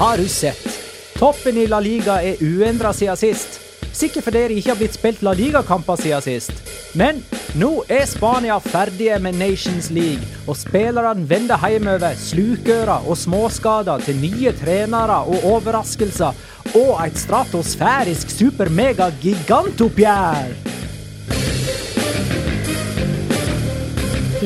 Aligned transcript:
har 0.00 0.16
du 0.16 0.28
sett? 0.28 0.80
Toppen 1.18 1.56
i 1.60 1.66
La 1.68 1.80
Liga 1.80 2.22
er 2.24 2.36
uendra 2.40 2.92
siden 2.96 3.16
sist. 3.20 3.60
Sikkert 3.92 4.24
fordi 4.24 4.48
det 4.48 4.56
ikke 4.56 4.70
har 4.72 4.78
blitt 4.80 4.94
spilt 4.96 5.20
La 5.26 5.32
Liga-kamper 5.36 5.96
siden 6.00 6.22
sist. 6.24 6.52
Men 6.96 7.20
nå 7.60 7.84
er 7.84 8.08
Spania 8.08 8.56
ferdige 8.64 9.18
med 9.20 9.36
Nations 9.36 9.92
League, 9.92 10.24
og 10.48 10.56
spillerne 10.56 11.28
vender 11.28 11.60
hjemover 11.60 12.16
slukøra 12.16 13.04
og 13.04 13.12
småskader 13.20 14.00
til 14.06 14.16
nye 14.22 14.52
trenere 14.56 15.20
og 15.28 15.44
overraskelser, 15.50 16.32
og 16.72 17.04
et 17.04 17.20
stratosfærisk 17.20 18.32
super-mega-gigantoppgjør. 18.38 20.48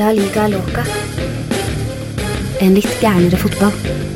La 0.02 0.10
liga 0.18 0.50
loca. 0.50 0.82
En 2.58 2.74
litt 2.74 2.90
gærnere 2.98 3.38
fotball. 3.38 4.13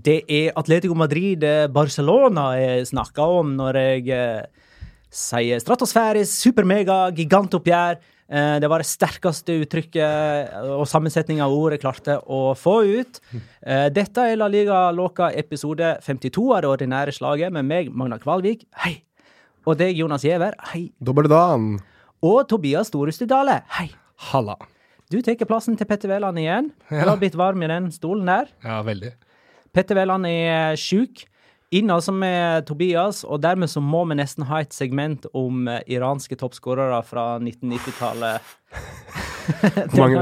Det 0.00 0.20
er 0.30 0.54
Atletico 0.56 0.94
Madrid 0.96 1.44
eh, 1.44 1.66
Barcelona 1.72 2.52
jeg 2.56 2.86
snakker 2.92 3.40
om 3.40 3.52
når 3.58 3.78
jeg 3.80 4.06
eh, 4.14 4.70
sier 5.10 5.60
stratosfærisk, 5.60 6.30
supermega, 6.46 7.02
gigantoppgjør. 7.16 7.98
Eh, 8.30 8.54
det 8.62 8.70
var 8.70 8.80
det 8.80 8.88
sterkeste 8.88 9.58
uttrykket 9.64 10.54
og 10.76 10.86
sammensetningen 10.88 11.42
av 11.44 11.52
ord 11.52 11.74
jeg 11.74 11.82
klarte 11.82 12.16
å 12.30 12.54
få 12.58 12.76
ut. 12.86 13.20
Eh, 13.34 13.88
dette 13.92 14.24
er 14.30 14.38
La 14.38 14.48
Liga 14.50 14.86
Loca 14.94 15.32
episode 15.34 15.96
52 16.06 16.46
av 16.54 16.62
det 16.64 16.70
ordinære 16.70 17.16
slaget 17.16 17.54
med 17.56 17.66
meg, 17.68 17.90
Magna 17.92 18.20
Kvalvik. 18.22 18.64
Hei. 18.84 19.00
Og 19.68 19.76
deg, 19.76 19.98
Jonas 19.98 20.24
Giæver. 20.24 20.54
Hei. 20.70 20.86
Dobberdan. 21.02 21.74
Og 22.24 22.44
Tobias 22.48 22.88
Storestad 22.88 23.28
Dale. 23.32 23.60
Hei. 23.76 23.90
Halla. 24.30 24.56
Du 25.10 25.18
tar 25.26 25.34
plassen 25.42 25.74
til 25.76 25.88
Petter 25.90 26.12
Wæland 26.12 26.38
igjen. 26.38 26.70
Du 26.86 27.02
har 27.02 27.18
blitt 27.18 27.36
varm 27.36 27.64
i 27.66 27.68
den 27.68 27.90
stolen 27.92 28.30
der. 28.30 28.52
Ja, 28.62 28.78
veldig. 28.86 29.10
Petter 29.74 29.94
Wæland 30.00 30.26
er 30.30 30.76
sjuk. 30.80 31.26
Inn 31.70 31.86
altså 31.94 32.10
med 32.10 32.64
Tobias, 32.66 33.20
og 33.22 33.38
dermed 33.44 33.70
så 33.70 33.78
må 33.78 34.00
vi 34.10 34.16
nesten 34.18 34.42
ha 34.48 34.58
et 34.64 34.74
segment 34.74 35.28
om 35.38 35.68
eh, 35.70 35.84
iranske 35.94 36.34
toppskårere 36.40 36.98
fra 37.06 37.36
1990-tallet. 37.38 38.40
Mange- 39.94 40.18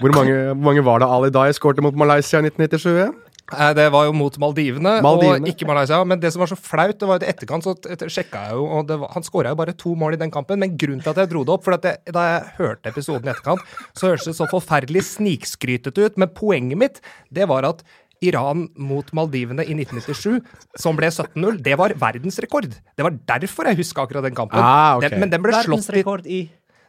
Hvor 0.00 0.14
mange, 0.16 0.36
hvor 0.54 0.64
mange 0.70 0.84
var 0.84 0.98
det 1.02 1.08
Ali 1.12 1.30
Dai 1.30 1.50
skårte 1.52 1.82
mot 1.84 1.94
Malaysia 1.96 2.40
i 2.40 2.48
1997? 2.48 3.12
Eh, 3.52 3.74
Det 3.74 3.86
var 3.92 4.04
jo 4.06 4.12
mot 4.16 4.38
Maldivene, 4.38 5.02
Maldivene. 5.02 5.42
og 5.44 5.48
ikke 5.52 5.66
Malaysia. 5.68 6.00
Men 6.04 6.20
det 6.22 6.32
som 6.32 6.40
var 6.40 6.46
så 6.46 6.56
flaut, 6.56 6.96
det 7.00 7.08
var 7.08 7.20
at 7.20 7.24
i 7.24 7.30
etterkant 7.32 7.64
så 7.66 7.74
sjekka 8.08 8.46
jeg 8.48 8.56
jo, 8.56 8.64
og 8.78 8.86
det 8.88 8.98
var, 9.00 9.10
han 9.12 9.22
skåra 9.26 9.52
jo 9.52 9.58
bare 9.60 9.72
to 9.76 9.94
mål 9.94 10.14
i 10.14 10.20
den 10.20 10.30
kampen. 10.30 10.58
Men 10.64 10.78
grunnen 10.78 11.02
til 11.02 11.10
at 11.10 11.16
jeg 11.24 11.30
dro 11.32 11.44
det 11.44 11.52
opp, 11.58 11.64
for 11.64 11.76
at 11.76 11.84
jeg, 11.84 11.98
da 12.14 12.20
jeg 12.28 12.52
hørte 12.58 12.88
episoden 12.94 13.26
i 13.28 13.32
etterkant, 13.34 13.60
så 13.92 14.12
hørtes 14.14 14.30
det 14.32 14.36
så 14.38 14.48
forferdelig 14.48 15.02
snikskrytete 15.12 16.06
ut. 16.08 16.16
Men 16.16 16.28
poenget 16.32 16.78
mitt, 16.78 17.00
det 17.30 17.48
var 17.52 17.64
at 17.68 17.82
Iran 18.20 18.66
mot 18.76 19.08
Maldivene 19.16 19.64
i 19.64 19.74
1997, 19.76 20.40
som 20.78 20.98
ble 20.98 21.08
17-0, 21.08 21.60
det 21.64 21.76
var 21.80 21.94
verdensrekord. 21.96 22.68
Det 22.68 23.06
var 23.06 23.16
derfor 23.32 23.70
jeg 23.70 23.80
huska 23.80 24.04
akkurat 24.04 24.26
den 24.28 24.36
kampen. 24.36 24.60
Ah, 24.60 24.98
okay. 24.98 25.08
den, 25.08 25.22
men 25.24 25.32
den 25.32 25.44
ble 25.44 25.54
slått 25.56 25.64
i 25.64 25.70
Verdensrekord 25.70 26.28
i 26.28 26.42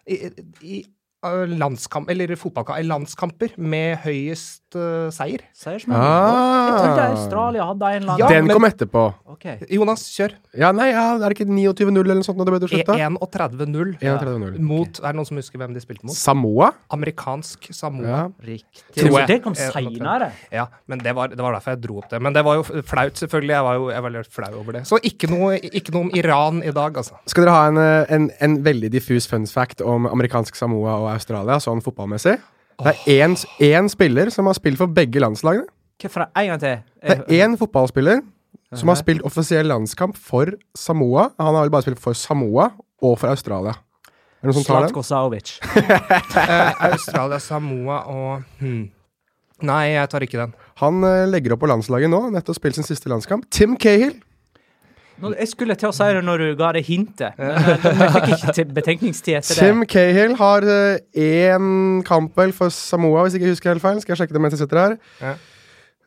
i, 0.09 0.18
i 0.66 0.78
landskamp, 1.24 2.10
eller 2.10 2.34
fotballkamp, 2.36 2.82
landskamper 2.90 3.52
med 3.62 3.98
høyest 4.02 4.74
uh, 4.76 5.10
seier. 5.14 5.44
seiersmann. 5.54 6.00
Ah. 6.02 6.72
Jeg 6.72 6.78
trodde 6.82 7.04
Australia 7.12 7.66
hadde 7.70 7.90
en 7.96 8.04
eller 8.04 8.18
Ja, 8.20 8.28
Den 8.28 8.48
men- 8.48 8.56
kom 8.56 8.64
etterpå. 8.66 9.14
Okay. 9.36 9.58
Jonas, 9.70 10.02
kjør. 10.18 10.34
Ja, 10.58 10.72
nei, 10.72 10.90
ja, 10.92 11.16
er 11.16 11.30
det 11.30 11.38
ikke 11.38 11.46
29-0 11.50 12.00
eller 12.02 12.16
noe 12.16 12.24
sånt 12.26 12.38
når 12.38 12.46
det 12.46 12.54
ble 12.56 12.70
slutta? 12.72 12.96
31-0 12.98 13.98
31-0. 14.02 14.60
mot 14.60 15.00
Er 15.02 15.08
det 15.12 15.16
noen 15.16 15.26
som 15.28 15.38
husker 15.38 15.58
hvem 15.62 15.74
de 15.74 15.80
spilte 15.84 16.04
mot? 16.06 16.16
Samoa? 16.16 16.72
Amerikansk 16.92 17.70
Samoa. 17.74 18.08
Ja. 18.08 18.22
Riktig. 18.44 18.84
Tror 18.98 19.20
jeg. 19.20 19.28
Det 19.28 19.40
kom 19.44 19.54
Eh, 19.54 19.72
seinere. 19.72 20.31
Ja, 20.52 20.68
men 20.88 21.00
det 21.00 21.14
var, 21.16 21.28
det 21.30 21.38
var 21.40 21.54
derfor 21.54 21.76
jeg 21.76 21.81
dro 21.81 21.98
opp 22.00 22.10
det. 22.10 22.22
Men 22.22 22.34
det 22.34 22.44
var 22.44 22.56
jo 22.56 22.64
flaut, 22.64 23.14
selvfølgelig. 23.14 23.54
Jeg 23.54 23.64
var 23.64 23.76
jo 23.76 23.90
jeg 23.92 24.02
var 24.02 24.10
litt 24.10 24.31
flau 24.31 24.52
over 24.60 24.72
det. 24.74 24.84
Så 24.88 24.98
ikke 25.04 25.30
noe, 25.30 25.58
ikke 25.60 25.92
noe 25.94 26.02
om 26.08 26.12
Iran 26.16 26.64
i 26.64 26.72
dag, 26.72 26.94
altså. 26.98 27.18
Skal 27.28 27.46
dere 27.46 27.54
ha 27.54 27.68
en, 27.68 27.78
eh, 27.78 28.06
en, 28.10 28.30
en 28.42 28.64
veldig 28.64 28.90
diffus 28.92 29.28
fun 29.28 29.46
fact 29.46 29.81
om 29.81 30.08
amerikansk 30.08 30.56
Samoa 30.56 30.96
og 30.98 31.11
Australia, 31.16 31.60
sånn 31.64 31.84
fotballmessig? 31.84 32.38
Det 32.82 32.94
er 32.96 33.22
én, 33.22 33.36
én 33.62 33.90
spiller 33.92 34.32
som 34.34 34.48
har 34.50 34.58
spilt 34.58 34.80
for 34.80 34.92
begge 34.92 35.22
landslagene. 35.22 35.68
Hva 36.02 36.28
En 36.34 36.48
gang 36.54 36.62
til. 36.62 36.80
Det 37.02 37.18
er 37.18 37.44
én 37.46 37.58
fotballspiller 37.60 38.24
som 38.74 38.90
har 38.90 38.98
spilt 39.00 39.26
offisiell 39.28 39.68
landskamp 39.70 40.18
for 40.18 40.54
Samoa. 40.78 41.30
Han 41.38 41.56
har 41.56 41.68
vel 41.68 41.74
bare 41.74 41.86
spilt 41.86 42.02
for 42.02 42.18
Samoa 42.18 42.72
og 43.04 43.20
for 43.20 43.30
Australia. 43.30 43.76
Er 44.42 44.50
det 44.50 44.56
noen 44.56 44.64
som 44.64 44.66
tar 44.66 44.88
den? 44.88 45.04
Saovic. 45.06 45.54
Eh, 46.42 46.84
Australia, 46.88 47.38
Samoa 47.40 48.02
og 48.10 48.44
hmm. 48.62 48.90
Nei, 49.62 49.92
jeg 49.94 50.10
tar 50.10 50.24
ikke 50.26 50.40
den. 50.40 50.54
Han 50.82 51.04
eh, 51.06 51.28
legger 51.30 51.54
opp 51.54 51.62
på 51.62 51.70
landslaget 51.70 52.10
nå, 52.10 52.24
nettopp 52.34 52.58
spilt 52.58 52.80
sin 52.80 52.88
siste 52.88 53.12
landskamp. 53.12 53.46
Tim 53.54 53.76
Cahill. 53.78 54.16
Nå, 55.22 55.34
jeg 55.38 55.52
skulle 55.52 55.78
til 55.80 55.92
å 55.92 55.94
si 55.96 56.09
det 56.18 56.24
når 56.26 56.44
du 56.44 56.48
ga 56.59 56.72
det 56.78 56.84
hintet, 56.88 57.38
men 57.38 57.54
eh, 57.54 57.88
jeg 58.02 58.16
fikk 58.18 58.30
ikke 58.36 58.58
til 58.58 58.76
betenkningstid 58.80 59.38
etter 59.40 59.62
det. 59.62 59.70
Tim 59.70 59.86
Cahill 59.90 60.36
har 60.40 60.68
én 61.28 61.72
kampel 62.08 62.54
for 62.58 62.74
Samoa, 62.74 63.26
hvis 63.26 63.38
ikke 63.38 63.50
jeg 63.50 63.58
husker 63.58 63.74
helt 63.76 63.86
feil. 63.86 64.04
Skal 64.04 64.16
jeg 64.16 64.24
sjekke 64.24 64.38
det 64.38 64.44
mens 64.44 64.58
jeg 64.58 64.66
sitter 64.66 64.81
her. 64.81 65.00
Ja. 65.22 65.38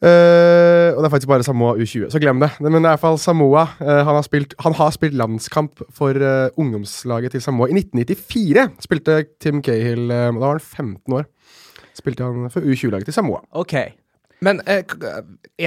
Eh, 0.05 0.91
og 0.93 1.01
det 1.01 1.07
er 1.07 1.13
faktisk 1.15 1.31
bare 1.31 1.47
Samoa 1.47 1.77
U20, 1.81 2.11
så 2.13 2.21
glem 2.21 2.43
det. 2.43 2.51
Men 2.61 2.75
det 2.75 2.81
er 2.81 2.85
i 2.85 2.93
hvert 2.93 3.05
fall 3.05 3.19
Samoa. 3.19 3.65
Uh, 3.81 4.03
han, 4.05 4.15
har 4.19 4.25
spilt, 4.27 4.55
han 4.61 4.77
har 4.77 4.91
spilt 4.93 5.17
landskamp 5.17 5.81
for 5.95 6.19
uh, 6.21 6.53
ungdomslaget 6.61 7.33
til 7.33 7.45
Samoa. 7.45 7.71
I 7.71 7.79
1994 7.79 8.85
spilte 8.85 9.23
Tim 9.41 9.63
Cahill 9.65 10.11
eh, 10.11 10.29
Da 10.29 10.41
var 10.43 10.59
han 10.59 10.61
15 10.61 11.15
år. 11.15 11.29
Spilte 11.97 12.27
han 12.27 12.51
for 12.53 12.61
U20-laget 12.61 13.09
til 13.09 13.17
Samoa. 13.17 13.41
OK. 13.53 13.75
Men 14.45 14.61
eh, 14.69 14.83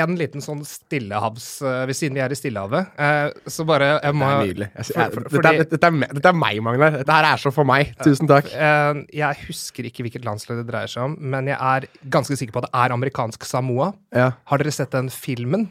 en 0.02 0.16
liten 0.20 0.44
sånn 0.44 0.62
stillehavs 0.68 1.48
eh, 1.66 1.94
siden 1.98 2.18
vi 2.20 2.22
er 2.26 2.34
i 2.36 2.38
Stillehavet, 2.38 2.92
eh, 3.02 3.30
så 3.50 3.66
bare 3.68 3.94
jeg 3.96 4.18
må, 4.20 4.28
Det 4.28 4.36
er 4.36 4.52
nydelig. 4.52 4.68
Jeg, 4.76 4.90
jeg, 4.94 5.14
for- 5.16 5.30
dette, 5.32 5.54
er, 5.54 5.70
dette, 5.72 5.90
er, 5.90 6.14
dette 6.20 6.32
er 6.34 6.38
meg, 6.38 6.62
Magnar. 6.66 7.00
Dette 7.00 7.18
her 7.18 7.30
er 7.32 7.42
så 7.42 7.54
for 7.56 7.68
meg. 7.70 7.96
Tusen 8.04 8.30
takk. 8.30 8.52
Eh, 8.54 9.02
jeg 9.18 9.42
husker 9.48 9.90
ikke 9.90 10.06
hvilket 10.08 10.28
landslag 10.28 10.62
det 10.62 10.68
dreier 10.70 10.92
seg 10.92 11.08
om, 11.10 11.18
men 11.34 11.50
jeg 11.50 11.58
er 11.58 11.90
ganske 12.14 12.38
sikker 12.38 12.54
på 12.58 12.64
at 12.64 12.70
det 12.70 12.76
er 12.86 12.96
amerikansk 13.00 13.48
Samoa. 13.50 13.94
Ja. 14.16 14.32
Har 14.52 14.62
dere 14.64 14.76
sett 14.76 14.94
den 14.96 15.10
filmen? 15.14 15.70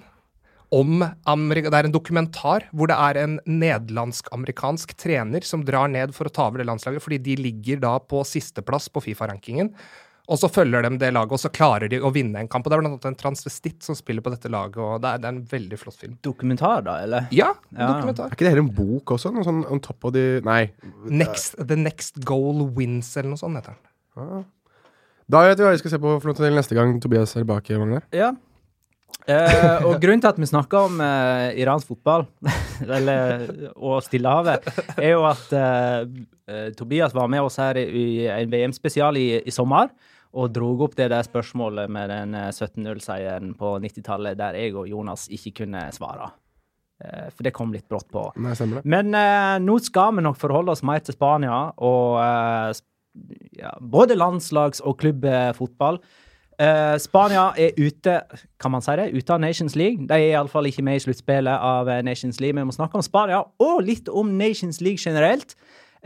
Om 0.75 0.99
Amerika, 1.31 1.71
det 1.71 1.79
er 1.79 1.87
en 1.87 1.95
dokumentar 1.95 2.65
hvor 2.75 2.91
det 2.91 2.97
er 2.99 3.21
en 3.23 3.37
nederlandsk-amerikansk 3.47 4.97
trener 4.99 5.45
som 5.47 5.63
drar 5.65 5.87
ned 5.93 6.11
for 6.17 6.27
å 6.27 6.33
ta 6.35 6.49
over 6.49 6.59
det 6.59 6.67
landslaget, 6.67 7.05
fordi 7.05 7.21
de 7.23 7.37
ligger 7.39 7.79
da 7.85 7.93
på 8.03 8.25
sisteplass 8.27 8.89
på 8.91 9.03
Fifa-rankingen. 9.05 9.71
Og 10.27 10.39
så 10.41 10.49
følger 10.51 10.83
de 10.83 10.97
det 10.99 11.13
laget, 11.15 11.33
og 11.37 11.39
så 11.39 11.51
klarer 11.55 11.87
de 11.93 12.01
å 12.03 12.11
vinne 12.11 12.41
en 12.43 12.49
kamp. 12.51 12.67
Og 12.67 12.73
Det 12.73 12.77
er 12.77 12.81
blant 12.83 12.97
annet 12.97 13.05
en 13.13 13.19
transvestitt 13.21 13.85
som 13.87 13.95
spiller 13.95 14.25
på 14.27 14.33
dette 14.33 14.51
laget, 14.51 14.79
og 14.83 15.01
det 15.05 15.13
er, 15.13 15.21
det 15.23 15.29
er 15.29 15.35
en 15.37 15.45
veldig 15.53 15.79
flott 15.79 15.99
film. 16.01 16.17
Dokumentar, 16.27 16.83
da, 16.83 16.97
eller? 17.05 17.29
Ja, 17.31 17.53
Ja. 17.71 17.93
dokumentar. 17.93 18.27
Er 18.33 18.35
ikke 18.35 18.49
det 18.49 18.55
hele 18.57 18.65
en 18.67 18.73
bok 18.75 19.13
også? 19.15 19.31
Noe 19.33 19.47
sånn 19.47 19.63
On 19.71 19.79
top 19.81 20.05
of 20.05 20.13
the 20.17 20.41
Nei. 20.43 20.73
Next, 21.07 21.55
the 21.69 21.77
Next 21.79 22.19
Goal 22.27 22.67
Wins, 22.75 23.13
eller 23.17 23.31
noe 23.37 23.39
sånt 23.39 23.55
heter 23.61 23.77
den. 23.77 24.45
Da 25.31 25.43
vet 25.47 25.59
vi 25.59 25.65
hva 25.67 25.71
vi 25.75 25.79
skal 25.85 25.91
se 25.95 25.99
på 26.03 26.17
for 26.21 26.31
noe 26.31 26.39
til 26.39 26.55
neste 26.59 26.75
gang 26.75 26.99
Tobias 27.03 27.35
er 27.37 27.43
tilbake, 27.45 27.79
Magnar. 27.79 28.03
Ja. 28.15 28.33
Eh, 29.27 29.83
og 29.87 29.97
grunnen 30.03 30.21
til 30.23 30.29
at 30.31 30.37
vi 30.39 30.47
snakker 30.47 30.87
om 30.87 31.01
eh, 31.03 31.57
iransk 31.59 31.89
fotball 31.91 32.27
eller, 32.99 33.73
og 33.75 34.03
Stillehavet, 34.07 34.69
er 35.01 35.15
jo 35.17 35.25
at 35.27 35.55
eh, 35.57 36.05
eh, 36.47 36.69
Tobias 36.79 37.15
var 37.17 37.27
med 37.33 37.43
oss 37.43 37.57
her 37.59 37.79
i, 37.81 37.87
i 38.23 38.29
en 38.31 38.51
VM-spesial 38.53 39.19
i, 39.19 39.27
i 39.43 39.55
sommer. 39.55 39.91
Og 40.37 40.51
drog 40.53 40.83
opp 40.87 40.97
det 40.99 41.11
der 41.13 41.25
spørsmålet 41.27 41.93
med 41.93 42.11
den 42.13 42.35
eh, 42.37 42.51
17-0-seieren 42.53 43.55
på 43.59 43.77
90-tallet, 43.83 44.37
der 44.39 44.59
jeg 44.61 44.75
og 44.77 44.91
Jonas 44.91 45.31
ikke 45.33 45.63
kunne 45.63 45.87
svare. 45.97 46.29
Eh, 47.01 47.31
for 47.33 47.47
det 47.47 47.55
kom 47.57 47.73
litt 47.73 47.89
brått 47.89 48.11
på. 48.13 48.29
Nei. 48.41 48.57
Men 48.85 49.17
eh, 49.17 49.57
nå 49.65 49.79
skal 49.85 50.15
vi 50.17 50.27
nok 50.27 50.39
forholde 50.41 50.77
oss 50.77 50.85
mer 50.87 51.01
til 51.05 51.17
Spania 51.17 51.63
og 51.77 52.21
eh, 52.21 52.85
ja, 53.63 53.73
både 53.81 54.19
landslags- 54.19 54.85
og 54.85 54.99
klubbfotball. 55.01 56.01
Eh, 56.57 56.97
Spania 56.99 57.51
er 57.61 57.77
ute, 57.77 58.21
kan 58.61 58.73
man 58.73 58.85
si 58.85 58.95
det, 58.97 59.11
ute 59.13 59.33
av 59.35 59.41
Nations 59.41 59.77
League. 59.77 60.07
De 60.09 60.17
er 60.17 60.31
iallfall 60.31 60.69
ikke 60.71 60.85
med 60.87 61.01
i 61.01 61.05
sluttspillet 61.05 61.53
av 61.53 61.89
eh, 61.93 62.03
Nations 62.05 62.41
League. 62.41 62.57
Vi 62.57 62.65
må 62.65 62.73
snakke 62.73 62.97
om 62.97 63.05
Spania, 63.05 63.43
og 63.61 63.83
litt 63.85 64.09
om 64.09 64.37
Nations 64.39 64.81
League 64.81 65.03
generelt. 65.03 65.53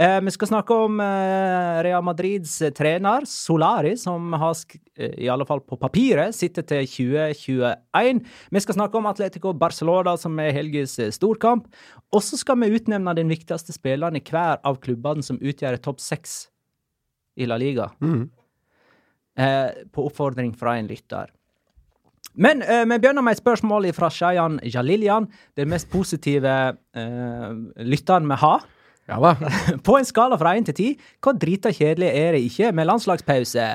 Eh, 0.00 0.20
vi 0.25 0.32
skal 0.32 0.49
snakke 0.49 0.76
om 0.87 1.00
eh, 1.05 1.79
Real 1.85 2.05
Madrids 2.05 2.55
eh, 2.64 2.70
trener, 2.73 3.26
Solari, 3.29 3.93
som 4.00 4.32
har, 4.32 4.56
eh, 4.97 5.12
i 5.26 5.29
alle 5.29 5.44
fall 5.44 5.61
på 5.61 5.76
papiret, 5.76 6.32
sitter 6.32 6.64
til 6.64 6.88
2021. 6.88 8.23
Vi 8.49 8.62
skal 8.64 8.79
snakke 8.79 8.97
om 8.97 9.11
Atletico 9.11 9.52
Barcelona, 9.52 10.14
som 10.17 10.41
er 10.41 10.55
helgens 10.56 10.97
eh, 11.05 11.12
storkamp. 11.12 11.69
Og 12.17 12.25
så 12.25 12.41
skal 12.41 12.56
vi 12.62 12.70
utnevne 12.79 13.12
den 13.19 13.29
viktigste 13.29 13.76
spilleren 13.76 14.17
i 14.17 14.25
hver 14.25 14.62
av 14.64 14.81
klubbene 14.81 15.26
som 15.26 15.37
utgjør 15.37 15.76
topp 15.85 16.00
seks 16.00 16.46
i 17.37 17.50
La 17.50 17.61
Liga. 17.61 17.91
Mm. 18.00 18.31
Eh, 19.37 19.85
på 19.93 20.08
oppfordring 20.08 20.56
fra 20.56 20.79
en 20.81 20.88
lytter. 20.88 21.29
Men 22.41 22.64
eh, 22.64 22.87
vi 22.88 22.96
begynner 22.96 23.25
med 23.26 23.37
et 23.37 23.44
spørsmål 23.44 23.93
fra 23.93 24.08
Shayan 24.08 24.62
Jalilyan, 24.64 25.29
den 25.61 25.69
mest 25.69 25.93
positive 25.93 26.58
eh, 26.96 27.49
lytteren 27.85 28.32
vi 28.32 28.44
har. 28.49 28.70
Ja 29.08 29.20
da. 29.23 29.35
På 29.87 29.99
en 29.99 30.08
skala 30.08 30.38
fra 30.41 30.56
én 30.58 30.67
til 30.69 30.76
ti, 30.76 30.88
hvor 31.23 31.38
drita 31.38 31.73
kjedelig 31.75 32.11
er 32.11 32.37
det 32.37 32.43
ikke 32.47 32.73
med 32.76 32.88
landslagspause? 32.91 33.69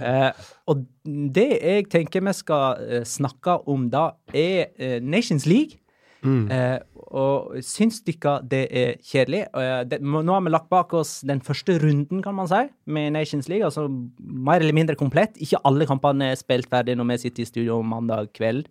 Eh, 0.00 0.48
og 0.70 0.84
det 1.04 1.48
jeg 1.60 1.86
tenker 1.92 2.24
vi 2.24 2.34
skal 2.36 2.80
eh, 2.86 3.04
snakke 3.08 3.60
om 3.68 3.88
da, 3.92 4.10
er 4.32 4.72
eh, 4.78 4.98
Nations 5.02 5.46
League. 5.46 5.80
Eh, 6.20 6.78
og 7.16 7.56
syns 7.64 8.02
dere 8.04 8.36
det 8.46 8.62
er 8.76 8.98
kjedelig? 9.02 9.46
Eh, 9.56 9.80
det, 9.88 10.00
nå 10.04 10.34
har 10.34 10.44
vi 10.44 10.52
lagt 10.52 10.68
bak 10.72 10.92
oss 10.96 11.20
den 11.26 11.40
første 11.44 11.78
runden, 11.80 12.20
kan 12.22 12.36
man 12.36 12.50
si, 12.50 12.60
med 12.86 13.14
Nations 13.16 13.48
League. 13.48 13.64
Altså 13.66 13.86
mer 13.88 14.60
eller 14.60 14.76
mindre 14.76 14.98
komplett. 15.00 15.38
Ikke 15.40 15.62
alle 15.64 15.88
kampene 15.88 16.32
er 16.32 16.40
spilt 16.40 16.70
ferdig 16.70 16.98
når 16.98 17.12
vi 17.14 17.20
sitter 17.24 17.44
i 17.44 17.48
studio 17.48 17.80
mandag 17.82 18.32
kveld. 18.36 18.68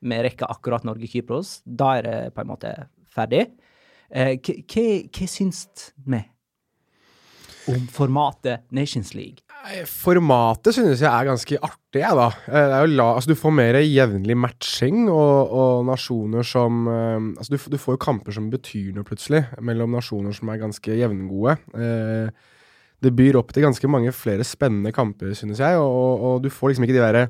Vi 0.00 0.20
rekker 0.24 0.48
akkurat 0.48 0.84
Norge-Kypros. 0.88 1.60
Da 1.64 1.96
er 1.98 2.06
det 2.06 2.18
på 2.36 2.44
en 2.44 2.52
måte 2.52 2.72
ferdig. 3.12 3.48
Eh, 4.10 4.36
hva- 4.42 5.08
hva 5.14 5.26
syns 5.30 5.66
vi 6.06 6.20
om 7.70 7.84
formatet 7.92 8.64
Nations 8.74 9.12
League? 9.14 9.44
Formatet 9.86 10.72
synes 10.74 11.02
jeg 11.04 11.10
er 11.10 11.26
ganske 11.28 11.58
artig, 11.62 12.00
jeg, 12.00 12.16
da. 12.16 12.28
Eh, 12.48 12.86
la, 12.88 13.06
altså, 13.14 13.28
du 13.30 13.36
får 13.38 13.52
mer 13.54 13.76
jevnlig 13.84 14.36
matching, 14.40 15.02
og, 15.12 15.52
og 15.52 15.84
nasjoner 15.90 16.42
som 16.48 16.86
eh, 16.88 17.18
Altså, 17.36 17.52
du, 17.52 17.58
du 17.76 17.78
får 17.78 17.94
jo 17.98 18.02
kamper 18.06 18.32
som 18.34 18.48
betyr 18.50 18.94
noe, 18.96 19.04
plutselig, 19.06 19.44
mellom 19.60 19.92
nasjoner 19.98 20.34
som 20.34 20.48
er 20.50 20.62
ganske 20.62 20.96
jevngode. 21.02 21.58
Eh, 21.76 22.32
det 23.00 23.14
byr 23.16 23.38
opp 23.40 23.52
til 23.56 23.64
ganske 23.64 23.88
mange 23.88 24.10
flere 24.12 24.44
spennende 24.44 24.90
kamper, 24.96 25.30
synes 25.38 25.60
jeg, 25.62 25.76
og, 25.80 25.92
og, 25.92 26.24
og 26.34 26.42
du 26.44 26.50
får 26.52 26.72
liksom 26.72 26.88
ikke 26.88 26.96
de 26.98 27.04
derre 27.04 27.26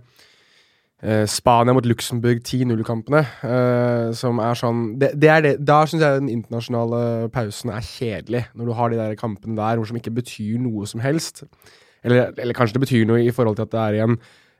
eh, 1.02 1.24
Spania 1.30 1.74
mot 1.76 1.86
Luxembourg 1.86 2.42
10-0-kampene, 2.44 3.22
eh, 3.46 4.06
som 4.16 4.40
er 4.42 4.58
sånn 4.58 4.82
det, 5.00 5.12
det 5.20 5.30
er 5.32 5.44
det, 5.46 5.54
Da 5.66 5.82
syns 5.88 6.04
jeg 6.04 6.22
den 6.22 6.32
internasjonale 6.32 7.30
pausen 7.34 7.72
er 7.74 7.86
kjedelig, 7.86 8.44
når 8.54 8.70
du 8.70 8.76
har 8.78 8.92
de 8.92 9.00
der 9.00 9.18
kampene 9.20 9.58
der 9.58 9.80
hvor 9.80 9.90
som 9.90 10.00
ikke 10.00 10.14
betyr 10.20 10.60
noe 10.62 10.88
som 10.90 11.02
helst. 11.04 11.44
Eller, 12.04 12.30
eller 12.40 12.56
kanskje 12.56 12.78
det 12.78 12.86
betyr 12.86 13.08
noe 13.08 13.20
i 13.24 13.34
forhold 13.34 13.58
til 13.58 13.68
at 13.68 13.74
det 13.74 13.80
er 13.80 13.98
i 13.98 14.04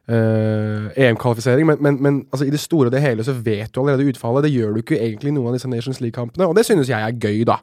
eh, 0.09 0.89
EM-kvalifisering, 1.07 1.67
men, 1.69 1.81
men, 1.85 1.99
men 2.03 2.19
altså, 2.31 2.47
i 2.47 2.53
det 2.53 2.61
store 2.63 2.89
og 2.89 2.95
det 2.95 3.03
hele 3.05 3.25
så 3.27 3.35
vet 3.37 3.73
du 3.73 3.81
allerede 3.83 4.09
utfallet. 4.11 4.47
Det 4.47 4.53
gjør 4.55 4.75
du 4.75 4.83
ikke 4.83 4.99
egentlig 4.99 5.33
i 5.33 5.35
noen 5.37 5.51
av 5.51 5.59
disse 5.59 5.71
Nations 5.71 6.01
League-kampene, 6.03 6.49
og 6.49 6.57
det 6.57 6.67
synes 6.69 6.91
jeg 6.91 7.01
er 7.01 7.17
gøy, 7.21 7.43
da. 7.49 7.59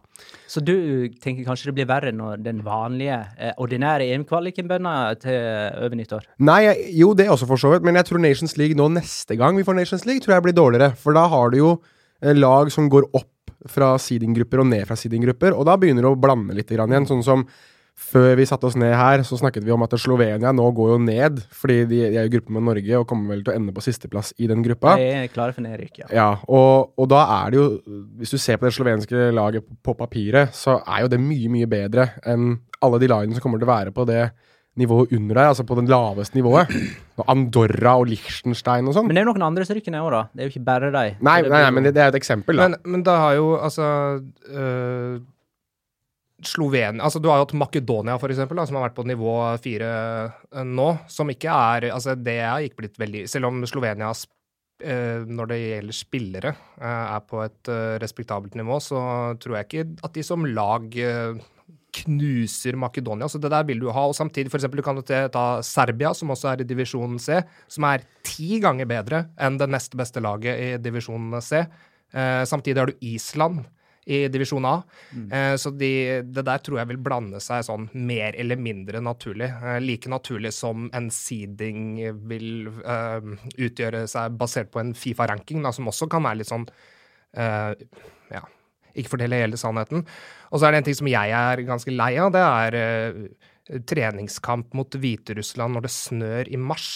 Så 0.48 0.62
du 0.64 0.76
tenker 1.24 1.48
kanskje 1.48 1.72
det 1.72 1.78
blir 1.80 1.90
verre 1.90 2.14
når 2.16 2.44
den 2.46 2.62
vanlige, 2.66 3.20
eh, 3.38 3.56
ordinære 3.58 4.10
EM-kvaliken 4.14 4.70
bønner 4.70 5.18
til 5.22 5.40
over 5.84 5.98
nyttår? 6.00 6.28
Nei, 6.40 6.60
jeg, 6.68 6.92
jo, 7.02 7.14
det 7.18 7.28
er 7.28 7.34
også 7.36 7.50
for 7.50 7.62
så 7.62 7.74
vidt, 7.74 7.88
men 7.88 8.00
jeg 8.00 8.10
tror 8.10 8.24
Nations 8.24 8.58
League 8.60 8.78
nå 8.80 8.90
neste 8.96 9.40
gang 9.40 9.58
vi 9.60 9.66
får 9.68 9.80
Nations 9.82 10.06
League, 10.08 10.24
tror 10.24 10.38
jeg 10.38 10.48
blir 10.48 10.58
dårligere. 10.58 10.94
For 11.00 11.18
da 11.18 11.28
har 11.32 11.52
du 11.52 11.60
jo 11.60 11.74
eh, 12.22 12.36
lag 12.38 12.72
som 12.74 12.92
går 12.92 13.10
opp 13.18 13.34
fra 13.68 13.96
seedinggrupper 14.00 14.62
og 14.62 14.70
ned 14.70 14.86
fra 14.88 14.96
seedinggrupper, 14.96 15.56
og 15.58 15.66
da 15.68 15.76
begynner 15.80 16.06
det 16.06 16.14
å 16.14 16.20
blande 16.20 16.56
litt 16.56 16.70
grann 16.72 16.94
igjen. 16.94 17.10
Sånn 17.10 17.26
som 17.26 17.48
før 17.98 18.36
vi 18.38 18.46
satte 18.46 18.68
oss 18.70 18.78
ned 18.78 18.94
her, 18.94 19.24
så 19.26 19.40
snakket 19.40 19.66
vi 19.66 19.74
om 19.74 19.84
at 19.84 19.96
Slovenia 20.00 20.52
nå 20.56 20.66
går 20.78 20.92
jo 20.94 20.98
ned, 21.02 21.40
fordi 21.56 21.80
de, 21.90 22.02
de 22.14 22.20
er 22.22 22.28
i 22.30 22.32
gruppe 22.32 22.54
med 22.54 22.66
Norge 22.68 23.00
og 23.00 23.08
kommer 23.10 23.34
vel 23.34 23.42
til 23.44 23.54
å 23.54 23.58
ende 23.58 23.74
på 23.74 23.84
sisteplass 23.84 24.34
i 24.38 24.50
den 24.50 24.62
gruppa. 24.66 24.96
De 25.02 25.08
er 25.24 25.32
klare 25.34 25.56
for 25.56 25.66
nedrykk, 25.66 26.04
ja. 26.04 26.10
Ja, 26.14 26.28
og, 26.46 26.94
og 26.98 27.10
da 27.12 27.24
er 27.40 27.54
det 27.54 27.60
jo 27.60 27.66
Hvis 28.20 28.34
du 28.34 28.38
ser 28.42 28.60
på 28.62 28.68
det 28.68 28.76
slovenske 28.78 29.30
laget 29.34 29.66
på, 29.66 29.80
på 29.90 29.98
papiret, 29.98 30.54
så 30.56 30.78
er 30.86 31.06
jo 31.06 31.12
det 31.12 31.20
mye, 31.22 31.50
mye 31.52 31.70
bedre 31.70 32.12
enn 32.28 32.54
alle 32.86 33.02
de 33.02 33.10
lagene 33.10 33.34
som 33.34 33.44
kommer 33.44 33.62
til 33.62 33.68
å 33.68 33.74
være 33.74 33.96
på 33.96 34.06
det 34.08 34.28
nivået 34.78 35.14
under 35.18 35.40
deg, 35.40 35.48
altså 35.52 35.64
på 35.66 35.78
det 35.80 35.88
laveste 35.90 36.38
nivået. 36.38 36.70
Andorra 37.34 37.96
og 37.98 38.12
Liechtenstein 38.12 38.86
og 38.86 38.94
sånn. 38.94 39.08
Men 39.10 39.18
det 39.18 39.24
er 39.24 39.26
jo 39.26 39.32
noen 39.34 39.48
andre 39.48 39.66
som 39.66 39.74
rykker 39.74 39.96
ned 39.96 40.06
òg, 40.06 40.12
da. 40.14 40.20
Det 40.30 40.44
er 40.44 40.50
jo 40.50 40.54
ikke 40.54 40.68
bare 40.68 40.92
de. 40.94 41.16
Nei, 41.18 41.40
nei, 41.48 41.64
nei, 41.64 41.72
men 41.74 41.88
det, 41.88 41.96
det 41.98 42.04
er 42.04 42.14
et 42.14 42.20
eksempel, 42.20 42.60
da. 42.62 42.68
Men, 42.70 42.78
men 42.94 43.06
da 43.08 43.16
har 43.24 43.40
jo 43.40 43.48
altså 43.58 43.88
øh, 44.54 45.18
Slovenia 46.46 47.02
Altså, 47.04 47.20
du 47.22 47.30
har 47.32 47.40
jo 47.40 47.48
hatt 47.48 47.56
Makedonia, 47.58 48.18
for 48.22 48.30
eksempel, 48.30 48.60
da, 48.60 48.66
som 48.70 48.78
har 48.78 48.88
vært 48.88 48.98
på 49.00 49.08
nivå 49.10 49.34
fire 49.64 49.92
øh, 50.54 50.64
nå, 50.68 50.90
som 51.10 51.32
ikke 51.34 51.50
er 51.50 51.90
Altså, 51.94 52.14
det 52.16 52.38
er 52.40 52.68
ikke 52.68 52.84
blitt 52.84 53.00
veldig 53.02 53.24
Selv 53.32 53.50
om 53.50 53.64
Slovenia 53.66 54.12
øh, 54.14 55.26
når 55.26 55.50
det 55.50 55.60
gjelder 55.64 55.98
spillere, 55.98 56.56
øh, 56.78 57.06
er 57.18 57.26
på 57.26 57.42
et 57.48 57.72
respektabelt 58.04 58.56
nivå, 58.56 58.80
så 58.80 59.00
tror 59.42 59.58
jeg 59.58 59.70
ikke 59.70 59.88
at 60.06 60.14
de 60.14 60.24
som 60.24 60.46
lag 60.46 60.94
knuser 61.98 62.78
Makedonia. 62.78 63.28
Så 63.28 63.40
det 63.42 63.52
der 63.52 63.66
vil 63.68 63.80
du 63.82 63.90
ha. 63.94 64.06
Og 64.10 64.16
samtidig, 64.16 64.52
for 64.52 64.60
eksempel, 64.60 64.82
du 64.82 64.86
kan 64.86 65.02
ta- 65.02 65.62
Serbia, 65.66 66.14
som 66.14 66.30
også 66.30 66.52
er 66.52 66.62
i 66.62 66.68
divisjon 66.68 67.18
C, 67.20 67.42
som 67.68 67.88
er 67.90 68.04
ti 68.24 68.60
ganger 68.64 68.86
bedre 68.90 69.26
enn 69.40 69.58
det 69.58 69.70
nest 69.70 69.96
beste 69.98 70.22
laget 70.22 70.60
i 70.60 70.78
divisjon 70.78 71.40
C. 71.42 71.64
Eh, 72.14 72.44
samtidig 72.46 72.78
har 72.80 72.92
du 72.92 73.02
Island 73.02 73.66
i 74.08 74.20
divisjon 74.32 74.66
A. 74.66 74.76
Eh, 75.12 75.54
så 75.60 75.72
de, 75.76 75.92
det 76.24 76.44
der 76.48 76.62
tror 76.64 76.80
jeg 76.80 76.90
vil 76.94 77.02
blande 77.04 77.42
seg 77.44 77.66
sånn 77.68 77.90
mer 78.08 78.38
eller 78.40 78.60
mindre 78.60 79.02
naturlig. 79.04 79.50
Eh, 79.52 79.80
like 79.84 80.12
naturlig 80.12 80.54
som 80.56 80.88
en 80.96 81.10
seeding 81.12 81.98
vil 82.30 82.70
eh, 82.88 83.34
utgjøre 83.68 84.06
seg 84.08 84.38
basert 84.40 84.72
på 84.72 84.80
en 84.84 84.96
Fifa-ranking, 84.96 85.68
som 85.76 85.92
også 85.92 86.08
kan 86.12 86.24
være 86.24 86.42
litt 86.42 86.52
sånn 86.52 86.64
eh, 87.36 87.74
ja, 88.32 88.46
ikke 88.96 89.18
fortelle 89.18 89.44
hele 89.44 89.60
sannheten. 89.60 90.08
Og 90.52 90.60
så 90.60 90.70
er 90.70 90.74
det 90.74 90.82
en 90.82 90.90
ting 90.90 91.00
som 91.02 91.12
jeg 91.12 91.36
er 91.42 91.68
ganske 91.68 91.94
lei 91.94 92.14
av, 92.24 92.32
det 92.36 92.48
er 92.48 92.80
eh, 92.80 93.22
treningskamp 93.92 94.72
mot 94.78 94.96
Hviterussland 94.96 95.76
når 95.76 95.88
det 95.90 95.96
snør 95.98 96.56
i 96.56 96.60
mars. 96.62 96.92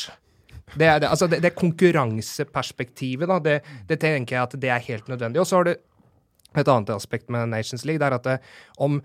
Det, 0.71 0.87
det, 0.87 1.07
altså 1.09 1.27
det, 1.27 1.41
det 1.43 1.57
konkurranseperspektivet, 1.59 3.27
da, 3.27 3.39
det, 3.43 3.57
det 3.89 3.99
tenker 3.99 4.37
jeg 4.37 4.45
at 4.45 4.59
det 4.63 4.71
er 4.71 4.85
helt 4.85 5.09
nødvendig. 5.11 5.41
Og 5.43 5.49
så 5.49 5.59
har 5.59 5.67
du 5.67 5.73
et 6.57 6.67
annet 6.67 6.91
aspekt 6.95 7.31
med 7.31 7.51
Nations 7.53 7.85
League, 7.87 8.03
er 8.03 8.17
at 8.17 8.27
det, 8.27 8.37
om, 8.81 8.99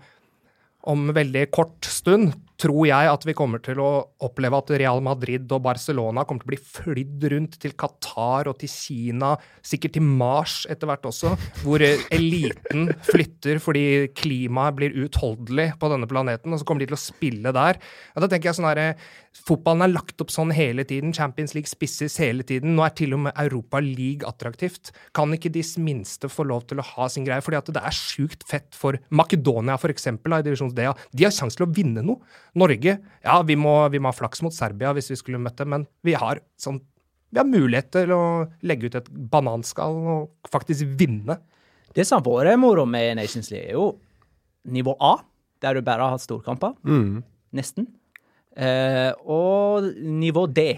om 0.83 1.07
veldig 1.15 1.47
kort 1.55 1.87
stund 1.87 2.33
tror 2.57 2.87
jeg 2.89 3.09
at 3.11 3.25
vi 3.27 3.35
kommer 3.37 3.61
til 3.63 3.79
å 3.83 3.89
oppleve 4.25 4.57
at 4.57 4.71
Real 4.81 5.01
Madrid 5.05 5.51
og 5.53 5.63
Barcelona 5.67 6.23
kommer 6.25 6.43
til 6.43 6.49
å 6.49 6.53
bli 6.53 6.61
flydd 6.61 7.27
rundt 7.33 7.59
til 7.61 7.75
Qatar 7.77 8.49
og 8.49 8.57
til 8.61 8.71
Kina, 8.71 9.35
sikkert 9.65 9.97
til 9.97 10.05
Mars 10.07 10.59
etter 10.69 10.89
hvert 10.89 11.05
også, 11.09 11.35
hvor 11.63 11.83
eh, 11.85 12.01
eliten 12.13 12.89
flytter 13.05 13.61
fordi 13.63 13.85
klimaet 14.17 14.77
blir 14.79 14.97
uutholdelig 14.97 15.69
på 15.77 15.91
denne 15.93 16.09
planeten, 16.09 16.53
og 16.53 16.61
så 16.61 16.67
kommer 16.67 16.83
de 16.83 16.91
til 16.91 16.97
å 16.97 17.03
spille 17.03 17.53
der. 17.55 17.81
Ja, 18.13 18.23
da 18.23 18.31
tenker 18.31 18.51
jeg 18.51 18.59
sånn 18.59 18.69
her, 18.71 18.83
eh, 18.87 19.07
Fotballen 19.45 19.85
er 19.85 19.93
lagt 19.93 20.21
opp 20.23 20.31
sånn 20.33 20.51
hele 20.55 20.83
tiden. 20.87 21.13
Champions 21.15 21.53
League 21.55 21.69
spisses 21.69 22.17
hele 22.21 22.45
tiden. 22.47 22.73
Nå 22.77 22.83
er 22.87 22.93
til 22.97 23.13
og 23.15 23.21
med 23.27 23.37
Europa 23.37 23.81
League 23.83 24.27
attraktivt. 24.27 24.91
Kan 25.15 25.35
ikke 25.35 25.51
de 25.53 25.63
minste 25.83 26.29
få 26.31 26.47
lov 26.47 26.65
til 26.69 26.81
å 26.81 26.87
ha 26.95 27.07
sin 27.11 27.27
greie? 27.27 27.43
Fordi 27.43 27.59
at 27.59 27.71
det 27.75 27.83
er 27.83 27.95
sjukt 27.95 28.47
fett 28.49 28.73
for 28.77 28.97
Makedonia, 29.13 29.77
eksempel, 29.87 30.35
i 30.39 30.45
divisjon 30.45 30.73
D. 30.75 30.89
De 31.13 31.27
har 31.27 31.35
sjanse 31.35 31.59
til 31.59 31.67
å 31.67 31.71
vinne 31.73 32.03
noe. 32.05 32.19
Norge, 32.57 32.97
ja, 33.23 33.39
vi 33.45 33.57
må, 33.59 33.79
vi 33.93 34.01
må 34.01 34.11
ha 34.11 34.17
flaks 34.17 34.41
mot 34.45 34.55
Serbia 34.55 34.93
hvis 34.97 35.11
vi 35.13 35.19
skulle 35.19 35.41
møtt 35.41 35.59
dem, 35.61 35.73
men 35.75 35.87
vi 36.05 36.15
har 36.17 36.41
sånn 36.61 36.81
vi 37.27 37.41
har 37.41 37.47
mulighet 37.47 37.89
til 37.91 38.11
å 38.15 38.23
legge 38.63 38.87
ut 38.87 38.95
et 38.95 39.07
bananskall 39.11 39.97
og 40.13 40.51
faktisk 40.51 40.87
vinne. 40.99 41.35
Det 41.91 42.05
som 42.07 42.21
har 42.21 42.45
vært 42.47 42.61
moro 42.61 42.85
med 42.87 43.17
Nations 43.19 43.49
League, 43.51 43.67
er 43.67 43.75
jo 43.75 43.97
nivå 44.71 44.93
A, 45.03 45.17
der 45.63 45.75
du 45.75 45.83
bare 45.83 46.05
har 46.05 46.15
hatt 46.15 46.23
storkamper. 46.23 46.77
Mm. 46.87 47.19
Nesten. 47.57 47.89
Eh, 48.55 49.11
og 49.27 49.89
nivå 49.99 50.45
D, 50.47 50.69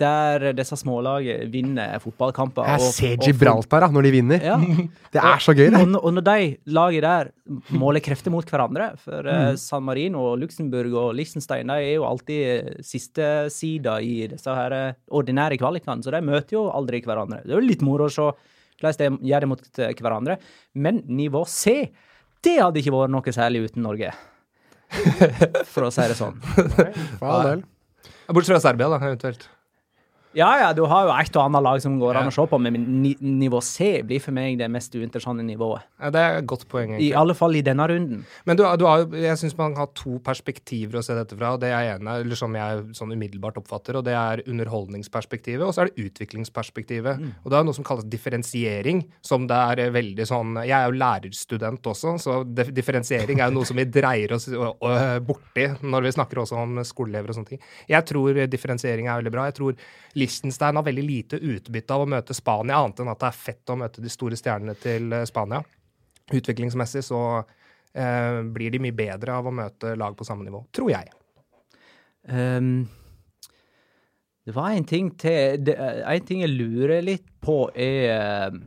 der 0.00 0.52
disse 0.56 0.76
smålagene 0.80 1.46
vinner 1.52 1.98
fotballkamper. 2.02 2.66
Jeg 2.74 2.92
ser 2.96 3.16
Gibraltar 3.22 3.84
da, 3.84 3.88
når 3.94 4.06
de 4.08 4.12
vinner. 4.14 4.42
Ja. 4.42 4.56
Det 5.14 5.20
er 5.22 5.38
så 5.44 5.54
gøy, 5.54 5.68
det. 5.70 5.80
Og, 5.80 5.88
når- 5.92 6.04
og 6.08 6.14
når 6.16 6.24
de 6.26 6.56
lagene 6.74 7.02
der 7.04 7.30
måler 7.78 8.02
krefter 8.02 8.32
mot 8.34 8.48
hverandre 8.50 8.88
For 8.98 9.22
Mm. 9.22 9.30
eh, 9.52 9.56
San 9.60 9.84
Marino, 9.86 10.24
og 10.32 10.38
Luxembourg 10.42 10.92
og 10.98 11.14
Liechtenstein 11.14 11.66
de 11.70 11.76
er 11.78 11.94
jo 11.98 12.04
alltid 12.08 12.82
siste 12.84 13.28
sida 13.54 13.98
i 14.02 14.26
disse 14.32 14.50
her 14.58 14.72
eh, 14.72 14.92
ordinære 15.10 15.58
kvalikene, 15.60 16.02
så 16.02 16.10
de 16.10 16.20
møter 16.26 16.56
jo 16.58 16.64
aldri 16.74 17.00
hverandre. 17.04 17.42
Det 17.44 17.52
er 17.54 17.60
jo 17.60 17.66
litt 17.68 17.82
moro 17.86 18.08
å 18.08 18.12
se 18.12 18.30
hvordan 18.80 19.18
de 19.20 19.28
gjør 19.30 19.40
det 19.44 19.48
mot 19.48 19.78
eh, 19.78 19.94
hverandre. 20.02 20.38
Men 20.74 21.02
nivå 21.06 21.44
C, 21.46 21.90
det 22.44 22.58
hadde 22.60 22.82
ikke 22.82 22.92
vært 22.92 23.12
noe 23.14 23.32
særlig 23.32 23.64
uten 23.70 23.82
Norge. 23.86 24.10
For 25.70 25.86
å 25.86 25.90
si 25.94 26.04
det 26.10 26.16
sånn. 26.18 26.36
For 27.18 27.26
all 27.30 27.46
del. 27.48 27.62
Bortsett 28.28 28.54
fra 28.54 28.60
Serbia, 28.62 28.88
da, 28.92 28.98
eventuelt. 29.04 29.46
Ja, 30.34 30.50
ja, 30.58 30.72
du 30.74 30.82
har 30.90 31.06
jo 31.06 31.12
et 31.14 31.36
og 31.38 31.44
annet 31.44 31.62
lag 31.62 31.80
som 31.82 31.96
går 32.00 32.18
an 32.18 32.28
å 32.30 32.34
se 32.34 32.44
på, 32.50 32.58
men 32.62 32.78
nivå 33.22 33.60
C 33.62 34.02
blir 34.06 34.22
for 34.22 34.34
meg 34.34 34.58
det 34.58 34.66
mest 34.72 34.94
uinteressante 34.94 35.44
nivået. 35.46 35.84
Ja, 36.02 36.10
det 36.14 36.22
er 36.22 36.38
et 36.40 36.48
godt 36.50 36.66
poeng, 36.70 36.94
egentlig. 36.94 37.08
I 37.08 37.14
alle 37.18 37.36
fall 37.38 37.54
i 37.54 37.62
denne 37.64 37.86
runden. 37.90 38.24
Men 38.48 38.58
du, 38.58 38.64
du 38.80 38.86
har, 38.88 39.04
jeg 39.14 39.38
syns 39.40 39.56
man 39.58 39.76
har 39.78 39.92
to 39.96 40.18
perspektiver 40.24 40.98
å 40.98 41.04
se 41.06 41.16
dette 41.16 41.38
fra. 41.38 41.54
og 41.54 41.62
Det 41.62 41.70
er 41.70 41.94
ene, 41.94 42.18
eller 42.24 42.38
som 42.38 42.54
jeg 42.58 42.82
sånn 42.98 43.14
umiddelbart 43.14 43.60
oppfatter, 43.62 44.00
og 44.00 44.06
det 44.08 44.16
er 44.18 44.42
underholdningsperspektivet, 44.50 45.62
og 45.66 45.74
så 45.76 45.84
er 45.84 45.92
det 45.92 46.08
utviklingsperspektivet. 46.08 47.22
Og 47.44 47.52
det 47.52 47.60
er 47.60 47.68
noe 47.68 47.76
som 47.76 47.86
kalles 47.86 48.08
differensiering, 48.10 49.04
som 49.24 49.46
det 49.50 49.60
er 49.74 49.94
veldig 49.94 50.26
sånn 50.28 50.58
Jeg 50.64 50.74
er 50.76 50.88
jo 50.88 50.98
lærerstudent 50.98 51.86
også, 51.94 52.16
så 52.22 52.40
differensiering 52.44 53.40
er 53.40 53.50
jo 53.50 53.58
noe 53.60 53.68
som 53.68 53.78
vi 53.78 53.86
dreier 53.86 54.34
oss 54.36 54.48
borti 55.24 55.68
når 55.84 56.08
vi 56.08 56.14
snakker 56.16 56.42
også 56.42 56.58
om 56.58 56.80
skoleelever 56.86 57.30
og 57.32 57.38
sånne 57.38 57.54
ting. 57.54 57.62
Jeg 57.90 58.06
tror 58.08 58.42
differensiering 58.50 59.08
er 59.08 59.20
veldig 59.22 59.32
bra. 59.34 59.46
Jeg 59.50 59.58
tror 59.60 59.78
Liechtenstein 60.24 60.76
har 60.80 60.86
veldig 60.86 61.04
lite 61.04 61.38
utbytte 61.38 61.94
av 61.94 62.04
å 62.04 62.08
møte 62.08 62.36
Spania, 62.36 62.80
annet 62.80 63.04
enn 63.04 63.12
at 63.12 63.20
det 63.20 63.28
er 63.28 63.38
fett 63.44 63.72
å 63.72 63.78
møte 63.78 64.02
de 64.04 64.12
store 64.12 64.38
stjernene 64.40 64.74
til 64.80 65.12
eh, 65.12 65.26
Spania. 65.28 65.60
Utviklingsmessig 66.32 67.04
så 67.04 67.20
eh, 67.36 68.40
blir 68.56 68.72
de 68.72 68.80
mye 68.80 68.96
bedre 68.96 69.36
av 69.36 69.48
å 69.48 69.54
møte 69.54 69.94
lag 70.00 70.16
på 70.16 70.26
samme 70.26 70.46
nivå, 70.46 70.64
tror 70.74 70.94
jeg. 70.96 71.12
Um, 72.24 72.86
Det 74.44 74.54
var 74.56 74.72
en 74.72 74.84
ting 74.84 75.10
til 75.20 75.60
det, 75.60 75.74
En 75.76 76.24
ting 76.24 76.40
jeg 76.40 76.52
lurer 76.56 77.02
litt 77.04 77.26
på, 77.44 77.68
er 77.76 78.08
eh, 78.14 78.62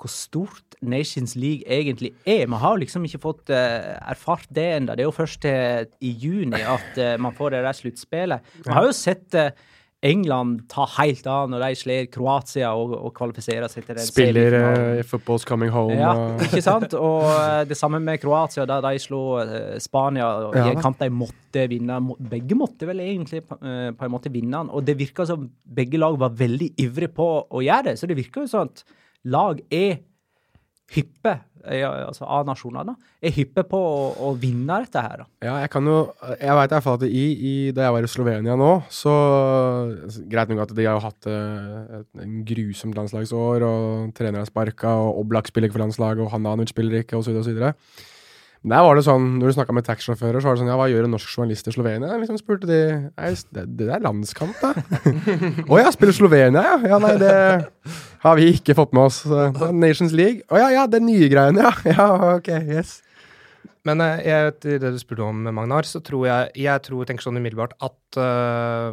hvor 0.00 0.10
stort 0.10 0.76
Nations 0.80 1.34
League 1.36 1.66
egentlig 1.68 2.14
er. 2.24 2.46
Vi 2.46 2.60
har 2.62 2.78
liksom 2.80 3.04
ikke 3.04 3.20
fått 3.20 3.50
uh, 3.52 3.98
erfart 4.08 4.48
det 4.48 4.64
ennå. 4.78 4.94
Det 4.96 5.04
er 5.04 5.10
jo 5.10 5.12
først 5.12 5.42
til 5.44 5.90
i 6.00 6.14
juni 6.22 6.56
at 6.56 6.96
uh, 6.96 7.16
man 7.20 7.36
får 7.36 7.52
det 7.52 7.60
der 7.66 7.76
sluttspillet. 7.76 8.54
Vi 8.64 8.72
har 8.72 8.88
jo 8.88 8.94
sett 8.96 9.36
eh, 9.36 9.52
England 10.00 10.62
tar 10.72 10.88
helt 10.96 11.26
av 11.28 11.50
når 11.52 11.60
de 11.60 11.76
slår 11.76 12.06
Kroatia 12.12 12.70
og, 12.72 12.94
og 12.96 13.10
kvalifiserer 13.16 13.68
seg 13.68 13.84
til 13.84 13.98
den 13.98 14.06
Spiller 14.06 14.56
uh, 14.56 15.02
Football's 15.04 15.44
Coming 15.48 15.72
Home 15.74 15.98
Ja, 15.98 16.14
og 16.16 16.44
ikke 16.46 16.62
sant? 16.64 16.94
Og 16.96 17.26
uh, 17.28 17.60
det 17.68 17.76
samme 17.76 18.00
med 18.00 18.16
Kroatia, 18.22 18.64
da 18.68 18.78
de 18.86 18.94
slo 19.02 19.22
uh, 19.44 19.76
Spania 19.82 20.30
og 20.46 20.56
i 20.56 20.64
en 20.70 20.80
kamp 20.80 20.96
de 21.02 21.10
måtte 21.12 21.66
vinne. 21.68 21.98
Begge 22.30 22.56
måtte 22.56 22.88
vel 22.88 23.02
egentlig 23.04 23.42
på, 23.44 23.58
eh, 23.60 23.90
en 23.90 24.12
måte 24.12 24.32
vinne 24.32 24.54
den, 24.54 24.70
og 24.72 24.84
det 24.86 24.96
virka 24.96 25.26
som 25.28 25.48
begge 25.66 25.98
lag 26.00 26.16
var 26.20 26.32
veldig 26.38 26.70
ivrige 26.80 27.12
på 27.16 27.26
å 27.50 27.62
gjøre 27.64 27.90
det. 27.90 27.98
Så 28.00 28.08
det 28.08 28.16
virker 28.16 28.44
jo 28.46 28.52
sånn 28.52 28.70
at 28.70 28.84
lag 29.28 29.60
er 29.68 29.98
hyppe, 30.94 31.32
eh, 31.64 31.84
altså 31.86 32.26
A-nasjonene, 32.26 32.96
er 33.22 33.34
hyppe 33.34 33.64
på 33.68 33.78
å, 33.78 34.02
å 34.26 34.32
vinne 34.40 34.80
dette 34.84 35.02
her. 35.04 35.22
da. 35.22 35.28
Ja, 35.46 35.54
jeg 35.62 35.70
kan 35.72 35.86
jo 35.86 35.98
Jeg 36.40 36.56
veit 36.58 36.74
iallfall 36.74 36.98
at 36.98 37.04
i, 37.06 37.24
i, 37.34 37.54
da 37.76 37.86
jeg 37.86 37.96
var 37.96 38.06
i 38.06 38.10
Slovenia 38.10 38.56
nå, 38.58 38.70
så 38.90 39.14
Greit 40.30 40.50
nok 40.50 40.64
at 40.66 40.74
de 40.76 40.88
har 40.88 40.98
jo 40.98 41.04
hatt 41.06 41.30
et, 41.30 41.92
et 42.00 42.24
en 42.24 42.38
grusomt 42.48 42.98
landslagsår, 42.98 43.66
og 43.66 44.14
trenere 44.18 44.46
er 44.46 44.50
sparka, 44.50 44.96
og 45.04 45.22
Oblak 45.24 45.50
spiller 45.50 45.70
ikke 45.70 45.78
for 45.78 45.86
landslaget, 45.86 46.24
og 46.26 46.34
Hananovic 46.34 46.74
spiller 46.74 47.04
ikke, 47.04 47.20
osv., 47.20 47.38
osv. 47.42 47.70
Der 48.60 48.82
var 48.84 48.98
det 48.98 49.06
sånn, 49.06 49.38
når 49.40 49.48
du 49.48 49.54
snakka 49.56 49.72
med 49.72 49.86
taxisjåfører, 49.86 50.42
så 50.42 50.50
var 50.50 50.56
det 50.56 50.60
sånn 50.60 50.68
Ja, 50.68 50.76
hva 50.76 50.88
gjør 50.92 51.06
en 51.06 51.14
norsk 51.14 51.30
journalist 51.32 51.70
i 51.70 51.72
Slovenia? 51.72 52.10
Jeg 52.12 52.20
liksom 52.26 52.40
spurte 52.42 52.68
de 52.68 52.80
det, 53.56 53.62
det 53.78 53.86
er 53.88 54.02
landskamp, 54.04 54.52
da. 54.60 54.74
Å 55.72 55.78
ja, 55.80 55.92
spiller 55.94 56.12
Slovenia, 56.12 56.64
ja? 56.66 56.74
Ja, 56.92 56.98
nei, 57.00 57.14
det 57.22 57.32
har 58.20 58.36
vi 58.36 58.50
ikke 58.58 58.76
fått 58.76 58.92
med 58.92 59.06
oss. 59.08 59.22
Nations 59.72 60.12
League. 60.12 60.44
Å 60.52 60.60
ja, 60.60 60.68
ja, 60.76 60.84
det 60.92 61.00
nye 61.06 61.30
greiene, 61.32 61.64
ja. 61.64 61.72
Ja, 61.96 62.10
ok, 62.36 62.52
yes. 62.68 62.98
Men 63.88 64.02
eh, 64.04 64.20
jeg, 64.26 64.54
til 64.60 64.76
det 64.82 64.90
du 64.92 64.98
spurte 65.00 65.24
om, 65.24 65.46
Magnar, 65.56 65.86
så 65.88 66.02
tror 66.04 66.26
jeg 66.28 66.64
Jeg 66.66 66.82
tror, 66.84 67.06
tenker 67.08 67.24
sånn 67.24 67.40
umiddelbart 67.40 67.72
at 67.80 68.18
uh, 68.20 68.92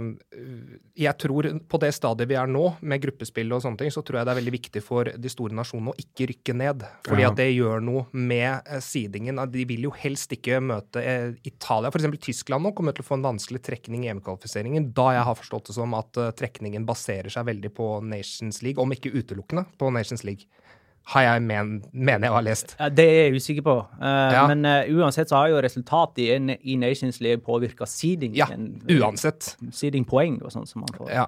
Jeg 0.96 1.14
tror 1.20 1.50
på 1.68 1.80
det 1.82 1.90
stadiet 1.96 2.30
vi 2.30 2.38
er 2.40 2.48
nå, 2.48 2.64
med 2.88 3.02
gruppespill 3.04 3.52
og 3.56 3.64
sånne 3.66 3.82
ting, 3.82 3.92
så 3.94 4.04
tror 4.06 4.22
jeg 4.22 4.30
det 4.30 4.34
er 4.34 4.40
veldig 4.40 4.54
viktig 4.56 4.84
for 4.86 5.10
de 5.12 5.32
store 5.32 5.58
nasjonene 5.58 5.92
å 5.92 6.00
ikke 6.00 6.30
rykke 6.32 6.56
ned. 6.58 6.86
Fordi 7.08 7.26
Ja. 7.26 7.32
at 7.32 7.40
det 7.40 7.50
gjør 7.52 7.84
noe 7.84 8.06
med 8.14 8.62
eh, 8.64 8.80
sidingen. 8.84 9.42
De 9.52 9.66
vil 9.70 9.90
jo 9.90 9.92
helst 9.98 10.32
ikke 10.34 10.62
møte 10.64 11.04
eh, 11.04 11.36
Italia. 11.48 11.92
F.eks. 11.92 12.08
Tyskland 12.24 12.64
nå 12.66 12.74
kommer 12.78 12.96
til 12.96 13.04
å 13.06 13.10
få 13.10 13.18
en 13.20 13.28
vanskelig 13.28 13.62
trekning 13.68 14.06
i 14.06 14.12
EM-kvalifiseringen, 14.14 14.92
da 14.96 15.10
jeg 15.18 15.28
har 15.28 15.40
forstått 15.40 15.70
det 15.72 15.78
som 15.78 15.94
at 16.00 16.22
trekningen 16.40 16.88
baserer 16.88 17.34
seg 17.34 17.48
veldig 17.50 17.74
på 17.76 17.90
Nations 18.08 18.64
League, 18.64 18.82
om 18.82 18.96
ikke 18.96 19.12
utelukkende 19.14 19.68
på 19.78 19.92
Nations 19.94 20.24
League. 20.28 20.48
Har 21.08 21.24
jeg 21.24 21.42
men, 21.48 21.70
mener 21.94 22.28
jeg 22.28 22.34
har 22.36 22.44
lest. 22.44 22.74
Det 22.92 23.06
er 23.08 23.20
jeg 23.30 23.36
usikker 23.40 23.64
på. 23.64 23.76
Uh, 24.02 24.08
Ja. 24.34 24.42
Men 24.52 24.66
uh, 24.68 24.84
uansett 25.00 25.30
så 25.32 25.38
har 25.40 25.50
jo 25.54 25.62
resultatet 25.64 26.20
i, 26.26 26.58
i 26.74 26.76
Nations 26.76 27.22
League 27.24 27.40
påvirka 27.46 27.88
seeding. 27.88 28.34
Ja, 28.36 28.48
uansett. 29.00 29.54
Seeding-poeng 29.72 30.42
og 30.44 30.52
sånn 30.52 30.68
som 30.68 30.84
man 30.84 30.92
får. 30.98 31.12
Ja. 31.14 31.28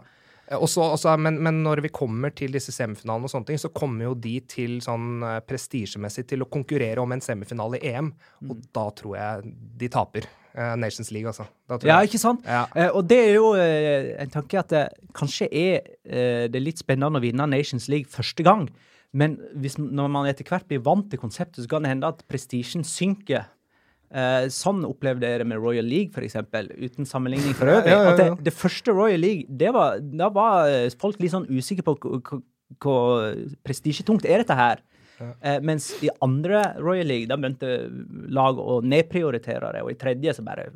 Eh, 0.50 0.58
Også, 0.58 0.82
også, 0.82 1.14
men, 1.22 1.38
men 1.46 1.62
når 1.64 1.80
vi 1.86 1.92
kommer 1.94 2.34
til 2.36 2.52
disse 2.52 2.74
semifinalene, 2.76 3.30
og 3.30 3.32
sånne 3.32 3.46
ting, 3.52 3.60
så 3.62 3.70
kommer 3.72 4.10
jo 4.10 4.16
de 4.18 4.40
til 4.50 4.80
sånn 4.82 5.22
prestisjemessig 5.48 6.26
til 6.32 6.42
å 6.44 6.50
konkurrere 6.50 7.00
om 7.04 7.12
en 7.16 7.22
semifinale 7.24 7.80
i 7.80 7.92
EM. 7.94 8.12
Og 8.50 8.56
Mm. 8.58 8.62
da 8.74 8.86
tror 9.00 9.16
jeg 9.16 9.54
de 9.80 9.88
taper. 9.96 10.28
Nations 10.76 11.12
League, 11.14 11.30
altså. 11.30 11.46
Ja, 11.86 12.00
ikke 12.04 12.18
sant? 12.20 12.42
Ja. 12.44 12.66
Eh, 12.76 12.90
og 12.90 13.06
det 13.08 13.20
er 13.30 13.34
jo 13.36 13.52
eh, 13.56 14.16
en 14.20 14.32
tanke 14.34 14.58
at 14.60 14.68
det 14.74 14.82
kanskje 15.16 15.46
er 15.54 15.76
eh, 16.10 16.48
det 16.52 16.60
litt 16.60 16.82
spennende 16.82 17.22
å 17.22 17.24
vinne 17.24 17.46
Nations 17.48 17.86
League 17.88 18.10
første 18.12 18.44
gang. 18.44 18.66
Men 19.14 19.38
hvis, 19.58 19.78
når 19.80 20.10
man 20.14 20.28
etter 20.30 20.46
hvert 20.46 20.68
blir 20.70 20.84
vant 20.86 21.08
til 21.10 21.18
konseptet, 21.20 21.64
så 21.64 21.70
kan 21.72 21.82
det 21.86 21.90
hende 21.96 22.08
at 22.12 22.20
prestisjen 22.30 22.84
synker. 22.86 23.48
Eh, 24.10 24.48
sånn 24.54 24.84
opplevde 24.86 25.26
jeg 25.30 25.40
det 25.42 25.48
med 25.50 25.62
Royal 25.62 25.86
League, 25.86 26.10
eksempel, 26.26 26.70
uten 26.78 27.06
sammenligning 27.06 27.54
for 27.58 27.70
øvrig. 27.70 27.90
Ja, 27.94 27.98
ja, 27.98 28.04
ja. 28.04 28.12
At 28.12 28.18
det, 28.22 28.44
det 28.50 28.54
første 28.58 28.94
Royal 28.94 29.20
League, 29.22 29.46
det 29.50 29.72
var, 29.74 30.00
da 30.02 30.30
var 30.34 30.70
eh, 30.70 30.90
folk 31.02 31.20
litt 31.22 31.34
sånn 31.34 31.46
usikre 31.50 31.86
på 31.86 31.98
hvor- 32.80 33.36
prestisjetungt 33.66 34.26
er 34.30 34.44
dette 34.44 34.58
her. 34.58 34.82
Eh, 35.20 35.60
mens 35.66 35.90
i 36.06 36.10
andre 36.24 36.62
Royal 36.80 37.06
League, 37.10 37.28
da 37.28 37.36
begynte 37.36 37.74
lag 38.32 38.58
å 38.62 38.80
nedprioritere 38.86 39.74
det, 39.76 39.82
og 39.84 39.92
i 39.92 39.98
tredje 40.00 40.34
så 40.38 40.46
bare 40.46 40.70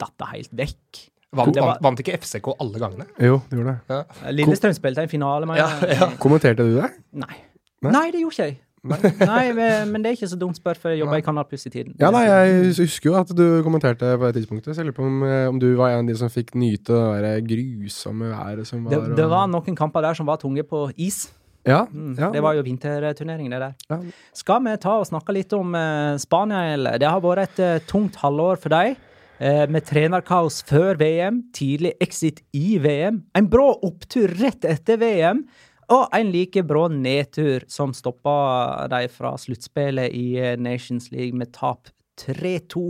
datt 0.00 0.14
det 0.20 0.28
helt 0.34 0.50
vekk. 0.62 1.04
Vant, 1.32 1.54
Det 1.54 1.62
var- 1.62 1.78
vant, 1.80 1.98
ikke 2.02 2.18
FCK 2.18 2.48
alle 2.58 2.78
gangene? 2.82 3.06
Jo, 3.18 3.40
det 3.48 3.58
gjorde 3.58 3.76
det. 3.86 4.34
Lillestrøm 4.34 4.74
spilte 4.74 4.98
en 5.02 5.08
finale, 5.08 5.46
men 5.46 5.56
Ja, 5.56 5.68
ja. 5.86 6.10
Kommenterte 6.18 6.56
du 6.66 6.80
det? 6.80 6.90
Nei. 7.14 7.36
Nei? 7.82 7.92
Nei, 7.94 8.10
det 8.12 8.20
gjorde 8.24 8.36
ikke 8.36 8.48
jeg. 8.50 8.58
Nei, 8.80 9.52
men 9.92 10.00
det 10.00 10.08
er 10.10 10.16
ikke 10.16 10.28
så 10.30 10.38
dumt 10.40 10.56
spør, 10.56 10.78
for 10.80 10.92
jeg 10.92 11.02
jobber 11.02 11.20
i 11.20 11.24
Kanal 11.24 11.44
Pluss 11.48 11.66
i 11.68 11.72
tiden. 11.72 11.92
Ja, 12.00 12.08
nei, 12.14 12.22
jeg 12.28 12.70
husker 12.78 13.10
jo 13.10 13.16
at 13.20 13.32
du 13.36 13.44
kommenterte 13.66 14.14
på 14.16 14.30
det 14.30 14.38
tidspunktet. 14.40 14.72
Så 14.72 14.80
jeg 14.80 14.88
lurer 14.88 14.96
på 14.96 15.04
om, 15.08 15.18
eh, 15.26 15.48
om 15.50 15.58
du 15.60 15.68
var 15.76 15.92
en 15.92 16.04
av 16.06 16.08
de 16.08 16.16
som 16.16 16.32
fikk 16.32 16.54
nyte 16.56 16.96
det 17.24 17.34
grusomme 17.50 18.30
været 18.32 18.66
som 18.68 18.86
var. 18.86 18.96
det, 18.96 19.18
det 19.20 19.28
var 19.28 19.50
noen 19.52 19.76
kamper 19.76 20.06
der 20.08 20.16
som 20.16 20.28
var 20.28 20.40
tunge 20.40 20.64
på 20.64 20.86
is. 20.96 21.26
Ja, 21.68 21.82
Mm, 21.92 22.14
ja. 22.16 22.30
Det 22.32 22.40
var 22.40 22.54
jo 22.56 22.62
vinterturnering, 22.64 23.50
det 23.52 23.58
der. 23.60 23.74
Ja. 23.90 23.98
Skal 24.32 24.62
vi 24.64 24.72
ta 24.80 24.94
og 24.96 25.04
snakke 25.10 25.34
litt 25.36 25.52
om 25.52 25.74
eh, 25.76 26.16
Spania, 26.16 26.62
eller? 26.72 26.96
Det 26.98 27.08
har 27.08 27.20
vært 27.20 27.50
et 27.50 27.60
eh, 27.60 27.82
tungt 27.86 28.16
halvår 28.16 28.56
for 28.62 28.72
dem. 28.72 28.96
Eh, 29.40 29.66
med 29.68 29.84
trenerkaos 29.88 30.62
før 30.68 30.96
VM, 31.00 31.42
tidlig 31.56 31.94
exit 32.00 32.40
i 32.56 32.78
VM, 32.80 33.22
en 33.36 33.46
brå 33.48 33.70
opptur 33.88 34.32
rett 34.40 34.64
etter 34.68 34.98
VM, 35.00 35.44
og 35.90 36.12
en 36.14 36.30
like 36.30 36.62
brå 36.66 36.86
nedtur 36.92 37.64
som 37.70 37.94
stoppa 37.96 38.86
de 38.92 39.08
fra 39.10 39.34
sluttspillet 39.40 40.14
i 40.14 40.26
eh, 40.38 40.58
Nations 40.60 41.10
League 41.10 41.36
med 41.36 41.50
tap 41.56 41.90
3-2 42.22 42.84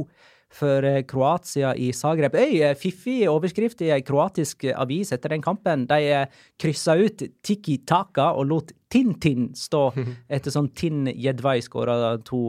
for 0.50 0.84
eh, 0.84 1.00
Kroatia 1.08 1.72
i 1.78 1.90
Zagreb. 1.96 2.36
Øy, 2.36 2.60
eh, 2.60 2.76
fiffig 2.76 3.22
overskrift 3.30 3.80
i 3.86 3.92
ei 3.94 4.04
kroatisk 4.04 4.66
avis 4.74 5.14
etter 5.16 5.32
den 5.32 5.44
kampen. 5.44 5.86
De 5.88 6.26
kryssa 6.60 6.98
ut 7.00 7.24
Tiki 7.40 7.78
Taka 7.88 8.34
og 8.36 8.50
lot 8.50 8.74
Tintin 8.92 9.52
stå 9.56 9.86
etter 10.36 10.52
sånn 10.52 10.72
Tinn 10.76 11.08
Jedvai 11.14 11.60
skåra 11.64 12.18
to 12.26 12.42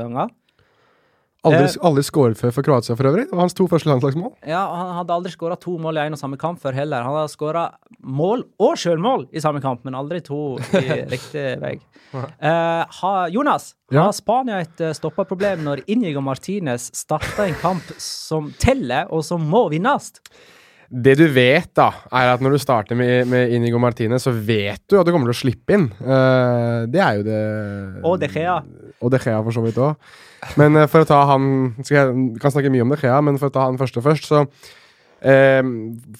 ganger. 0.00 0.34
Aldri, 1.44 1.64
Eh. 1.68 1.74
aldri 1.84 2.02
skåret 2.06 2.38
før 2.40 2.52
for 2.56 2.62
Kroatia 2.64 2.96
for 2.96 3.04
øvrig. 3.10 3.26
Det 3.28 3.36
var 3.36 3.40
hans 3.44 3.54
to 3.54 3.66
første 3.68 3.88
landslagsmål. 3.90 4.30
Ja, 4.48 4.62
Han 4.74 4.94
hadde 4.96 5.12
aldri 5.12 5.30
skåra 5.34 5.58
to 5.60 5.76
mål 5.78 5.98
i 6.00 6.06
en 6.06 6.16
og 6.16 6.18
samme 6.18 6.38
kamp 6.40 6.60
før 6.62 6.72
heller. 6.74 7.02
Han 7.04 7.12
hadde 7.18 7.32
skåra 7.34 7.66
mål 8.02 8.44
og 8.58 8.74
sjølmål 8.80 9.26
i 9.32 9.40
samme 9.44 9.60
kamp, 9.60 9.84
men 9.84 9.94
aldri 9.94 10.22
to 10.24 10.56
i 10.72 11.02
riktig 11.14 11.60
vei. 11.60 11.74
Eh, 12.14 12.84
ha, 13.00 13.12
Jonas, 13.28 13.74
Ja? 13.92 14.06
har 14.06 14.12
Spania 14.16 14.60
et 14.64 14.80
uh, 14.80 14.92
stoppeproblem 14.96 15.60
når 15.66 15.84
Inigo 15.92 16.20
Martinez 16.24 16.88
starter 16.96 17.44
en 17.50 17.54
kamp 17.60 17.82
som 17.98 18.50
teller, 18.58 19.06
og 19.12 19.22
som 19.24 19.44
må 19.44 19.66
vinnes? 19.70 20.12
Det 20.94 21.16
du 21.18 21.24
vet, 21.32 21.70
da, 21.74 21.88
er 22.12 22.34
at 22.34 22.40
når 22.44 22.54
du 22.54 22.58
starter 22.62 22.94
med, 22.94 23.26
med 23.26 23.50
Inigo 23.56 23.78
Martinez, 23.82 24.22
så 24.28 24.30
vet 24.32 24.80
du 24.88 24.98
at 25.00 25.06
du 25.06 25.10
kommer 25.12 25.26
til 25.32 25.34
å 25.34 25.40
slippe 25.42 25.74
inn. 25.74 25.88
Uh, 26.00 26.84
det 26.92 27.00
er 27.02 27.16
jo 27.18 27.24
det 27.26 28.04
Og 28.04 28.20
De 28.20 28.28
Gea. 28.30 28.60
Og 29.02 29.10
De 29.10 29.18
Gea, 29.18 29.40
for 29.42 29.50
så 29.56 29.64
vidt 29.64 29.80
òg. 29.82 29.96
Men 30.60 30.78
eh, 30.80 30.88
for 30.90 31.04
å 31.04 31.08
ta 31.08 31.20
han 31.32 31.46
Jeg 31.84 32.38
kan 32.42 32.54
snakke 32.54 32.72
mye 32.72 32.84
om 32.84 32.94
det, 32.94 33.02
Gea, 33.02 33.20
men 33.24 33.38
for 33.40 33.50
å 33.50 33.54
ta 33.54 33.66
han 33.68 33.78
første 33.80 34.02
først, 34.04 34.30
så 34.30 34.42
eh, 35.24 35.62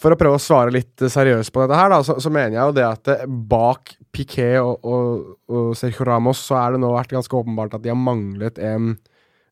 For 0.01 0.15
å 0.15 0.21
prøve 0.21 0.39
å 0.39 0.43
svare 0.43 0.75
litt 0.75 1.01
seriøst 1.01 1.55
på 1.55 1.65
dette 1.65 1.79
her, 1.79 1.93
da, 1.93 2.03
så, 2.07 2.19
så 2.23 2.33
mener 2.35 2.59
jeg 2.59 2.63
jo 2.63 2.77
det 2.81 2.87
at 2.89 3.15
eh, 3.15 3.27
bak 3.27 3.97
Piquet 4.15 4.61
og, 4.61 4.87
og, 4.87 5.25
og 5.51 5.73
Sergio 5.79 6.07
Ramos 6.07 6.43
så 6.47 6.61
er 6.61 6.75
det 6.75 6.85
nå 6.85 6.93
vært 6.95 7.17
ganske 7.17 7.41
åpenbart 7.41 7.75
at 7.75 7.83
de 7.83 7.91
har 7.91 7.99
manglet 7.99 8.61
en, 8.63 8.95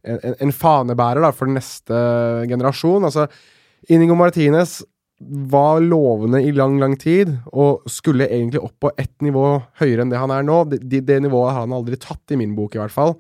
en, 0.07 0.37
en 0.39 0.55
fanebærer 0.55 1.25
da, 1.25 1.33
for 1.35 1.51
neste 1.51 1.99
generasjon. 2.47 3.09
Altså, 3.09 3.27
Inigo 3.91 4.15
Martinez 4.15 4.81
var 5.23 5.81
lovende 5.81 6.41
i 6.43 6.53
lang, 6.55 6.79
lang 6.81 6.97
tid, 6.99 7.31
og 7.53 7.87
skulle 7.91 8.29
egentlig 8.31 8.63
opp 8.63 8.77
på 8.83 8.93
ett 8.99 9.15
nivå 9.23 9.47
høyere 9.81 10.05
enn 10.05 10.13
det 10.13 10.21
han 10.23 10.35
er 10.35 10.47
nå. 10.47 10.63
Det, 10.71 10.81
det, 10.83 11.03
det 11.09 11.21
nivået 11.25 11.55
har 11.55 11.67
han 11.67 11.75
aldri 11.77 11.99
tatt, 12.01 12.25
i 12.35 12.39
min 12.41 12.57
bok 12.59 12.77
i 12.77 12.83
hvert 12.83 12.95
fall. 12.95 13.17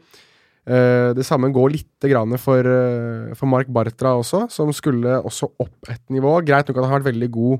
Eh, 0.62 1.10
det 1.18 1.24
samme 1.26 1.50
går 1.50 1.72
litt 1.74 2.38
for, 2.38 2.58
eh, 2.62 3.34
for 3.34 3.46
Mark 3.46 3.66
Bartra 3.66 4.14
også, 4.14 4.48
som 4.50 4.70
skulle 4.72 5.18
også 5.22 5.50
opp 5.58 5.90
et 5.90 6.02
nivå. 6.08 6.44
Greit 6.46 6.68
nok 6.68 6.78
at 6.78 6.84
han 6.84 6.92
har 6.92 7.00
vært 7.00 7.14
veldig 7.14 7.30
god 7.30 7.58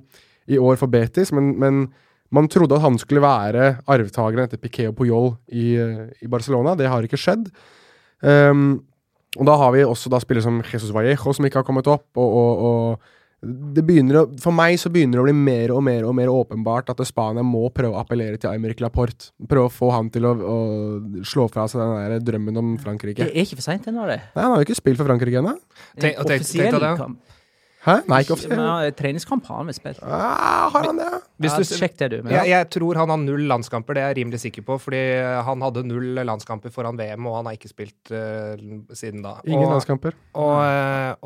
i 0.49 0.59
år 0.59 0.77
for 0.79 0.87
Betis, 0.87 1.33
men, 1.33 1.59
men 1.59 1.93
man 2.31 2.49
trodde 2.49 2.75
at 2.75 2.83
han 2.83 2.97
skulle 2.99 3.21
være 3.21 3.83
arvtakeren 3.87 4.47
etter 4.47 4.59
Piquet 4.59 4.89
og 4.89 4.97
Puyol 4.97 5.37
i, 5.51 5.75
eh, 5.77 6.07
i 6.23 6.29
Barcelona. 6.29 6.77
Det 6.77 6.89
har 6.89 7.03
ikke 7.03 7.19
skjedd. 7.19 7.51
Um, 8.23 8.85
og 9.37 9.47
da 9.49 9.57
har 9.57 9.73
vi 9.73 9.83
også 9.83 10.09
da 10.09 10.21
spillere 10.23 10.45
som 10.45 10.63
Jesus 10.63 10.93
Vallejo, 10.95 11.33
som 11.33 11.45
ikke 11.45 11.59
har 11.59 11.67
kommet 11.67 11.89
opp. 11.91 12.07
og, 12.17 12.31
og, 12.39 12.59
og 12.63 13.01
å, 13.43 14.23
For 14.41 14.55
meg 14.55 14.77
så 14.79 14.91
begynner 14.93 15.19
det 15.19 15.23
å 15.23 15.27
bli 15.27 15.35
mer 15.35 15.73
og 15.75 15.83
mer 15.83 16.05
og 16.07 16.15
mer 16.15 16.31
åpenbart 16.31 16.93
at 16.93 17.01
Spania 17.09 17.43
må 17.43 17.65
prøve 17.75 17.97
å 17.97 18.01
appellere 18.03 18.39
til 18.39 18.51
Aymeric 18.53 18.81
Laporte. 18.81 19.33
Prøve 19.51 19.67
å 19.67 19.73
få 19.73 19.91
han 19.91 20.11
til 20.15 20.29
å, 20.29 20.33
å 20.37 20.59
slå 21.27 21.49
fra 21.51 21.67
seg 21.71 21.83
den 21.83 21.97
der 22.15 22.23
drømmen 22.33 22.61
om 22.63 22.73
Frankrike. 22.79 23.25
Det 23.27 23.35
er 23.35 23.43
ikke 23.47 23.59
for 23.59 23.67
seint 23.67 23.87
ennå, 23.91 24.07
det. 24.07 24.21
Nei, 24.37 24.43
Han 24.45 24.55
har 24.55 24.63
jo 24.63 24.69
ikke 24.69 24.79
spilt 24.79 25.01
for 25.01 25.11
Frankrike 25.11 25.43
ennå. 25.43 25.57
En 25.59 26.03
Tenk- 26.07 26.21
tenk- 26.23 26.45
offisiell 26.47 26.79
kamp. 27.03 27.19
Hæ? 27.83 27.97
Nei, 28.07 28.21
ikke 28.23 28.37
offisielt. 28.37 28.55
Men, 28.55 28.63
ja, 28.87 28.93
treningskamp 28.95 29.49
har 29.51 29.59
han 29.59 29.71
vel 29.71 29.75
spilt. 29.75 29.99
Ah, 30.07 30.69
har 30.71 30.87
han 30.87 31.01
det? 31.01 31.09
Hvis 31.43 31.57
Ja, 31.57 31.59
du, 31.59 31.75
sjekk 31.81 31.97
det, 31.99 32.09
du. 32.13 32.17
Men, 32.23 32.37
jeg, 32.37 32.53
jeg 32.53 32.69
tror 32.77 33.01
han 33.01 33.11
har 33.11 33.19
null 33.19 33.49
landskamper, 33.51 33.99
det 33.99 34.05
er 34.05 34.13
jeg 34.13 34.19
rimelig 34.21 34.43
sikker 34.45 34.67
på. 34.69 34.77
Fordi 34.85 35.01
han 35.49 35.65
hadde 35.67 35.83
null 35.89 36.23
landskamper 36.23 36.71
foran 36.71 37.01
VM, 37.01 37.27
og 37.27 37.41
han 37.41 37.51
har 37.51 37.59
ikke 37.59 37.73
spilt 37.73 38.13
uh, 38.15 38.55
siden 38.95 39.27
da. 39.27 39.35
Ingen 39.49 39.67
og, 39.67 39.75
landskamper. 39.75 40.15
og, 40.39 40.55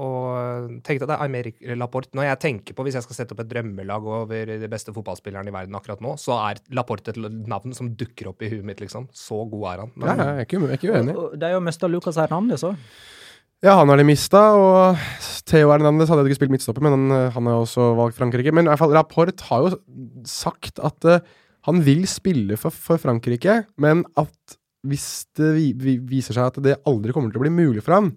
og, 0.01 0.09
og 0.09 0.81
tenk 0.87 1.03
deg 1.03 1.11
det 1.11 1.19
er 1.19 1.27
Aymeric 1.27 1.61
Laporte. 1.77 2.17
Når 2.17 2.31
jeg 2.31 2.43
tenker 2.47 2.79
på 2.79 2.89
hvis 2.89 2.97
jeg 2.97 3.05
skal 3.05 3.21
sette 3.21 3.37
opp 3.37 3.45
et 3.45 3.53
drømmelag 3.53 4.09
over 4.09 4.55
de 4.57 4.73
beste 4.73 4.97
fotballspillerne 4.97 5.53
i 5.53 5.57
verden 5.59 5.77
akkurat 5.77 6.01
nå, 6.01 6.17
så 6.21 6.41
er 6.49 6.65
Laporte 6.73 7.13
et 7.13 7.21
navn 7.21 7.77
som 7.77 7.93
dukker 8.01 8.33
opp 8.33 8.41
i 8.41 8.51
huet 8.55 8.65
mitt, 8.65 8.81
liksom. 8.81 9.11
Så 9.13 9.45
god 9.53 9.69
er 9.75 9.85
han. 9.85 9.95
Ja, 10.01 10.09
ja, 10.17 10.17
jeg 10.17 10.47
er 10.47 10.49
ikke, 10.49 10.65
jeg 10.65 10.73
er 10.73 10.81
ikke 10.81 10.97
uenig. 10.97 11.17
Og 11.17 11.27
og, 11.27 11.37
det 11.41 11.49
er 11.49 11.57
jo 11.57 11.63
mista 11.65 11.91
Lucas 11.91 12.19
Hernandez 12.21 12.65
òg. 12.67 12.81
Ja, 13.65 13.79
han 13.79 13.89
har 13.89 13.97
de 13.97 14.05
mista, 14.05 14.41
og 14.53 15.01
Theo 15.49 15.71
Hernandez 15.71 16.11
hadde 16.13 16.27
ikke 16.29 16.37
spilt 16.37 16.53
midtstopper, 16.53 16.85
men 16.85 16.93
han, 16.93 17.05
eh, 17.17 17.33
han 17.33 17.47
har 17.49 17.63
også 17.63 17.95
valgt 17.97 18.19
Frankrike. 18.19 18.53
Men 18.53 18.67
i 18.67 18.69
hvert 18.69 18.83
fall, 18.83 18.93
Rapport 18.93 19.45
har 19.49 19.65
jo 19.65 19.79
sagt 20.29 20.81
at 20.85 21.09
uh, 21.09 21.23
han 21.65 21.81
vil 21.87 22.05
spille 22.11 22.59
for, 22.61 22.75
for 22.75 23.01
Frankrike, 23.01 23.63
men 23.81 24.05
at 24.21 24.59
hvis 24.87 25.25
det 25.39 25.55
vi, 25.57 25.71
vi, 25.73 25.97
viser 26.05 26.37
seg 26.37 26.51
at 26.51 26.61
det 26.63 26.77
aldri 26.87 27.15
kommer 27.17 27.33
til 27.33 27.41
å 27.41 27.47
bli 27.47 27.55
mulig 27.55 27.83
for 27.87 27.97
han, 27.97 28.13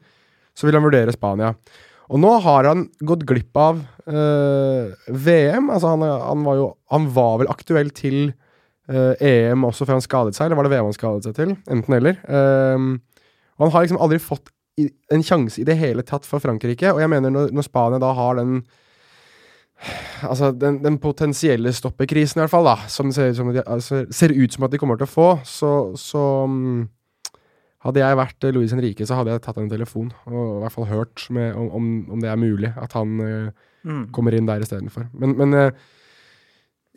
så 0.51 0.67
vil 0.67 0.75
han 0.75 0.85
vurdere 0.85 1.15
Spania. 1.15 1.53
Og 2.11 2.19
nå 2.19 2.35
har 2.43 2.67
han 2.67 2.87
gått 3.05 3.23
glipp 3.29 3.55
av 3.61 3.79
uh, 4.11 4.91
VM. 5.07 5.71
Altså 5.71 5.95
han, 5.95 6.03
han, 6.03 6.45
var 6.45 6.59
jo 6.59 6.69
Han 6.91 7.09
var 7.15 7.35
vel 7.39 7.51
aktuell 7.53 7.93
til 7.95 8.33
uh, 8.91 9.13
EM 9.23 9.63
også 9.69 9.87
før 9.87 10.01
han 10.01 10.05
skadet 10.05 10.35
seg, 10.35 10.49
eller 10.49 10.59
var 10.59 10.67
det 10.67 10.75
VM 10.75 10.91
han 10.91 10.99
skadet 10.99 11.29
seg 11.29 11.37
til? 11.37 11.57
Enten 11.71 11.95
eller. 11.95 12.19
Um, 12.27 12.97
han 13.61 13.71
har 13.71 13.85
liksom 13.85 14.01
aldri 14.03 14.19
fått 14.19 14.51
en 14.77 15.23
sjanse 15.25 15.61
i 15.61 15.65
det 15.67 15.77
hele 15.79 16.05
tatt 16.07 16.27
for 16.27 16.43
Frankrike. 16.43 16.93
Og 16.93 17.01
jeg 17.01 17.11
mener 17.11 17.33
når, 17.33 17.53
når 17.55 17.67
Spania 17.67 18.01
da 18.01 18.13
har 18.17 18.39
den 18.41 18.61
Altså 20.27 20.49
den, 20.51 20.81
den 20.83 20.97
potensielle 20.99 21.71
stoppekrisen, 21.71 22.35
i 22.35 22.41
hvert 22.41 22.51
fall, 22.51 22.65
da, 22.67 22.89
som 22.91 23.13
ser, 23.15 23.29
som 23.31 23.47
de, 23.55 23.61
altså, 23.63 24.01
ser 24.11 24.33
ut 24.35 24.51
som 24.51 24.65
at 24.67 24.73
de 24.73 24.79
kommer 24.81 24.99
til 24.99 25.07
å 25.07 25.11
få, 25.13 25.27
så, 25.47 25.69
så 25.95 26.23
um, 26.43 26.81
Hadde 27.87 28.01
jeg 28.01 28.17
vært 28.19 28.47
Louis 28.51 28.73
Henrique, 28.75 29.07
så 29.07 29.15
hadde 29.15 29.31
jeg 29.31 29.43
tatt 29.45 29.61
en 29.61 29.71
telefon 29.71 30.09
og 30.27 30.57
i 30.57 30.59
hvert 30.65 30.75
fall 30.75 30.89
hørt 30.89 31.23
med, 31.31 31.55
om, 31.55 31.93
om, 32.11 32.19
det 32.19 32.27
er 32.27 32.41
mulig 32.41 32.73
at 32.75 32.97
han 32.99 33.13
uh, 33.23 33.69
Mm. 33.87 34.09
kommer 34.11 34.35
inn 34.35 34.47
der 34.47 34.63
istedenfor. 34.63 35.07
Men, 35.15 35.37
men 35.39 35.53
eh, 35.55 35.71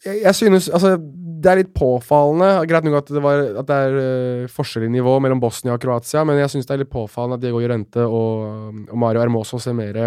jeg, 0.06 0.18
jeg 0.22 0.34
synes 0.38 0.68
Altså, 0.68 0.96
det 1.42 1.50
er 1.50 1.58
litt 1.62 1.72
påfallende. 1.74 2.50
Greit 2.70 2.86
nok 2.86 3.00
at 3.00 3.08
det, 3.10 3.22
var, 3.22 3.40
at 3.62 3.68
det 3.68 3.78
er 3.86 3.96
uh, 3.98 4.50
forskjell 4.52 4.86
i 4.86 4.92
nivå 4.94 5.16
mellom 5.22 5.40
Bosnia 5.42 5.74
og 5.74 5.82
Kroatia, 5.82 6.22
men 6.28 6.38
jeg 6.38 6.52
syns 6.52 6.68
det 6.68 6.76
er 6.76 6.84
litt 6.84 6.92
påfallende 6.92 7.40
at 7.40 7.44
Diego 7.44 7.62
Jorente 7.62 8.04
og, 8.06 8.84
og 8.86 9.00
Mario 9.02 9.24
Hermoso 9.24 9.58
ser 9.62 9.74
mer 9.78 9.98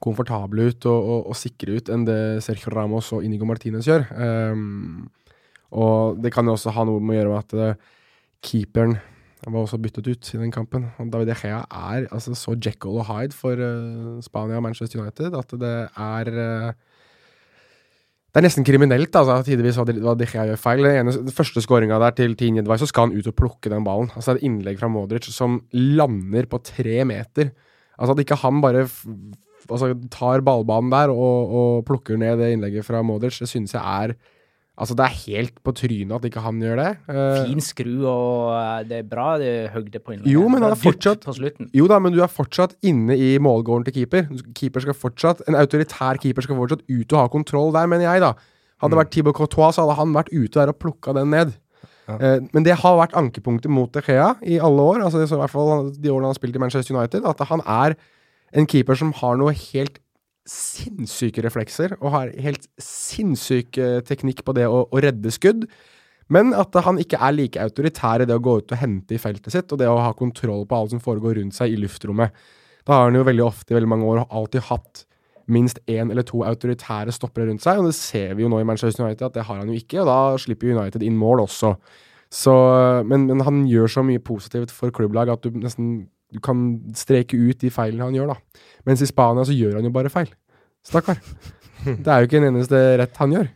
komfortable 0.00 0.70
ut 0.70 0.86
og, 0.88 0.98
og, 0.98 1.30
og 1.30 1.38
sikre 1.38 1.76
ut 1.76 1.90
enn 1.92 2.06
det 2.08 2.20
Sergio 2.44 2.72
Ramos 2.72 3.10
og 3.14 3.24
Inigo 3.26 3.46
Martinez 3.48 3.88
gjør. 3.88 4.06
Um, 4.16 5.08
og 5.70 6.18
det 6.22 6.32
kan 6.34 6.46
jo 6.48 6.56
også 6.56 6.74
ha 6.74 6.86
noe 6.88 7.02
med 7.02 7.14
å 7.14 7.18
gjøre 7.20 7.32
med 7.34 7.40
at 7.44 7.56
uh, 7.78 7.96
keeperen 8.46 8.98
var 9.46 9.62
også 9.62 9.78
byttet 9.80 10.08
ut 10.10 10.30
i 10.34 10.40
den 10.40 10.52
kampen. 10.52 10.90
Og 11.00 11.10
David 11.12 11.32
Gea 11.40 11.62
er 11.64 12.06
altså 12.10 12.34
så 12.36 12.56
Jekyll 12.56 13.00
og 13.00 13.06
Hyde 13.08 13.36
for 13.36 13.56
uh, 13.56 14.18
Spania 14.24 14.58
og 14.60 14.66
Manchester 14.66 15.00
United 15.00 15.36
at 15.36 15.54
det 15.60 15.76
er 15.88 16.32
eh, 16.44 16.72
Det 18.30 18.38
er 18.38 18.46
nesten 18.46 18.66
kriminelt, 18.66 19.16
altså, 19.18 19.40
tidvis 19.42 19.78
hva 19.80 20.14
De, 20.14 20.26
Gea 20.28 20.44
gjør 20.46 20.60
feil. 20.62 20.84
Den, 20.86 21.00
ene, 21.02 21.14
den 21.26 21.34
første 21.34 21.62
skåringa 21.64 21.98
der 21.98 22.14
til 22.14 22.36
Team 22.38 22.54
Nedvei, 22.54 22.78
så 22.78 22.86
skal 22.86 23.08
han 23.08 23.16
ut 23.18 23.26
og 23.26 23.34
plukke 23.34 23.72
den 23.72 23.86
ballen. 23.86 24.12
Altså 24.14 24.36
det 24.36 24.38
er 24.38 24.44
Et 24.44 24.48
innlegg 24.50 24.78
fra 24.78 24.90
Modric 24.92 25.26
som 25.34 25.58
lander 25.74 26.46
på 26.50 26.60
tre 26.62 27.02
meter. 27.08 27.50
Altså 27.98 28.14
At 28.14 28.22
ikke 28.22 28.38
han 28.38 28.62
bare 28.62 28.84
altså, 29.66 29.94
tar 30.14 30.44
ballbanen 30.46 30.92
der 30.94 31.10
og, 31.10 31.56
og 31.60 31.88
plukker 31.88 32.20
ned 32.20 32.38
det 32.38 32.52
innlegget 32.54 32.86
fra 32.86 33.02
Modric, 33.02 33.40
det 33.42 33.50
synes 33.50 33.74
jeg 33.74 33.82
er 33.82 34.14
Altså 34.80 34.94
Det 34.96 35.04
er 35.04 35.16
helt 35.26 35.58
på 35.60 35.74
trynet 35.76 36.14
at 36.16 36.24
ikke 36.30 36.40
han 36.40 36.60
gjør 36.62 36.78
det. 36.80 36.90
Uh, 37.04 37.42
Fin 37.50 37.60
skru, 37.60 37.90
og 38.08 38.52
eh, 38.56 38.78
det 38.88 39.00
er 39.02 39.08
bra 39.10 39.26
det 39.40 39.48
er 39.50 39.66
høgde 39.74 40.00
på 40.00 40.14
innlegget. 40.14 40.32
Jo, 40.32 40.46
men 40.48 40.64
han 40.64 40.72
er 40.72 40.80
fortsatt- 40.80 41.26
På 41.26 41.34
slutten. 41.36 41.68
Jo 41.76 41.88
da, 41.90 41.98
men 42.00 42.14
du 42.14 42.22
er 42.24 42.32
fortsatt 42.32 42.72
inne 42.88 43.12
i 43.18 43.34
målgården 43.38 43.84
til 43.90 43.98
keeper. 43.98 44.30
Keeper 44.56 44.86
skal 44.86 44.96
fortsatt, 44.96 45.42
En 45.46 45.58
autoritær 45.60 46.16
keeper 46.22 46.46
skal 46.46 46.56
fortsatt 46.56 46.86
ut 46.88 47.12
og 47.12 47.18
ha 47.20 47.26
kontroll 47.28 47.74
der, 47.76 47.86
mener 47.92 48.08
jeg, 48.08 48.24
da. 48.24 48.32
Hadde 48.80 48.94
det 48.96 49.00
vært 49.02 49.10
Thibaut 49.12 49.36
Courtois, 49.36 49.74
så 49.76 49.84
hadde 49.84 49.98
han 50.00 50.14
vært 50.16 50.32
ute 50.32 50.56
der 50.56 50.72
og 50.72 50.78
plukka 50.80 51.12
den 51.12 51.28
ned. 51.34 51.52
Ja. 52.08 52.16
Eh, 52.16 52.40
men 52.56 52.64
det 52.64 52.78
har 52.80 52.96
vært 52.96 53.12
ankepunktet 53.20 53.68
mot 53.70 53.92
De 53.92 54.00
Gea 54.00 54.32
i 54.42 54.56
alle 54.58 54.80
år, 54.80 55.04
altså 55.04 55.20
så 55.28 55.36
i 55.36 55.42
hvert 55.42 55.52
fall 55.52 55.90
de 55.92 56.08
årene 56.08 56.24
han 56.24 56.32
har 56.32 56.40
spilt 56.40 56.56
i 56.56 56.62
Manchester 56.62 56.96
United, 56.96 57.26
at 57.28 57.44
han 57.52 57.60
er 57.68 57.98
en 58.56 58.66
keeper 58.66 58.96
som 58.98 59.12
har 59.20 59.36
noe 59.36 59.52
helt 59.52 60.00
sinnssyke 60.48 61.42
reflekser 61.44 61.96
og 62.00 62.12
har 62.14 62.30
helt 62.42 62.66
sinnssyk 62.80 63.78
eh, 63.80 63.98
teknikk 64.06 64.44
på 64.46 64.54
det 64.56 64.66
å, 64.70 64.84
å 64.88 65.02
redde 65.02 65.32
skudd. 65.34 65.66
Men 66.30 66.54
at 66.54 66.76
han 66.86 67.00
ikke 67.02 67.18
er 67.18 67.34
like 67.34 67.60
autoritær 67.60 68.22
i 68.22 68.28
det 68.28 68.36
å 68.38 68.42
gå 68.42 68.60
ut 68.60 68.72
og 68.72 68.80
hente 68.80 69.16
i 69.16 69.20
feltet 69.20 69.50
sitt, 69.52 69.72
og 69.72 69.80
det 69.80 69.88
å 69.90 69.98
ha 69.98 70.12
kontroll 70.16 70.62
på 70.68 70.78
alt 70.78 70.94
som 70.94 71.02
foregår 71.02 71.40
rundt 71.40 71.56
seg 71.56 71.74
i 71.74 71.78
luftrommet. 71.80 72.34
Da 72.86 72.96
har 72.96 73.08
han 73.08 73.18
jo 73.18 73.26
veldig 73.26 73.44
ofte 73.44 73.74
i 73.74 73.76
veldig 73.76 73.90
mange 73.90 74.06
år 74.08 74.22
alltid 74.28 74.68
hatt 74.70 75.04
minst 75.50 75.80
én 75.90 76.12
eller 76.12 76.22
to 76.26 76.44
autoritære 76.46 77.10
stoppere 77.14 77.48
rundt 77.48 77.64
seg, 77.64 77.80
og 77.80 77.90
det 77.90 77.96
ser 77.98 78.36
vi 78.38 78.44
jo 78.44 78.52
nå 78.52 78.60
i 78.62 78.68
Manchester 78.68 79.02
United 79.02 79.26
at 79.26 79.40
det 79.40 79.48
har 79.48 79.58
han 79.58 79.72
jo 79.72 79.80
ikke, 79.80 80.04
og 80.04 80.06
da 80.06 80.20
slipper 80.38 80.70
United 80.76 81.02
inn 81.02 81.18
mål 81.18 81.44
også. 81.48 81.74
Så, 82.30 82.54
men, 83.10 83.26
men 83.26 83.42
han 83.42 83.64
gjør 83.66 83.90
så 83.90 84.06
mye 84.06 84.22
positivt 84.22 84.70
for 84.74 84.94
klubblag 84.94 85.32
at 85.32 85.42
du 85.42 85.58
nesten 85.58 86.04
du 86.30 86.40
kan 86.44 86.64
streke 86.96 87.38
ut 87.38 87.60
de 87.60 87.70
feilene 87.74 88.06
han 88.06 88.16
gjør, 88.16 88.34
da. 88.34 88.64
Mens 88.88 89.02
i 89.02 89.08
Spania 89.10 89.46
så 89.46 89.56
gjør 89.56 89.78
han 89.78 89.88
jo 89.88 89.94
bare 89.94 90.12
feil. 90.12 90.30
Stakkar. 90.86 91.20
Det 92.04 92.06
er 92.06 92.20
jo 92.20 92.28
ikke 92.28 92.40
en 92.42 92.50
eneste 92.50 92.78
rett 93.00 93.16
han 93.22 93.34
gjør. 93.34 93.48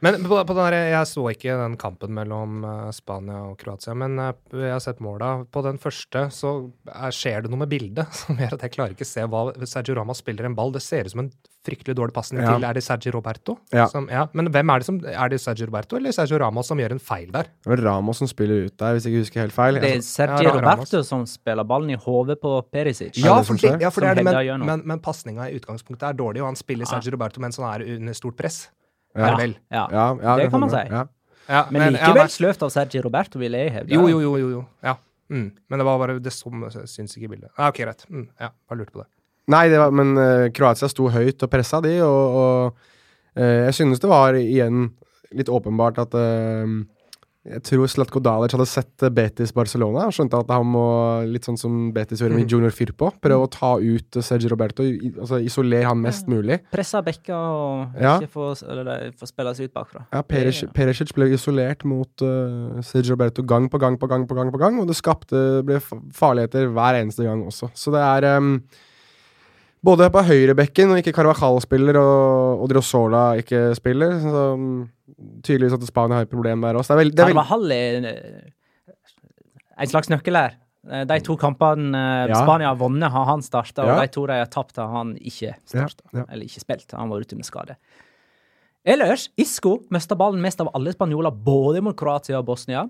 Men 0.00 0.18
på, 0.24 0.36
på 0.46 0.54
den 0.56 0.64
der, 0.72 0.76
jeg 0.92 1.06
så 1.10 1.24
ikke 1.30 1.54
den 1.60 1.76
kampen 1.80 2.14
mellom 2.16 2.64
eh, 2.66 2.90
Spania 2.96 3.42
og 3.50 3.56
Kroatia, 3.60 3.94
men 3.94 4.18
eh, 4.18 4.32
jeg 4.52 4.72
har 4.74 4.82
sett 4.82 5.00
måla. 5.04 5.44
På 5.54 5.62
den 5.64 5.78
første 5.82 6.26
så 6.34 6.54
er, 6.90 7.14
skjer 7.14 7.44
det 7.46 7.50
noe 7.52 7.62
med 7.62 7.70
bildet 7.72 8.10
som 8.24 8.36
gjør 8.40 8.56
at 8.58 8.66
jeg 8.66 8.74
klarer 8.74 8.96
ikke 8.96 9.06
se 9.08 9.24
hva 9.30 9.46
Sergio 9.68 9.94
Ramos 10.00 10.18
spiller 10.24 10.48
en 10.50 10.56
ball. 10.58 10.72
Det 10.74 10.82
ser 10.84 11.06
ut 11.06 11.14
som 11.14 11.24
en 11.24 11.30
fryktelig 11.64 11.94
dårlig 11.96 12.12
pasning 12.12 12.42
Ja. 12.44 12.52
til 12.58 12.66
Er 12.68 12.76
det 12.76 12.82
Sergio 12.84 13.14
Roberto? 13.14 13.54
Ja. 13.72 13.86
Som, 13.88 14.10
ja. 14.12 14.26
Men 14.36 14.50
hvem 14.52 14.68
er 14.74 14.82
det 14.82 14.84
som 14.90 14.98
Er 15.00 15.30
det 15.32 15.38
Sergio 15.40 15.64
Roberto 15.70 15.96
eller 15.96 16.12
Sergio 16.12 16.36
Ramos 16.42 16.68
som 16.68 16.76
gjør 16.82 16.92
en 16.92 17.00
feil 17.00 17.30
der? 17.32 17.48
Det 17.64 17.78
er 17.78 17.84
Ramos 17.86 18.20
som 18.20 18.28
spiller 18.28 18.66
ut 18.66 18.76
der, 18.76 18.92
hvis 18.98 19.06
jeg 19.08 19.14
ikke 19.14 19.22
husker 19.24 19.40
helt 19.46 19.56
feil. 19.56 19.80
Det 19.80 19.94
er 19.94 20.04
Sergio 20.04 20.50
Ja, 20.50 20.58
Roberto 20.58 21.00
som 21.08 21.24
spiller 21.30 21.64
ballen 21.64 21.94
i 21.94 21.96
hodet 22.04 22.36
på 22.42 22.52
Perisic. 22.68 23.16
Ja, 23.24 23.38
for 23.40 23.56
det, 23.56 23.78
ja, 23.80 23.88
for 23.94 24.04
det 24.04 24.10
er 24.12 24.20
det, 24.20 24.26
men, 24.28 24.66
men, 24.68 24.84
men 24.92 25.00
pasninga 25.00 25.48
i 25.48 25.56
utgangspunktet 25.56 26.10
er 26.10 26.18
dårlig, 26.20 26.42
og 26.44 26.50
han 26.52 26.60
spiller 26.60 26.84
Ja. 26.84 26.98
Sergio 26.98 27.16
Roberto 27.16 27.40
mens 27.40 27.56
han 27.56 27.70
er 27.72 27.86
under 27.96 28.12
stort 28.20 28.36
press. 28.36 28.66
Ja. 29.14 29.30
Det 29.30 29.34
vel? 29.38 29.56
Ja. 29.70 29.84
ja, 29.90 30.06
ja, 30.22 30.36
Det 30.40 30.50
kan 30.50 30.64
man 30.64 30.72
si. 30.72 30.84
Ja. 30.90 31.04
Ja, 31.44 31.66
Men 31.70 31.82
ja, 31.82 31.90
likevel 31.92 32.30
sløvt 32.32 32.62
av 32.64 32.70
Sergi 32.72 33.02
Roberto, 33.04 33.38
vil 33.38 33.52
jeg 33.52 33.72
hevde. 33.74 33.92
Jo, 33.92 34.06
jo, 34.08 34.20
jo, 34.22 34.36
jo. 34.40 34.48
jo. 34.54 34.62
Ja. 34.84 34.96
Mm. 35.32 35.50
Men 35.68 35.80
det 35.80 35.86
var 35.86 36.00
bare 36.00 36.16
det 36.22 36.32
som 36.32 36.64
syns 36.70 37.16
ikke 37.16 37.28
i 37.28 37.32
bildet. 37.34 37.50
Ah, 37.56 37.68
ok, 37.68 37.82
greit. 37.84 38.04
Mm. 38.08 38.26
Ja, 38.40 38.50
bare 38.68 38.80
lurte 38.80 38.94
på 38.96 39.02
det. 39.02 39.08
Nei, 39.52 39.66
det 39.68 39.80
var, 39.80 39.92
men 39.92 40.14
uh, 40.16 40.48
Kroatia 40.56 40.88
sto 40.88 41.10
høyt 41.12 41.42
og 41.44 41.50
pressa 41.52 41.82
de, 41.84 41.98
og, 42.04 42.38
og 42.40 42.86
uh, 43.36 43.64
jeg 43.66 43.76
synes 43.76 44.00
det 44.00 44.08
var 44.08 44.38
igjen 44.40 44.86
litt 45.34 45.50
åpenbart 45.50 45.98
at 45.98 46.12
eh, 46.14 46.74
jeg 47.44 47.60
tror 47.68 47.88
Slatko 47.92 48.20
Dalic 48.24 48.54
hadde 48.56 48.64
sett 48.66 49.04
Betis 49.12 49.52
Barcelona 49.52 50.06
og 50.08 50.14
skjønte 50.16 50.38
at 50.40 50.48
han 50.54 50.64
må, 50.64 50.84
litt 51.28 51.44
sånn 51.44 51.58
som 51.60 51.90
Betis 51.92 52.22
gjorde 52.22 52.38
med 52.38 52.46
Mm. 52.46 52.50
Junior 52.54 52.72
Firpo, 52.72 53.10
prøve 53.20 53.44
å 53.44 53.50
ta 53.52 53.74
ut 53.78 54.16
Sergio 54.24 54.48
Roberto, 54.48 54.82
altså 54.82 55.40
isolere 55.44 55.84
han 55.90 56.00
mest 56.00 56.26
mulig. 56.26 56.60
Pressa 56.72 57.02
bekka 57.04 57.36
og 57.36 58.00
Ja. 58.00 58.14
ikke 58.18 58.30
få, 58.32 58.46
eller, 58.70 59.10
få 59.12 59.26
spille 59.28 59.54
seg 59.54 59.68
ut 59.68 59.74
bakfra. 59.74 60.06
Ja, 60.12 60.22
Perisic, 60.22 60.72
Perisic 60.72 61.12
ble 61.14 61.28
isolert 61.34 61.84
mot 61.84 62.08
uh, 62.22 62.80
Sergio 62.80 63.12
Roberto 63.12 63.42
gang 63.42 63.68
på 63.68 63.78
gang 63.78 63.98
på 63.98 64.08
gang 64.08 64.26
på 64.26 64.34
gang, 64.34 64.50
på 64.50 64.58
gang, 64.58 64.80
og 64.80 64.86
det 64.88 64.96
skapte 64.96 65.62
ble 65.64 65.80
farligheter 66.12 66.72
hver 66.72 67.00
eneste 67.02 67.24
gang 67.28 67.44
også. 67.44 67.70
Så 67.74 67.92
det 67.92 68.00
er 68.00 68.36
em, 68.36 68.62
både 69.84 70.08
på 70.14 70.22
høyrebekken, 70.26 70.90
og 70.94 71.00
ikke 71.02 71.12
Carvajal 71.16 71.60
spiller, 71.64 71.98
og, 72.00 72.62
og 72.64 72.70
Drossola 72.72 73.22
ikke 73.40 73.66
spiller. 73.78 74.16
Så 74.22 74.42
um, 74.56 74.66
tydeligvis 75.44 75.76
at 75.76 75.86
Spania 75.88 76.18
har 76.20 76.26
et 76.28 76.32
problem 76.32 76.64
der 76.64 76.78
også. 76.80 76.96
Carvajal 77.14 77.72
er 77.76 78.08
eh, 78.10 78.52
en 79.84 79.90
slags 79.92 80.08
nøkkel 80.12 80.38
her. 80.38 80.56
Eh, 80.90 81.04
De 81.08 81.20
to 81.24 81.36
kampene 81.40 81.92
eh, 82.00 82.32
Ja. 82.32 82.40
Spania 82.42 82.72
har 82.72 82.80
vunnet, 82.80 83.10
har 83.12 83.28
han 83.30 83.42
starta, 83.44 83.84
Ja. 83.84 83.94
og 83.98 84.02
de 84.06 84.12
to 84.16 84.26
de 84.30 84.40
har 84.42 84.50
tapt, 84.52 84.76
har 84.80 84.88
han 84.96 85.14
ikke 85.20 85.54
starta. 85.68 86.04
Ja. 86.12 86.24
Eller 86.30 86.44
ikke 86.48 86.64
spilt. 86.64 86.90
Han 86.96 87.12
var 87.12 87.20
ute 87.24 87.36
med 87.36 87.44
skade. 87.48 87.76
Ellers, 88.84 89.30
Isco 89.40 89.78
mista 89.90 90.14
ballen 90.14 90.42
mest 90.44 90.60
av 90.60 90.68
alle 90.76 90.92
spanjoler, 90.92 91.32
både 91.32 91.80
mot 91.80 91.96
Kroatia 91.96 92.36
og 92.42 92.44
Bosnia. 92.50 92.82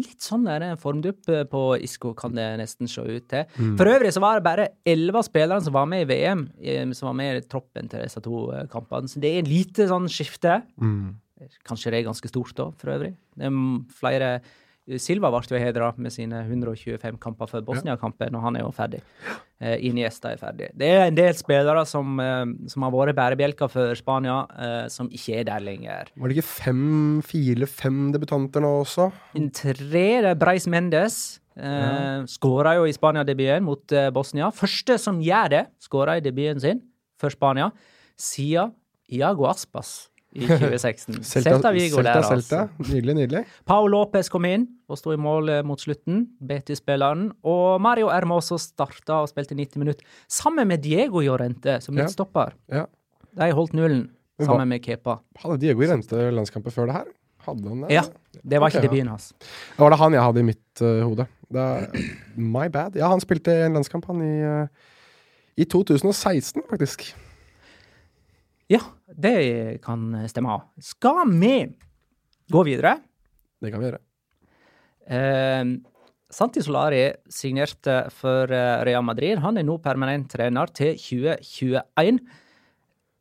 Litt 0.00 0.24
sånn 0.24 0.46
der 0.48 0.64
en 0.64 0.78
formdupp 0.80 1.28
eh, 1.28 1.44
på 1.48 1.62
Isco, 1.84 2.14
kan 2.16 2.32
det 2.36 2.46
nesten 2.60 2.88
se 2.88 3.04
ut 3.04 3.26
til. 3.28 3.44
Mm. 3.58 3.74
For 3.80 3.90
øvrig 3.92 4.12
så 4.14 4.22
var 4.24 4.38
det 4.38 4.46
bare 4.46 4.68
elleve 4.88 5.20
av 5.20 5.26
spillerne 5.28 5.64
som 5.64 5.76
var 5.76 5.88
med 5.90 6.06
i 6.06 6.08
VM, 6.08 6.46
eh, 6.62 6.84
som 6.96 7.10
var 7.10 7.18
med 7.18 7.42
i 7.42 7.44
troppen 7.44 7.90
til 7.92 8.04
disse 8.04 8.22
to 8.24 8.46
eh, 8.54 8.64
kampene. 8.72 9.10
Så 9.10 9.20
det 9.22 9.34
er 9.36 9.50
lite 9.50 9.88
sånn 9.90 10.08
skifte. 10.12 10.62
mm. 10.80 11.18
Kanskje 11.66 11.90
det 11.90 11.98
er 11.98 12.04
ganske 12.06 12.28
stort 12.30 12.52
da, 12.54 12.68
for 12.78 12.92
øvrig. 12.94 13.16
Det 13.34 13.48
er 13.48 13.54
flere 13.98 14.28
Silva 15.00 15.30
ble 15.32 15.40
jo 15.48 15.60
hedra 15.60 15.92
med 15.96 16.12
sine 16.12 16.42
125 16.44 17.18
kamper 17.22 17.48
før 17.50 17.64
Bosnia-kampen, 17.66 18.34
og 18.36 18.44
han 18.44 18.58
er 18.58 18.64
jo 18.64 18.72
ferdig. 18.74 19.00
Eh, 19.62 19.76
Iniesta 19.88 20.32
er 20.32 20.40
ferdig. 20.40 20.70
Det 20.76 20.88
er 20.90 21.06
en 21.06 21.16
del 21.16 21.34
spillere 21.38 21.84
som, 21.86 22.18
eh, 22.20 22.44
som 22.68 22.82
har 22.82 22.92
vært 22.92 23.16
bærebjelker 23.16 23.70
for 23.70 23.94
Spania, 23.94 24.46
eh, 24.58 24.88
som 24.88 25.08
ikke 25.08 25.40
er 25.40 25.44
der 25.44 25.60
lenger. 25.60 26.10
Var 26.16 26.28
det 26.28 26.36
ikke 26.36 26.48
fem, 26.64 27.22
fire 27.22 27.56
eller 27.56 27.70
fem 27.70 28.12
debutanter 28.12 28.60
nå 28.60 28.72
også? 28.82 29.12
En 29.38 29.50
tre, 29.50 29.78
det 30.22 30.24
er 30.32 30.34
Breis 30.34 30.66
Mendes. 30.66 31.40
Eh, 31.56 32.24
Skåra 32.26 32.76
jo 32.76 32.86
i 32.88 32.92
Spania-debuten 32.92 33.62
mot 33.62 33.92
eh, 33.92 34.10
Bosnia. 34.10 34.50
Første 34.50 34.98
som 34.98 35.20
gjør 35.20 35.50
det, 35.50 35.66
skåra 35.80 36.16
i 36.16 36.24
debuten 36.24 36.60
sin 36.60 36.80
for 37.20 37.30
Spania, 37.30 37.70
siden 38.18 38.72
Iago 39.12 39.46
Aspas 39.46 40.08
i 40.32 40.46
2016. 40.48 41.18
Celta 41.28 41.70
Vigo 41.74 41.98
Celta, 42.00 42.14
der, 42.14 42.22
Celta. 42.28 42.60
altså. 42.68 42.88
Nydelig, 42.94 43.14
nydelig. 43.20 43.42
Pao 43.68 43.86
Lopez 43.90 44.30
kom 44.32 44.46
inn 44.48 44.66
og 44.88 44.98
sto 45.00 45.12
i 45.12 45.20
mål 45.20 45.48
eh, 45.58 45.62
mot 45.66 45.80
slutten, 45.80 46.24
Betis-spilleren. 46.40 47.28
Og 47.44 47.80
Mario 47.84 48.08
Hermoso 48.12 48.56
starta 48.60 49.20
og 49.22 49.28
spilte 49.32 49.56
90 49.58 49.78
minutter, 49.82 50.04
sammen 50.28 50.68
med 50.72 50.82
Diego 50.84 51.20
Llorente 51.20 51.78
som 51.84 51.96
Ja. 51.96 52.04
midtstopper. 52.06 52.54
Ja. 52.72 52.86
De 53.36 53.50
holdt 53.56 53.72
nullen 53.76 54.10
sammen 54.42 54.68
med 54.68 54.82
Kepa. 54.84 55.18
Hadde 55.38 55.60
Diego 55.62 55.84
Rente 55.86 56.30
landskamper 56.34 56.72
før 56.74 56.88
det 56.90 56.96
her? 56.96 57.10
Hadde 57.46 57.68
han 57.68 57.80
det? 57.84 57.90
Ja, 57.94 58.02
det 58.46 58.58
var 58.60 58.70
ikke 58.70 58.78
Ok, 58.80 58.84
ja. 58.84 58.88
debuten 58.90 59.08
hans. 59.12 59.28
Det 59.42 59.80
var 59.82 59.90
det 59.90 59.98
han 59.98 60.12
jeg 60.16 60.22
hadde 60.22 60.40
i 60.42 60.46
mitt 60.46 60.82
uh, 60.82 61.00
hode. 61.06 61.26
Det 61.52 61.62
er, 61.68 62.08
my 62.38 62.68
bad. 62.72 62.96
Ja, 62.96 63.08
han 63.12 63.20
spilte 63.22 63.54
en 63.66 63.74
landskamp, 63.78 64.06
han, 64.10 64.20
i, 64.22 64.34
uh, 64.46 64.66
i 65.58 65.64
2016, 65.68 66.62
faktisk. 66.70 67.08
Ja, 68.70 68.78
det 69.16 69.82
kan 69.84 70.10
stemme. 70.30 70.58
Skal 70.80 71.24
vi 71.30 71.54
gå 72.52 72.66
videre? 72.66 72.98
Det 73.62 73.72
kan 73.72 73.82
vi 73.82 73.90
gjøre. 73.90 74.02
Eh, 75.12 75.64
Santi 76.32 76.62
Solari 76.64 77.04
signerte 77.28 78.06
for 78.16 78.50
eh, 78.52 78.84
Real 78.88 79.04
Madrid. 79.04 79.40
Han 79.44 79.60
er 79.60 79.66
nå 79.68 79.76
permanent 79.84 80.30
trener 80.32 80.70
til 80.72 80.96
2021. 80.96 82.22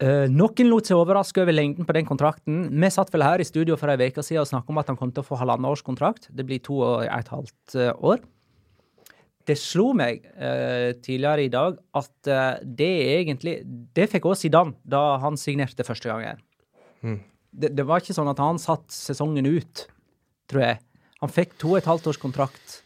Eh, 0.02 0.28
noen 0.32 0.70
lot 0.70 0.88
seg 0.88 0.98
overraske 0.98 1.44
over 1.44 1.54
lengden 1.54 1.86
på 1.86 1.96
den 1.98 2.08
kontrakten. 2.08 2.64
Vi 2.72 2.92
satt 2.94 3.12
vel 3.14 3.26
her 3.26 3.44
i 3.44 3.48
studio 3.48 3.76
for 3.78 3.92
ei 3.92 4.10
uke 4.10 4.24
siden 4.26 4.46
og 4.46 4.50
snakket 4.50 4.74
om 4.74 4.82
at 4.82 4.94
han 4.94 5.00
kom 5.00 5.12
til 5.12 5.26
å 5.26 5.28
få 5.28 5.42
halvannet 5.42 5.70
års 5.70 5.84
kontrakt. 5.86 6.30
Det 6.32 6.48
blir 6.48 6.64
to 6.64 6.80
og 6.82 7.04
et 7.06 7.34
halvt 7.34 7.76
eh, 7.76 7.92
år. 8.00 8.24
Det 9.48 9.58
slo 9.60 9.92
meg 9.98 10.22
uh, 10.36 10.92
tidligere 11.04 11.46
i 11.46 11.52
dag 11.52 11.80
at 11.98 12.30
uh, 12.30 12.60
det 12.62 12.92
egentlig 13.18 13.56
Det 13.96 14.08
fikk 14.12 14.28
også 14.30 14.46
Zidane 14.46 14.76
da 14.84 15.18
han 15.24 15.40
signerte 15.40 15.86
første 15.88 16.12
gangen. 16.12 16.42
Det, 17.52 17.72
det 17.76 17.86
var 17.88 18.04
ikke 18.04 18.16
sånn 18.16 18.30
at 18.32 18.40
han 18.40 18.62
satt 18.62 18.86
sesongen 18.94 19.50
ut, 19.50 19.88
tror 20.52 20.64
jeg. 20.64 20.80
Han 21.24 21.34
fikk 21.34 21.58
to 21.60 21.74
og 21.74 21.82
et 21.82 21.90
halvt 21.90 22.12
års 22.12 22.22
kontrakt 22.22 22.78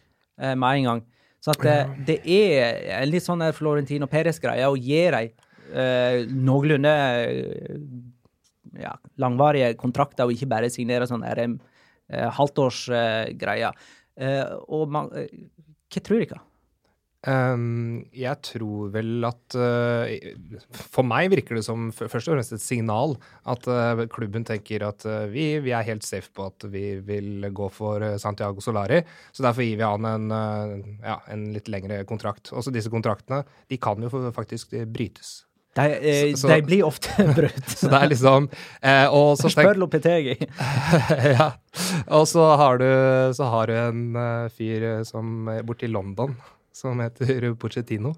uh, 0.41 0.55
med 0.55 0.81
en 0.81 0.89
gang. 0.89 1.05
Så 1.45 1.53
at 1.53 1.61
det 2.07 2.15
er 2.25 2.79
en 3.03 3.11
litt 3.11 3.21
sånn 3.21 3.43
der 3.43 3.53
Florentino 3.53 4.07
Perez-greie 4.09 4.65
å 4.65 4.79
gi 4.79 5.03
dem 5.13 6.31
noenlunde 6.41 6.93
ja, 8.81 8.95
langvarige 9.21 9.73
kontrakter, 9.79 10.25
og 10.25 10.35
ikke 10.35 10.49
bare 10.51 10.71
signere 10.73 11.07
sånn 11.09 11.25
eh, 11.25 12.27
halvtårsgreier. 12.39 13.77
Uh, 14.15 14.53
og 14.71 14.91
man, 14.95 15.09
hva 15.95 16.03
tror 16.03 16.21
dere? 16.21 16.43
Um, 17.25 18.03
jeg 18.13 18.37
tror 18.45 18.91
vel 18.93 19.25
at 19.25 19.55
uh, 19.57 20.11
For 20.69 21.01
meg 21.01 21.31
virker 21.33 21.57
det 21.57 21.63
som 21.65 21.87
først 21.89 22.29
og 22.29 22.35
fremst 22.35 22.53
et 22.53 22.61
signal 22.61 23.15
at 23.49 23.65
uh, 23.65 24.03
klubben 24.13 24.45
tenker 24.45 24.85
at 24.85 25.01
uh, 25.09 25.23
vi, 25.31 25.47
vi 25.65 25.73
er 25.73 25.87
helt 25.87 26.05
safe 26.05 26.29
på 26.35 26.45
at 26.51 26.67
vi 26.69 26.99
vil 27.07 27.49
gå 27.49 27.71
for 27.73 28.03
Santiago 28.21 28.61
Solari. 28.61 29.01
Så 29.33 29.41
derfor 29.41 29.65
gir 29.65 29.81
vi 29.81 29.87
han 29.87 30.05
en, 30.05 30.29
ja, 31.01 31.17
en 31.33 31.49
litt 31.55 31.71
lengre 31.71 32.03
kontrakt. 32.05 32.53
Også 32.53 32.73
disse 32.73 32.93
kontraktene 32.93 33.41
de 33.73 33.81
kan 33.81 34.05
jo 34.05 34.11
faktisk 34.35 34.77
brytes. 34.93 35.39
De, 35.75 35.85
eh, 35.99 36.31
Så- 36.35 36.45
så- 36.45 36.53
de 36.53 36.61
blir 36.63 36.85
ofte 36.87 37.11
brutt. 37.37 37.65
Så 37.81 37.89
det 37.91 37.99
er 38.01 38.09
liksom 38.13 38.49
eh, 38.81 39.05
Og 39.11 39.35
så 39.41 39.49
Spør 39.51 39.75
Lopetegi. 39.81 40.37
ja. 41.35 41.49
Og 42.15 42.25
så 42.31 42.45
har 42.61 42.79
du, 42.79 42.87
så 43.35 43.49
har 43.51 43.67
du 43.67 43.75
en 43.75 44.01
uh, 44.15 44.47
fyr 44.55 44.83
eh, 44.93 45.03
som 45.03 45.49
er 45.51 45.63
borte 45.67 45.85
i 45.87 45.91
London 45.91 46.37
som 46.75 46.99
heter 47.03 47.53
Pochettino. 47.59 48.15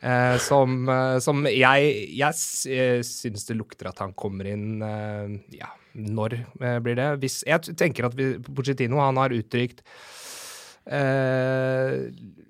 Eh, 0.00 0.36
som, 0.38 0.76
eh, 0.88 1.16
som 1.24 1.40
jeg, 1.50 1.88
jeg 2.14 2.36
eh, 2.70 3.00
syns 3.02 3.48
det 3.48 3.56
lukter 3.58 3.88
at 3.90 3.98
han 4.04 4.12
kommer 4.14 4.46
inn 4.46 4.78
eh, 4.86 5.32
Ja, 5.58 5.72
når 5.98 6.36
eh, 6.60 6.76
blir 6.84 6.94
det? 7.00 7.08
Hvis, 7.24 7.40
jeg 7.48 7.74
tenker 7.76 8.06
at 8.06 8.14
vi, 8.14 8.34
Pochettino 8.46 9.00
han 9.02 9.18
har 9.18 9.34
uttrykt 9.34 9.82
eh, 10.86 12.08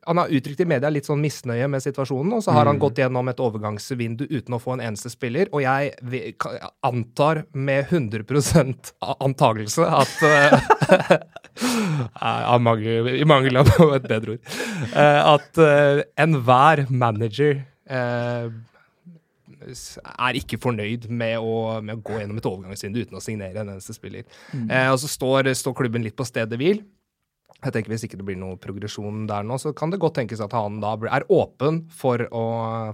han 0.09 0.19
har 0.23 0.33
uttrykt 0.33 0.61
i 0.65 0.67
media 0.69 0.89
litt 0.93 1.07
sånn 1.09 1.21
misnøye 1.21 1.67
med 1.71 1.83
situasjonen, 1.85 2.33
og 2.39 2.45
så 2.45 2.55
har 2.57 2.69
han 2.71 2.79
gått 2.81 2.99
gjennom 3.03 3.29
et 3.29 3.41
overgangsvindu 3.45 4.25
uten 4.31 4.57
å 4.57 4.61
få 4.63 4.75
en 4.79 4.83
eneste 4.89 5.11
spiller. 5.13 5.51
Og 5.53 5.61
jeg 5.65 5.93
antar 6.89 7.43
med 7.53 7.93
100 7.93 8.25
a- 9.05 9.17
antagelse 9.27 9.85
at 9.85 10.23
eh, 10.25 11.19
av 12.55 12.61
mangel, 12.65 13.11
I 13.21 13.27
mangel 13.29 13.61
av 13.61 13.69
et 13.99 14.09
bedre 14.09 14.37
ord. 14.39 14.57
eh, 14.95 15.21
at 15.35 15.61
uh, 15.61 16.03
enhver 16.25 16.87
manager 16.89 17.61
eh, 17.89 18.49
er 19.69 20.39
ikke 20.39 20.61
fornøyd 20.63 21.09
med 21.11 21.37
å, 21.43 21.81
med 21.85 21.99
å 21.99 22.03
gå 22.05 22.21
gjennom 22.23 22.39
et 22.41 22.47
overgangsvindu 22.49 23.03
uten 23.03 23.19
å 23.19 23.25
signere 23.25 23.61
en 23.61 23.75
eneste 23.75 23.97
spiller. 23.97 24.25
Mm. 24.55 24.71
og 24.95 25.01
så 25.03 25.11
står, 25.11 25.51
står 25.59 25.77
klubben 25.83 26.05
litt 26.07 26.17
på 26.17 26.25
stedet 26.29 26.57
hvil. 26.61 26.81
Jeg 27.59 27.75
tenker 27.75 27.91
Hvis 27.91 28.05
ikke 28.07 28.21
det 28.21 28.27
blir 28.29 28.39
noe 28.39 28.59
progresjon 28.61 29.25
der 29.27 29.47
nå, 29.47 29.57
så 29.59 29.73
kan 29.77 29.91
det 29.91 29.99
godt 30.03 30.21
tenkes 30.21 30.43
at 30.45 30.55
han 30.55 30.79
da 30.83 30.93
er 31.11 31.27
åpen 31.35 31.83
for 31.91 32.23
å, 32.31 32.45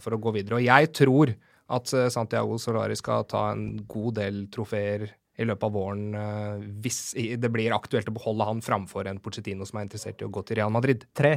for 0.00 0.16
å 0.16 0.20
gå 0.20 0.32
videre. 0.38 0.60
Og 0.60 0.64
jeg 0.64 0.92
tror 0.96 1.34
at 1.74 1.92
eh, 1.96 2.08
Santiago 2.12 2.56
Solari 2.60 2.96
skal 2.96 3.26
ta 3.28 3.50
en 3.52 3.74
god 3.88 4.16
del 4.20 4.46
trofeer 4.52 5.04
i 5.34 5.44
løpet 5.48 5.66
av 5.66 5.74
våren 5.74 6.16
eh, 6.16 6.64
hvis 6.84 7.00
det 7.40 7.50
blir 7.52 7.74
aktuelt 7.76 8.08
å 8.08 8.16
beholde 8.16 8.48
han 8.48 8.64
framfor 8.64 9.10
en 9.10 9.20
Pochettino 9.20 9.68
som 9.68 9.80
er 9.80 9.88
interessert 9.88 10.22
i 10.22 10.28
å 10.28 10.32
gå 10.32 10.44
til 10.48 10.60
Real 10.60 10.72
Madrid. 10.72 11.04
Tre. 11.16 11.36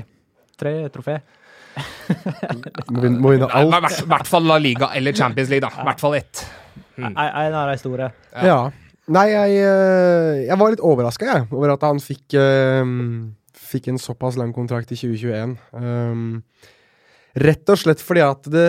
Tre 0.58 0.74
trofé. 0.94 1.20
Må 2.96 3.04
vinne, 3.04 3.48
I 3.52 3.68
hvert, 3.70 4.30
fall 4.30 4.48
La 4.48 4.58
Liga 4.62 4.94
eller 4.98 5.14
Champions 5.18 5.52
League, 5.52 5.68
da. 5.68 5.84
I 5.84 5.92
hvert 5.92 6.02
fall 6.02 6.18
ett. 6.18 6.48
Mm. 6.98 7.12
en 7.14 7.54
av 7.60 7.70
de 7.70 7.78
store. 7.82 8.12
Ja. 8.34 8.62
Nei, 9.08 9.28
jeg, 9.32 9.60
eh, 9.64 10.46
jeg 10.50 10.60
var 10.60 10.74
litt 10.74 10.84
overraska, 10.84 11.46
over 11.56 11.72
at 11.78 11.86
han 11.88 12.02
fikk, 12.04 12.36
eh, 12.36 12.84
fikk 13.56 13.88
en 13.92 14.02
såpass 14.02 14.36
lang 14.40 14.52
kontrakt 14.56 14.92
i 14.92 15.00
2021. 15.00 15.56
Um, 15.72 16.42
rett 17.38 17.70
og 17.72 17.80
slett 17.80 18.02
fordi 18.04 18.24
at 18.26 18.50
det, 18.52 18.68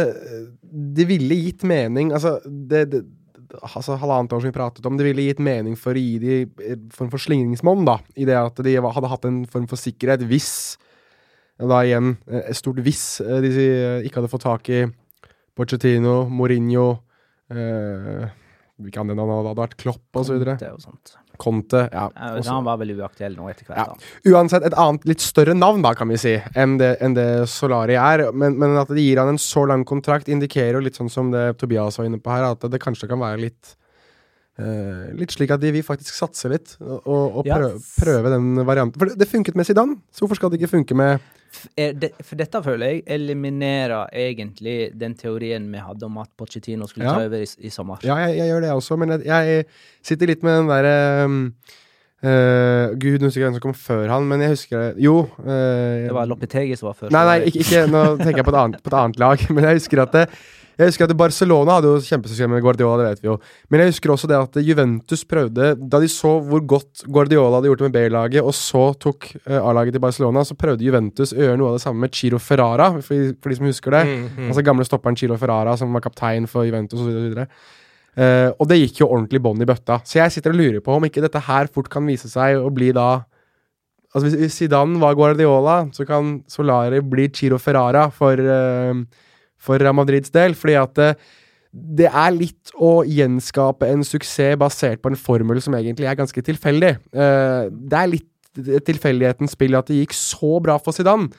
det 0.62 1.06
ville 1.08 1.38
gitt 1.40 1.62
mening 1.64 2.10
Altså, 2.12 2.34
det, 2.44 2.82
det 2.92 3.00
altså 3.62 3.96
halvannet 3.96 4.32
år 4.32 4.42
som 4.42 4.50
vi 4.50 4.56
pratet 4.56 4.86
om, 4.86 4.96
det 4.98 5.06
ville 5.06 5.24
gitt 5.28 5.40
mening 5.42 5.76
for 5.78 5.96
å 5.96 6.02
gi 6.02 6.18
de 6.22 6.38
en 6.74 6.88
form 6.94 7.10
for 7.12 7.22
slingringsmonn, 7.22 7.88
i 8.16 8.26
det 8.28 8.36
at 8.36 8.60
de 8.64 8.76
hadde 8.76 9.10
hatt 9.12 9.28
en 9.28 9.42
form 9.48 9.66
for 9.70 9.80
sikkerhet 9.80 10.24
hvis 10.28 10.50
da 11.58 11.80
igjen 11.82 12.12
eh, 12.28 12.50
et 12.52 12.58
stort 12.58 12.78
hvis 12.84 13.20
eh, 13.24 13.40
de 13.42 13.52
eh, 13.64 14.06
ikke 14.06 14.20
hadde 14.20 14.30
fått 14.30 14.46
tak 14.46 14.68
i 14.70 14.84
Pochettino, 15.58 16.28
Mourinho 16.30 16.90
eh, 17.50 18.28
Hvilke 18.78 19.00
andre 19.02 19.16
navn 19.18 19.32
hadde 19.34 19.54
vært? 19.58 19.74
Klopp 19.80 20.20
osv. 20.20 20.36
Conte 20.44 20.68
og 20.70 20.82
sånt. 20.82 21.16
Conte. 21.38 21.80
Ja. 21.90 22.04
Også. 22.10 22.52
Han 22.52 22.66
var 22.66 22.78
vel 22.80 22.92
uaktuell 22.96 23.34
nå 23.38 23.48
etter 23.50 23.66
hvert. 23.66 23.98
Ja. 23.98 24.34
Uansett 24.34 24.66
et 24.66 24.76
annet, 24.78 25.06
litt 25.08 25.22
større 25.22 25.54
navn, 25.56 25.82
da, 25.86 25.94
kan 25.98 26.10
vi 26.10 26.18
si, 26.20 26.36
enn 26.58 26.76
det, 26.80 26.92
enn 27.02 27.16
det 27.18 27.28
Solari 27.50 27.98
er. 27.98 28.28
Men, 28.30 28.58
men 28.60 28.78
at 28.78 28.90
de 28.94 29.02
gir 29.02 29.18
han 29.22 29.32
en 29.32 29.42
så 29.42 29.64
lang 29.70 29.82
kontrakt, 29.88 30.30
indikerer 30.30 30.78
jo 30.78 30.86
litt 30.86 30.98
sånn 30.98 31.10
som 31.12 31.32
det 31.34 31.50
Tobias 31.58 31.98
var 31.98 32.10
inne 32.10 32.22
på 32.22 32.34
her, 32.34 32.46
at 32.52 32.66
det 32.70 32.82
kanskje 32.82 33.10
kan 33.10 33.22
være 33.22 33.42
litt 33.48 33.74
eh, 34.58 35.08
Litt 35.18 35.32
slik 35.34 35.52
at 35.54 35.62
de 35.62 35.72
vil 35.74 35.84
faktisk 35.86 36.14
satse 36.18 36.50
litt, 36.52 36.76
og, 36.82 37.08
og 37.08 37.40
prøve, 37.46 37.72
yes. 37.76 37.88
prøve 38.02 38.32
den 38.34 38.52
varianten. 38.68 38.98
For 39.00 39.10
det, 39.10 39.18
det 39.22 39.30
funket 39.30 39.58
med 39.58 39.68
Zidane, 39.68 39.98
så 40.12 40.24
hvorfor 40.24 40.40
skal 40.40 40.52
det 40.52 40.60
ikke 40.60 40.72
funke 40.76 40.98
med 40.98 41.18
eh, 41.76 41.94
det, 41.96 42.12
for 42.20 42.36
dette 42.40 42.62
føler 42.64 42.92
jeg 42.94 43.02
eliminerer 43.18 44.12
egentlig 44.12 44.78
den 44.98 45.16
teorien 45.18 45.68
vi 45.72 45.82
hadde 45.82 46.06
om 46.08 46.18
at 46.22 46.30
Pochettino 46.36 46.88
skulle 46.90 47.08
Ja. 47.08 47.16
ta 47.18 47.26
over 47.30 47.44
i, 47.44 47.50
i 47.64 47.70
sommer. 47.74 48.02
Ja, 48.06 48.20
jeg, 48.26 48.38
jeg 48.42 48.52
gjør 48.52 48.64
det 48.66 48.72
også, 48.76 48.98
men 49.00 49.16
jeg, 49.16 49.26
jeg 49.30 49.68
sitter 50.02 50.34
litt 50.34 50.46
med 50.46 50.62
den 50.62 50.72
derre 50.74 50.96
um, 51.28 51.42
Uh, 52.18 52.96
Gud, 52.98 53.20
nå 53.22 53.28
husker 53.28 53.44
jeg 53.44 53.46
hvem 53.46 53.56
som 53.60 53.62
kom 53.62 53.74
før 53.78 54.08
han, 54.10 54.24
men 54.26 54.40
jeg 54.42 54.50
husker 54.56 54.80
det 54.80 55.04
Jo. 55.04 55.20
Uh, 55.38 56.08
Det 56.08 56.14
var 56.16 56.26
Loppetegi 56.26 56.74
som 56.74 56.88
var 56.88 56.96
før? 56.98 57.12
Nei, 57.14 57.20
nei, 57.28 57.36
ikke, 57.46 57.60
ikke 57.62 57.82
Nå 57.92 58.00
tenker 58.18 58.40
jeg 58.40 58.46
på 58.48 58.54
et 58.56 58.58
annet, 58.58 58.80
på 58.82 58.90
et 58.90 58.96
annet 58.98 59.20
lag. 59.22 59.44
Men 59.54 59.68
jeg 59.68 59.78
husker 59.78 60.02
at 60.02 60.16
det, 60.16 60.24
jeg 60.78 60.92
husker 60.92 61.08
at 61.08 61.14
Barcelona 61.18 61.76
hadde 61.78 61.90
jo 61.90 62.02
kjempesuksess 62.06 62.50
med 62.50 62.62
Guardiola, 62.62 63.00
det 63.00 63.06
vet 63.08 63.22
vi 63.24 63.28
jo. 63.32 63.34
Men 63.66 63.82
jeg 63.82 63.92
husker 63.92 64.12
også 64.14 64.28
det 64.30 64.36
at 64.38 64.58
Juventus 64.62 65.24
prøvde 65.26 65.72
Da 65.90 65.98
de 65.98 66.10
så 66.12 66.36
hvor 66.38 66.62
godt 66.70 67.02
Guardiola 67.10 67.58
hadde 67.58 67.72
gjort 67.72 67.82
med 67.88 67.96
B-laget, 67.96 68.46
og 68.46 68.54
så 68.54 68.84
tok 69.02 69.26
eh, 69.40 69.58
A-laget 69.58 69.96
til 69.96 70.04
Barcelona, 70.04 70.44
så 70.46 70.54
prøvde 70.58 70.86
Juventus 70.86 71.34
å 71.34 71.40
gjøre 71.40 71.58
noe 71.58 71.72
av 71.72 71.80
det 71.80 71.82
samme 71.82 72.06
med 72.06 72.14
Chiro 72.14 72.38
Ferrara, 72.42 72.92
for, 73.02 73.34
for 73.42 73.50
de 73.50 73.58
som 73.58 73.66
husker 73.66 73.98
det. 73.98 74.04
Altså 74.46 74.64
gamle 74.66 74.86
stopperen 74.86 75.18
Chiro 75.18 75.38
Ferrara, 75.40 75.74
som 75.80 75.90
var 75.96 76.04
kaptein 76.04 76.46
for 76.50 76.68
Juventus 76.68 77.02
osv. 77.02 77.42
Uh, 78.18 78.50
og 78.56 78.66
det 78.70 78.80
gikk 78.80 79.02
jo 79.02 79.10
ordentlig 79.12 79.38
bånn 79.42 79.60
i 79.62 79.66
bøtta. 79.68 80.00
Så 80.06 80.18
jeg 80.18 80.34
sitter 80.34 80.54
og 80.54 80.58
lurer 80.58 80.82
på 80.82 80.94
om 80.94 81.04
ikke 81.06 81.22
dette 81.22 81.42
her 81.46 81.68
fort 81.70 81.90
kan 81.92 82.06
vise 82.08 82.30
seg 82.30 82.58
å 82.58 82.70
bli 82.74 82.92
da 82.96 83.24
Altså 84.16 84.30
hvis, 84.32 84.54
Zidane 84.56 84.96
var 85.02 85.12
Guardiola, 85.18 85.82
så 85.92 86.06
kan 86.08 86.38
Solari 86.48 87.02
bli 87.04 87.26
Chiro 87.28 87.58
Ferrara 87.60 88.06
for, 88.08 88.40
eh, 88.40 89.02
for 89.58 89.80
Real 89.82 89.96
Madrids 89.96 90.32
del. 90.34 90.56
Fordi 90.58 90.78
at 90.80 91.02
eh, 91.02 91.28
det 91.72 92.08
er 92.08 92.34
litt 92.34 92.72
å 92.74 93.02
gjenskape 93.04 93.88
en 93.90 94.04
suksess 94.06 94.58
basert 94.60 95.02
på 95.04 95.12
en 95.12 95.20
formel 95.20 95.60
som 95.64 95.76
egentlig 95.78 96.08
er 96.08 96.18
ganske 96.18 96.44
tilfeldig. 96.44 96.94
Eh, 97.12 97.62
det 97.68 98.00
er 98.00 98.12
litt 98.14 98.28
tilfeldighetens 98.88 99.54
spill 99.54 99.76
at 99.78 99.90
det 99.90 100.00
gikk 100.00 100.16
så 100.16 100.56
bra 100.64 100.78
for 100.82 100.96
Zidane. 100.96 101.30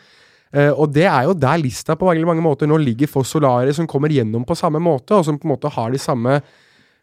Eh, 0.53 0.71
og 0.71 0.93
det 0.93 1.05
er 1.09 1.27
jo 1.27 1.35
der 1.37 1.59
lista 1.61 1.97
på 1.97 2.07
mange 2.09 2.45
måter 2.45 2.69
nå 2.69 2.77
ligger 2.81 3.09
for 3.11 3.27
Solari, 3.27 3.73
som 3.75 3.89
kommer 3.89 4.13
gjennom 4.13 4.45
på 4.47 4.57
samme 4.57 4.81
måte, 4.81 5.17
og 5.17 5.25
som 5.27 5.37
på 5.37 5.49
en 5.49 5.55
måte 5.57 5.75
har 5.75 5.93
de 5.93 6.01
samme 6.01 6.41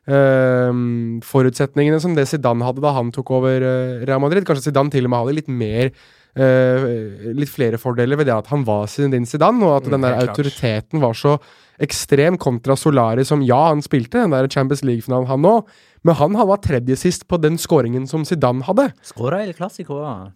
forutsetningene 0.06 1.98
som 1.98 2.12
det 2.14 2.28
Zidane 2.30 2.62
hadde 2.62 2.78
da 2.78 2.92
han 2.94 3.08
tok 3.10 3.32
over 3.40 3.64
Real 4.06 4.20
Madrid. 4.22 4.44
Kanskje 4.46 4.68
Zidane 4.68 4.92
til 4.94 5.02
og 5.02 5.10
med 5.10 5.18
hadde 5.18 5.34
litt 5.34 5.50
mer 5.50 5.90
Litt 6.36 7.48
flere 7.52 7.78
fordeler 7.80 8.18
ved 8.20 8.28
det 8.28 8.34
at 8.36 8.46
han 8.52 8.64
var 8.68 8.86
Zinedine 8.92 9.26
Zidane, 9.28 9.64
og 9.64 9.78
at 9.78 9.86
Mm, 9.88 9.92
den 9.96 10.04
der 10.06 10.18
autoriteten 10.28 11.00
var 11.00 11.14
så 11.16 11.38
ekstrem 11.80 12.36
kontra 12.40 12.76
Solari, 12.76 13.24
som 13.24 13.42
ja, 13.44 13.68
han 13.68 13.82
spilte 13.84 14.20
den 14.22 14.30
der 14.32 14.48
Champions 14.48 14.82
League-finalen, 14.84 15.26
han 15.28 15.42
òg, 15.48 15.66
men 16.04 16.14
han 16.14 16.32
var 16.48 16.56
tredje 16.64 16.96
sist 16.96 17.26
på 17.28 17.36
den 17.40 17.56
scoringen 17.58 18.06
som 18.08 18.24
Zidane 18.24 18.62
hadde. 18.64 18.90
Skåra 19.02 19.42
i 19.46 19.52
da. 20.04 20.32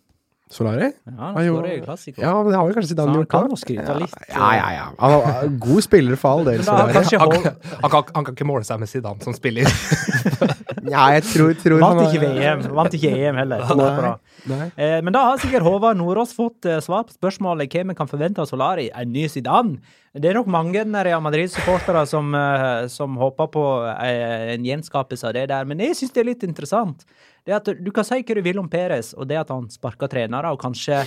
Solari? 0.50 0.88
Ja, 1.06 1.12
han 1.16 1.36
Han 1.36 1.46
skåra 1.46 1.72
i 1.76 1.80
Classico. 1.84 2.20
Ja, 2.20 2.32
men 2.42 2.50
det 2.50 2.56
har 2.58 2.66
vel 2.66 2.74
kanskje 2.74 2.88
Zidane 2.90 3.14
gjort 3.20 3.28
skryte 3.60 3.94
litt. 4.00 4.14
Ja, 4.32 4.48
ja, 4.58 4.70
ja. 4.74 4.86
Han 4.98 5.12
er 5.30 5.52
god 5.62 5.82
spiller 5.86 6.16
for 6.18 6.28
all 6.40 6.44
del. 6.50 6.64
Solari. 6.66 6.92
Han, 6.92 7.30
kan- 7.30 7.54
han, 7.84 7.90
kan, 7.90 8.02
han 8.16 8.24
kan 8.26 8.34
ikke 8.34 8.48
måle 8.50 8.64
seg 8.66 8.80
med 8.82 8.90
Zidane 8.90 9.22
som 9.22 9.32
spiller. 9.36 9.70
Ja, 10.88 11.07
jeg 11.16 11.25
tror, 11.29 11.53
tror 11.61 11.83
Vant 11.83 12.01
ikke 12.07 12.23
VM, 12.23 12.62
vant 12.77 12.95
ikke 12.97 13.11
EM 13.12 13.40
heller. 13.40 13.64
rad. 13.66 14.21
Nei. 14.49 14.69
Eh, 14.77 14.99
men 15.05 15.12
da 15.12 15.27
har 15.29 15.40
sikkert 15.43 15.66
Håvard 15.66 15.99
Nordås 15.99 16.33
fått 16.37 16.64
eh, 16.69 16.79
svar 16.85 17.05
på 17.09 17.16
spørsmålet 17.16 17.69
hva 17.73 17.83
vi 17.90 17.97
kan 17.99 18.09
forvente 18.09 18.40
av 18.40 18.49
Solari. 18.49 18.88
En 18.97 19.12
ny 19.12 19.27
Zidane? 19.29 19.81
Det 20.16 20.31
er 20.31 20.38
nok 20.40 20.49
mange 20.51 20.83
Real 21.05 21.23
Madrid-supportere 21.23 22.07
som, 22.09 22.33
eh, 22.35 22.87
som 22.90 23.19
håper 23.21 23.51
på 23.53 23.64
eh, 23.93 24.55
en 24.55 24.64
gjenskapelse 24.66 25.29
av 25.29 25.37
det 25.37 25.45
der, 25.53 25.69
men 25.69 25.83
jeg 25.85 25.99
syns 25.99 26.16
det 26.16 26.25
er 26.25 26.31
litt 26.33 26.47
interessant. 26.47 27.05
Det 27.47 27.55
at 27.57 27.71
Du 27.79 27.90
kan 27.95 28.05
si 28.05 28.23
hva 28.23 28.35
du 28.35 28.43
vil 28.43 28.59
om 28.59 28.69
Perez, 28.69 29.12
og 29.14 29.29
det 29.29 29.38
at 29.38 29.53
han 29.53 29.69
sparker 29.71 30.11
trenere, 30.11 30.51
og 30.51 30.61
kanskje 30.61 31.05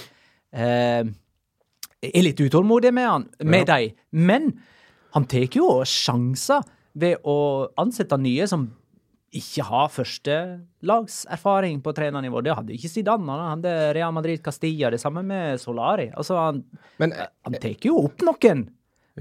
eh, 0.53 1.03
er 2.03 2.23
litt 2.23 2.39
utålmodig 2.39 2.93
med 2.93 3.09
han, 3.09 3.27
med 3.43 3.67
dem. 3.67 3.91
Men 4.11 4.53
han 5.13 5.27
tar 5.29 5.51
jo 5.51 5.81
sjanser 5.87 6.63
ved 6.93 7.19
å 7.25 7.67
ansette 7.81 8.17
nye 8.21 8.47
som 8.49 8.69
ikke 9.39 9.65
har 9.67 9.89
førstelagserfaring 9.93 11.81
på 11.83 11.93
trenernivå. 11.97 12.41
Det 12.45 12.55
hadde 12.57 12.75
ikke 12.75 12.91
Zidane. 12.91 13.33
Han 13.33 13.57
hadde 13.57 13.73
Real 13.97 14.13
Madrid 14.15 14.43
Castilla. 14.45 14.91
Det 14.93 15.01
samme 15.01 15.23
med 15.25 15.61
Solari. 15.61 16.09
Altså, 16.13 16.37
han, 16.37 16.63
Men 17.01 17.15
han 17.17 17.59
tar 17.61 17.87
jo 17.87 17.97
opp 18.05 18.21
noen. 18.25 18.67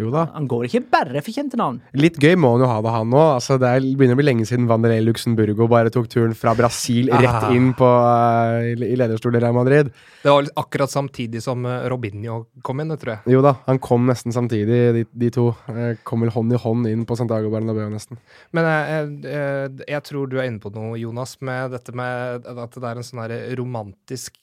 Jo 0.00 0.09
da. 0.09 0.22
Han 0.33 0.46
går 0.48 0.62
ikke 0.70 0.81
bare 0.88 1.20
for 1.20 1.35
kjente 1.37 1.59
navn. 1.61 1.83
Litt 2.00 2.16
gøy 2.16 2.33
må 2.40 2.55
han 2.55 2.62
jo 2.64 2.68
ha 2.70 2.78
det, 2.81 2.92
han 2.94 3.11
òg. 3.12 3.26
Altså, 3.37 3.59
det 3.61 3.68
er, 3.68 3.85
begynner 4.00 4.16
å 4.16 4.20
bli 4.22 4.24
lenge 4.24 4.46
siden 4.48 4.64
Vanderlei 4.70 5.02
Luxemburgo 5.05 5.66
bare 5.68 5.90
tok 5.92 6.07
turen 6.09 6.33
fra 6.38 6.55
Brasil 6.57 7.11
rett 7.12 7.28
Ah. 7.42 7.50
inn 7.52 7.74
på, 7.76 7.85
uh, 7.85 8.64
i 8.72 8.96
lederstolen 8.96 9.37
i 9.37 9.42
Real 9.44 9.52
Madrid. 9.57 9.90
det 10.22 10.31
var 10.33 10.48
akkurat 10.57 10.88
samtidig 10.88 11.42
som 11.42 11.66
eh, 11.66 11.85
Robinho 11.90 12.46
kom 12.62 12.81
inn, 12.81 12.88
tror 12.96 13.16
jeg. 13.18 13.33
Jo 13.35 13.42
da, 13.44 13.57
han 13.66 13.78
kom 13.83 14.07
nesten 14.09 14.33
samtidig, 14.33 14.78
de, 14.96 15.05
de 15.12 15.31
to. 15.35 15.48
Eh, 15.68 15.96
kom 16.09 16.22
vel 16.24 16.31
hånd 16.31 16.52
i 16.57 16.61
hånd 16.62 16.87
inn 16.88 17.05
på 17.05 17.16
Santiago 17.18 17.50
Bernabeu, 17.52 17.88
nesten. 17.92 18.16
Men 18.55 18.64
jeg, 18.70 19.09
jeg, 19.26 19.72
jeg 19.92 20.02
tror 20.09 20.31
du 20.31 20.38
er 20.38 20.48
inne 20.48 20.62
på 20.62 20.70
noe, 20.72 20.94
Jonas, 21.00 21.37
med 21.42 21.74
dette 21.74 21.92
med 21.98 22.46
at 22.48 22.78
det 22.78 22.87
er 22.92 23.00
en 23.02 23.09
sånn 23.09 23.37
romantisk 23.59 24.38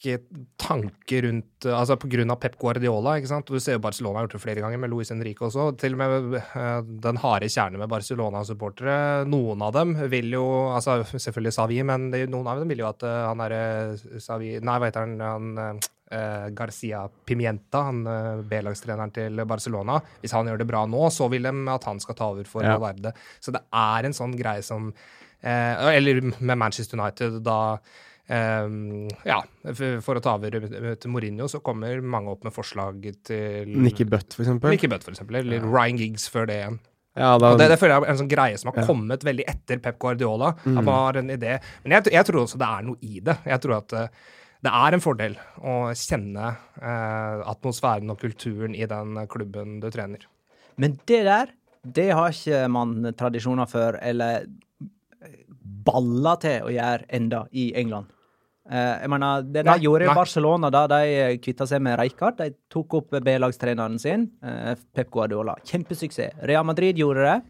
tanke 0.59 1.23
rundt 1.25 1.65
Altså 1.69 1.95
på 1.99 2.07
grunn 2.12 2.29
av 2.31 2.38
Pep 2.39 2.55
Guardiola, 2.59 3.17
ikke 3.19 3.31
sant. 3.31 3.47
Du 3.49 3.59
ser 3.59 3.75
jo 3.77 3.81
Barcelona 3.83 4.19
har 4.21 4.27
gjort 4.27 4.38
det 4.38 4.43
flere 4.43 4.62
ganger, 4.63 4.79
med 4.79 4.91
Luis 4.93 5.09
Henrique 5.12 5.38
også. 5.47 5.65
Til 5.80 5.95
og 5.95 5.99
med 6.02 6.38
eh, 6.39 6.82
den 7.06 7.19
harde 7.21 7.47
kjerne 7.52 7.80
med 7.82 7.89
Barcelona-supportere. 7.91 8.97
Noen 9.30 9.62
av 9.65 9.73
dem 9.75 9.93
vil 10.12 10.34
jo 10.36 10.43
Altså 10.73 10.99
selvfølgelig 11.12 11.54
Savi, 11.56 11.80
men 11.88 12.10
det, 12.13 12.25
noen 12.32 12.47
av 12.52 12.60
dem 12.62 12.69
vil 12.73 12.84
jo 12.84 12.89
at 12.89 13.06
eh, 13.08 13.21
han 13.30 13.41
derre 13.43 14.19
Savi 14.23 14.58
Nei, 14.60 14.75
hva 14.82 14.89
heter 14.89 15.06
han? 15.06 15.15
han 15.23 15.80
eh, 16.12 16.49
Garcia 16.58 17.04
Pimienta, 17.25 17.86
han 17.89 18.04
eh, 18.10 18.43
B-lagstreneren 18.49 19.13
til 19.15 19.43
Barcelona. 19.49 19.99
Hvis 20.23 20.34
han 20.36 20.49
gjør 20.49 20.62
det 20.63 20.69
bra 20.69 20.84
nå, 20.89 21.06
så 21.13 21.30
vil 21.32 21.47
de 21.49 21.56
at 21.73 21.88
han 21.89 21.99
skal 22.04 22.17
ta 22.19 22.30
over 22.34 22.49
for 22.49 22.65
Ja. 22.65 22.75
Valverde. 22.82 23.13
Så 23.39 23.54
det 23.56 23.63
er 23.71 24.06
en 24.10 24.15
sånn 24.17 24.36
greie 24.39 24.65
som 24.65 24.91
eh, 25.41 25.89
Eller 25.95 26.21
med 26.39 26.58
Manchester 26.58 26.99
United, 26.99 27.41
da 27.45 27.78
eh, 28.29 28.69
Ja, 29.27 29.39
for, 29.73 29.99
for 30.05 30.19
å 30.19 30.23
ta 30.23 30.35
over 30.37 30.53
til 30.59 31.11
Mourinho, 31.13 31.47
så 31.51 31.61
kommer 31.65 31.99
mange 32.01 32.31
opp 32.35 32.45
med 32.47 32.53
forslag 32.55 33.01
til 33.27 33.73
Nicky 33.75 34.05
Butt, 34.09 34.33
for 34.37 34.45
eksempel. 34.45 34.71
Nicky 34.75 34.87
Butt, 34.91 35.03
for 35.07 35.15
eksempel. 35.15 35.41
Eller 35.41 35.65
Ryan 35.65 35.97
Giggs 35.99 36.29
før 36.31 36.47
det 36.49 36.59
igjen. 36.61 36.79
Ja, 37.19 37.33
da, 37.41 37.49
Og 37.51 37.59
det, 37.59 37.65
det 37.71 37.79
føler 37.81 37.95
jeg 37.97 38.05
er 38.05 38.11
en 38.13 38.19
sånn 38.21 38.31
greie 38.31 38.57
som 38.61 38.69
har 38.71 38.77
Ja. 38.79 38.87
kommet 38.87 39.23
veldig 39.27 39.43
etter 39.49 39.79
Pep 39.83 39.97
Guardiola. 39.99 40.53
At 40.61 40.83
man 40.85 40.93
har 40.93 41.17
en 41.19 41.31
idé. 41.33 41.57
Men 41.83 41.97
jeg, 41.97 42.13
jeg 42.13 42.27
tror 42.29 42.43
også 42.45 42.59
det 42.61 42.69
er 42.69 42.85
noe 42.85 43.01
i 43.01 43.19
det. 43.25 43.35
Jeg 43.49 43.59
tror 43.65 43.77
at 43.81 43.95
eh, 43.97 44.07
det 44.63 44.71
er 44.75 44.95
en 44.95 45.03
fordel 45.03 45.35
å 45.59 45.73
kjenne 45.97 46.51
eh, 46.79 47.41
atmosfæren 47.49 48.11
og 48.13 48.19
kulturen 48.21 48.75
i 48.77 48.85
den 48.87 49.17
klubben 49.31 49.79
du 49.83 49.89
trener. 49.91 50.23
Men 50.79 50.95
det 51.09 51.23
der, 51.27 51.51
det 51.83 52.07
har 52.15 52.31
ikke 52.31 52.61
man 52.71 52.95
tradisjoner 53.19 53.67
for, 53.71 53.97
eller 54.03 54.45
baller 55.89 56.39
til 56.43 56.65
å 56.67 56.71
gjøre 56.73 57.07
enda 57.19 57.43
i 57.51 57.69
England. 57.79 58.09
Eh, 58.69 59.01
jeg 59.01 59.10
mener, 59.10 59.41
Det 59.49 59.63
de 59.65 59.75
gjorde 59.82 60.05
i 60.05 60.10
nei. 60.12 60.15
Barcelona 60.15 60.69
da 60.69 60.84
de 60.91 61.38
kvitta 61.41 61.65
seg 61.67 61.82
med 61.82 61.97
Rijkaard, 61.99 62.38
de 62.38 62.51
tok 62.69 62.93
opp 62.99 63.15
B-lagstreneren 63.25 63.97
sin, 63.99 64.29
eh, 64.43 64.75
Pep 64.93 65.10
Guardiola. 65.10 65.55
Kjempesuksess. 65.65 66.38
Real 66.45 66.63
Madrid 66.63 66.95
gjorde 66.97 67.25
det 67.25 67.41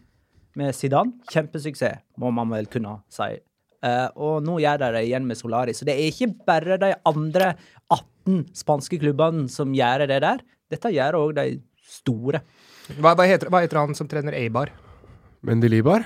med 0.56 0.74
Zidane. 0.74 1.12
Kjempesuksess, 1.30 2.00
må 2.18 2.32
man 2.32 2.48
vel 2.48 2.66
kunne 2.66 3.02
si. 3.12 3.38
Eh, 3.82 4.08
og 4.16 4.42
nå 4.44 4.58
gjør 4.60 4.78
de 4.78 4.92
det 4.92 5.04
igjen 5.08 5.26
med 5.26 5.36
Solari. 5.36 5.72
Så 5.72 5.84
det 5.84 5.94
er 5.96 6.08
ikke 6.10 6.34
bare 6.46 6.78
de 6.80 6.94
andre 7.04 7.54
18 7.90 8.46
spanske 8.54 8.98
klubbene 9.00 9.48
som 9.48 9.72
gjør 9.72 10.06
det 10.08 10.20
der. 10.20 10.40
Dette 10.70 10.92
gjør 10.92 11.16
òg 11.20 11.34
de 11.34 11.60
store. 11.82 12.40
Hva, 12.98 13.14
hva, 13.14 13.26
heter, 13.26 13.48
hva 13.48 13.60
heter 13.60 13.78
han 13.78 13.94
som 13.94 14.08
trener 14.08 14.32
Eibar? 14.36 14.70
Mendy 15.42 15.68
Libar? 15.68 16.04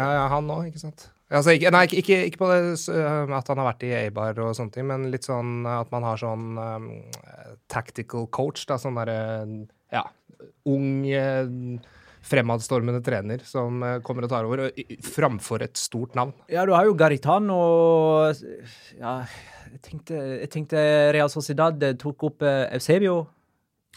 Ja, 0.00 0.12
ja, 0.16 0.28
han 0.32 0.48
òg, 0.48 0.68
ikke 0.70 0.80
sant? 0.80 1.10
Altså, 1.32 1.54
ikke, 1.56 1.70
nei, 1.72 1.84
ikke, 1.88 2.00
ikke, 2.02 2.16
ikke 2.28 2.40
på 2.42 2.48
det 2.50 2.58
øh, 2.92 3.30
at 3.38 3.48
han 3.48 3.60
har 3.62 3.70
vært 3.70 3.86
i 3.88 3.92
Eibar 4.02 4.36
og 4.44 4.52
sånne 4.58 4.74
ting, 4.74 4.86
men 4.90 5.06
litt 5.12 5.24
sånn 5.24 5.62
at 5.70 5.88
man 5.94 6.04
har 6.04 6.20
sånn 6.20 6.58
um, 6.60 6.88
tactical 7.72 8.26
coach, 8.28 8.66
da, 8.68 8.76
sånn 8.80 8.98
derre 9.00 9.16
ja, 9.92 10.02
ung, 10.68 11.06
eh, 11.08 11.48
fremadstormende 12.22 13.00
trener 13.04 13.42
som 13.48 13.80
eh, 13.82 13.96
kommer 14.04 14.26
og 14.26 14.32
tar 14.32 14.46
over, 14.48 14.66
og, 14.68 14.98
framfor 15.08 15.64
et 15.66 15.80
stort 15.80 16.14
navn. 16.18 16.34
Ja, 16.52 16.66
du 16.68 16.74
har 16.76 16.86
jo 16.86 16.94
Garitano 16.98 17.58
Ja, 19.00 19.14
jeg 19.72 19.80
tenkte, 19.88 20.18
jeg 20.42 20.50
tenkte 20.52 20.82
Real 21.16 21.32
Sociedad 21.32 21.80
tok 22.00 22.28
opp 22.28 22.44
eh, 22.46 22.66
Eusebio. 22.76 23.22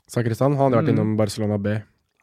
Sakristan. 0.07 0.55
Han 0.55 0.71
har 0.71 0.81
vært 0.81 0.91
Mm. 0.91 0.95
innom 0.95 1.17
Barcelona 1.17 1.57
B. 1.57 1.75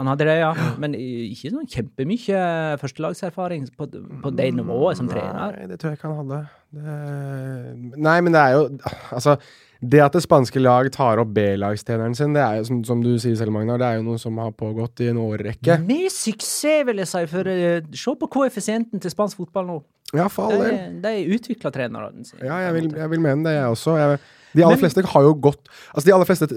Han 0.03 0.11
hadde 0.11 0.27
det, 0.27 0.38
ja. 0.41 0.53
Men 0.83 0.95
ikke 0.99 1.53
sånn 1.53 1.69
kjempemye 1.71 2.38
førstelagserfaring 2.83 3.69
på, 3.79 3.87
på 4.25 4.33
det 4.35 4.49
nivået 4.57 4.99
som 4.99 5.07
trener. 5.11 5.55
Nei, 5.55 5.69
det 5.71 5.79
tror 5.79 5.93
jeg 5.93 6.01
ikke 6.01 6.11
han 6.11 6.19
hadde. 6.25 6.41
Det... 6.75 8.01
Nei, 8.03 8.17
men 8.25 8.35
det 8.35 8.41
er 8.43 8.57
jo 8.57 8.65
Altså, 9.12 9.37
det 9.79 10.01
at 10.03 10.17
det 10.17 10.25
spanske 10.25 10.59
lag 10.62 10.91
tar 10.95 11.23
opp 11.23 11.31
B-lagstreneren 11.37 12.17
sin, 12.19 12.35
det 12.35 12.43
er 12.43 12.59
jo 12.59 12.67
som, 12.71 12.83
som 12.88 13.05
du 13.05 13.12
sier 13.23 13.38
selv, 13.38 13.55
Magnar, 13.55 13.79
det 13.79 13.88
er 13.93 14.01
jo 14.01 14.09
noe 14.11 14.19
som 14.19 14.43
har 14.43 14.51
pågått 14.59 15.05
i 15.07 15.12
en 15.12 15.23
årrekke. 15.23 15.79
Med 15.87 16.11
suksess, 16.11 16.83
vil 16.88 17.03
jeg 17.05 17.11
si. 17.12 17.25
For 17.31 17.55
uh, 17.55 17.95
se 18.03 18.19
på 18.19 18.31
koeffisienten 18.37 19.03
til 19.03 19.15
spansk 19.15 19.38
fotball 19.45 19.71
nå. 19.71 19.81
Ja, 20.12 20.27
for 20.33 20.51
all 20.51 20.67
del. 20.67 20.99
De, 20.99 21.17
de 21.23 21.38
utvikler 21.38 21.75
trenerne 21.75 22.27
sine. 22.27 22.43
Ja, 22.45 22.59
jeg 22.67 22.75
vil, 22.81 22.95
jeg 22.99 23.15
vil 23.15 23.23
mene 23.23 23.47
det, 23.47 23.55
jeg 23.61 23.75
også. 23.79 23.95
Jeg, 24.03 24.23
de 24.55 24.62
aller 24.62 24.77
Men- 24.77 24.83
fleste 24.83 25.05
har 25.07 25.23
jo 25.23 25.35
gått 25.35 25.69
Altså 25.95 26.05
De 26.07 26.12
aller 26.12 26.25
fleste 26.29 26.49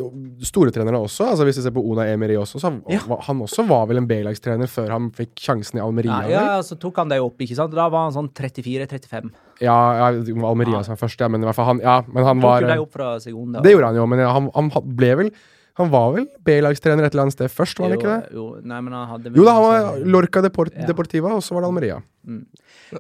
store 0.46 0.72
trenere 0.72 1.00
også, 1.00 1.30
altså 1.32 1.46
hvis 1.48 1.58
vi 1.58 1.64
ser 1.64 1.72
på 1.76 1.84
Ona 1.92 2.06
Emery 2.12 2.36
også, 2.36 2.60
så 2.60 2.72
Ja. 2.90 3.00
han 3.28 3.40
også 3.42 3.66
var 3.68 3.86
vel 3.88 3.98
en 3.98 4.08
B-lagstrener 4.08 4.68
før 4.68 4.90
han 4.92 5.12
fikk 5.12 5.36
sjansen 5.36 5.78
i 5.80 5.82
Almeria. 5.82 6.22
Ja, 6.30 6.44
ja, 6.56 6.60
så 6.62 6.78
tok 6.80 6.96
han 6.98 7.10
det 7.10 7.20
opp, 7.22 7.38
ikke 7.40 7.56
sant. 7.56 7.72
Da 7.76 7.88
var 7.90 8.10
han 8.10 8.14
sånn 8.14 8.30
34-35. 8.34 9.32
ja, 9.62 10.12
ja, 10.12 10.24
Almeria 10.48 10.84
som 10.84 10.96
var 10.96 11.08
først, 11.08 11.20
ja, 11.20 11.28
men 11.28 11.42
i 11.42 11.46
hvert 11.46 11.56
fall 11.56 11.66
han 11.66 11.80
Ja, 11.80 12.02
men 12.08 12.24
han 12.24 12.40
var 12.42 12.62
deg 12.62 12.80
opp 12.80 12.92
fra 12.92 13.20
Segunda. 13.20 13.62
Det 13.62 13.72
gjorde 13.74 13.86
han 13.92 13.96
jo, 13.96 14.06
men 14.08 14.20
han, 14.20 14.50
han 14.54 14.70
ble 14.96 15.16
vel 15.16 15.32
Han 15.78 15.90
var 15.92 16.14
vel 16.16 16.26
B-lagstrener 16.46 17.04
et 17.04 17.12
eller 17.14 17.24
annet 17.26 17.34
sted 17.36 17.50
først, 17.52 17.78
var 17.80 17.90
han 17.90 17.98
ikke 18.00 18.08
det? 18.22 18.34
Jo, 18.34 18.46
nei, 18.64 18.80
men 18.80 18.94
han 18.94 19.08
hadde 19.10 19.36
Jo 19.36 19.44
da, 19.44 19.54
han 19.58 19.64
var 19.64 20.06
Lorca 20.06 20.42
Deport 20.42 20.72
Ja. 20.74 20.86
Deportiva, 20.88 21.34
og 21.36 21.42
så 21.44 21.52
var 21.52 21.62
det 21.66 21.68
Almeria. 21.68 21.98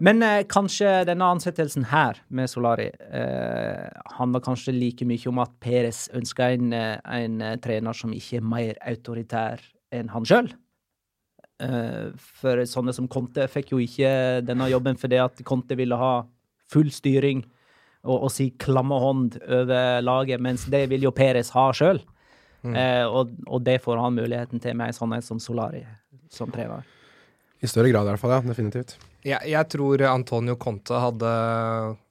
Men 0.05 0.21
eh, 0.25 0.43
kanskje 0.49 1.03
denne 1.07 1.29
ansettelsen 1.33 1.88
her 1.91 2.19
med 2.29 2.49
Solari 2.51 2.88
eh, 2.91 3.88
handler 4.17 4.43
kanskje 4.45 4.75
like 4.75 5.07
mye 5.07 5.31
om 5.31 5.41
at 5.43 5.55
Peres 5.63 6.05
ønsker 6.15 6.57
en, 6.57 6.73
eh, 6.75 6.99
en 7.17 7.41
eh, 7.41 7.57
trener 7.63 7.97
som 7.97 8.13
ikke 8.15 8.39
er 8.39 8.45
mer 8.45 8.79
autoritær 8.85 9.63
enn 9.95 10.11
han 10.13 10.27
sjøl. 10.27 10.51
Eh, 11.63 12.13
for 12.41 12.63
sånne 12.69 12.95
som 12.95 13.09
Conte 13.11 13.47
fikk 13.51 13.73
jo 13.73 13.81
ikke 13.83 14.41
denne 14.45 14.69
jobben 14.71 14.99
fordi 14.99 15.21
at 15.23 15.43
Conte 15.47 15.77
ville 15.79 15.99
ha 15.99 16.15
full 16.71 16.91
styring 16.93 17.45
og, 18.05 18.27
og 18.27 18.29
si 18.33 18.51
klamme 18.61 18.97
hånd 19.01 19.39
over 19.41 20.03
laget, 20.05 20.41
mens 20.43 20.67
det 20.69 20.85
vil 20.91 21.07
jo 21.07 21.15
Peres 21.15 21.53
ha 21.55 21.71
sjøl. 21.73 22.03
Eh, 22.65 23.05
og, 23.05 23.33
og 23.45 23.61
det 23.65 23.77
får 23.83 23.99
han 24.01 24.15
muligheten 24.17 24.61
til 24.61 24.77
med 24.77 24.89
en 24.89 24.97
sånn 24.97 25.17
som 25.25 25.41
Solari 25.41 25.83
som 26.33 26.49
trener. 26.53 26.85
I 27.61 27.69
større 27.69 27.91
grad, 27.91 28.07
i 28.07 28.13
hvert 28.13 28.21
fall. 28.21 28.33
Ja, 28.33 28.41
definitivt. 28.45 28.97
Jeg, 29.25 29.41
jeg 29.49 29.65
tror 29.73 30.03
Antonio 30.05 30.53
Conte 30.61 30.99
hadde 31.01 31.29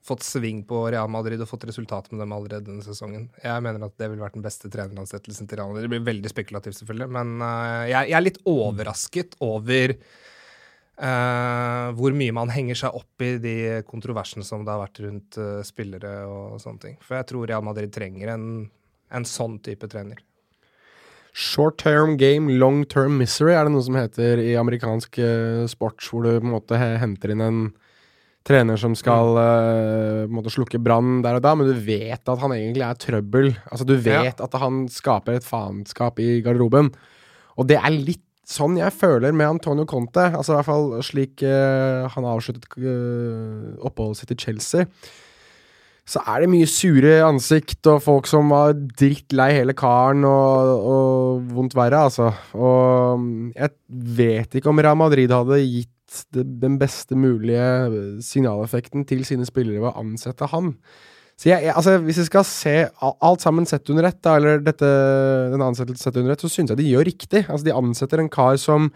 fått 0.03 0.25
sving 0.27 0.65
på 0.67 0.81
Real 0.91 1.07
Madrid 1.07 1.39
og 1.39 1.47
fått 1.47 1.63
resultat 1.69 2.09
med 2.11 2.19
dem 2.19 2.33
allerede 2.35 2.67
denne 2.67 2.83
sesongen. 2.83 3.29
Jeg 3.39 3.63
mener 3.63 3.87
at 3.87 3.95
det 3.95 4.09
ville 4.11 4.25
vært 4.25 4.35
den 4.35 4.43
beste 4.43 4.67
treneransettelsen 4.71 5.47
til 5.47 5.61
Real 5.61 5.71
Madrid. 5.71 5.87
Det 5.87 5.93
blir 5.93 6.09
veldig 6.09 6.31
spekulativt, 6.33 6.75
selvfølgelig, 6.81 7.07
men 7.15 7.31
uh, 7.39 7.85
jeg, 7.87 8.11
jeg 8.11 8.17
er 8.19 8.25
litt 8.25 8.41
overrasket 8.51 9.39
over 9.47 9.95
uh, 9.95 11.87
hvor 11.95 12.19
mye 12.19 12.35
man 12.35 12.51
henger 12.51 12.83
seg 12.83 12.99
opp 12.99 13.23
i 13.23 13.31
de 13.39 13.55
kontroversene 13.87 14.43
som 14.43 14.67
det 14.67 14.75
har 14.75 14.83
vært 14.83 15.03
rundt 15.07 15.39
uh, 15.39 15.63
spillere 15.63 16.17
og 16.27 16.59
sånne 16.63 16.83
ting. 16.83 16.99
For 16.99 17.15
jeg 17.21 17.31
tror 17.31 17.47
Real 17.47 17.63
Madrid 17.63 17.95
trenger 17.95 18.35
en, 18.35 18.49
en 19.15 19.29
sånn 19.29 19.61
type 19.63 19.87
trener. 19.87 20.19
Short 21.35 21.75
term 21.81 22.15
game, 22.15 22.53
long 22.61 22.85
term 22.87 23.17
misery 23.19 23.51
er 23.51 23.67
det 23.67 23.73
noe 23.73 23.83
som 23.83 23.97
heter 23.99 24.39
i 24.39 24.53
amerikansk 24.55 25.17
uh, 25.19 25.65
sport, 25.67 25.99
hvor 26.07 26.23
du 26.23 26.29
på 26.37 26.47
en 26.47 26.53
måte 26.53 26.79
henter 26.79 27.33
inn 27.33 27.43
en 27.43 27.57
trener 28.47 28.79
som 28.79 28.93
skal 28.95 29.35
uh, 29.35 30.31
måte 30.31 30.53
slukke 30.53 30.79
brann 30.79 31.19
der 31.25 31.35
og 31.35 31.43
da, 31.43 31.51
men 31.57 31.67
du 31.67 31.81
vet 31.83 32.23
at 32.23 32.39
han 32.39 32.53
egentlig 32.55 32.85
er 32.87 33.01
trøbbel. 33.03 33.49
Altså 33.67 33.87
Du 33.89 33.97
vet 33.99 34.39
at 34.39 34.55
han 34.61 34.85
skaper 34.87 35.35
et 35.35 35.47
faenskap 35.47 36.23
i 36.23 36.39
garderoben. 36.45 36.93
Og 37.59 37.67
det 37.67 37.81
er 37.81 37.91
litt 37.91 38.23
sånn 38.47 38.79
jeg 38.79 38.95
føler 38.95 39.35
med 39.35 39.57
Antonio 39.57 39.83
Conte. 39.89 40.29
Altså 40.29 40.53
i 40.53 40.59
hvert 40.61 40.69
fall 40.69 40.89
slik 41.03 41.43
uh, 41.43 42.07
han 42.15 42.31
avsluttet 42.31 42.79
oppholdet 43.83 44.21
sitt 44.21 44.35
i 44.37 44.41
Chelsea 44.45 44.87
så 46.05 46.21
er 46.29 46.43
det 46.43 46.51
mye 46.51 46.67
sure 46.69 47.15
ansikt 47.25 47.87
og 47.89 48.03
folk 48.05 48.27
som 48.29 48.51
var 48.53 48.75
drittlei 48.77 49.49
hele 49.55 49.73
karen 49.77 50.21
og, 50.29 50.85
og 50.85 51.47
vondt 51.55 51.73
verre, 51.77 52.03
altså. 52.11 52.29
Og 52.53 53.23
mm, 53.23 53.47
jeg 53.55 53.73
vet 54.19 54.59
ikke 54.59 54.69
om 54.69 54.81
Real 54.85 54.99
Madrid 54.99 55.33
hadde 55.33 55.57
gitt 55.63 55.89
det, 56.35 56.45
den 56.61 56.77
beste 56.81 57.17
mulige 57.17 58.21
signaleffekten 58.23 59.07
til 59.09 59.25
sine 59.25 59.47
spillere 59.49 59.81
ved 59.81 59.89
å 59.89 60.03
ansette 60.03 60.49
han. 60.53 60.75
Så 61.35 61.49
jeg, 61.49 61.65
jeg, 61.65 61.73
altså, 61.75 61.97
hvis 62.05 62.21
vi 62.21 62.27
skal 62.29 62.45
se 62.47 62.75
alt 63.01 63.43
sammen 63.43 63.65
sett 63.67 63.89
under 63.91 64.07
ett, 64.07 64.21
eller 64.29 64.61
dette, 64.63 64.87
den 65.51 65.63
ansettelsen 65.65 66.05
sett 66.05 66.19
under 66.21 66.35
ett, 66.35 66.45
så 66.45 66.51
syns 66.51 66.71
jeg 66.71 66.79
de 66.79 66.87
gjør 66.93 67.09
riktig. 67.09 67.41
Altså, 67.49 67.65
de 67.65 67.75
ansetter 67.75 68.21
en 68.21 68.31
kar 68.31 68.61
som 68.61 68.91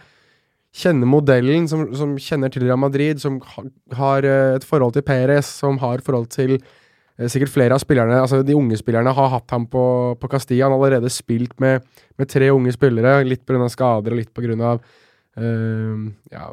kjenner 0.78 1.10
modellen, 1.10 1.66
som, 1.68 1.88
som 1.98 2.14
kjenner 2.22 2.54
til 2.54 2.68
Real 2.68 2.80
Madrid, 2.80 3.20
som 3.20 3.42
ha, 3.56 3.66
har 3.98 4.28
eh, 4.30 4.54
et 4.60 4.68
forhold 4.70 4.94
til 4.96 5.04
Perez, 5.10 5.50
som 5.60 5.82
har 5.82 6.06
forhold 6.06 6.30
til 6.38 6.60
Sikkert 7.28 7.52
flere 7.52 7.76
av 7.76 7.82
spillerne, 7.84 8.22
altså 8.22 8.40
de 8.48 8.56
unge 8.56 8.78
spillerne 8.80 9.12
har 9.12 9.32
hatt 9.34 9.52
ham 9.52 9.66
på, 9.68 9.84
på 10.16 10.28
Castilla. 10.32 10.70
Han 10.70 10.78
har 10.78 10.86
allerede 10.86 11.10
spilt 11.12 11.58
med, 11.60 11.84
med 12.16 12.30
tre 12.32 12.48
unge 12.56 12.72
spillere, 12.72 13.26
litt 13.28 13.44
pga. 13.44 13.68
skader 13.68 14.16
og 14.16 14.22
litt 14.22 14.32
pga. 14.32 14.78
Uh, 15.40 16.10
ja, 16.32 16.46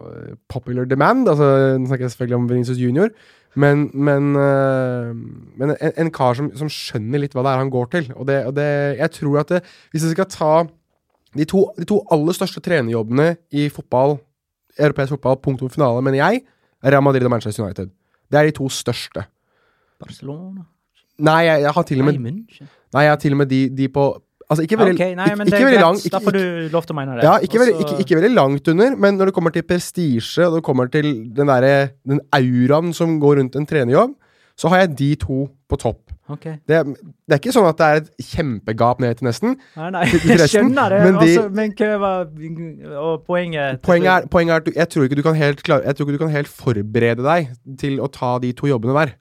popular 0.51 0.87
demand. 0.87 1.29
Altså, 1.31 1.77
Nå 1.79 1.87
snakker 1.87 2.07
jeg 2.07 2.15
selvfølgelig 2.15 2.39
om 2.39 2.49
Venezia 2.51 2.75
Junior. 2.79 3.13
Men, 3.57 3.87
men, 3.95 4.35
uh, 4.37 5.15
men 5.57 5.77
en, 5.77 5.95
en 6.03 6.11
kar 6.15 6.35
som, 6.39 6.51
som 6.59 6.71
skjønner 6.71 7.23
litt 7.23 7.35
hva 7.35 7.47
det 7.47 7.55
er 7.55 7.63
han 7.63 7.73
går 7.73 7.87
til. 7.95 8.11
Og 8.17 8.27
det, 8.29 8.41
og 8.51 8.57
det, 8.59 8.67
jeg 8.99 9.15
tror 9.21 9.41
at 9.43 9.55
det, 9.55 9.63
hvis 9.93 10.07
jeg 10.07 10.17
skal 10.17 10.31
ta 10.35 10.53
de 11.37 11.47
to, 11.49 11.63
de 11.79 11.87
to 11.89 12.01
aller 12.11 12.37
største 12.37 12.63
trenerjobbene 12.65 13.37
i 13.55 13.69
fotball, 13.73 14.19
europeisk 14.77 15.17
fotball, 15.17 15.39
punktum 15.47 15.71
finale, 15.73 16.03
mener 16.05 16.21
jeg, 16.21 16.43
er 16.83 16.95
Real 16.95 17.07
Madrid 17.07 17.27
og 17.27 17.33
Manchester 17.33 17.65
United. 17.65 17.95
Det 18.31 18.39
er 18.39 18.51
de 18.51 18.59
to 18.59 18.69
største. 18.73 19.27
Barcelona? 20.01 20.65
Nei, 21.19 21.41
jeg, 21.47 21.63
jeg 21.65 21.73
har 21.73 21.83
til 21.89 22.01
og 22.03 22.05
med 22.11 22.19
Nei, 22.21 22.33
Nei, 22.95 23.03
jeg 23.07 23.11
har 23.15 23.21
til 23.23 23.33
og 23.33 23.39
med 23.43 23.49
de, 23.53 23.61
de 23.77 23.89
på 23.89 24.07
Altså, 24.47 24.63
ikke 24.63 24.77
veldig, 24.79 24.95
okay, 24.95 25.15
nei, 25.19 25.25
men 25.35 25.49
ikke 25.49 25.57
det 25.57 25.59
er 25.59 25.65
veldig 25.67 25.79
greit. 25.81 25.83
lang 25.83 25.97
ikke, 25.99 26.11
Da 26.15 26.19
får 26.23 26.35
du 26.37 26.69
lov 26.71 26.85
til 26.87 26.95
å 26.95 26.97
mene 27.01 27.15
det. 27.19 27.23
ja, 27.27 27.33
ikke, 27.43 27.59
veldig, 27.59 27.73
ikke, 27.83 27.95
ikke 28.05 28.19
veldig 28.21 28.29
langt 28.37 28.69
under, 28.71 28.95
men 29.03 29.17
når 29.19 29.25
det 29.27 29.35
kommer 29.35 29.51
til 29.51 29.65
prestisje, 29.67 30.47
og 30.47 30.55
det 30.55 30.63
kommer 30.63 30.87
til 30.93 31.09
den 31.35 31.51
der, 31.51 31.89
Den 32.07 32.21
auraen 32.31 32.93
som 32.95 33.17
går 33.19 33.41
rundt 33.41 33.57
en 33.59 33.67
trenerjobb, 33.67 34.13
så 34.57 34.71
har 34.71 34.85
jeg 34.85 34.93
de 35.01 35.09
to 35.17 35.49
på 35.69 35.77
topp. 35.83 36.13
Okay. 36.31 36.57
Det, 36.67 36.79
det 37.27 37.35
er 37.35 37.39
ikke 37.43 37.53
sånn 37.55 37.67
at 37.69 37.77
det 37.79 37.87
er 37.91 38.01
et 38.05 38.31
kjempegap 38.31 39.03
ned 39.03 39.19
til 39.19 39.27
nesten. 39.29 39.59
Nei, 39.77 39.91
nei, 39.95 40.05
Til- 40.11 40.23
til 40.25 40.39
jeg 40.45 40.53
skjønner 40.55 40.95
det. 40.95 41.03
men 41.05 41.19
de- 41.19 41.27
altså, 41.27 41.51
men 41.51 42.01
var 42.01 43.03
Og 43.03 43.25
poenget 43.27 43.83
Poenget 43.83 44.11
er, 44.15 44.27
poenget 44.31 44.53
er 44.55 44.57
at 44.63 44.67
du, 44.67 44.73
jeg 44.77 44.89
tror 44.95 45.05
ikke 45.07 45.19
du 45.19 45.23
kan 45.27 45.35
helt 45.35 45.63
klare, 45.63 45.83
Jeg 45.87 45.97
tror 45.97 46.07
ikke 46.07 46.19
du 46.19 46.25
kan 46.25 46.35
helt 46.35 46.49
forberede 46.51 47.23
deg 47.27 47.51
til 47.79 47.99
å 48.01 48.09
ta 48.11 48.39
de 48.43 48.53
to 48.53 48.67
jobbene 48.71 48.95
hver. 48.95 49.15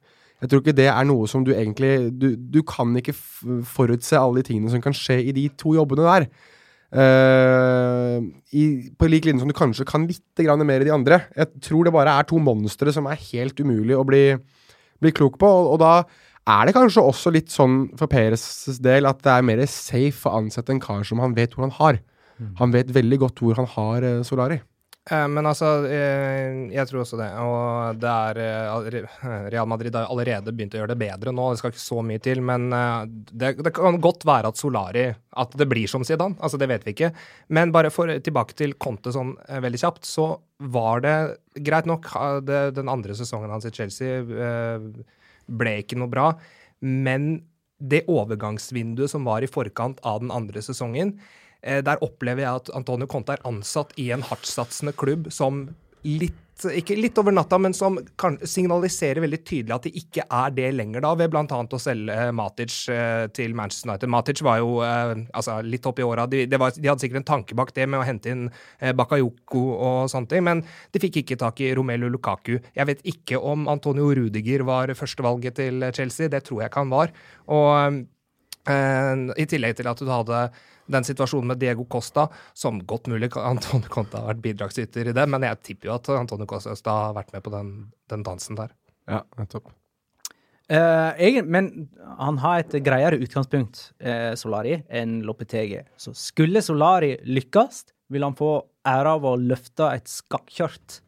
Jeg 0.46 0.52
tror 0.52 0.62
ikke 0.62 0.78
det 0.78 0.92
er 0.92 1.06
noe 1.10 1.26
som 1.30 1.42
du 1.42 1.56
egentlig 1.56 2.12
Du, 2.14 2.36
du 2.38 2.62
kan 2.68 2.92
ikke 3.00 3.16
forutse 3.66 4.20
alle 4.20 4.44
de 4.44 4.52
tingene 4.52 4.70
som 4.70 4.84
kan 4.84 4.94
skje 4.94 5.18
i 5.26 5.34
de 5.34 5.48
to 5.58 5.74
jobbene 5.74 6.06
der. 6.06 6.28
Uh, 6.96 8.22
i, 8.56 8.92
på 8.94 9.10
lik 9.10 9.26
linje 9.26 9.42
som 9.42 9.50
du 9.50 9.58
kanskje 9.58 9.88
kan 9.90 10.06
litt 10.08 10.46
mer 10.64 10.84
i 10.84 10.86
de 10.86 10.94
andre. 10.94 11.24
Jeg 11.36 11.66
tror 11.66 11.84
det 11.84 11.96
bare 11.96 12.14
er 12.14 12.30
to 12.30 12.38
monstre 12.38 12.94
som 12.94 13.10
er 13.10 13.20
helt 13.34 13.60
umulig 13.60 13.98
å 13.98 14.06
bli, 14.06 14.38
bli 15.02 15.12
klok 15.12 15.40
på. 15.42 15.50
Og, 15.50 15.74
og 15.74 15.82
da 15.82 15.96
er 16.46 16.70
det 16.70 16.76
kanskje 16.78 17.02
også 17.02 17.34
litt 17.34 17.50
sånn 17.50 17.90
for 17.98 18.08
Peres 18.08 18.78
del 18.80 19.10
at 19.10 19.24
det 19.26 19.34
er 19.34 19.50
mer 19.50 19.66
safe 19.66 20.30
å 20.30 20.38
ansette 20.44 20.72
en 20.72 20.84
kar 20.84 21.02
som 21.04 21.20
han 21.24 21.34
vet 21.36 21.58
hvor 21.58 21.66
han 21.66 21.76
har. 21.82 22.00
Han 22.62 22.72
vet 22.76 22.94
veldig 22.94 23.20
godt 23.26 23.42
hvor 23.42 23.58
han 23.58 23.68
har 23.76 24.06
uh, 24.06 24.24
Solari. 24.28 24.62
Eh, 25.12 25.28
Men 25.30 25.46
altså, 25.46 25.86
eh, 25.86 26.56
jeg 26.74 26.90
tror 26.90 27.04
også 27.04 27.20
det. 27.20 27.30
Og 27.44 28.00
det 28.02 28.10
er 28.12 28.40
eh, 28.42 29.50
Real 29.54 29.70
Madrid 29.70 29.94
har 29.94 30.10
allerede 30.10 30.54
begynt 30.56 30.74
å 30.74 30.82
gjøre 30.82 30.96
det 30.96 31.02
bedre 31.04 31.34
nå. 31.36 31.52
Det 31.54 31.62
skal 31.62 31.74
ikke 31.74 31.84
så 31.84 32.02
mye 32.06 32.24
til, 32.26 32.42
men 32.46 32.68
det, 33.30 33.56
det 33.62 33.74
kan 33.76 34.00
godt 34.02 34.26
være 34.26 34.50
at 34.52 34.60
Solari 34.60 35.06
At 35.38 35.54
det 35.58 35.70
blir 35.70 35.90
som 35.92 36.06
Zidane. 36.08 36.40
Altså, 36.40 36.58
det 36.62 36.70
vet 36.72 36.88
vi 36.88 36.96
ikke. 36.96 37.12
Men 37.54 37.74
bare 37.76 37.94
for, 37.94 38.10
tilbake 38.10 38.58
til 38.58 38.74
Conte 38.82 39.14
sånn 39.14 39.36
veldig 39.46 39.84
kjapt, 39.84 40.10
så 40.10 40.32
var 40.74 41.04
det 41.06 41.16
greit 41.68 41.88
nok 41.90 42.08
det, 42.48 42.62
Den 42.78 42.90
andre 42.90 43.16
sesongen 43.18 43.52
hans 43.52 43.68
i 43.68 43.74
Chelsea 43.76 44.24
ble 45.46 45.74
ikke 45.82 45.98
noe 46.00 46.10
bra, 46.10 46.30
men 46.82 47.44
det 47.78 48.06
overgangsvinduet 48.10 49.12
som 49.12 49.28
var 49.28 49.44
i 49.44 49.50
forkant 49.52 50.00
av 50.08 50.24
den 50.24 50.32
andre 50.34 50.64
sesongen, 50.64 51.12
Der 51.66 52.02
opplever 52.06 52.44
jeg 52.44 52.62
at 52.62 52.70
Antonio 52.78 53.08
Conte 53.10 53.34
er 53.34 53.48
ansatt 53.50 53.96
i 53.98 54.12
en 54.14 54.22
hardtsatsende 54.22 54.94
klubb 54.94 55.32
som 55.34 55.64
litt 56.06 56.38
ikke 56.64 56.96
litt 56.96 57.18
over 57.20 57.34
natta, 57.36 57.58
men 57.60 57.74
som 57.76 57.98
kan 58.20 58.38
signaliserer 58.48 59.20
veldig 59.24 59.42
tydelig 59.44 59.74
at 59.76 59.88
det 59.88 59.92
ikke 60.00 60.24
er 60.24 60.54
det 60.56 60.70
lenger, 60.78 61.04
da, 61.04 61.12
ved 61.20 61.34
bl.a. 61.34 61.44
å 61.44 61.80
selge 61.82 62.30
Matic 62.36 62.78
eh, 62.94 63.26
til 63.36 63.56
Manchester 63.58 63.92
United. 63.92 64.12
Matic 64.12 64.42
var 64.46 64.62
jo 64.62 64.80
eh, 64.86 65.12
altså, 65.36 65.58
litt 65.68 65.86
opp 65.90 66.00
i 66.00 66.08
åra. 66.08 66.28
De, 66.32 66.46
de 66.48 66.60
hadde 66.62 66.96
sikkert 67.04 67.24
en 67.26 67.28
tanke 67.28 67.60
bak 67.60 67.76
det 67.76 67.90
med 67.92 68.00
å 68.00 68.08
hente 68.08 68.32
inn 68.32 68.48
eh, 68.80 68.96
Bakayoko 68.96 69.66
og 69.76 70.10
sånne 70.12 70.32
ting, 70.32 70.48
men 70.48 70.64
de 70.96 71.04
fikk 71.04 71.26
ikke 71.26 71.40
tak 71.44 71.60
i 71.60 71.74
Romelu 71.76 72.08
Lukaku. 72.14 72.56
Jeg 72.72 72.92
vet 72.92 73.04
ikke 73.04 73.42
om 73.44 73.68
Antonio 73.72 74.08
Rudiger 74.16 74.64
var 74.68 74.96
førstevalget 74.96 75.60
til 75.60 75.90
Chelsea. 75.92 76.32
Det 76.32 76.46
tror 76.48 76.64
jeg 76.64 76.72
ikke 76.72 76.86
han 76.86 76.96
var. 76.96 77.16
Og 77.52 78.06
Eh, 78.66 79.16
I 79.38 79.46
tillegg 79.46 79.78
til 79.78 79.90
at 79.90 80.00
du 80.02 80.10
hadde 80.10 80.48
den 80.92 81.08
situasjonen 81.08 81.54
med 81.54 81.62
Diego 81.62 81.86
Costa, 81.90 82.28
som 82.54 82.82
godt 82.88 83.10
mulig 83.12 83.32
Antonio 83.54 83.92
Conte 83.92 84.22
har 84.22 84.34
vært 84.34 84.44
bidragsyter 84.46 85.12
i 85.12 85.16
det, 85.16 85.26
men 85.32 85.48
jeg 85.48 85.62
tipper 85.64 85.92
jo 85.92 85.96
at 85.98 86.12
Antonio 86.18 86.50
Costa 86.50 87.00
har 87.06 87.18
vært 87.18 87.34
med 87.36 87.46
på 87.46 87.54
den, 87.54 87.74
den 88.12 88.28
dansen 88.28 88.60
der. 88.60 88.76
Ja, 89.10 89.24
nettopp. 89.40 89.74
Uh, 90.66 91.14
egen, 91.22 91.46
men 91.54 91.68
han 92.18 92.40
har 92.42 92.64
et 92.64 92.74
greiere 92.82 93.20
utgangspunkt, 93.22 93.92
uh, 94.02 94.34
Solari, 94.34 94.80
enn 94.90 95.20
Lopetegi. 95.28 95.84
Så 96.02 96.16
skulle 96.18 96.64
Solari 96.66 97.12
lykkes, 97.22 97.84
vil 98.10 98.26
han 98.26 98.38
få 98.38 98.56
ære 98.86 99.14
av 99.18 99.28
å 99.30 99.36
løfte 99.38 99.92
et 99.94 100.10
skakkjørt 100.10 101.00
eh, 101.00 101.05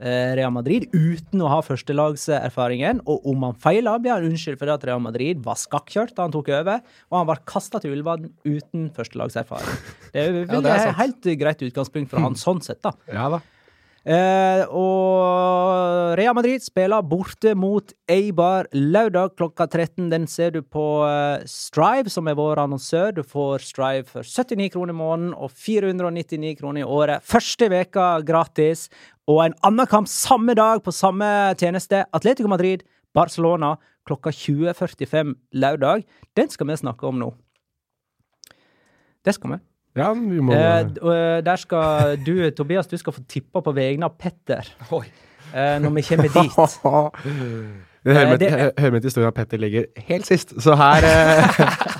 Real 0.00 0.52
Madrid 0.54 0.88
uten 0.94 1.44
å 1.44 1.50
ha 1.52 1.60
førstelagserfaringen. 1.64 3.02
Og 3.10 3.28
om 3.32 3.46
han 3.48 3.58
feila, 3.60 3.98
blir 4.00 4.16
han 4.16 4.26
unnskyldt 4.30 4.60
for 4.60 4.72
at 4.72 4.84
Real 4.88 5.02
Madrid 5.04 5.42
var 5.44 5.60
skakkjørt 5.60 6.16
da 6.16 6.26
han 6.26 6.34
tok 6.34 6.50
over, 6.56 6.82
og 7.10 7.20
han 7.20 7.30
var 7.30 7.44
kasta 7.48 7.82
til 7.82 7.94
Ullevål 7.96 8.28
uten 8.48 8.90
førstelagserfaring. 8.96 9.80
Det 10.14 10.26
er, 10.26 10.42
Ja, 10.50 10.60
det 10.60 10.74
er 10.74 10.90
et 10.90 11.00
helt 11.00 11.32
greit 11.40 11.64
utgangspunkt 11.68 12.12
for 12.12 12.24
han 12.24 12.38
sånn 12.38 12.62
sett, 12.64 12.82
da. 12.84 12.94
Ja 13.12 13.30
da. 13.36 13.42
Eh, 14.00 14.62
og 14.72 16.14
Real 16.16 16.32
Madrid 16.32 16.62
spiller 16.64 17.04
borte 17.04 17.52
mot 17.52 17.92
Eibar 18.08 18.64
lørdag 18.72 19.34
klokka 19.36 19.66
13. 19.68 20.08
Den 20.08 20.24
ser 20.30 20.54
du 20.54 20.62
på 20.64 20.84
eh, 21.04 21.44
Strive, 21.44 22.08
som 22.12 22.30
er 22.30 22.38
vår 22.38 22.62
annonsør. 22.64 23.12
Du 23.18 23.22
får 23.26 23.66
Strive 23.68 24.08
for 24.08 24.24
79 24.24 24.70
kroner 24.72 24.96
i 24.96 25.00
måneden 25.02 25.34
og 25.36 25.52
499 25.52 26.56
kroner 26.62 26.80
i 26.80 26.88
året. 26.88 27.26
Første 27.28 27.68
veka 27.72 28.08
gratis. 28.24 28.88
Og 29.30 29.42
en 29.44 29.54
annen 29.66 29.86
kamp 29.90 30.08
samme 30.10 30.54
dag 30.58 30.80
på 30.82 30.92
samme 30.94 31.26
tjeneste. 31.60 32.02
Atletico 32.16 32.50
Madrid, 32.50 32.82
Barcelona 33.14 33.76
klokka 34.08 34.32
20.45 34.34 35.34
lørdag. 35.60 36.04
Den 36.36 36.50
skal 36.50 36.66
vi 36.70 36.78
snakke 36.80 37.06
om 37.06 37.20
nå. 37.20 37.28
Det 39.24 39.34
skal 39.36 39.52
vi. 39.54 39.58
Ja, 39.98 40.12
vi 40.14 40.40
må 40.40 40.54
Eh, 40.54 40.80
eh, 40.80 41.40
der 41.44 41.56
skal 41.60 42.16
du, 42.26 42.50
Tobias, 42.56 42.86
du 42.90 42.96
skal 42.98 43.12
få 43.16 43.22
tippa 43.28 43.60
på 43.62 43.72
vegne 43.76 44.06
av 44.08 44.16
Petter 44.18 44.66
eh, 45.52 45.78
når 45.82 45.96
vi 45.98 46.02
kommer 46.10 46.30
dit. 46.36 47.74
Eh, 48.00 48.30
det- 48.40 48.48
hører 48.80 48.90
med 48.94 49.02
til 49.02 49.10
historien 49.10 49.28
at 49.28 49.34
Petter 49.36 49.58
ligger 49.60 49.84
helt 50.08 50.24
sist, 50.24 50.54
så 50.64 50.72
her 50.80 51.04
eh, 51.04 51.58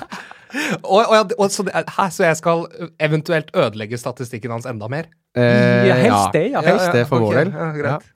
Og, 0.83 1.01
og, 1.05 1.35
og 1.39 1.51
så, 1.53 1.63
hæ, 1.71 2.07
så 2.11 2.25
jeg 2.27 2.37
skal 2.41 2.65
eventuelt 2.99 3.51
ødelegge 3.55 3.97
statistikken 4.01 4.51
hans 4.57 4.65
enda 4.69 4.87
mer? 4.91 5.07
eh, 5.35 5.87
Ja, 5.87 5.95
helst 5.95 6.33
det, 6.35 6.47
ja. 6.51 6.61
Helst 6.65 6.91
det 6.95 7.05
for 7.07 7.23
vår 7.23 7.39
del. 7.43 7.53
Ja, 7.55 7.69
greit. 7.77 8.09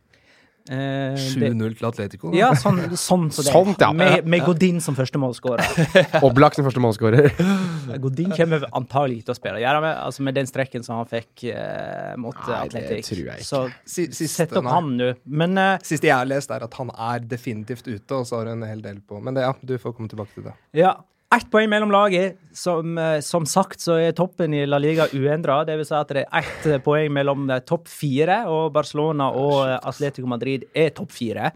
Eh, 0.65 1.13
7-0 1.13 1.75
til 1.77 1.85
Atletico. 1.85 2.31
da. 2.31 2.37
ja, 2.39 2.47
sånn, 2.57 2.79
sånn 2.97 3.27
så 3.29 3.43
det. 3.45 3.51
Sånt, 3.53 3.83
ja. 3.85 3.91
Med, 3.93 4.25
med 4.25 4.41
Godin 4.47 4.79
som 4.81 4.95
første 4.97 5.19
målskårer. 5.21 5.61
Oblak 6.25 6.55
som 6.57 6.65
første 6.65 6.81
målskårer. 6.81 7.27
Godin 8.01 8.33
kommer 8.33 8.65
antagelig 8.73 9.19
til 9.27 9.35
å 9.35 9.37
spille. 9.37 9.61
Gjør 9.61 9.77
han 9.77 9.85
med, 9.85 9.93
altså 10.07 10.25
med 10.25 10.33
den 10.39 10.49
strekken 10.49 10.81
som 10.87 10.97
han 11.03 11.11
fikk 11.11 11.45
eh, 11.53 12.15
mot 12.17 12.33
Nei, 12.49 12.63
Atletic. 12.63 13.11
tror 13.11 13.21
jeg 13.29 13.45
ikke. 13.45 13.49
Så 13.51 13.61
siste- 13.85 14.31
sett 14.33 14.57
opp 14.57 14.65
han 14.73 14.89
nå. 14.97 15.11
Men 15.29 15.53
eh, 15.61 15.75
Siste 15.85 16.09
jeg 16.09 16.17
har 16.17 16.25
lest, 16.33 16.49
er 16.57 16.65
at 16.65 16.79
han 16.81 16.89
er 16.97 17.21
definitivt 17.29 17.85
ute, 17.85 18.09
og 18.17 18.25
så 18.25 18.41
har 18.41 18.49
du 18.49 18.55
en 18.57 18.65
hel 18.65 18.81
del 18.81 19.03
på. 19.05 19.21
Men 19.21 19.37
det, 19.37 19.45
ja, 19.45 19.53
du 19.61 19.77
får 19.77 19.93
komme 19.99 20.09
tilbake 20.09 20.33
til 20.39 20.49
det. 20.49 20.57
ja. 20.81 20.97
Ett 21.33 21.49
poeng 21.51 21.69
mellom 21.69 21.89
laget. 21.91 22.37
Som, 22.53 22.97
eh, 22.97 23.19
som 23.19 23.45
sagt 23.45 23.79
så 23.81 23.97
er 23.99 24.11
toppen 24.15 24.53
i 24.53 24.65
La 24.65 24.77
Liga 24.77 25.07
uendra. 25.13 25.63
Det 25.65 25.75
vil 25.77 25.85
si 25.85 25.93
at 25.97 26.07
det 26.13 26.25
er 26.31 26.39
ett 26.39 26.83
poeng 26.85 27.11
mellom 27.11 27.49
eh, 27.49 27.59
topp 27.65 27.87
fire, 27.87 28.43
og 28.47 28.71
Barcelona 28.73 29.31
og 29.33 29.65
eh, 29.67 29.79
Atletico 29.89 30.27
Madrid 30.27 30.63
er 30.75 30.89
topp 30.95 31.11
fire. 31.11 31.51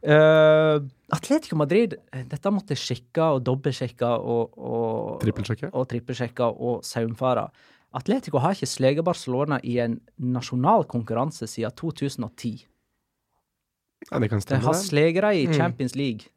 Uh, 0.00 0.80
Atletico 1.12 1.58
Madrid 1.60 1.92
Dette 2.30 2.48
måtte 2.48 2.72
jeg 2.72 2.80
sjekke 2.80 3.20
og 3.34 3.42
dobbeltsjekke 3.44 4.08
og, 4.08 4.54
og 4.56 5.18
Trippelsjekke. 5.20 5.68
og 5.76 5.84
trippelsjekke 5.90 6.46
og 6.56 6.78
saumfare. 6.88 7.50
Atletico 7.92 8.40
har 8.40 8.54
ikke 8.56 8.70
sleget 8.70 9.04
Barcelona 9.04 9.58
i 9.62 9.74
en 9.84 9.98
nasjonal 10.16 10.86
konkurranse 10.88 11.44
siden 11.52 11.74
2010. 11.76 12.64
Ja, 14.08 14.18
det 14.24 14.30
kan 14.32 14.38
De 14.40 14.46
stemme. 14.46 14.64
har 14.64 14.72
det. 14.72 14.80
sleget 14.86 15.20
dem 15.22 15.36
i 15.36 15.46
Mm. 15.50 15.52
Champions 15.58 15.94
League. 15.96 16.30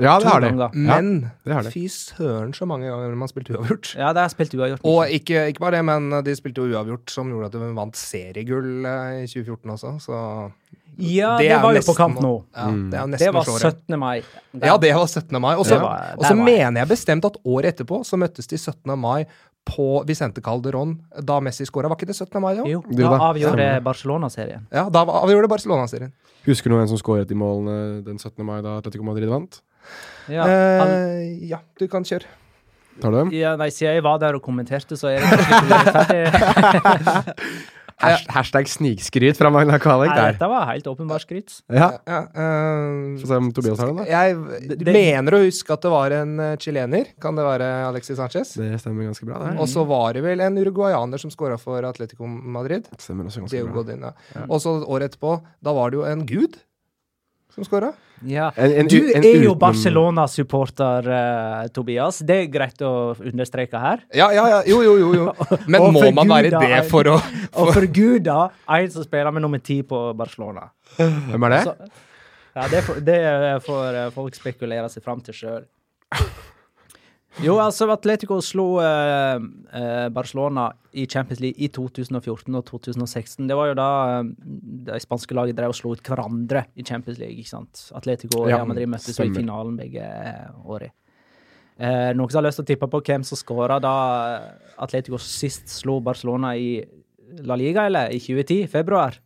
Ja, 0.00 0.18
det 0.18 0.26
har 0.28 0.40
de. 0.40 0.52
Men 0.72 1.10
Ja, 1.22 1.28
det 1.44 1.52
har 1.54 1.62
de. 1.66 1.70
fy 1.74 1.86
søren 1.88 2.54
så 2.56 2.66
mange 2.66 2.88
ganger 2.88 3.14
man 3.16 3.28
spilte 3.28 3.52
uavgjort. 3.58 3.94
Ja, 3.98 4.12
det 4.12 4.22
har 4.24 4.28
spilt 4.32 4.54
uavgjort. 4.54 4.80
Og 4.88 5.04
ikke, 5.10 5.48
ikke 5.52 5.60
bare 5.60 5.76
det, 5.76 5.84
men 5.84 6.22
de 6.24 6.34
spilte 6.38 6.62
jo 6.64 6.72
uavgjort, 6.72 7.10
som 7.10 7.28
gjorde 7.28 7.46
at 7.46 7.52
de 7.52 7.72
vant 7.76 7.96
seriegull 7.96 8.86
eh, 8.86 9.22
i 9.24 9.26
2014 9.26 9.70
også, 9.76 9.92
så 10.00 10.50
ja, 10.98 11.36
det 11.38 11.46
det, 11.46 11.52
er 11.56 11.62
var 11.62 11.72
jo 11.72 11.78
nesten 11.80 11.92
på 11.94 11.96
kamp 11.96 12.18
nå. 12.20 12.32
Ja, 12.54 12.66
Mm. 12.68 12.90
det 12.90 12.98
er 13.00 13.06
Det 13.18 13.32
var 13.32 13.40
å 13.42 13.44
slå 13.48 13.58
det. 13.60 13.72
17. 13.88 13.98
mai. 13.98 14.22
Ja, 14.60 14.76
det 14.78 14.92
var 14.94 15.06
17. 15.06 15.40
mai. 15.40 15.54
Og 15.56 15.64
så 15.66 16.34
mener 16.36 16.80
jeg 16.82 16.88
bestemt 16.88 17.24
at 17.24 17.36
året 17.44 17.74
etterpå 17.74 18.02
så 18.04 18.16
møttes 18.20 18.46
de 18.48 18.56
17. 18.58 18.96
mai 18.98 19.24
på 19.64 20.04
Vicente 20.04 20.40
Calderón 20.42 20.98
da 21.22 21.38
Messi 21.40 21.64
skåra. 21.64 21.88
Var 21.88 21.96
ikke 21.96 22.08
det 22.10 22.16
17. 22.16 22.40
mai, 22.42 22.54
da? 22.56 22.64
Jo, 22.66 22.82
Jo 22.90 22.96
da 23.08 23.10
da, 23.16 23.18
avgjorde. 23.30 23.82
Barcelona-serien. 23.84 24.66
Ja, 24.72 24.88
da 24.90 25.04
avgjorde 25.06 25.48
Barcelona-serien. 25.48 26.12
Husker 26.44 26.68
du 26.68 26.74
noen 26.76 26.88
som 26.88 26.98
skåret 26.98 27.30
i 27.30 27.34
målene 27.34 28.02
den 28.04 28.18
17. 28.18 28.44
mai 28.44 28.60
da 28.60 28.78
Atletico 28.80 29.04
Madrid 29.06 29.28
vant? 29.30 29.60
Ja, 30.30 30.44
han, 30.46 30.88
Eh, 30.88 31.48
ja, 31.50 31.58
du 31.78 31.88
kan 31.88 32.04
kjøre. 32.06 32.24
Tar 33.00 33.10
du 33.10 33.16
dem? 33.16 33.30
ja, 33.32 33.54
nei, 33.56 33.70
siden 33.72 33.94
jeg 33.96 34.02
var 34.04 34.18
der 34.20 34.36
og 34.36 34.42
kommenterte, 34.44 34.94
så 35.00 35.08
er 35.08 35.20
det. 35.24 35.28
Hasht- 38.02 38.26
Hashtag 38.34 38.66
snikskryt 38.66 39.36
fra 39.38 39.50
Magna 39.52 39.76
Nei, 39.78 40.08
der. 40.10 40.32
dette 40.34 40.46
var 40.50 40.64
helt 40.72 40.86
åpenbart 40.90 41.22
skryt. 41.22 41.52
Ja. 41.70 41.92
Ja, 42.08 42.18
eh, 42.34 43.20
Få 43.20 43.26
se 43.30 43.36
om 43.38 43.52
Tobias 43.54 43.78
har 43.78 43.86
den, 43.92 43.96
da. 44.00 44.04
jeg 44.10 44.36
Det- 44.78 44.92
mener 44.92 45.32
å 45.36 45.40
huske 45.44 45.70
at 45.72 45.80
det 45.82 45.90
var 45.92 46.10
en 46.10 46.40
eh, 46.40 46.56
chilener. 46.56 47.06
Kan 47.20 47.36
det 47.36 47.44
være 47.46 47.68
Alexis 47.86 48.16
Sanchez? 48.18 48.54
Det 48.58 48.80
stemmer 48.80 49.06
ganske 49.06 49.24
bra, 49.24 49.38
det. 49.52 49.58
Og 49.60 49.68
så 49.68 49.86
var 49.86 50.12
det 50.14 50.22
vel 50.24 50.40
en 50.40 50.56
uruguayaner 50.58 51.18
som 51.20 51.30
scora 51.30 51.56
for 51.58 51.80
Atletico 51.84 52.26
Madrid. 52.26 52.88
Det 52.90 53.00
stemmer 53.00 53.24
også 53.30 53.40
ganske 53.44 53.50
Diego 53.54 53.68
bra. 53.70 53.82
Godin, 53.82 54.00
ja. 54.02 54.12
Og 54.48 54.60
så 54.60 54.84
året 54.84 55.12
etterpå, 55.14 55.40
da 55.62 55.72
var 55.72 55.90
det 55.90 55.96
jo 55.98 56.04
en 56.04 56.26
gud 56.26 56.58
som 57.54 57.62
skåra. 57.64 57.92
Ja. 58.28 58.50
En- 58.56 58.72
en 58.82 58.86
Du 58.88 58.96
en 59.12 59.24
er 59.24 59.42
jo 59.42 59.54
Barcelona-supporter, 59.58 61.08
uh, 61.08 61.68
Tobias. 61.74 62.18
Det 62.18 62.36
er 62.44 62.46
greit 62.52 62.78
å 62.86 63.16
understreke 63.18 63.78
her. 63.80 64.04
Ja, 64.14 64.30
ja, 64.32 64.46
ja. 64.48 64.62
Jo, 64.66 64.82
jo, 64.82 64.96
jo. 64.98 65.12
jo. 65.14 65.34
Men 65.68 65.92
må 65.92 66.04
man 66.14 66.28
være 66.28 66.50
det 66.60 66.84
for 66.90 67.04
å 67.04 67.18
Og 67.60 67.72
for 67.74 67.86
Guda, 67.86 68.22
da, 68.22 68.76
en 68.78 68.90
som 68.90 69.04
spiller 69.04 69.32
med 69.32 69.42
nummer 69.42 69.58
ti 69.62 69.82
på 69.82 70.04
Barcelona. 70.16 70.68
Hvem 70.96 71.44
er 71.48 71.56
det? 71.56 71.62
Så, 71.66 71.74
ja, 72.54 72.68
det, 72.68 72.82
får, 72.84 73.00
det 73.04 73.20
får 73.64 73.94
eh, 73.96 74.08
folk 74.12 74.34
spekulere 74.36 74.88
seg 74.92 75.02
fram 75.04 75.20
til 75.24 75.34
sjøl. 75.34 75.62
Jo, 77.40 77.56
altså, 77.62 77.86
Atletico 77.88 78.36
slo 78.44 78.66
eh, 78.84 79.40
eh, 79.72 80.08
Barcelona 80.12 80.66
i 80.92 81.06
Champions 81.08 81.40
League 81.40 81.64
i 81.64 81.70
2014 81.72 82.58
og 82.58 82.64
2016. 82.68 83.46
Det 83.48 83.56
var 83.56 83.70
jo 83.70 83.76
da 83.78 83.90
eh, 84.18 84.32
det 84.88 84.98
spanske 85.00 85.36
laget 85.38 85.56
drev 85.56 85.72
og 85.72 85.78
slo 85.78 85.94
ut 85.96 86.02
hverandre 86.04 86.66
i 86.76 86.84
Champions 86.84 87.18
League. 87.22 87.38
ikke 87.40 87.54
sant? 87.54 87.86
Atletico 87.96 88.42
og 88.42 88.50
Ja, 88.50 88.58
Real 88.58 88.68
Madrid 88.68 88.90
møttes 88.92 89.16
jo 89.16 89.24
i 89.24 89.32
finalen 89.32 89.78
begge 89.80 90.04
året. 90.04 90.92
årene. 90.92 90.92
Eh, 91.82 92.12
noen 92.14 92.28
som 92.28 92.42
har 92.42 92.50
lyst 92.50 92.60
til 92.60 92.66
å 92.66 92.68
tippe 92.68 92.88
på 92.92 93.00
hvem 93.00 93.24
som 93.24 93.38
skåra 93.40 93.78
da 93.80 93.94
Atletico 94.84 95.18
sist 95.18 95.72
slo 95.72 96.00
Barcelona 96.04 96.52
i 96.54 96.82
La 97.48 97.56
Liga, 97.56 97.86
eller? 97.88 98.12
I 98.12 98.20
2010? 98.20 98.68
Februar? 98.68 99.16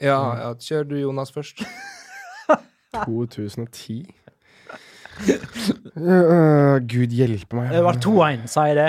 Ja, 0.00 0.16
ja 0.40 0.54
kjør 0.56 0.88
du, 0.88 0.96
Jonas, 1.02 1.30
først. 1.34 1.60
2010? 3.04 4.08
Øh, 5.96 6.80
Gud 6.86 7.12
hjelpe 7.16 7.56
meg. 7.58 7.70
Det 7.72 7.82
var 7.84 7.98
2-1, 8.02 8.46
sa 8.52 8.66
jeg 8.70 8.76
det? 8.78 8.88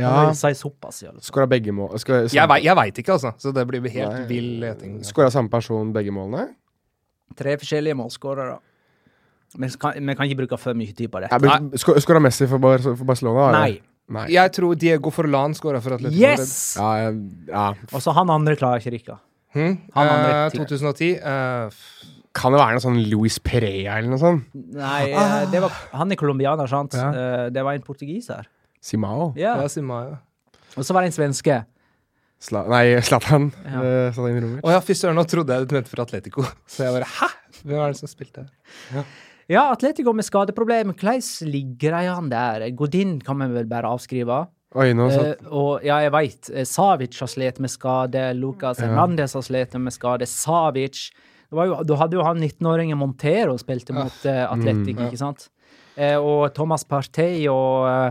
Ja. 0.00 0.32
Såpass. 0.34 1.04
Skåra 1.22 1.46
begge 1.46 1.70
mål 1.70 1.92
Skåra 2.02 2.24
Jeg, 2.26 2.48
vei- 2.50 2.64
jeg 2.64 2.74
veit 2.76 2.96
ikke, 2.98 3.12
altså. 3.14 3.30
Så 3.38 3.52
det 3.54 3.62
blir 3.68 3.80
helt 3.88 4.10
Nei. 4.12 4.24
vill 4.26 4.48
leting. 4.60 4.96
Skåra 5.06 5.30
samme 5.30 5.48
person 5.52 5.92
begge 5.94 6.10
målene? 6.10 6.48
Tre 7.38 7.56
forskjellige 7.58 7.94
målskårere. 7.94 8.58
Vi 9.56 9.68
kan, 9.78 9.92
vi 9.94 10.14
kan 10.18 10.26
ikke 10.26 10.40
bruke 10.42 10.58
for 10.58 10.74
mye 10.74 10.92
tid 10.98 11.08
på 11.12 11.20
det. 11.22 11.30
Skåra 12.02 12.20
Messi 12.20 12.46
for, 12.50 12.58
Bar 12.58 12.78
for 12.82 13.04
Barcelona? 13.06 13.48
eller? 13.48 13.60
Nei. 13.60 13.80
Nei. 14.10 14.26
Jeg 14.34 14.50
tror 14.52 14.74
Diego 14.76 15.10
Forlan 15.14 15.54
skåra 15.54 15.80
for 15.80 15.94
Atletico. 15.94 16.20
Yes! 16.20 16.76
Ja, 16.76 17.10
ja. 17.48 17.68
Og 17.94 18.02
så 18.02 18.12
han 18.12 18.28
andre 18.30 18.56
klarer 18.56 18.82
ikke 18.82 18.90
rikka. 18.98 19.14
Hmm? 19.54 19.78
Han 19.94 20.08
andre 20.10 20.32
Eh, 20.46 20.50
tidligere. 20.50 20.66
2010 20.66 21.08
eh, 21.22 21.66
f- 21.68 22.04
Kan 22.34 22.50
det 22.54 22.58
være 22.58 22.74
noe 22.76 22.82
sånn 22.82 22.96
Luis 23.12 23.36
Perea 23.38 23.98
eller 24.00 24.10
noe 24.10 24.18
sånt? 24.18 24.48
Nei, 24.74 25.10
eh, 25.12 25.44
det 25.52 25.60
var, 25.62 25.74
han 25.94 26.10
er 26.10 26.18
colombianer, 26.18 26.66
sant? 26.70 26.96
Ja. 26.98 27.10
Eh, 27.14 27.50
Det 27.54 27.62
var 27.62 27.76
en 27.78 27.84
portugiser. 27.86 28.48
Simao? 28.82 29.32
Ja. 29.38 29.54
Ja, 29.62 29.68
Simao. 29.70 30.00
ja. 30.10 30.16
Og 30.76 30.82
så 30.84 30.92
var 30.96 31.04
det 31.06 31.12
en 31.12 31.18
svenske. 31.18 31.60
Sla 32.42 32.64
nei, 32.68 32.98
Zlatan. 33.06 33.46
Ja. 33.64 33.80
Eh, 34.10 34.18
Å 34.66 34.72
ja, 34.74 34.80
fy 34.84 34.92
søren, 34.98 35.14
nå 35.16 35.22
trodde 35.30 35.54
jeg 35.54 35.68
du 35.70 35.74
mente 35.76 35.88
for 35.92 36.02
Atletico. 36.02 36.42
Så 36.66 36.82
jeg 36.84 36.92
bare 36.96 37.06
hæ? 37.08 37.28
Hvem 37.62 37.78
er 37.80 37.94
det 37.94 38.00
som 38.02 38.10
spilte? 38.10 38.44
Ja, 39.48 39.70
Atletico 39.70 40.12
med 40.12 40.26
skadeproblem. 40.26 40.90
Hvordan 40.98 41.22
ligger 41.52 41.94
de 41.96 42.10
an 42.12 42.28
der? 42.32 42.66
Godin 42.76 43.20
kan 43.24 43.38
vi 43.40 43.48
vel 43.54 43.70
bare 43.70 43.88
avskrive. 43.94 44.42
Oi, 44.74 44.88
nå 44.98 45.06
satt 45.14 45.44
Uh, 45.46 45.52
og 45.54 45.84
ja, 45.86 46.00
jeg 46.02 46.10
veit. 46.12 46.50
Savic 46.66 47.20
har 47.22 47.30
slitt 47.30 47.60
med 47.62 47.70
skade. 47.70 48.26
Lucas 48.34 48.80
Ja. 48.82 48.88
Hernandez 48.90 49.32
har 49.38 49.44
slitt 49.46 49.78
med 49.78 49.94
skade. 49.94 50.26
Savic 50.26 51.06
jo, 51.54 51.82
Du 51.86 51.94
hadde 52.00 52.16
jo 52.18 52.24
han 52.26 52.38
19-åringen 52.42 52.98
Montero 52.98 53.54
spilte 53.60 53.94
mot 53.94 54.16
uh, 54.26 54.52
Atletic, 54.52 54.96
Mm. 54.96 55.06
ikke 55.08 55.20
sant? 55.20 55.48
Eh, 55.96 56.16
og 56.18 56.48
Thomas 56.54 56.82
Partey 56.84 57.46
og 57.46 57.84
uh, 57.86 58.10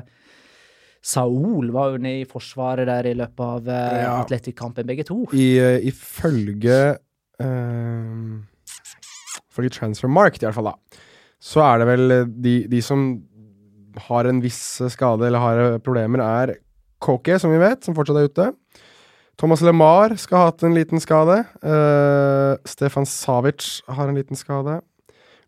Saul 1.03 1.67
var 1.75 1.91
jo 1.91 1.97
nede 1.99 2.21
i 2.23 2.29
forsvaret 2.29 2.87
der 2.87 3.09
i 3.11 3.13
løpet 3.19 3.43
av 3.43 3.67
uh, 3.67 3.97
Ja. 3.99 4.13
Atletic-kampen, 4.21 4.87
begge 4.87 5.03
to. 5.03 5.25
I, 5.35 5.49
uh, 5.59 5.77
Ifølge 5.83 6.77
Ifølge 9.51 9.69
Transfermarkt, 9.75 10.41
i 10.41 10.47
hvert 10.47 10.55
fall, 10.57 10.71
da, 10.71 11.01
så 11.43 11.61
er 11.65 11.81
det 11.83 11.87
vel 11.91 12.13
de, 12.41 12.53
de 12.71 12.79
som 12.81 13.03
har 14.07 14.25
en 14.29 14.39
viss 14.41 14.61
skade 14.93 15.27
eller 15.27 15.43
har 15.43 15.79
problemer, 15.85 16.23
er 16.23 16.55
Koke, 17.03 17.35
som 17.41 17.51
vi 17.51 17.59
vet, 17.61 17.83
som 17.83 17.93
fortsatt 17.97 18.21
er 18.21 18.29
ute. 18.31 18.45
Thomas 19.39 19.63
LeMar 19.65 20.13
skal 20.21 20.37
ha 20.39 20.49
hatt 20.51 20.63
en 20.63 20.75
liten 20.77 21.01
skade. 21.01 21.39
Uh, 21.65 22.53
Stefan 22.69 23.07
Savic 23.09 23.81
har 23.89 24.09
en 24.09 24.17
liten 24.19 24.37
skade. 24.37 24.79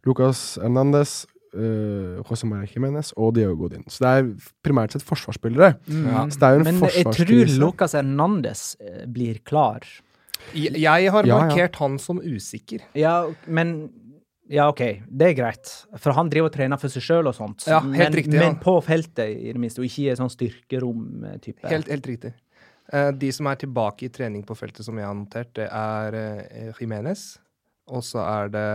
Lucas 0.06 0.58
Hernandez, 0.62 1.26
uh, 1.56 2.22
José 2.26 2.50
Maria 2.50 2.70
Jiménez 2.70 3.12
og 3.16 3.36
Diego 3.38 3.56
Godin. 3.60 3.86
Så 3.90 4.04
det 4.04 4.14
er 4.14 4.32
primært 4.66 4.96
sett 4.96 5.06
forsvarsspillere. 5.06 5.76
Ja. 5.90 6.26
Så 6.30 6.42
det 6.42 6.48
er 6.50 6.58
jo 6.58 6.64
en 6.64 6.70
Men 6.72 6.90
jeg 6.90 7.06
tror. 7.12 7.54
Lucas 7.68 7.94
Hernandez 7.98 8.64
eh, 8.82 9.06
blir 9.06 9.40
klar. 9.46 9.86
Jeg, 10.54 10.76
jeg 10.78 11.12
har 11.12 11.26
Ja, 11.26 11.38
ja. 11.38 11.46
markert 11.46 11.78
han 11.82 12.00
som 12.02 12.20
usikker. 12.22 12.84
Ja, 12.94 13.22
men 13.48 13.92
Ja, 14.46 14.68
OK, 14.70 14.82
det 15.10 15.26
er 15.26 15.34
greit. 15.34 15.70
For 15.98 16.14
han 16.14 16.28
driver 16.30 16.52
og 16.52 16.54
trener 16.54 16.78
for 16.78 16.94
seg 16.94 17.02
sjøl 17.02 17.26
og 17.26 17.34
sånt. 17.34 17.64
Ja, 17.66 17.80
helt 17.82 17.98
men, 17.98 18.14
riktig, 18.14 18.36
ja. 18.38 18.44
men 18.44 18.60
på 18.62 18.76
feltet, 18.86 19.32
i 19.42 19.50
det 19.50 19.58
minste, 19.58 19.82
og 19.82 19.88
ikke 19.88 20.04
i 20.04 20.12
et 20.14 20.20
sånn 20.20 20.30
styrkerom-type. 20.30 21.66
Helt, 21.72 21.90
helt 21.90 22.10
riktig. 22.12 22.36
Eh, 22.94 23.12
de 23.18 23.32
som 23.34 23.50
er 23.50 23.58
tilbake 23.62 24.08
i 24.08 24.12
trening 24.14 24.44
på 24.46 24.58
feltet, 24.58 24.86
som 24.86 24.98
jeg 25.00 25.08
har 25.08 25.18
notert, 25.18 25.54
det 25.58 25.66
er 25.72 26.18
uh, 26.18 26.82
Jimenez. 26.82 27.36
Og 27.94 28.04
så 28.06 28.22
er 28.26 28.52
det 28.54 28.68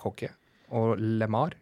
Kokke 0.00 0.30
og 0.76 1.00
Lemar 1.00 1.56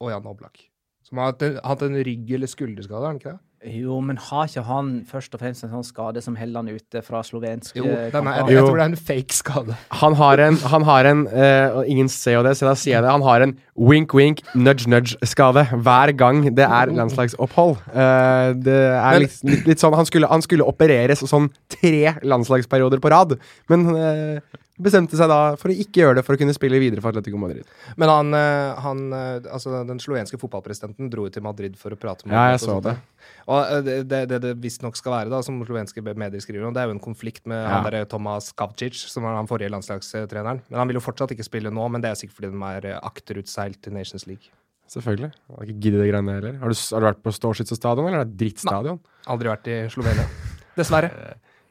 og 0.00 0.12
Jan 0.12 0.28
Oblak. 0.30 0.62
Som 1.06 1.18
har 1.18 1.32
hatt 1.32 1.42
en, 1.46 1.56
hatt 1.66 1.82
en 1.82 1.98
rygg- 2.06 2.34
eller 2.36 2.50
skulderskade, 2.50 3.00
har 3.02 3.10
han 3.10 3.18
ikke 3.18 3.32
det? 3.32 3.49
Jo, 3.60 3.98
men 4.00 4.16
har 4.16 4.46
ikke 4.48 4.62
han 4.64 4.86
først 5.04 5.34
og 5.36 5.42
fremst 5.42 5.66
en 5.66 5.72
sånn 5.74 5.84
skade 5.84 6.22
som 6.24 6.36
holder 6.40 6.62
han 6.62 6.78
ute 6.80 7.02
fra 7.04 7.20
slovensk 7.26 7.76
Jo, 7.76 7.84
er, 7.84 8.06
jeg, 8.08 8.46
jeg 8.54 8.62
tror 8.64 8.78
det 8.78 8.84
er 8.86 8.88
en 8.88 9.00
fake 9.10 9.36
skade. 9.36 9.76
Han 10.00 10.16
har 10.16 10.40
en, 10.46 10.56
han 10.72 10.86
har 10.88 11.08
en 11.10 11.20
uh, 11.28 11.76
og 11.82 11.90
ingen 11.92 12.08
ser 12.08 12.38
jo 12.38 12.44
det, 12.46 12.54
så 12.56 12.70
da 12.70 12.72
sier 12.72 12.96
jeg 12.96 13.04
det. 13.04 13.10
Han 13.12 13.26
har 13.26 13.44
en 13.44 13.52
wink-wink, 13.76 14.40
nudge-nudge-skade 14.56 15.66
hver 15.76 16.14
gang 16.16 16.40
det 16.56 16.64
er 16.64 16.94
landslagsopphold. 16.96 17.76
Uh, 17.92 18.56
det 18.64 18.78
er 18.80 19.18
Men- 19.18 19.26
litt, 19.26 19.36
litt, 19.52 19.68
litt 19.74 19.84
sånn 19.84 19.98
Han 20.00 20.08
skulle, 20.08 20.32
han 20.32 20.40
skulle 20.46 20.64
opereres 20.64 21.20
sånn 21.28 21.50
tre 21.68 22.16
landslagsperioder 22.24 23.04
på 23.04 23.12
rad, 23.12 23.36
men 23.68 23.84
eh, 23.92 24.40
bestemte 24.82 25.18
seg 25.18 25.30
da 25.30 25.38
for 25.60 25.72
å 25.72 25.76
ikke 25.84 26.02
gjøre 26.02 26.18
det 26.18 26.24
for 26.26 26.36
å 26.36 26.40
kunne 26.40 26.54
spille 26.56 26.80
videre 26.82 27.02
for 27.04 27.12
Atletico 27.12 27.40
Madrid. 27.40 27.68
Men 28.00 28.12
han, 28.12 28.34
eh, 28.36 28.80
han 28.84 29.02
eh, 29.16 29.48
altså 29.52 29.82
den 29.88 30.00
slovenske 30.02 30.40
fotballpresidenten 30.40 31.10
dro 31.12 31.26
jo 31.28 31.34
til 31.34 31.44
Madrid 31.46 31.78
for 31.80 31.94
å 31.94 31.98
prate 32.00 32.26
med 32.28 32.36
Ja, 32.36 32.50
jeg 32.54 32.62
så 32.64 32.78
det. 32.84 32.96
Og 33.46 33.60
eh, 33.60 33.82
det 33.86 33.98
det, 34.10 34.22
det, 34.32 34.40
det 34.46 34.54
visstnok 34.62 34.98
skal 34.98 35.16
være, 35.18 35.32
da, 35.32 35.42
som 35.46 35.60
slovenske 35.64 36.04
medier 36.04 36.42
skriver 36.42 36.68
om, 36.68 36.76
det 36.76 36.84
er 36.84 36.90
jo 36.90 36.96
en 36.98 37.02
konflikt 37.02 37.46
med 37.50 37.60
Ja. 37.60 37.76
han 37.78 37.90
der 37.90 38.08
Tomas 38.10 38.52
Kavcic, 38.56 38.96
som 39.10 39.26
var 39.26 39.36
den 39.38 39.50
forrige 39.50 39.72
landslagstreneren. 39.74 40.62
Men 40.68 40.78
han 40.82 40.88
vil 40.90 41.00
jo 41.00 41.04
fortsatt 41.04 41.34
ikke 41.36 41.46
spille 41.46 41.70
nå, 41.74 41.88
men 41.92 42.02
det 42.02 42.10
er 42.10 42.18
sikkert 42.20 42.40
fordi 42.40 42.54
de 42.56 42.72
er 42.72 42.98
akterutseilt 43.00 43.82
til 43.84 43.94
Nations 43.96 44.26
League. 44.26 44.50
Selvfølgelig. 44.90 45.30
Jeg 45.30 45.54
har 45.56 45.68
ikke 45.68 45.82
giddet 45.84 46.00
det 46.02 46.08
greiene 46.10 46.32
heller. 46.34 46.56
Har 46.58 46.72
du, 46.72 46.78
har 46.94 47.04
du 47.04 47.06
vært 47.06 47.22
på 47.22 47.32
Storchitz-stadion, 47.36 48.08
eller 48.08 48.24
er 48.24 48.26
det 48.26 48.40
drittstadion? 48.40 48.98
Nei, 48.98 49.28
Aldri 49.30 49.52
vært 49.52 49.70
i 49.70 49.76
Slovenia. 49.92 50.26
Dessverre. 50.74 51.12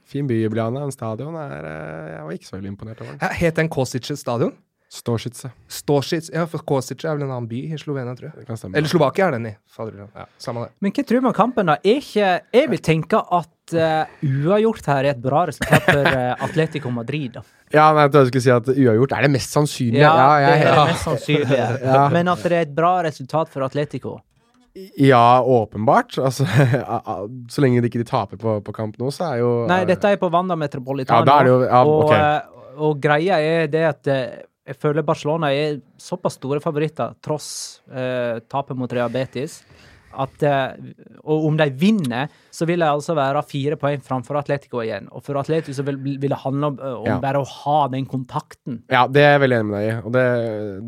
Fin 0.09 0.25
by, 0.29 0.39
Ljubljana. 0.43 0.81
En 0.87 0.93
stadion 0.95 1.35
er 1.37 1.59
eh, 1.69 2.07
Jeg 2.15 2.23
var 2.25 2.33
ikke 2.39 2.49
så 2.49 2.55
veldig 2.57 2.71
imponert 2.73 3.03
over 3.03 3.13
den. 3.13 3.21
Ja, 3.21 3.29
Het 3.43 3.59
den 3.61 3.69
Kosice 3.69 4.17
stadion? 4.17 4.55
Storsice. 4.89 5.51
Storsice, 5.69 6.31
ja, 6.33 6.47
for 6.49 6.63
Kosice 6.65 7.05
er 7.05 7.13
vel 7.19 7.27
en 7.27 7.29
annen 7.35 7.45
by 7.51 7.59
i 7.69 7.77
Slovenia, 7.77 8.15
tror 8.17 8.31
jeg. 8.31 8.39
Det 8.39 8.47
kan 8.47 8.57
stemme. 8.57 8.73
Eller 8.79 8.89
Slovakia 8.89 9.27
er 9.27 9.35
den 9.37 9.45
i. 9.45 9.53
Fader, 9.69 10.07
ja, 10.17 10.23
samme 10.41 10.63
det. 10.65 10.71
Men 10.81 10.95
hva 10.95 11.03
tror 11.05 11.21
du 11.21 11.27
om 11.29 11.35
kampen, 11.37 11.69
da? 11.69 11.75
Er 11.85 11.99
ikke, 12.01 12.31
jeg 12.57 12.71
vil 12.71 12.81
tenke 12.87 13.19
at 13.21 13.75
uh, 13.77 14.15
uavgjort 14.25 14.89
her 14.89 15.03
er 15.03 15.11
et 15.11 15.21
bra 15.21 15.43
resultat 15.51 15.85
for 15.91 16.09
uh, 16.09 16.31
Atletico 16.47 16.89
Madrid. 16.95 17.37
da. 17.37 17.43
Ja, 17.69 17.91
men 17.93 18.01
jeg 18.07 18.15
trodde 18.15 18.23
du 18.25 18.31
skulle 18.33 18.47
si 18.47 18.55
at 18.55 18.71
uavgjort 18.73 19.13
er 19.19 19.27
det 19.27 19.31
mest 19.35 19.53
sannsynlige. 19.53 20.01
Ja, 20.01 20.15
Ja, 20.17 20.31
jeg, 20.47 20.63
det 20.63 20.71
er 20.71 20.81
det 20.81 20.87
mest 20.95 21.05
sannsynlige. 21.05 21.69
Ja. 21.85 22.01
Men 22.17 22.33
at 22.33 22.47
det 22.49 22.57
er 22.57 22.65
et 22.65 22.73
bra 22.81 22.95
resultat 23.05 23.53
for 23.53 23.67
Atletico. 23.69 24.15
Ja, 24.97 25.41
åpenbart. 25.43 26.17
Altså, 26.21 26.45
så 27.53 27.61
lenge 27.63 27.81
de 27.81 27.89
ikke 27.91 28.05
taper 28.07 28.37
på, 28.41 28.57
på 28.65 28.75
kamp 28.75 28.97
nå, 29.01 29.09
så 29.13 29.31
er 29.33 29.41
jo 29.41 29.49
Nei, 29.69 29.81
dette 29.89 30.11
er 30.13 30.19
på 30.21 30.29
Wanda 30.33 30.55
Metropolitano. 30.59 31.25
Ja, 31.25 31.43
jo- 31.47 31.65
ja, 31.65 31.81
og, 31.83 32.05
ok. 32.05 32.13
eh, 32.13 32.77
og 32.79 33.01
greia 33.03 33.39
er 33.43 33.67
det 33.71 33.83
at 33.89 34.07
eh, 34.13 34.37
jeg 34.69 34.77
føler 34.77 35.01
Barcelona 35.05 35.49
er 35.55 35.79
såpass 35.99 36.37
store 36.37 36.61
favoritter, 36.61 37.15
tross 37.25 37.81
eh, 37.89 38.37
tapet 38.51 38.77
mot 38.77 38.91
Real 38.93 39.09
Betis, 39.09 39.63
at 40.13 40.43
eh, 40.43 40.93
Og 41.23 41.45
om 41.49 41.57
de 41.59 41.67
vinner, 41.77 42.29
så 42.51 42.65
vil 42.65 42.79
de 42.81 42.87
altså 42.89 43.13
være 43.17 43.43
fire 43.45 43.75
poeng 43.79 44.01
framfor 44.01 44.39
Atletico 44.39 44.81
igjen. 44.81 45.07
Og 45.13 45.21
for 45.23 45.37
Atletico 45.37 45.75
så 45.75 45.83
vil, 45.85 45.97
vil 46.01 46.29
det 46.33 46.39
handle 46.41 46.71
om, 46.71 46.79
eh, 46.79 46.95
om 47.01 47.05
Ja. 47.05 47.19
bare 47.19 47.41
å 47.43 47.47
ha 47.47 47.87
den 47.93 48.05
kontakten. 48.09 48.81
Ja, 48.89 49.05
det 49.07 49.21
er 49.21 49.35
jeg 49.37 49.43
veldig 49.45 49.59
enig 49.59 49.69
med 49.69 49.79
deg 49.79 49.89
i. 49.89 49.97
Og 50.05 50.11
det, 50.15 50.25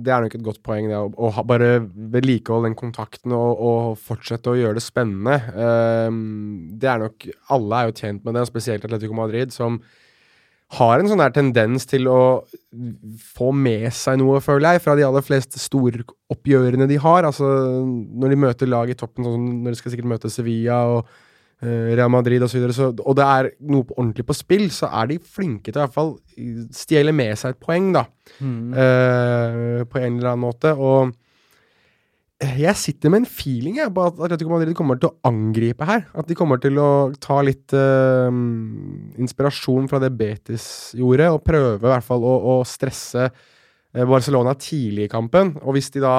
det 0.04 0.14
er 0.16 0.22
nok 0.26 0.36
et 0.36 0.44
godt 0.50 0.62
poeng, 0.66 0.88
det. 0.90 0.98
Å, 0.98 1.12
å 1.18 1.32
ha, 1.38 1.44
bare 1.44 1.72
vedlikeholde 1.86 2.70
den 2.72 2.76
kontakten 2.80 3.32
og, 3.38 3.62
og 3.62 3.98
fortsette 4.02 4.50
å 4.52 4.58
gjøre 4.58 4.80
det 4.80 4.86
spennende. 4.86 5.38
Um, 6.08 6.70
det 6.82 6.90
er 6.90 7.04
nok 7.06 7.28
Alle 7.52 7.82
er 7.82 7.92
jo 7.92 7.98
tjent 8.02 8.24
med 8.26 8.36
det, 8.40 8.48
spesielt 8.50 8.86
Atletico 8.88 9.14
Madrid, 9.18 9.52
som 9.54 9.82
har 10.72 11.02
en 11.02 11.10
sånn 11.10 11.20
der 11.20 11.34
tendens 11.36 11.88
til 11.90 12.08
å 12.08 12.20
få 13.36 13.50
med 13.52 13.90
seg 13.96 14.22
noe, 14.22 14.40
føler 14.44 14.78
jeg, 14.78 14.84
fra 14.86 14.96
de 14.96 15.04
aller 15.04 15.26
fleste 15.26 15.60
storoppgjørene 15.60 16.88
de 16.88 17.00
har. 17.04 17.28
Altså 17.28 17.50
når 17.84 18.32
de 18.32 18.40
møter 18.46 18.72
lag 18.72 18.92
i 18.92 18.96
toppen, 18.96 19.28
sånn 19.28 19.36
som 19.36 19.50
når 19.66 19.76
de 19.76 19.82
skal 19.82 19.94
sikkert 19.94 20.12
møte 20.14 20.32
Sevilla 20.32 20.80
og 20.94 21.02
uh, 21.04 21.90
Real 21.92 22.12
Madrid 22.14 22.46
osv., 22.46 22.54
så, 22.54 22.60
videre, 22.62 22.78
så, 22.78 22.92
og 23.04 23.18
det 23.20 23.28
er 23.28 23.52
noe 23.68 23.88
ordentlig 23.98 24.28
på 24.30 24.38
spill, 24.38 24.70
så 24.72 24.88
er 25.02 25.12
de 25.12 25.20
flinke 25.20 25.74
til 25.74 25.82
i 25.82 25.84
hvert 25.84 25.98
fall 25.98 26.16
stjele 26.76 27.16
med 27.16 27.36
seg 27.42 27.58
et 27.58 27.64
poeng, 27.68 27.92
da. 27.98 28.06
Eh, 28.40 29.82
på 29.92 30.00
en 30.00 30.16
eller 30.16 30.32
annen 30.32 30.46
måte. 30.46 30.72
Og 30.72 31.12
jeg 32.42 32.74
sitter 32.80 33.12
med 33.14 33.22
en 33.22 33.30
feeling 33.30 33.78
jeg, 33.78 33.92
på 33.94 34.04
at 34.10 34.20
Atletico 34.26 34.50
Madrid 34.50 34.74
kommer 34.78 34.98
til 34.98 35.12
å 35.12 35.30
angripe 35.30 35.86
her. 35.86 36.08
At 36.18 36.30
de 36.30 36.38
kommer 36.38 36.62
til 36.62 36.80
å 36.82 37.12
ta 37.22 37.38
litt 37.46 37.74
uh, 37.78 38.30
inspirasjon 39.22 39.90
fra 39.92 40.00
det 40.02 40.10
Betis 40.18 40.66
gjorde, 40.98 41.30
og 41.36 41.44
prøve 41.46 41.78
i 41.78 41.92
hvert 41.92 42.08
fall 42.08 42.26
å, 42.26 42.38
å 42.54 42.56
stresse 42.68 43.28
eh, 43.28 44.08
Barcelona 44.10 44.56
tidlig 44.58 45.06
i 45.06 45.12
kampen. 45.12 45.54
Og 45.62 45.78
hvis 45.78 45.92
de 45.94 46.02
da 46.02 46.16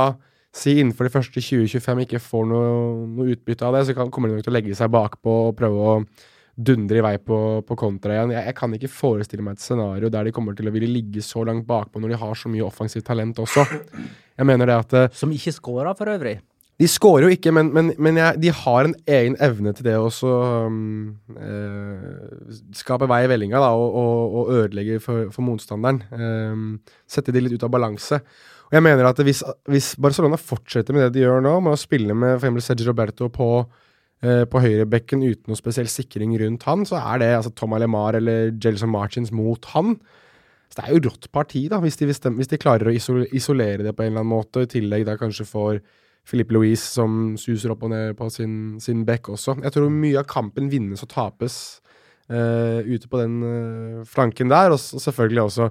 si 0.54 0.76
innenfor 0.76 1.08
de 1.08 1.14
første 1.14 1.42
20-25 1.42 2.04
ikke 2.04 2.22
får 2.22 2.46
noe, 2.50 2.70
noe 3.16 3.34
utbytte 3.34 3.66
av 3.66 3.78
det, 3.78 3.86
så 3.88 3.96
kan, 3.96 4.12
kommer 4.12 4.30
de 4.30 4.38
nok 4.38 4.46
til 4.46 4.52
å 4.52 4.58
legge 4.58 4.78
seg 4.78 4.92
bakpå 4.92 5.36
og 5.48 5.56
prøve 5.58 5.88
å 5.88 5.98
dundre 6.64 7.00
i 7.00 7.04
vei 7.04 7.16
på, 7.22 7.38
på 7.66 7.76
kontra 7.78 8.14
igjen. 8.16 8.32
Jeg, 8.36 8.46
jeg 8.50 8.56
kan 8.58 8.76
ikke 8.76 8.92
forestille 8.92 9.44
meg 9.44 9.58
et 9.58 9.64
scenario 9.64 10.10
der 10.12 10.28
de 10.28 10.34
kommer 10.34 10.56
til 10.58 10.70
å 10.70 10.74
ville 10.74 10.90
ligge 10.90 11.24
så 11.24 11.44
langt 11.48 11.66
bakpå 11.68 12.00
når 12.02 12.14
de 12.14 12.22
har 12.22 12.38
så 12.38 12.52
mye 12.52 12.64
offensivt 12.66 13.06
talent 13.08 13.42
også. 13.42 13.66
Jeg 14.38 14.48
mener 14.48 14.70
det 14.70 14.78
at 14.80 14.96
eh, 14.96 15.12
Som 15.16 15.34
ikke 15.34 15.52
scora, 15.54 15.92
for 15.98 16.08
øvrig. 16.08 16.38
de 16.80 16.88
skårer 16.88 17.26
jo 17.26 17.34
ikke, 17.34 17.52
men, 17.54 17.68
men, 17.74 17.90
men 18.00 18.16
jeg, 18.18 18.40
de 18.42 18.54
har 18.62 18.88
en 18.88 18.94
egen 19.06 19.36
evne 19.44 19.74
til 19.76 19.86
det 19.86 19.98
å 19.98 20.06
også, 20.08 20.30
um, 20.66 21.12
eh, 21.36 22.56
skape 22.74 23.06
vei 23.10 23.20
i 23.26 23.28
vellinga 23.30 23.60
da, 23.60 23.68
og, 23.76 23.98
og, 24.00 24.38
og 24.40 24.54
ødelegge 24.56 24.98
for, 25.04 25.28
for 25.34 25.46
motstanderen. 25.46 26.00
Um, 26.10 26.80
sette 27.06 27.34
de 27.34 27.44
litt 27.44 27.54
ut 27.54 27.68
av 27.68 27.74
balanse. 27.76 28.18
Og 28.72 28.78
jeg 28.78 28.86
mener 28.88 29.04
at 29.04 29.20
hvis, 29.20 29.44
hvis 29.68 29.92
Barcelona 30.00 30.40
fortsetter 30.40 30.96
med 30.96 31.04
det 31.04 31.18
de 31.18 31.26
gjør 31.26 31.44
nå, 31.44 31.58
med 31.60 31.76
å 31.76 31.80
spille 31.80 32.16
med 32.16 32.38
for 32.38 32.46
eksempel 32.48 32.64
Sergio 32.64 32.88
Roberto 32.88 33.28
på, 33.30 33.50
på 34.22 34.60
høyrebekken 34.62 35.22
uten 35.24 35.50
noe 35.50 35.58
spesiell 35.58 35.88
sikring 35.90 36.36
rundt 36.38 36.62
han, 36.68 36.84
så 36.86 37.00
er 37.00 37.22
det 37.22 37.30
altså 37.34 37.50
Tom 37.58 37.72
Alemar 37.74 38.14
eller 38.14 38.52
Jelson 38.54 38.92
Martins 38.92 39.32
mot 39.34 39.66
han. 39.72 39.96
Så 40.70 40.78
det 40.78 40.84
er 40.84 40.94
jo 40.94 41.02
rått 41.08 41.26
parti, 41.34 41.64
da, 41.68 41.80
hvis 41.82 41.98
de, 41.98 42.06
bestem- 42.08 42.38
hvis 42.38 42.48
de 42.52 42.60
klarer 42.62 42.88
å 42.88 42.94
isol 42.94 43.26
isolere 43.34 43.82
det 43.82 43.96
på 43.96 44.04
en 44.06 44.12
eller 44.12 44.22
annen 44.22 44.30
måte. 44.30 44.62
I 44.62 44.70
tillegg 44.70 45.04
da 45.08 45.18
kanskje 45.20 45.48
får 45.48 45.82
Philippe 46.28 46.54
Louise 46.54 46.86
som 46.86 47.34
suser 47.40 47.74
opp 47.74 47.82
og 47.82 47.90
ned 47.90 48.14
på 48.16 48.30
sin, 48.30 48.78
sin 48.80 49.02
bekk 49.04 49.32
også. 49.34 49.58
Jeg 49.66 49.74
tror 49.74 49.90
mye 49.92 50.22
av 50.22 50.30
kampen 50.30 50.70
vinnes 50.72 51.02
og 51.02 51.10
tapes 51.10 51.58
uh, 52.30 52.78
ute 52.86 53.10
på 53.10 53.20
den 53.20 53.36
uh, 53.42 54.06
flanken 54.08 54.54
der, 54.54 54.70
og 54.70 54.78
og 54.78 55.02
selvfølgelig 55.02 55.48
også 55.48 55.70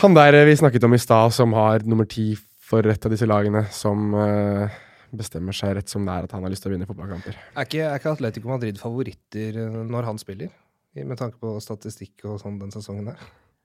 han 0.00 0.14
der 0.14 0.44
vi 0.46 0.56
snakket 0.56 0.84
om 0.86 0.94
i 0.94 1.00
stad, 1.00 1.32
som 1.34 1.52
har 1.52 1.82
nummer 1.84 2.06
ti 2.08 2.34
for 2.70 2.86
et 2.86 3.04
av 3.04 3.12
disse 3.12 3.26
lagene, 3.26 3.64
som 3.74 4.14
eh, 4.14 4.76
bestemmer 5.16 5.56
seg 5.56 5.74
rett 5.78 5.90
som 5.90 6.06
det 6.06 6.14
er 6.14 6.26
at 6.28 6.32
han 6.36 6.44
har 6.46 6.52
lyst 6.52 6.64
til 6.64 6.72
å 6.72 6.74
vinne 6.74 6.88
fotballkamper. 6.88 7.36
Er 7.54 7.66
ikke, 7.68 7.84
er 7.86 8.00
ikke 8.00 8.14
Atletico 8.14 8.50
Madrid 8.52 8.80
favoritter 8.80 9.58
eh, 9.64 9.78
når 9.90 10.08
han 10.08 10.20
spiller? 10.20 10.52
Med 10.98 11.18
tanke 11.20 11.38
på 11.38 11.54
statistikk 11.62 12.24
og 12.26 12.40
sånn 12.42 12.58
den 12.58 12.72
sesongen 12.74 13.12
der. 13.12 13.20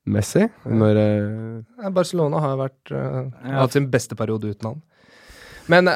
Messi, 0.06 0.44
når 0.70 1.00
eh, 1.02 1.62
Ja, 1.82 1.90
Barcelona 1.94 2.42
har 2.44 2.60
vært 2.60 2.92
uh, 2.94 3.24
Ja. 3.42 3.64
hatt 3.64 3.74
sin 3.74 3.88
beste 3.90 4.18
periode 4.18 4.52
uten 4.54 4.70
han. 4.70 4.84
Men 5.72 5.90
eh, 5.90 5.96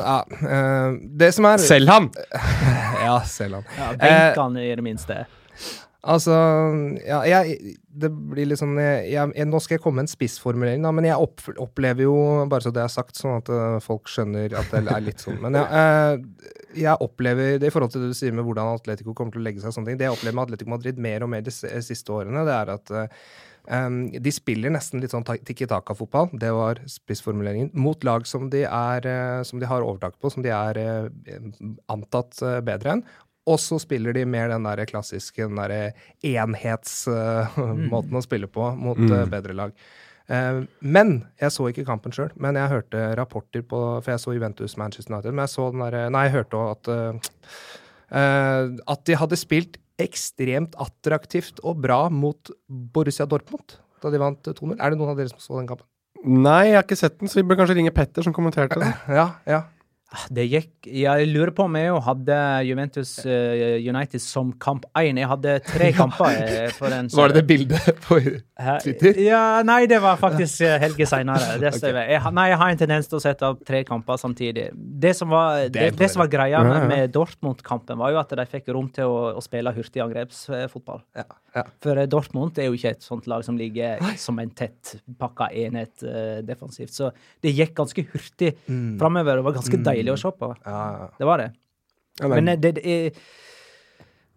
ja 0.00 0.14
uh, 0.24 0.94
Det 1.20 1.28
som 1.36 1.44
er 1.50 1.60
Selv 1.60 1.92
han! 1.92 2.08
Ja, 3.04 3.18
selv 3.28 3.58
han. 3.60 3.68
Ja, 3.76 3.90
Benkene, 4.00 4.64
i 4.64 4.72
det 4.76 4.84
minste. 4.84 5.24
Altså, 6.00 6.32
ja, 7.04 7.18
jeg, 7.28 7.74
det 7.84 8.08
blir 8.08 8.46
litt 8.48 8.60
sånn 8.60 8.78
jeg, 8.80 9.10
jeg, 9.12 9.48
Nå 9.50 9.58
skal 9.60 9.76
jeg 9.76 9.82
komme 9.84 10.00
med 10.00 10.06
en 10.06 10.12
spissformulering, 10.14 10.86
da, 10.86 10.92
men 10.96 11.04
jeg 11.04 11.20
opp, 11.20 11.44
opplever 11.60 12.06
jo, 12.06 12.14
bare 12.48 12.64
så 12.64 12.72
det 12.72 12.80
er 12.86 12.92
sagt, 12.92 13.18
sånn 13.20 13.36
at 13.42 13.50
eh, 13.52 13.76
folk 13.84 14.08
skjønner 14.08 14.56
at 14.56 14.72
det 14.72 14.80
er 14.80 15.04
litt 15.04 15.20
sånn 15.20 15.36
Men 15.44 15.58
eh, 15.60 16.14
jeg 16.80 16.96
opplever 17.04 17.60
det 17.60 17.68
i 17.68 17.74
forhold 17.74 17.92
til 17.92 18.06
det 18.06 18.14
du 18.14 18.16
sier 18.16 18.32
med 18.32 18.48
hvordan 18.48 18.72
Atletico 18.78 19.12
kommer 19.12 19.36
til 19.36 19.44
å 19.44 19.48
legge 19.50 19.60
seg 19.60 19.74
og 19.74 19.76
sånne 19.76 19.92
ting, 19.92 20.00
det 20.00 20.08
jeg 20.08 20.16
opplever 20.16 20.38
med 20.38 20.48
Atletico 20.48 20.72
Madrid 20.72 21.04
mer 21.04 21.26
og 21.26 21.32
mer 21.34 21.44
de 21.44 21.52
siste 21.52 22.16
årene, 22.16 22.48
det 22.48 22.56
er 22.56 22.74
at 22.78 22.96
eh, 22.96 23.22
Um, 23.68 24.08
de 24.10 24.30
spiller 24.32 24.72
nesten 24.72 25.02
litt 25.02 25.12
sånn 25.12 25.26
tikki 25.46 25.68
taka-fotball, 25.68 26.30
det 26.40 26.48
var 26.56 26.80
spissformuleringen, 26.90 27.68
mot 27.78 28.02
lag 28.08 28.24
som 28.26 28.48
de, 28.50 28.64
er, 28.66 29.06
eh, 29.06 29.42
som 29.46 29.60
de 29.60 29.68
har 29.68 29.84
overtak 29.84 30.16
på, 30.18 30.30
som 30.32 30.42
de 30.42 30.50
er 30.54 30.80
eh, 30.80 31.36
antatt 31.92 32.40
eh, 32.42 32.58
bedre 32.66 32.96
enn. 32.96 33.04
Og 33.50 33.58
så 33.62 33.80
spiller 33.82 34.14
de 34.14 34.22
mer 34.28 34.52
den 34.52 34.68
der 34.68 34.84
klassiske 34.86 35.48
den 35.48 35.58
der 35.58 35.96
enhetsmåten 36.22 38.20
å 38.20 38.22
spille 38.24 38.50
på 38.50 38.70
mot 38.78 39.00
mm. 39.00 39.16
bedre 39.32 39.56
lag. 39.58 39.74
Eh, 40.30 40.62
men 40.78 41.12
jeg 41.42 41.54
så 41.54 41.66
ikke 41.70 41.86
kampen 41.88 42.14
sjøl, 42.14 42.30
men 42.38 42.58
jeg 42.58 42.70
hørte 42.70 43.02
rapporter 43.18 43.64
på 43.66 43.78
For 43.98 44.12
jeg 44.12 44.22
så 44.22 44.34
Juventus 44.36 44.76
Manchester 44.78 45.16
United, 45.16 45.34
men 45.34 45.42
jeg 45.48 45.54
så 45.56 45.68
den 45.74 45.82
der, 45.82 45.96
Nei, 46.14 46.24
jeg 46.28 46.36
hørte 46.36 46.60
òg 46.60 46.72
at 46.76 46.90
eh, 46.94 47.30
eh, 48.20 48.64
At 48.94 49.06
de 49.10 49.18
hadde 49.18 49.40
spilt 49.40 49.80
ekstremt 50.00 50.76
attraktivt 50.80 51.58
og 51.66 51.82
bra 51.82 52.04
mot 52.14 52.52
Borussia 52.68 53.26
Dortmund 53.28 53.80
da 54.00 54.08
de 54.08 54.16
vant 54.16 54.46
2-0. 54.48 54.78
Er 54.78 54.94
det 54.94 54.96
noen 54.96 55.10
av 55.12 55.18
dere 55.18 55.28
som 55.28 55.42
så 55.42 55.58
den 55.58 55.66
kampen? 55.68 55.84
Nei, 56.24 56.70
jeg 56.70 56.78
har 56.78 56.86
ikke 56.86 56.96
sett 56.96 57.18
den, 57.20 57.28
så 57.28 57.36
vi 57.36 57.44
bør 57.48 57.58
kanskje 57.60 57.76
ringe 57.76 57.92
Petter, 57.92 58.24
som 58.24 58.32
kommenterte 58.32 58.80
den. 58.80 58.94
Ja, 59.18 59.26
ja. 59.48 59.58
Det 60.34 60.42
gikk 60.50 60.88
Jeg 60.90 61.26
lurer 61.30 61.52
på 61.54 61.66
om 61.68 61.76
jeg 61.78 61.98
hadde 62.02 62.36
Juventus 62.66 63.12
uh, 63.22 63.76
United 63.78 64.22
som 64.22 64.50
kamp 64.62 64.86
én. 64.98 65.20
Jeg 65.20 65.28
hadde 65.30 65.56
tre 65.68 65.90
kamper. 66.00 66.40
eh, 66.40 66.72
for 66.74 66.94
en 66.94 67.10
Var 67.20 67.30
det 67.30 67.38
det 67.40 67.44
bildet 67.46 68.00
på 68.06 68.18
Twitter? 68.82 69.20
Ja, 69.22 69.62
nei, 69.66 69.84
det 69.90 70.00
var 70.02 70.18
faktisk 70.20 70.64
eh, 70.66 70.78
helge 70.84 71.06
seinere. 71.06 71.58
okay. 71.60 71.94
Jeg, 72.10 72.34
nei, 72.36 72.48
jeg 72.50 72.60
har 72.62 72.74
en 72.74 72.82
tendens 72.82 73.10
til 73.10 73.20
å 73.20 73.22
sette 73.22 73.52
opp 73.52 73.62
tre 73.66 73.84
kamper 73.86 74.18
samtidig. 74.20 74.70
Det 74.74 75.14
som 75.16 75.30
var, 75.30 75.68
det, 75.70 75.92
det, 75.98 76.10
som 76.10 76.24
var 76.24 76.32
greia 76.32 76.64
med, 76.66 76.88
med 76.90 77.14
Dortmund-kampen, 77.14 77.98
var 78.00 78.14
jo 78.14 78.20
at 78.22 78.34
de 78.34 78.48
fikk 78.50 78.72
rom 78.74 78.90
til 78.94 79.10
å, 79.10 79.30
å 79.38 79.44
spille 79.44 79.72
hurtigangrepsfotball. 79.76 81.04
Ja, 81.16 81.28
ja. 81.54 81.64
For 81.82 81.98
eh, 81.98 82.06
Dortmund 82.06 82.58
er 82.58 82.68
jo 82.68 82.76
ikke 82.78 82.92
et 82.94 83.02
sånt 83.02 83.26
lag 83.30 83.42
som 83.46 83.56
ligger 83.58 83.98
som 84.20 84.38
en 84.38 84.50
tett 84.50 84.94
pakka 85.18 85.48
enhet 85.52 86.04
uh, 86.06 86.38
defensivt. 86.46 86.92
Så 86.94 87.10
det 87.42 87.54
gikk 87.56 87.74
ganske 87.78 88.04
hurtig 88.12 88.54
Mm. 88.68 88.98
framover. 89.00 89.36
Det 89.40 89.44
var 89.48 89.56
ganske 89.58 89.82
deilig 89.84 90.12
å 90.14 90.18
se 90.20 90.30
på. 90.38 90.54
Ja, 90.64 90.80
ja. 91.00 91.10
Det 91.18 91.26
var 91.26 91.38
det. 91.44 91.50
Ja, 92.20 92.28
men, 92.28 92.44
Men 92.44 92.48
eh, 92.54 92.58
det, 92.60 92.74
det 92.78 92.84
er 92.86 93.22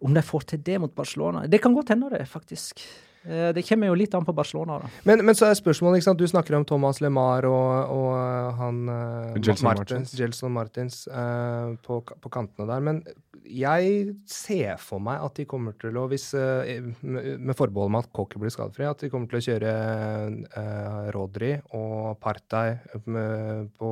Om 0.04 0.14
de 0.14 0.22
får 0.22 0.44
til 0.52 0.60
det 0.64 0.78
mot 0.84 0.92
Barcelona 0.96 1.46
Det 1.48 1.60
kan 1.64 1.74
godt 1.76 1.90
hende, 1.94 2.10
det, 2.12 2.26
faktisk. 2.28 2.82
Eh, 3.26 3.52
Det 3.56 3.64
kommer 3.68 3.88
jo 3.88 3.96
litt 3.96 4.14
an 4.16 4.26
på 4.28 4.34
Barcelona, 4.36 4.80
da. 4.84 4.90
Men, 5.08 5.24
men 5.26 5.36
så 5.36 5.48
er 5.48 5.56
spørsmålet, 5.56 6.00
ikke 6.02 6.10
sant? 6.10 6.20
du 6.20 6.28
snakker 6.28 6.58
om 6.58 6.66
Thomas 6.68 7.00
LeMar 7.04 7.46
og, 7.48 7.94
og 7.96 8.58
han 8.60 8.82
uh, 8.90 9.38
Gelson 9.40 9.70
Martins, 9.70 10.12
Gelson 10.20 10.52
Martins 10.52 11.06
uh, 11.08 11.76
på, 11.84 12.02
på 12.04 12.32
kantene 12.34 12.68
der. 12.68 12.84
Men 12.84 13.04
jeg 13.54 14.14
ser 14.30 14.82
for 14.82 15.04
meg 15.04 15.24
at 15.24 15.40
de 15.40 15.46
kommer 15.50 15.76
til 15.80 15.98
å, 16.00 16.06
hvis, 16.12 16.30
uh, 16.36 16.66
med, 17.04 17.54
forbehold 17.58 17.92
om 17.92 18.00
at 18.00 18.12
Cocker 18.16 18.42
blir 18.42 18.54
skadefri, 18.54 18.88
at 18.90 19.06
de 19.06 19.12
kommer 19.14 19.32
til 19.32 19.40
å 19.40 19.46
kjøre 19.48 19.74
uh, 20.58 21.10
Rodri 21.16 21.56
og 21.78 22.16
Partey 22.24 22.78
på 23.04 23.92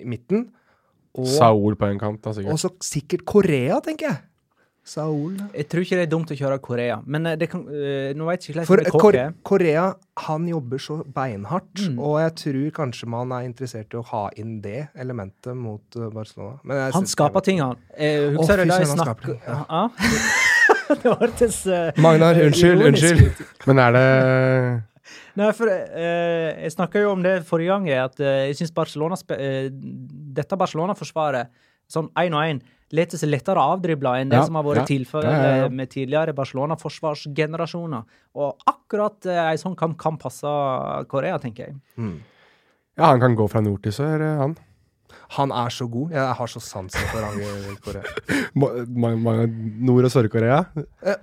midten. 0.00 0.48
Og, 1.14 1.28
Saul 1.30 1.76
på 1.78 1.86
en 1.86 2.00
kant, 2.00 2.24
da, 2.24 2.34
og 2.50 2.58
så 2.58 2.72
sikkert 2.82 3.22
Korea, 3.28 3.78
tenker 3.84 4.10
jeg. 4.10 4.22
Saul. 4.84 5.38
Jeg 5.56 5.66
tror 5.72 5.80
ikke 5.86 5.96
det 5.96 6.04
er 6.04 6.10
dumt 6.12 6.30
å 6.30 6.36
kjøre 6.36 6.58
Korea, 6.60 6.98
men 7.08 7.26
eh, 7.30 7.36
det 7.40 7.48
kan, 7.52 7.62
eh, 7.72 8.12
nå 8.16 8.26
vet 8.28 8.44
jeg 8.44 8.54
ikke 8.54 8.66
For 8.68 8.76
hvordan 8.76 8.92
det 8.92 9.00
Kor 9.00 9.18
er. 9.20 9.34
Korea, 9.42 9.84
han 10.26 10.46
jobber 10.50 10.78
så 10.78 10.98
beinhardt, 11.04 11.72
Mm. 11.88 11.98
og 11.98 12.18
jeg 12.20 12.34
tror 12.42 12.70
kanskje 12.82 13.08
man 13.08 13.32
er 13.32 13.48
interessert 13.48 13.92
i 13.94 13.96
å 13.98 14.04
ha 14.12 14.28
inn 14.36 14.60
det 14.60 14.88
elementet 14.94 15.56
mot 15.56 15.98
Barcelona. 16.12 16.58
Men 16.62 16.76
jeg 16.76 16.92
Han 16.92 17.06
skaper 17.06 17.40
ting, 17.40 17.58
han. 17.60 17.76
Eh, 17.96 18.30
Husker 18.36 18.56
du 18.62 18.68
da 18.68 18.78
jeg 18.78 18.92
snakka 18.92 19.38
ja. 19.46 19.88
Det 21.02 21.14
hørtes 21.20 21.62
uh, 21.66 21.90
Magnar, 21.96 22.36
unnskyld, 22.44 22.80
ironisk 22.82 23.14
unnskyld. 23.14 23.46
Men 23.66 23.78
er 23.78 23.92
det 23.96 24.82
Nei, 25.38 25.48
for 25.56 25.66
eh, 25.72 26.62
jeg 26.62 26.72
snakka 26.76 27.00
jo 27.02 27.10
om 27.10 27.22
det 27.24 27.40
forrige 27.48 27.72
gang, 27.74 27.88
at 28.04 28.20
eh, 28.22 28.44
jeg 28.50 28.60
syns 28.60 28.72
Barcelona 28.76 29.16
eh, 29.34 29.66
Dette 29.72 30.56
Barcelona-forsvaret, 30.60 31.50
sånn 31.90 32.08
én 32.22 32.36
og 32.36 32.44
én, 32.46 32.60
leter 32.94 33.20
seg 33.20 33.30
lettere 33.32 33.62
avdribla 33.62 34.14
enn 34.20 34.30
det 34.32 34.38
Ja, 34.40 34.44
som 34.48 34.58
har 34.58 34.66
vært 34.66 34.82
ja. 34.84 34.86
tilfellet 34.90 35.30
Ja, 35.32 35.40
ja, 35.44 35.56
ja. 35.64 35.70
med 35.72 35.90
tidligere 35.92 36.34
Barcelona-forsvarsgenerasjoner. 36.36 38.04
Og 38.38 38.62
akkurat 38.70 39.26
eh, 39.30 39.40
ei 39.50 39.58
sånn 39.60 39.76
kamp 39.78 39.98
kan 40.00 40.18
passe 40.20 40.50
Korea, 41.10 41.38
tenker 41.42 41.68
jeg. 41.68 41.76
Mm. 41.98 42.16
Ja, 42.98 43.10
han 43.10 43.20
kan 43.22 43.34
gå 43.38 43.48
fra 43.50 43.62
nord 43.64 43.82
til 43.82 43.94
sør, 43.96 44.22
eh, 44.22 44.38
han. 44.40 44.56
Han 45.30 45.50
er 45.52 45.68
så 45.70 45.86
god. 45.90 46.10
Jeg 46.12 46.34
har 46.38 46.46
så 46.46 46.60
sansen 46.62 47.00
for 47.10 47.20
han 47.24 47.40
i 47.40 47.76
Korea. 47.84 48.02
Nord- 48.54 50.04
og 50.04 50.10
Sør-Korea. 50.12 50.58
Eh, 51.04 51.14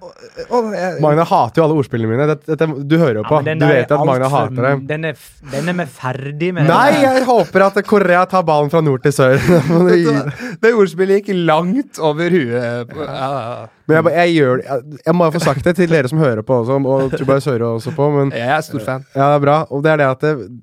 og 0.50 0.72
jeg- 0.74 1.02
Magna 1.02 1.24
hater 1.24 1.62
jo 1.62 1.64
alle 1.68 1.76
ordspillene 1.80 2.10
mine. 2.10 2.28
Dette, 2.28 2.46
dette, 2.56 2.88
du 2.88 2.98
hører 2.98 3.16
jo 3.16 3.24
på. 3.24 3.42
Ja, 3.46 3.54
du 3.56 3.66
vet 3.66 3.92
at 3.92 4.06
Magna 4.06 4.28
hater 4.30 4.62
dem. 4.70 4.86
Den 4.88 5.06
er, 5.06 5.14
den 5.52 5.70
er 5.70 5.74
vi 5.74 5.86
ferdig 5.86 6.54
med. 6.54 6.68
Nei, 6.68 6.92
jeg 7.02 7.24
håper 7.26 7.62
at 7.68 7.86
Korea 7.86 8.26
tar 8.26 8.44
ballen 8.44 8.70
fra 8.70 8.82
nord 8.82 9.04
til 9.04 9.12
sør. 9.12 9.38
Det 10.62 10.74
ordspillet 10.74 11.22
gikk 11.26 11.46
langt 11.48 12.00
over 12.00 12.30
huet. 12.30 12.52
Ja, 12.52 13.06
ja, 13.06 13.30
ja. 13.62 13.68
Men 13.88 13.96
jeg, 13.98 14.04
bare- 14.06 14.14
jeg 14.22 14.36
gjør 14.38 14.62
jeg, 14.64 15.00
jeg 15.06 15.16
må 15.16 15.32
få 15.34 15.40
sagt 15.42 15.64
det 15.66 15.76
til 15.76 15.90
dere 15.90 16.08
som 16.08 16.20
hører 16.22 16.42
på 16.48 16.54
også, 16.62 16.78
og 16.86 17.12
Tobias 17.20 17.46
hører 17.50 17.66
også 17.76 17.92
på, 17.96 18.10
men 18.14 18.32
Jeg 18.32 18.48
er 18.48 18.62
stor 18.62 18.80
fan. 18.80 19.06
ja, 19.16 19.26
det 19.34 19.36
er 19.36 19.40
bra. 19.44 19.58
Og 19.72 19.84
det 19.84 19.92
er 19.92 19.98
det 19.98 20.06
at 20.08 20.22
det, 20.22 20.62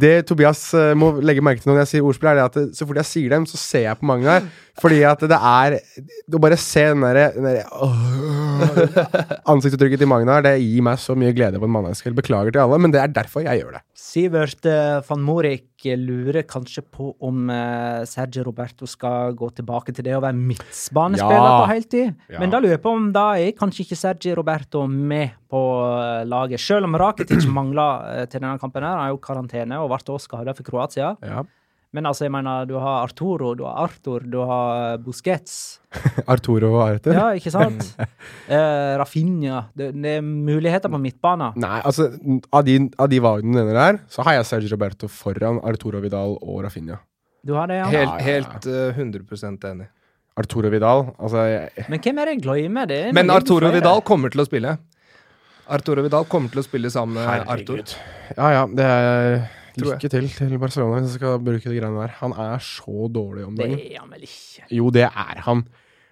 det 0.00 0.26
Tobias 0.26 0.62
eh, 0.74 0.94
må 0.96 1.20
legge 1.20 1.42
merke 1.44 1.60
til 1.60 1.72
når 1.72 1.82
jeg 1.82 1.90
sier 1.92 2.02
ordspill, 2.08 2.30
er 2.30 2.34
det 2.40 2.44
at 2.46 2.54
det, 2.54 2.64
så 2.80 2.88
fort 2.88 3.00
jeg 3.02 3.08
sier 3.10 3.34
dem, 3.36 3.46
så 3.48 3.60
ser 3.60 3.86
jeg 3.86 4.00
på 4.00 4.08
Magnar. 4.10 4.48
Fordi 4.80 5.02
at 5.04 5.20
det 5.28 5.36
er 5.36 5.74
Å 6.32 6.38
bare 6.40 6.56
se 6.56 6.86
den 6.88 7.02
derre 7.04 7.26
åh, 7.84 9.40
Ansiktsuttrykket 9.50 10.00
til 10.02 10.08
Magnar, 10.10 10.44
det 10.46 10.54
gir 10.62 10.84
meg 10.86 10.98
så 11.02 11.14
mye 11.18 11.34
glede 11.36 11.60
på 11.60 11.68
en 11.68 11.74
mandagskveld. 11.74 12.16
Beklager 12.20 12.54
til 12.54 12.62
alle, 12.64 12.78
men 12.80 12.94
det 12.94 13.00
er 13.02 13.12
derfor 13.14 13.44
jeg 13.44 13.60
gjør 13.62 13.76
det. 13.78 13.82
Sivert 14.00 14.66
eh, 14.68 15.00
van 15.06 15.22
Morik 15.26 15.66
lurer 16.00 16.44
kanskje 16.48 16.82
på 16.92 17.10
om 17.24 17.50
eh, 17.52 18.02
Sergio 18.08 18.44
Roberto 18.48 18.88
skal 18.88 19.34
gå 19.38 19.48
tilbake 19.56 19.94
til 19.96 20.04
det 20.08 20.16
å 20.16 20.22
være 20.24 20.36
midtbanespiller 20.36 21.46
Ja. 21.50 21.60
på 21.62 21.70
heltid. 21.72 22.10
Ja. 22.32 22.40
Men 22.42 22.52
da 22.52 22.60
lurer 22.60 22.76
jeg 22.78 22.84
på 22.84 22.94
om 22.96 23.10
da 23.14 23.26
er 23.40 23.54
kanskje 23.56 23.84
ikke 23.86 24.00
Sergio 24.00 24.36
Roberto 24.40 24.86
med 24.90 25.36
på 25.50 25.60
eh, 26.00 26.24
laget. 26.28 26.60
Selv 26.62 26.88
om 26.88 26.96
Rakitic 27.00 27.46
mangler 27.58 28.10
eh, 28.20 28.26
til 28.30 28.40
denne 28.42 28.56
kampen, 28.60 28.84
her, 28.84 28.96
han 28.96 29.08
er 29.08 29.14
jo 29.14 29.22
karantene 29.24 29.80
og 29.80 29.92
ble 29.92 30.00
også 30.02 30.20
skada 30.30 30.56
for 30.56 30.66
Kroatia. 30.68 31.14
Ja. 31.24 31.44
Men 31.90 32.06
altså, 32.06 32.28
jeg 32.28 32.30
mener, 32.30 32.68
du 32.70 32.76
har 32.78 33.02
Arturo, 33.02 33.50
du 33.58 33.64
har 33.66 33.80
Arthur, 33.82 34.22
du 34.22 34.38
har 34.46 35.00
Busquets. 35.02 35.80
Arturo 36.32 36.68
og 36.76 36.82
Arthur. 36.84 37.16
Ja, 37.16 37.24
ikke 37.34 37.50
sant? 37.50 37.82
eh, 38.54 38.94
Rafinha. 39.00 39.64
Det, 39.74 39.90
det 39.98 40.12
er 40.20 40.22
muligheter 40.22 40.92
på 40.92 41.00
midtbanen. 41.02 41.58
Nei, 41.58 41.80
altså, 41.82 42.12
av 42.54 42.62
de, 42.68 42.78
av 42.94 43.10
de 43.10 43.22
valgene 43.24 43.56
du 43.56 43.58
nevner 43.58 43.80
der, 43.80 44.00
så 44.12 44.22
har 44.26 44.38
jeg 44.38 44.46
Sergio 44.52 44.76
Roberto 44.76 45.10
foran 45.10 45.58
Arturo 45.66 46.02
Vidal 46.04 46.38
og 46.38 46.62
Rafinha. 46.68 47.00
Du 47.42 47.56
har 47.58 47.66
det, 47.66 47.80
ja. 47.80 47.90
Helt, 47.90 48.22
helt 48.22 48.70
uh, 48.70 48.94
100 48.94 49.50
enig. 49.72 49.90
Arturo 50.38 50.70
Vidal, 50.70 51.08
altså 51.18 51.42
jeg, 51.48 51.86
Men 51.90 52.00
hvem 52.04 52.18
er 52.20 52.28
det 52.28 52.34
jeg 52.36 52.42
glemmer? 52.44 52.86
Det 52.86 52.98
er 53.08 53.14
Men 53.16 53.32
Arturo 53.34 53.66
flere. 53.66 53.80
Vidal 53.80 54.02
kommer 54.06 54.30
til 54.30 54.44
å 54.44 54.46
spille. 54.46 54.76
Arturo 55.70 56.04
Vidal 56.06 56.26
kommer 56.30 56.52
til 56.54 56.62
å 56.62 56.64
spille 56.66 56.90
sammen 56.92 57.18
med 57.18 57.50
Arthur. 57.50 57.82
Ja 58.36 58.52
ja, 58.54 58.68
det 58.70 58.86
er 58.86 59.40
Lykke 59.86 60.10
til 60.12 60.30
til 60.36 60.56
Barcelona 60.62 61.00
hvis 61.00 61.14
jeg 61.14 61.20
skal 61.20 61.38
bruke 61.44 61.66
de 61.66 61.76
greiene 61.76 62.02
der. 62.02 62.16
Han 62.22 62.34
er 62.36 62.58
så 62.64 63.06
dårlig 63.12 63.46
om 63.48 63.56
Det 63.58 63.70
er 63.70 64.00
han 64.00 64.10
vel 64.12 64.26
ikke. 64.28 64.66
Jo, 64.76 64.90
det 64.94 65.06
er 65.08 65.44
han. 65.46 65.64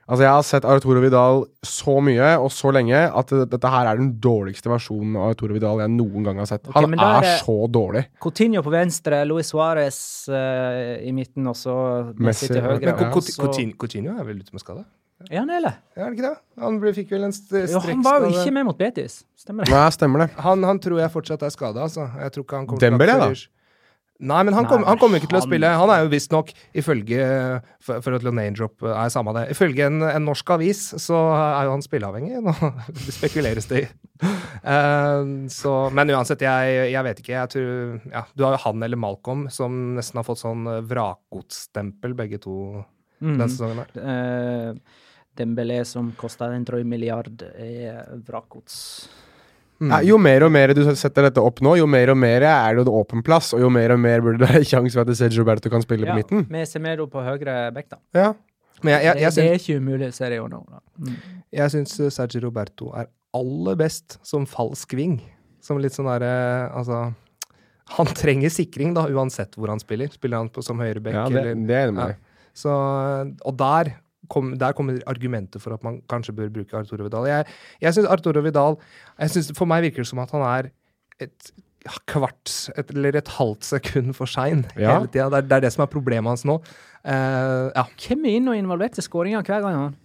Altså, 0.09 0.23
jeg 0.25 0.33
har 0.33 0.45
sett 0.49 0.65
Arturo 0.65 1.01
Vidal 1.05 1.43
så 1.69 1.99
mye 2.01 2.29
og 2.41 2.49
så 2.55 2.71
lenge 2.73 2.97
at 2.97 3.33
dette 3.53 3.73
her 3.75 3.91
er 3.91 3.99
den 4.01 4.15
dårligste 4.25 4.71
versjonen 4.73 5.19
av 5.21 5.35
Arturo 5.35 5.53
Vidal 5.53 5.83
jeg 5.85 5.93
noen 5.93 6.25
gang 6.25 6.41
har 6.41 6.49
sett. 6.49 6.65
Okay, 6.65 6.87
Han 6.87 6.97
er 6.97 7.27
er 7.29 7.43
så 7.43 7.57
dårlig. 7.69 8.07
Coutinho 8.25 8.63
på 8.65 8.73
venstre, 8.73 9.21
Luis 9.29 9.53
Suárez 9.53 9.99
uh, 10.33 10.97
i 11.05 11.13
midten, 11.13 11.45
og 11.53 11.59
så 11.61 11.75
Messi 12.17 12.49
til 12.49 12.65
høyre. 12.65 12.81
Men 12.89 13.13
Coutinho, 13.13 13.77
Coutinho 13.77 14.17
er 14.17 14.25
vel 14.31 14.41
ute 14.41 14.57
med 14.57 14.65
skade? 14.65 14.87
Er 15.29 15.43
han 15.43 15.51
eller? 15.51 15.77
Ja, 15.99 16.07
er 16.07 16.13
det 16.13 16.17
ikke 16.17 16.29
det? 16.31 16.41
Han 16.63 16.81
fikk 16.95 17.13
vel 17.13 17.29
en 17.29 17.33
st 17.35 17.65
Jo, 17.67 17.81
han 17.83 18.03
var 18.07 18.23
jo 18.23 18.33
ikke 18.33 18.53
med 18.55 18.69
mot 18.71 18.79
Betis. 18.79 19.21
Stemmer 19.37 19.67
det? 19.67 19.75
Nei, 19.75 19.87
stemmer 19.93 20.25
det. 20.25 20.29
Han, 20.47 20.65
han 20.65 20.81
tror 20.81 21.03
jeg 21.03 21.13
fortsatt 21.13 21.43
er 21.45 21.53
skada, 21.53 21.85
altså. 21.85 22.07
Jeg 22.23 22.33
tror 22.33 22.47
ikke 22.47 22.61
han 22.63 22.69
kommer 22.71 22.85
Dembélé, 22.87 23.17
til 23.19 23.27
å 23.27 23.29
da? 23.35 23.58
Nei, 24.19 24.41
men 24.43 24.51
han, 24.57 24.67
kommer 24.67 24.83
kom, 24.83 24.89
han 24.91 24.99
kommer 24.99 25.21
ikke 25.21 25.29
til 25.31 25.39
å 25.39 25.45
spille. 25.45 25.69
Han 25.79 25.91
er 25.95 26.01
jo 26.03 26.11
visstnok, 26.11 26.49
ifølge 26.75 27.21
For, 27.79 28.01
for 28.03 28.17
at 28.17 28.25
name-drop 28.27 28.83
er 28.91 29.13
samme 29.15 29.31
det. 29.37 29.45
Ifølge 29.55 29.87
en, 29.87 30.03
en 30.03 30.27
norsk 30.27 30.51
avis 30.57 30.81
så 30.99 31.21
er 31.37 31.69
jo 31.69 31.77
han 31.77 31.85
spilleavhengig. 31.87 32.41
Nå 32.43 32.55
spekuleres 33.21 33.71
det 33.71 33.85
i. 33.85 33.87
Uh, 34.67 35.47
så, 35.55 35.75
men 35.95 36.11
uansett, 36.11 36.43
jeg, 36.43 36.91
jeg 36.91 37.07
vet 37.07 37.23
ikke. 37.23 37.35
Jeg 37.37 37.53
tror 37.55 38.11
ja, 38.11 38.25
Du 38.35 38.43
har 38.43 38.57
jo 38.57 38.63
han 38.67 38.83
eller 38.89 38.99
Malcolm 38.99 39.47
som 39.55 39.79
nesten 39.95 40.19
har 40.19 40.27
fått 40.27 40.43
sånn 40.43 40.67
eh, 40.67 40.83
vrakgodsstempel, 40.91 42.19
begge 42.19 42.43
to, 42.43 42.57
Mm. 43.19 43.33
denne 43.35 43.49
sesongen. 43.51 43.81
her. 43.83 43.97
Uh, 43.99 44.99
Dembélé 45.39 45.81
som 45.87 46.13
kosta 46.19 46.53
en 46.55 46.63
drøy 46.67 46.85
milliard, 46.87 47.43
er 47.59 48.05
vrakgods. 48.27 49.09
Mm. 49.79 49.93
Ja, 49.93 49.99
jo 50.03 50.17
mer 50.19 50.43
og 50.43 50.51
mer 50.51 50.73
du 50.75 50.81
setter 50.99 51.29
dette 51.29 51.43
opp 51.45 51.61
nå, 51.63 51.77
jo 51.79 51.87
mer 51.87 52.11
og 52.11 52.19
mer 52.19 52.43
er 52.43 52.75
det 52.79 52.83
en 52.83 52.91
åpen 52.99 53.23
plass, 53.23 53.53
og 53.55 53.61
jo 53.63 53.69
mer 53.71 53.93
og 53.95 54.01
mer 54.03 54.25
burde 54.25 54.41
det 54.43 54.49
være 54.51 54.67
sjanse 54.73 54.99
for 54.99 55.07
at 55.07 55.19
Sergio 55.21 55.45
Roberto 55.45 55.71
kan 55.71 55.85
spille 55.85 56.07
Ja, 56.09 56.17
på 56.17 56.19
midten. 56.19 56.47
med 56.51 56.67
Semedo 56.67 57.07
på 57.13 57.23
høyre 57.23 57.71
bekk, 57.77 57.93
da. 57.95 58.01
Ja. 58.19 58.33
Men 58.83 58.95
jeg, 58.97 59.05
jeg, 59.05 59.15
det, 59.15 59.23
jeg, 59.23 59.35
det 59.37 59.45
er 59.45 59.61
ikke 59.63 59.77
umulig, 59.83 60.09
ser 60.15 60.35
jeg 60.35 60.43
jo 60.43 60.49
nå. 60.51 60.61
Mm. 60.99 61.15
jeg 61.61 61.75
syns 61.75 61.95
eh, 62.01 62.11
Sergio 62.15 62.43
Roberto 62.49 62.91
er 62.99 63.09
aller 63.39 63.79
best 63.79 64.19
som 64.27 64.47
falsk 64.51 64.95
ving. 64.99 65.19
Som 65.63 65.81
litt 65.83 65.93
sånn 65.93 66.07
derre 66.07 66.71
Altså 66.79 67.01
Han 67.99 68.07
trenger 68.15 68.53
sikring, 68.55 68.93
da, 68.95 69.03
uansett 69.11 69.57
hvor 69.59 69.71
han 69.73 69.81
spiller. 69.83 70.11
Spiller 70.15 70.39
han 70.43 70.51
på, 70.55 70.63
som 70.63 70.79
høyreback 70.79 71.17
ja, 71.17 71.25
det, 71.29 71.41
eller 71.43 71.67
det 71.67 71.79
er 71.79 71.91
det 71.91 71.97
med 71.99 72.15
Ja. 72.15 72.19
Så, 72.59 72.71
og 73.47 73.55
der, 73.59 73.93
kom, 74.31 74.53
der 74.61 74.75
kommer 74.77 74.99
argumentet 75.11 75.63
for 75.63 75.75
at 75.77 75.85
man 75.87 76.01
kanskje 76.11 76.35
bør 76.37 76.51
bruke 76.59 76.77
Arturo 76.79 77.07
Vidal. 77.07 77.29
Jeg, 77.31 77.47
jeg 77.85 77.97
syns 77.97 78.11
Arturo 78.13 78.43
Vidal 78.45 78.77
jeg 79.19 79.31
synes, 79.35 79.53
For 79.59 79.69
meg 79.71 79.87
virker 79.89 80.05
det 80.05 80.11
som 80.11 80.21
at 80.25 80.35
han 80.37 80.45
er 80.47 80.71
et 81.25 81.53
kvart 82.11 82.53
et, 82.77 82.91
eller 82.93 83.17
et 83.21 83.31
halvt 83.39 83.65
sekund 83.65 84.13
for 84.19 84.29
sein 84.29 84.67
Ja. 84.77 84.99
hele 84.99 85.09
tida. 85.09 85.29
Det, 85.33 85.49
det 85.49 85.57
er 85.57 85.65
det 85.67 85.73
som 85.73 85.85
er 85.87 85.91
problemet 85.93 86.29
hans 86.29 86.45
nå. 86.49 86.59
Uh, 87.07 87.71
ja. 87.73 87.85
Hvem 88.03 88.27
er 88.27 88.37
inn 88.37 88.51
og 88.51 88.59
involvert 88.59 88.99
i 88.99 89.05
skåringa 89.05 89.43
hver 89.47 89.63
gang? 89.65 89.79
han? 89.87 89.97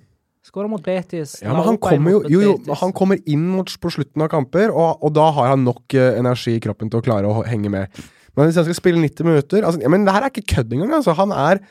Skårer 0.43 0.67
mot 0.67 0.84
Betis. 0.84 1.38
Ja, 1.41 1.53
men 1.55 1.63
han 1.63 1.78
kommer 1.80 2.11
jo, 2.11 2.21
jo, 2.28 2.41
jo 2.43 2.55
Betis. 2.57 2.80
han 2.82 2.91
kommer 2.95 3.19
inn 3.26 3.45
mot, 3.47 3.69
på 3.80 3.91
slutten 3.95 4.24
av 4.26 4.30
kamper, 4.32 4.71
og, 4.71 5.03
og 5.03 5.13
da 5.15 5.30
har 5.38 5.53
han 5.53 5.63
nok 5.63 5.95
uh, 5.95 6.09
energi 6.19 6.57
i 6.57 6.63
kroppen 6.63 6.91
til 6.91 6.99
å 6.99 7.05
klare 7.05 7.30
å 7.32 7.45
henge 7.47 7.71
med. 7.71 8.03
Men 8.36 8.49
hvis 8.49 8.57
han 8.59 8.65
skal 8.67 8.78
spille 8.78 9.01
90 9.01 9.28
minutter 9.28 9.65
altså, 9.65 9.82
ja, 9.84 9.89
Men 9.93 10.07
det 10.07 10.13
her 10.15 10.26
er 10.26 10.32
ikke 10.34 10.55
kødd 10.55 10.71
engang. 10.74 10.93
Altså. 10.97 11.13
Han, 11.19 11.34
er, 11.38 11.61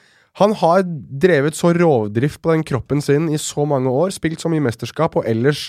Han 0.41 0.55
har 0.57 0.83
drevet 0.87 1.53
så 1.55 1.75
rovdrift 1.77 2.41
på 2.41 2.53
den 2.55 2.63
kroppen 2.65 3.03
sin 3.05 3.27
i 3.29 3.37
så 3.37 3.67
mange 3.69 3.91
år, 3.93 4.11
spilt 4.17 4.41
så 4.41 4.49
mye 4.49 4.63
mesterskap 4.65 5.15
og 5.21 5.27
ellers 5.29 5.67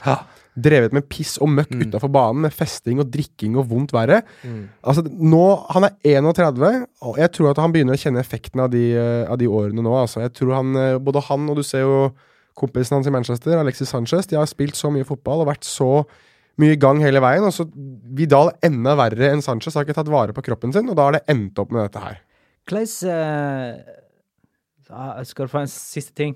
drevet 0.56 0.94
med 0.96 1.10
piss 1.10 1.38
og 1.42 1.50
møkk 1.50 1.72
Mm. 1.74 1.82
utafor 1.90 2.12
banen, 2.14 2.42
med 2.46 2.54
festing 2.54 3.00
og 3.00 3.10
drikking 3.12 3.58
og 3.58 3.68
vondt 3.68 3.92
verre. 3.92 4.22
Mm. 4.44 4.70
Altså, 4.86 5.04
nå, 5.04 5.66
Han 5.74 5.84
er 5.84 5.90
31, 6.06 6.86
og 7.02 7.18
jeg 7.18 7.32
tror 7.34 7.50
at 7.50 7.58
han 7.58 7.74
begynner 7.74 7.94
å 7.98 8.00
kjenne 8.00 8.20
effekten 8.24 8.62
av 8.62 8.70
de, 8.72 8.94
eh, 8.96 9.26
av 9.30 9.38
de 9.38 9.48
årene 9.48 9.82
nå. 9.84 9.92
Altså. 10.00 10.22
Jeg 10.22 10.34
tror 10.34 10.54
han, 10.56 10.76
eh, 10.76 10.98
Både 11.00 11.22
han 11.24 11.50
og 11.50 11.56
du 11.58 11.64
ser 11.64 11.82
jo 11.82 12.14
kompisen 12.56 12.96
hans 12.96 13.08
i 13.08 13.10
Manchester, 13.12 13.58
Alexis 13.58 13.90
Sanchez, 13.90 14.28
de 14.28 14.36
har 14.38 14.46
spilt 14.46 14.76
så 14.76 14.92
mye 14.94 15.04
fotball 15.04 15.42
og 15.42 15.48
vært 15.48 15.64
så 15.66 16.06
mye 16.60 16.74
i 16.74 16.80
gang 16.80 17.02
hele 17.02 17.20
veien. 17.20 17.44
Og 17.44 17.52
så 17.52 17.68
Vidal 18.14 18.52
enda 18.64 18.96
verre 18.96 19.32
enn 19.34 19.42
Sanchez 19.42 19.74
har 19.74 19.84
ikke 19.84 19.96
tatt 19.96 20.08
vare 20.08 20.32
på 20.32 20.44
kroppen 20.44 20.72
sin, 20.72 20.88
og 20.88 20.96
da 20.96 21.02
har 21.10 21.12
det 21.14 21.26
endt 21.28 21.58
opp 21.58 21.72
med 21.72 21.92
dette 21.92 22.00
her. 22.02 22.20
Hvordan 22.70 23.84
eh, 24.90 25.24
Skal 25.24 25.46
du 25.48 25.52
få 25.52 25.62
en 25.62 25.68
siste 25.68 26.14
ting? 26.16 26.36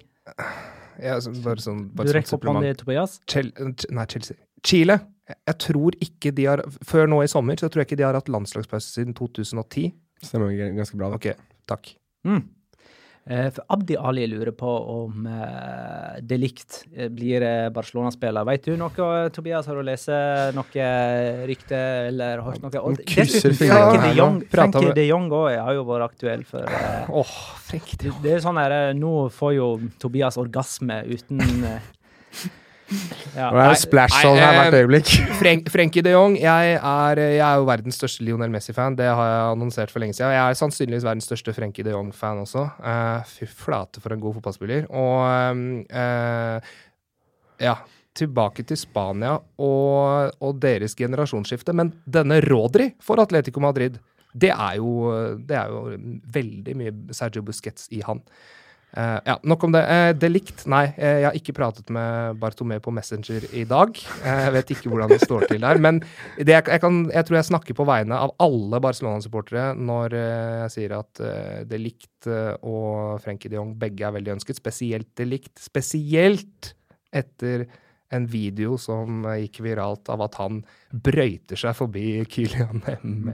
Ja, 1.01 1.19
så 1.21 1.31
bare 1.43 1.61
sånn, 1.61 1.85
bare 1.95 2.07
Du 2.07 2.13
rekker 2.13 2.33
opp 2.37 2.43
hånda, 2.49 2.73
Tobias. 2.77 3.19
Chel 3.29 3.51
nei, 3.91 4.05
Chelsea. 4.05 4.37
Chile. 4.63 4.99
Jeg- 5.27 5.37
Jeg 5.47 5.57
tror 5.59 5.91
ikke 6.01 6.31
de 6.33 6.45
har 6.45 6.57
Før 6.85 7.07
nå 7.07 7.21
i 7.23 7.27
sommer 7.27 7.55
så 7.55 7.69
tror 7.69 7.81
jeg 7.83 7.87
ikke 7.87 7.97
de 7.97 8.03
har 8.03 8.13
hatt 8.13 8.29
landslagspause 8.29 8.87
siden 8.95 9.13
2010. 9.13 9.93
Stemmer 10.23 10.49
ganske 10.75 10.95
bra. 10.97 11.09
da. 11.09 11.15
Ok, 11.15 11.37
takk. 11.67 11.95
Mm. 12.25 12.47
Eh, 13.27 13.49
for 13.51 13.65
Abdi 13.75 13.97
Ali 13.99 14.23
lurer 14.31 14.53
på 14.55 14.71
om 14.93 15.25
uh, 15.27 16.15
De 16.23 16.37
Licht 16.39 16.85
eh, 16.95 17.09
blir 17.11 17.43
eh, 17.43 17.67
Barcelona-spiller. 17.75 18.45
Vet 18.47 18.69
du 18.69 18.77
noe, 18.79 19.07
Tobias? 19.35 19.67
Har 19.67 19.75
du 19.75 19.83
lest 19.83 20.07
noe 20.55 20.87
rykte 21.49 21.81
eller 22.07 22.43
hørt 22.45 22.63
noe? 22.63 22.71
Og 22.79 23.01
dessuten, 23.03 23.57
Frenkie 23.59 24.03
de. 24.05 24.13
Jong, 24.17 24.39
Frenkie 24.51 24.93
de 24.95 25.07
Jong 25.09 25.27
også 25.27 25.59
har 25.67 25.75
jo 25.75 25.83
vært 25.87 26.07
aktuell 26.07 26.45
for 26.47 26.67
eh, 26.67 27.11
Åh, 27.11 27.35
de 27.71 27.81
Jong. 28.09 28.21
det 28.23 28.33
er 28.37 28.43
sånn 28.43 28.59
her, 28.61 28.75
eh, 28.77 28.93
Nå 28.97 29.13
får 29.33 29.53
jo 29.57 29.67
Tobias 30.01 30.39
orgasme 30.39 31.01
uten 31.07 31.43
eh, 31.67 31.93
ja. 33.35 33.49
Det 33.51 33.63
er 33.63 33.79
splash 33.79 34.15
nei, 34.23 34.33
her 34.39 34.47
eh, 34.47 34.57
hvert 34.61 34.77
øyeblikk. 34.79 35.11
Frenk, 35.41 35.69
Frenkie 35.73 36.03
de 36.05 36.13
Jong, 36.13 36.37
jeg 36.39 36.77
er, 36.77 37.21
jeg 37.21 37.43
er 37.43 37.59
jo 37.59 37.67
verdens 37.67 37.99
største 37.99 38.25
Lionel 38.25 38.53
Messi-fan. 38.53 38.95
Det 38.99 39.09
har 39.09 39.29
jeg 39.31 39.51
annonsert 39.57 39.93
for 39.93 40.03
lenge 40.03 40.15
siden. 40.17 40.33
Jeg 40.35 40.41
er 40.43 40.59
sannsynligvis 40.59 41.07
verdens 41.07 41.27
største 41.29 41.53
Frenkie 41.55 41.85
de 41.85 41.93
Jong-fan 41.95 42.41
også. 42.45 42.65
Uh, 42.79 43.19
fy 43.27 43.49
flate 43.51 44.03
for 44.03 44.15
en 44.15 44.23
god 44.23 44.37
fotballspiller. 44.39 44.89
Og 44.89 45.61
uh, 45.91 46.75
ja, 47.63 47.77
tilbake 48.17 48.65
til 48.67 48.79
Spania 48.79 49.35
og, 49.37 50.35
og 50.41 50.61
deres 50.63 50.95
generasjonsskifte. 50.97 51.75
Men 51.75 51.91
denne 52.05 52.39
Rodri 52.47 52.91
for 53.03 53.21
Atletico 53.23 53.63
Madrid, 53.63 53.99
det 54.37 54.53
er 54.53 54.77
jo, 54.79 55.11
det 55.43 55.57
er 55.57 55.73
jo 55.73 55.97
veldig 56.33 56.77
mye 56.77 56.95
Sergio 57.15 57.43
Busquets 57.45 57.89
i 57.95 58.03
han. 58.05 58.23
Eh, 58.95 59.19
ja, 59.27 59.35
Nok 59.43 59.65
om 59.67 59.73
det. 59.75 59.81
Uh, 59.83 60.09
Delikt, 60.17 60.63
nei. 60.69 60.85
Uh, 60.95 61.17
jeg 61.19 61.25
har 61.27 61.35
ikke 61.37 61.53
pratet 61.57 61.89
med 61.93 62.37
Bartomeu 62.39 62.79
på 62.81 62.93
Messenger 62.95 63.43
i 63.51 63.65
dag. 63.67 63.97
Eh, 64.23 64.43
jeg 64.45 64.53
vet 64.55 64.71
ikke 64.73 64.91
hvordan 64.93 65.11
det 65.11 65.19
står 65.25 65.43
til 65.51 65.61
der. 65.65 65.81
Men 65.83 65.99
det 66.39 66.53
jeg, 66.55 66.63
jeg, 66.71 66.81
kan, 66.81 67.01
jeg 67.11 67.27
tror 67.27 67.37
jeg 67.39 67.49
snakker 67.49 67.77
på 67.77 67.85
vegne 67.87 68.17
av 68.17 68.31
alle 68.41 68.79
Barcelona-supportere 68.83 69.73
når 69.75 70.15
eh, 70.17 70.55
jeg 70.63 70.73
sier 70.77 70.95
at 70.97 71.21
uh, 71.21 71.59
Delikt 71.67 72.29
eh, 72.31 72.53
og 72.65 73.19
Frenkie 73.25 73.51
de 73.51 73.59
Jong 73.59 73.75
begge 73.77 74.07
er 74.07 74.15
veldig 74.15 74.37
ønsket. 74.37 74.61
Spesielt 74.63 75.11
Delikt. 75.19 75.53
Spesielt 75.61 76.71
etter 77.11 77.67
en 78.15 78.25
video 78.31 78.79
som 78.79 79.25
eh, 79.27 79.43
gikk 79.45 79.61
viralt 79.67 80.07
av 80.09 80.23
at 80.25 80.39
han 80.39 80.63
brøyter 80.95 81.59
seg 81.59 81.75
forbi 81.77 82.21
Kylian 82.31 82.85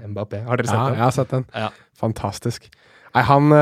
Mbappé. 0.09 0.43
Har 0.49 0.57
dere 0.59 0.71
sett 0.73 0.81
Ja, 0.81 0.87
den? 0.89 0.97
jeg 0.97 1.05
har 1.05 1.17
sett 1.21 1.37
den. 1.37 1.45
Ja. 1.53 1.69
Fantastisk. 2.01 2.71
Nei, 3.13 3.21
han 3.29 3.53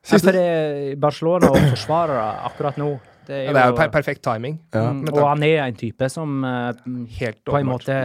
Ja, 0.00 0.14
Siste 0.14 0.30
for 0.30 0.36
det 0.38 0.44
er 0.48 1.00
Barcelona 1.00 1.50
og 1.52 1.58
forsvarere 1.74 2.26
akkurat 2.48 2.78
nå. 2.80 2.90
Det 3.28 3.36
er 3.36 3.42
Ja, 3.42 3.48
jo, 3.50 3.54
det 3.54 3.62
er 3.62 3.68
jo 3.68 3.76
per 3.76 3.90
perfekt 3.92 4.22
timing. 4.24 4.56
Ja. 4.74 4.86
Mm, 4.92 5.02
og 5.12 5.28
han 5.28 5.42
er 5.46 5.64
en 5.66 5.76
type 5.76 6.08
som 6.08 6.40
uh, 6.42 6.72
Helt 7.20 7.42
på 7.44 7.58
en 7.60 7.68
måte 7.68 7.98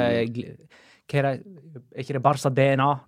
Hva 1.05 1.19
er 1.21 1.25
det 1.29 1.41
Er 1.95 2.01
ikke 2.05 2.13
det 2.15 2.21
Barca-DNA 2.23 2.85
om? 2.87 2.99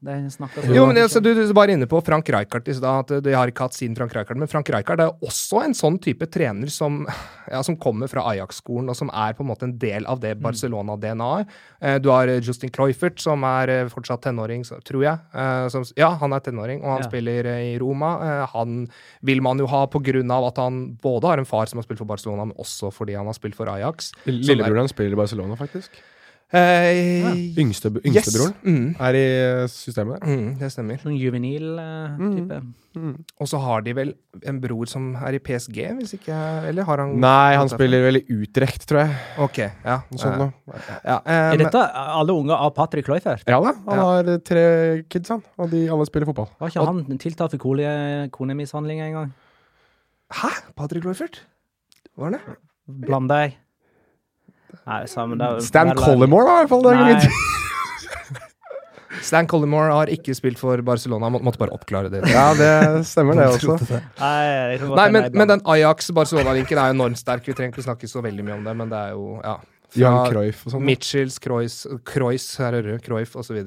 Jo, 0.76 0.84
men 0.86 0.98
det, 0.98 1.04
altså, 1.08 1.22
du, 1.24 1.30
du 1.34 1.54
var 1.56 1.72
inne 1.72 1.88
på 1.88 2.02
Frank 2.04 2.28
Rijkaard 2.30 2.68
i 2.68 2.74
stad, 2.76 3.06
at 3.14 3.24
de 3.24 3.32
har 3.34 3.48
ikke 3.48 3.64
hatt 3.64 3.78
siden 3.78 3.96
Frank 3.96 4.12
Rijkaard. 4.14 4.38
Men 4.42 4.50
Frank 4.52 4.68
Rijkaard 4.74 5.00
er 5.06 5.14
også 5.24 5.62
en 5.64 5.76
sånn 5.78 5.96
type 6.04 6.28
trener 6.30 6.68
som, 6.74 6.98
ja, 7.48 7.62
som 7.64 7.78
kommer 7.80 8.12
fra 8.12 8.26
Ajax-skolen, 8.34 8.92
og 8.92 8.98
som 9.00 9.08
er 9.16 9.38
på 9.38 9.46
en 9.46 9.50
måte 9.54 9.64
en 9.70 9.78
del 9.80 10.04
av 10.12 10.20
det 10.20 10.34
Barcelona-DNA-et. 10.44 11.56
Eh, 11.80 11.96
du 12.04 12.10
har 12.12 12.28
eh, 12.28 12.42
Justin 12.44 12.74
Cloyfert, 12.76 13.22
som 13.24 13.46
er 13.48 13.72
eh, 13.72 13.88
fortsatt 13.94 14.26
tenåring, 14.28 14.68
så, 14.68 14.82
tror 14.84 15.06
jeg. 15.08 15.24
Eh, 15.32 15.70
som, 15.74 15.88
ja, 15.98 16.12
han 16.20 16.36
er 16.36 16.44
tenåring, 16.50 16.84
og 16.84 16.92
han 16.98 17.06
Ja. 17.06 17.08
spiller 17.08 17.48
i 17.56 17.72
Roma. 17.80 18.12
Han 18.52 18.84
vil 19.24 19.42
man 19.42 19.64
jo 19.64 19.68
ha 19.72 19.86
på 19.88 20.04
grunn 20.04 20.32
av 20.36 20.50
at 20.52 20.58
han 20.62 20.84
både 21.02 21.32
har 21.32 21.40
en 21.40 21.48
far 21.48 21.72
som 21.72 21.80
har 21.80 21.88
spilt 21.88 22.04
for 22.04 22.10
Barcelona, 22.12 22.46
men 22.52 22.58
også 22.60 22.92
fordi 22.92 23.16
han 23.16 23.26
har 23.32 23.40
spilt 23.40 23.56
for 23.56 23.72
Ajax. 23.72 24.12
Lillebroren 24.28 24.84
hans 24.86 24.92
spiller 24.92 25.16
i 25.16 25.22
Barcelona, 25.24 25.56
faktisk. 25.56 25.96
Eh, 26.48 27.26
Yngste, 27.60 27.90
yes. 27.92 28.06
yngstebroren 28.08 28.54
Mm, 28.64 28.96
er 29.04 29.16
i 29.20 29.24
eh, 29.64 29.68
systemet 29.68 30.22
der. 30.22 30.28
mm, 30.32 30.60
det 30.62 30.70
stemmer. 30.72 30.98
Sånn 31.02 31.18
juvenil 31.20 31.76
Mm. 31.76 32.36
type. 32.38 32.62
Og 33.42 33.48
så 33.52 33.60
har 33.60 33.82
de 33.82 33.94
vel 33.94 34.14
en 34.46 34.60
bror 34.62 34.88
som 34.88 35.14
er 35.18 35.36
i 35.36 35.40
PSG, 35.40 35.76
hvis 36.00 36.14
ikke 36.16 36.34
Eller 36.70 36.84
har 36.84 36.98
han 36.98 37.20
Nei, 37.20 37.54
han 37.56 37.68
spiller 37.70 38.02
vel 38.02 38.16
i 38.18 38.24
Utrecht, 38.32 38.88
tror 38.88 39.04
jeg. 39.06 39.16
Ok, 39.38 39.58
ja. 39.86 40.00
Sånn 40.14 40.18
sånt 40.20 40.38
noe. 40.40 40.54
ja 41.06 41.20
eh, 41.26 41.54
Er 41.54 41.58
dette 41.58 41.84
alle 41.94 42.32
unger 42.34 42.56
av 42.56 42.74
Patrick 42.74 43.06
Kloifert? 43.06 43.44
Ja 43.46 43.60
da, 43.60 43.74
han 43.86 43.98
Ja. 43.98 44.04
har 44.04 44.38
tre 44.40 45.04
kids, 45.10 45.30
han. 45.30 45.44
Og 45.60 45.70
de 45.70 45.88
alle 45.90 46.06
spiller 46.06 46.26
fotball. 46.26 46.48
Var 46.60 46.70
ikke 46.70 46.86
han 46.86 47.18
tiltalt 47.20 47.52
for 47.52 47.58
kone- 47.58 48.30
konemishandling 48.32 49.02
en 49.02 49.14
gang? 49.14 49.34
Hæ? 50.32 50.50
Patrick 50.76 51.04
Royfert? 51.04 51.42
Var 52.18 52.32
han 52.32 52.40
det? 52.40 52.58
Blanda 53.06 53.34
jeg? 53.44 53.58
Nei, 54.88 55.02
sammen, 55.12 55.40
det 55.40 55.48
er- 55.48 55.62
Stan 55.66 55.92
vel- 55.92 56.02
Collymore, 56.04 56.48
da, 56.48 56.56
i 56.56 56.66
hvert 56.66 56.70
fall. 56.70 56.84
Det 56.84 56.92
er 56.94 57.00
Nei. 57.04 57.30
Stan 59.28 59.48
Collymore 59.50 59.92
har 59.92 60.12
ikke 60.14 60.36
spilt 60.38 60.60
for 60.62 60.82
Barcelona. 60.86 61.30
Må, 61.34 61.40
måtte 61.44 61.60
bare 61.62 61.74
oppklare 61.76 62.12
det. 62.12 62.22
Ja, 62.30 62.52
det 62.58 63.06
stemmer, 63.10 63.40
det 63.40 63.48
også. 63.56 63.78
nei, 64.22 64.78
Nei, 64.78 65.08
men, 65.16 65.32
men 65.34 65.54
den 65.56 65.64
Ajax-Barcelona-linken 65.66 66.78
er 66.78 66.94
enormt 66.94 67.20
sterk. 67.20 67.48
Vi 67.48 67.56
trenger 67.58 67.74
ikke 67.76 67.88
snakke 67.88 68.10
så 68.12 68.22
veldig 68.26 68.46
mye 68.46 68.60
om 68.60 68.68
det, 68.68 68.76
men 68.78 68.92
det 68.94 69.02
er 69.10 69.16
jo 69.18 69.40
ja. 69.42 69.58
Jan 69.98 70.20
Cruyff 70.30 70.66
og 70.68 70.76
sånn. 70.76 70.86
Mitchells, 70.86 71.40
Cruyff, 71.42 71.86
Cruyff, 72.08 72.48
her 72.62 72.76
hører 72.78 72.98
du, 72.98 73.04
Cruyff 73.06 73.38
osv. 73.40 73.58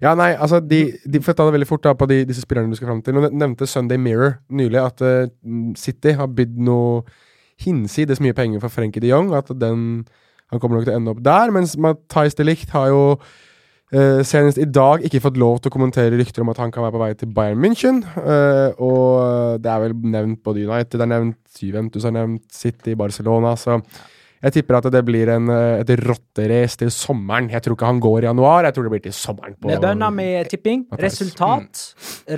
Ja, 0.00 0.14
nei, 0.16 0.30
altså, 0.34 0.62
de, 0.64 0.80
de 1.04 1.20
får 1.20 1.36
ta 1.36 1.44
det 1.44 1.54
veldig 1.58 1.68
fort 1.68 1.84
da 1.84 1.92
på 1.98 2.08
de, 2.08 2.22
disse 2.28 2.42
spillerne 2.44 2.72
du 2.72 2.78
skal 2.78 2.88
fram 2.90 3.02
til. 3.04 3.16
Nå 3.18 3.28
nevnte 3.36 3.68
Sunday 3.68 4.00
Mirror 4.00 4.38
nylig 4.48 4.80
at 4.80 5.04
uh, 5.04 5.26
City 5.78 6.16
har 6.18 6.30
bydd 6.32 6.56
noe 6.64 7.02
hinsides 7.64 8.20
mye 8.20 8.34
penger 8.34 8.60
for 8.60 8.68
Frenkie 8.72 9.00
de 9.00 9.08
Jong. 9.12 9.32
At 9.34 9.50
den 9.58 10.04
Han 10.50 10.60
kommer 10.60 10.78
nok 10.78 10.86
til 10.86 10.94
å 10.94 10.96
ende 10.96 11.10
opp 11.12 11.22
der. 11.22 11.50
Mens 11.52 11.76
Mathais 11.76 12.34
de 12.34 12.44
Licht 12.48 12.70
har 12.72 12.86
jo 12.88 13.00
eh, 13.92 14.22
senest 14.24 14.56
i 14.56 14.64
dag 14.64 15.02
ikke 15.04 15.20
fått 15.20 15.36
lov 15.36 15.58
til 15.60 15.68
å 15.68 15.74
kommentere 15.74 16.16
rykter 16.16 16.40
om 16.40 16.48
at 16.48 16.56
han 16.62 16.70
kan 16.72 16.86
være 16.86 16.94
på 16.96 17.02
vei 17.02 17.10
til 17.20 17.28
Bayern 17.36 17.60
München. 17.60 17.98
Eh, 18.16 18.70
og 18.80 19.60
det 19.60 19.68
er 19.68 19.82
vel 19.84 19.92
nevnt 20.08 20.40
både 20.42 20.64
United 20.64 21.04
er 21.04 21.10
nevnt, 21.12 21.36
Juventus 21.60 22.06
er 22.08 22.14
nevnt, 22.16 22.46
City, 22.50 22.94
Barcelona. 22.96 23.52
Så 23.60 23.76
jeg 24.40 24.54
tipper 24.54 24.78
at 24.78 24.88
det 24.94 25.04
blir 25.04 25.28
en, 25.34 25.50
eh, 25.52 25.80
et 25.82 25.92
rotterace 26.00 26.78
til 26.80 26.88
sommeren. 26.94 27.50
Jeg 27.52 27.60
tror 27.66 27.76
ikke 27.76 27.86
han 27.92 28.00
går 28.00 28.22
i 28.22 28.28
januar, 28.30 28.64
jeg 28.64 28.74
tror 28.78 28.88
det 28.88 28.90
blir 28.96 29.02
til 29.02 29.12
sommeren. 29.12 29.54
på- 29.60 29.68
Vi 29.68 29.76
bønner 29.84 30.10
med 30.14 30.48
tipping. 30.48 30.86
Mathias. 30.90 31.20
Resultat 31.20 31.82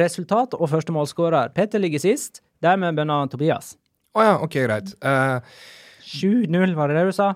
Resultat 0.02 0.54
og 0.58 0.68
første 0.68 0.90
målskårer. 0.90 1.54
Peter 1.54 1.78
ligger 1.78 2.00
sist. 2.00 2.40
Dermed 2.60 2.96
bønner 2.96 3.30
Tobias. 3.30 3.76
Å 4.16 4.24
ja, 4.26 4.38
ok, 4.42 4.56
greit. 4.66 4.94
Uh, 5.04 5.38
7-0, 6.10 6.72
var 6.74 6.90
det 6.90 6.96
det 6.98 7.04
du 7.10 7.14
sa? 7.14 7.28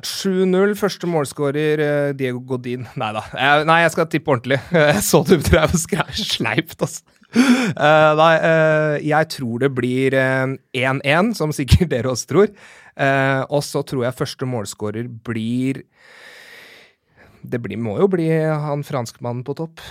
7-0. 0.00 0.72
Første 0.80 1.08
målskårer 1.10 1.82
eh, 1.84 2.12
Diego 2.16 2.40
Godin. 2.48 2.86
Nei 2.96 3.10
da. 3.12 3.20
Jeg, 3.36 3.66
nei, 3.68 3.82
jeg 3.82 3.92
skal 3.92 4.08
tippe 4.08 4.32
ordentlig. 4.32 4.56
Jeg 4.94 5.02
så 5.04 5.20
du 5.28 5.34
drev 5.44 5.74
og 5.74 6.16
sleipt, 6.16 6.78
altså. 6.80 7.04
Uh, 7.34 8.14
nei, 8.14 8.32
uh, 8.38 8.96
jeg 9.02 9.26
tror 9.34 9.64
det 9.64 9.72
blir 9.74 10.14
eh, 10.14 10.52
1-1, 10.78 11.32
som 11.34 11.50
sikkert 11.52 11.90
dere 11.90 12.12
også 12.12 12.28
tror. 12.30 12.52
Eh, 12.94 13.42
og 13.50 13.64
så 13.66 13.82
tror 13.82 14.04
jeg 14.06 14.14
første 14.14 14.46
målskårer 14.46 15.08
blir 15.26 15.82
Det 17.42 17.58
blir, 17.60 17.76
må 17.76 17.98
jo 17.98 18.06
bli 18.08 18.28
han 18.30 18.84
franskmannen 18.86 19.42
på 19.44 19.56
topp. 19.58 19.82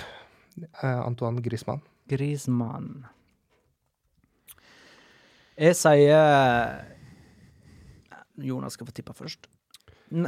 Eh, 0.57 1.01
Antoine 1.03 1.43
Griezmann. 1.43 1.83
Griezmann. 2.09 3.05
Jeg 5.59 5.75
sier 5.77 6.85
Jonas 8.43 8.73
skal 8.77 8.87
få 8.89 8.95
tippe 8.95 9.13
først. 9.15 9.45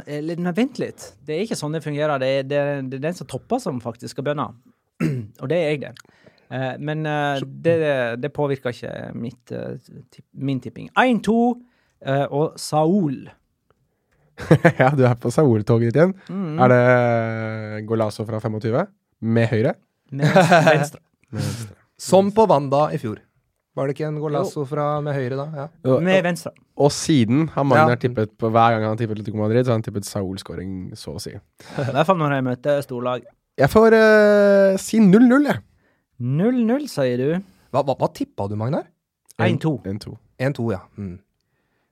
Eller, 0.06 0.38
nei, 0.42 0.52
vent 0.54 0.78
litt. 0.82 1.08
Det 1.26 1.34
er 1.36 1.44
ikke 1.44 1.58
sånn 1.58 1.74
det 1.76 1.82
fungerer. 1.84 2.18
Det 2.22 2.28
er, 2.40 2.46
det, 2.46 2.58
er- 2.58 2.82
det 2.90 2.98
er 3.00 3.04
den 3.08 3.16
som 3.18 3.28
topper, 3.30 3.60
som 3.62 3.80
faktisk 3.82 4.16
skal 4.16 4.26
bønne. 4.30 4.48
Og 5.42 5.48
det 5.50 5.58
er 5.58 5.66
jeg, 5.74 5.80
det. 5.84 5.92
Eh, 6.50 6.74
men 6.78 7.02
eh, 7.10 7.40
det, 7.42 7.74
det 8.22 8.30
påvirker 8.34 8.74
ikke 8.74 8.92
mitt, 9.18 9.50
eh, 9.54 9.96
min 10.46 10.60
tipping. 10.62 10.88
1-2 10.94 11.34
eh, 12.06 12.24
og 12.30 12.54
Saul. 12.62 13.24
ja, 14.78 14.90
du 14.94 15.02
er 15.08 15.14
på 15.18 15.30
Saul-toget 15.34 15.90
ditt 15.90 15.98
igjen. 16.00 16.14
Mm. 16.30 16.58
Er 16.62 16.72
det 16.74 17.84
Golazo 17.88 18.26
fra 18.28 18.38
25? 18.42 18.78
Med 19.26 19.50
høyre? 19.50 19.74
Med 20.14 20.30
venstre. 20.38 21.02
Med 21.34 21.42
venstre. 21.42 21.78
Som 21.98 22.30
på 22.36 22.44
Wanda 22.50 22.86
i 22.94 22.98
fjor. 23.02 23.18
Var 23.76 23.86
det 23.90 23.94
ikke 23.96 24.06
en 24.08 24.18
golasso 24.22 24.62
fra, 24.64 24.84
med 25.04 25.12
høyre 25.18 25.36
da? 25.36 25.44
Ja. 25.52 25.64
Og, 25.92 26.02
Med 26.02 26.22
venstre. 26.24 26.50
og 26.80 26.90
siden 26.96 27.48
har 27.52 27.64
Magnar 27.68 27.90
Ja. 27.90 27.96
tippet 28.00 28.30
på 28.40 28.48
hver 28.50 28.70
gang 28.72 28.82
han 28.86 28.94
har 28.94 28.96
tippet 28.96 29.18
Letico 29.20 29.36
Madrid, 29.36 29.64
så 29.66 29.74
har 29.74 29.76
han 29.76 29.84
tippet 29.84 30.04
Saul-skåring, 30.08 30.94
så 30.96 31.12
å 31.16 31.20
si. 31.20 31.30
I 31.36 31.90
hvert 31.92 32.06
fall 32.08 32.16
når 32.16 32.32
jeg 32.38 32.44
møter 32.46 32.80
storlag. 32.86 33.26
Jeg 33.58 33.68
får 33.72 33.92
uh, 33.96 34.76
si 34.80 34.98
0-0, 35.00 35.46
jeg. 35.50 35.60
0-0, 36.20 36.88
sier 36.88 37.20
du. 37.20 37.28
Hva, 37.72 37.82
hva, 37.84 37.94
hva 38.00 38.08
tippa 38.16 38.48
du, 38.48 38.56
Magnar? 38.56 38.86
1-2. 39.38 39.74
1-2. 39.84 40.16
1-2, 40.40 40.66
ja. 40.72 40.80
Mm. 40.96 41.18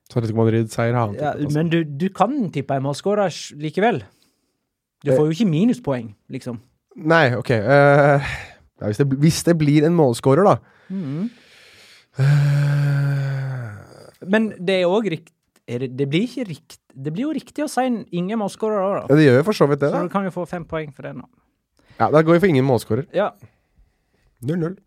Så 0.09 0.17
Atletico 0.19 0.41
Madrid-seier 0.41 0.93
har 0.93 1.07
han 1.07 1.15
tippet. 1.15 1.41
Ja, 1.45 1.53
men 1.59 1.69
du, 1.69 1.79
du 1.85 2.07
kan 2.13 2.35
tippe 2.53 2.77
en 2.77 2.85
målskårer 2.85 3.29
likevel. 3.61 4.01
Du 5.05 5.11
får 5.13 5.27
jo 5.29 5.33
ikke 5.37 5.49
minuspoeng, 5.49 6.11
liksom. 6.33 6.57
Nei, 6.97 7.35
OK. 7.37 7.51
Uh, 7.61 8.21
ja, 8.81 8.87
hvis, 8.89 8.97
det, 9.01 9.07
hvis 9.21 9.43
det 9.45 9.57
blir 9.61 9.85
en 9.85 9.93
målskårer, 9.97 10.45
da 10.49 10.57
Mhm. 10.89 11.29
Eh, 12.17 13.71
Men 14.27 14.49
det 14.59 14.81
er 14.81 14.89
òg 14.89 15.09
riktig 15.11 15.31
det, 15.65 15.87
det 15.97 16.05
blir 16.11 16.27
ikke 16.27 16.43
rikt, 16.45 16.75
Det 16.93 17.11
blir 17.11 17.23
jo 17.25 17.33
riktig 17.33 17.63
å 17.65 17.69
si 17.69 17.81
en- 17.81 18.05
ingen 18.11 18.37
målskårer 18.39 18.77
òg, 18.79 18.93
Ja, 19.01 19.07
da. 19.07 19.15
det 19.15 19.25
gjør 19.25 19.37
jo 19.39 19.43
for 19.43 19.53
så 19.53 19.67
vidt 19.67 19.79
det, 19.79 19.91
da. 19.91 19.97
Så 19.97 20.03
du 20.03 20.09
kan 20.09 20.23
jo 20.23 20.29
få 20.29 20.47
fem 20.47 20.63
poeng 20.65 20.93
for 20.93 21.01
det 21.03 21.15
nå. 21.15 21.25
Ja, 21.99 22.09
Da 22.11 22.21
går 22.21 22.33
vi 22.33 22.39
for 22.39 22.47
ingen 22.47 22.65
målskårer. 22.65 23.07
Ja, 23.13 23.31
0-0. 24.43 24.77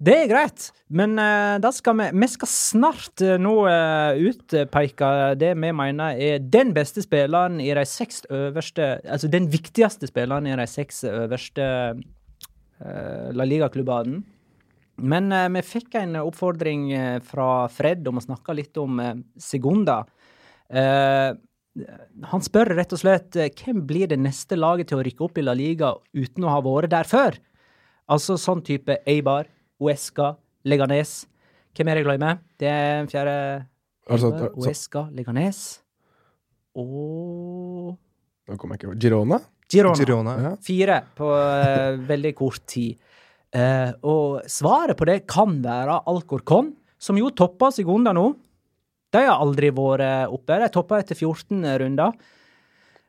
Det 0.00 0.14
er 0.14 0.28
greit, 0.28 0.70
men 0.88 1.18
uh, 1.18 1.58
da 1.58 1.70
skal 1.72 1.94
vi 1.98 2.10
Vi 2.20 2.26
skal 2.28 2.46
snart 2.48 3.20
uh, 3.20 3.36
nå 3.36 3.66
uh, 3.66 4.14
utpeke 4.16 5.36
det 5.36 5.54
vi 5.58 5.72
mener 5.72 6.16
er 6.16 6.38
den 6.38 6.72
beste 6.72 7.02
spilleren 7.02 7.60
i 7.60 7.74
de 7.74 7.84
seks 7.84 8.22
øverste 8.30 9.00
Altså 9.04 9.28
den 9.28 9.48
viktigste 9.50 10.06
spilleren 10.06 10.46
i 10.46 10.54
de 10.56 10.66
seks 10.66 11.02
øverste 11.04 11.98
uh, 12.80 13.32
La 13.34 13.44
Liga-klubbene. 13.44 14.22
Men 14.98 15.32
eh, 15.32 15.48
vi 15.54 15.64
fikk 15.66 15.94
en 16.00 16.16
oppfordring 16.20 16.88
eh, 16.92 17.18
fra 17.24 17.68
Fred 17.72 18.06
om 18.10 18.18
å 18.18 18.24
snakke 18.24 18.56
litt 18.56 18.78
om 18.80 18.98
eh, 19.02 19.14
Segunda. 19.40 20.00
Eh, 20.68 21.30
han 22.28 22.42
spør 22.42 22.72
rett 22.74 22.94
og 22.94 23.00
slett 23.02 23.38
eh, 23.38 23.52
hvem 23.62 23.84
blir 23.86 24.10
det 24.10 24.18
neste 24.20 24.58
laget 24.58 24.90
til 24.90 24.98
å 24.98 25.04
rykke 25.06 25.26
opp 25.28 25.38
i 25.38 25.44
La 25.46 25.54
Liga 25.56 25.92
uten 26.16 26.46
å 26.46 26.52
ha 26.56 26.62
vært 26.64 26.92
der 26.94 27.08
før? 27.08 27.38
Altså 28.08 28.38
sånn 28.40 28.64
type 28.64 28.96
Eibar, 29.08 29.50
Uesca, 29.78 30.32
Leganes. 30.66 31.20
Hvem 31.76 31.90
er 31.90 31.98
det 31.98 32.02
jeg 32.02 32.08
glemmer? 32.08 32.40
Det 32.58 32.70
er 32.70 33.02
en 33.02 33.10
fjerde 33.10 33.36
Altså, 34.08 34.32
Eibar, 34.32 34.56
Uesca, 34.56 35.04
Leganes 35.14 35.62
og 36.78 37.94
Nå 38.48 38.56
kommer 38.56 38.76
jeg 38.76 38.80
ikke 38.80 38.88
over. 38.88 39.00
Girona? 39.02 39.38
Girona. 39.68 40.00
Girona. 40.00 40.34
Ja. 40.40 40.50
Fire 40.64 40.98
på 41.18 41.26
uh, 41.28 41.98
veldig 42.08 42.30
kort 42.38 42.62
tid. 42.70 42.96
Eh, 43.56 43.92
og 44.04 44.44
svaret 44.50 44.98
på 44.98 45.06
det 45.08 45.22
kan 45.30 45.60
være 45.64 46.02
Alcorcon, 46.10 46.74
som 47.00 47.16
jo 47.20 47.30
toppa 47.30 47.70
Segunda 47.72 48.12
nå. 48.16 48.32
De 49.14 49.22
har 49.24 49.40
aldri 49.40 49.70
vært 49.72 50.28
oppe. 50.34 50.58
De 50.60 50.68
toppa 50.72 50.98
etter 51.00 51.16
14 51.16 51.64
runder. 51.80 52.12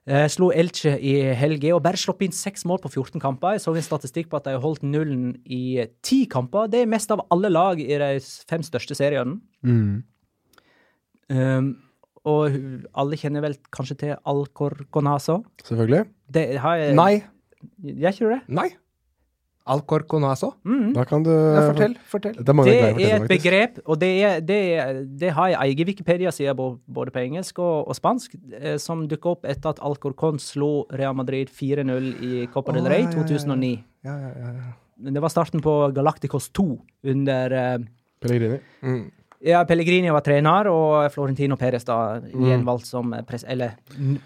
Eh, 0.10 0.26
slo 0.32 0.48
Elche 0.50 0.96
i 1.06 1.18
helga 1.38 1.76
og 1.76 1.84
bare 1.86 2.00
sluppet 2.00 2.30
inn 2.30 2.34
seks 2.34 2.64
mål 2.66 2.80
på 2.82 2.90
14 2.96 3.22
kamper. 3.22 3.58
Jeg 3.58 3.66
så 3.66 3.76
en 3.76 3.86
statistikk 3.86 4.32
på 4.32 4.40
at 4.40 4.48
de 4.48 4.56
har 4.56 4.64
holdt 4.64 4.86
nullen 4.88 5.36
i 5.46 5.86
ti 6.06 6.24
kamper. 6.32 6.72
Det 6.72 6.82
er 6.82 6.90
mest 6.90 7.12
av 7.14 7.26
alle 7.30 7.52
lag 7.52 7.82
i 7.84 8.00
de 8.02 8.10
fem 8.50 8.64
største 8.66 8.98
seriene. 8.98 9.38
Mm. 9.62 10.02
Um, 11.30 11.68
og 12.26 12.56
alle 12.98 13.20
kjenner 13.22 13.44
vel 13.46 13.60
kanskje 13.76 14.00
til 14.02 14.16
Alcorconazo? 14.28 15.44
Selvfølgelig. 15.68 16.08
Det 16.34 16.46
har 16.64 16.82
jeg 16.82 16.98
Nei. 16.98 17.14
Gjør 17.84 18.16
ikke 18.16 18.26
du 18.26 18.34
det? 18.34 18.42
Nei. 18.56 18.70
Alcorconazo? 19.70 20.50
Mm. 20.66 20.94
Da 20.96 21.04
kan 21.08 21.24
du 21.24 21.30
Ja, 21.32 21.62
fortell. 21.70 21.96
fortell. 22.10 22.36
Det 22.40 22.50
er 22.50 22.54
Det 22.54 22.64
greier 22.66 22.90
er 22.90 23.16
et 23.16 23.22
faktisk. 23.22 23.44
begrep, 23.44 23.80
og 23.86 24.00
det, 24.02 24.10
er, 24.24 24.40
det, 24.42 24.60
er, 24.80 25.04
det 25.22 25.32
har 25.38 25.48
ei 25.54 25.70
egen 25.72 25.88
Wikipedia-side 25.88 26.56
både 26.58 27.12
på 27.14 27.20
engelsk 27.24 27.60
og, 27.60 27.88
og 27.88 27.96
spansk, 27.96 28.36
eh, 28.60 28.78
som 28.82 29.08
dukka 29.08 29.30
opp 29.36 29.46
etter 29.46 29.70
at 29.76 29.80
Alcorcon 29.86 30.40
slo 30.40 30.86
Real 30.92 31.14
Madrid 31.16 31.48
4-0 31.54 32.10
i 32.26 32.48
Copa 32.54 32.74
del 32.76 32.88
Rey 32.90 33.04
ja, 33.06 33.12
ja, 33.12 33.18
ja. 33.20 33.24
2009. 33.24 33.72
Ja, 34.06 34.18
ja, 34.18 34.34
ja, 34.40 34.52
ja. 34.60 35.12
Det 35.12 35.22
var 35.24 35.30
starten 35.32 35.62
på 35.64 35.74
Galacticos 35.96 36.50
2 36.52 36.66
under 37.14 37.52
eh, 37.56 37.78
Pellegrini. 38.20 38.60
Mm. 38.84 39.06
Ja, 39.42 39.62
Pellegrini 39.64 40.10
var 40.12 40.20
trener, 40.26 40.68
og 40.68 41.12
Florentino 41.14 41.56
Perez 41.56 41.86
da 41.88 42.20
Mm. 42.20 42.42
gjenvalgt 42.44 42.86
som 42.86 43.14
pres 43.26 43.46
eller, 43.48 43.78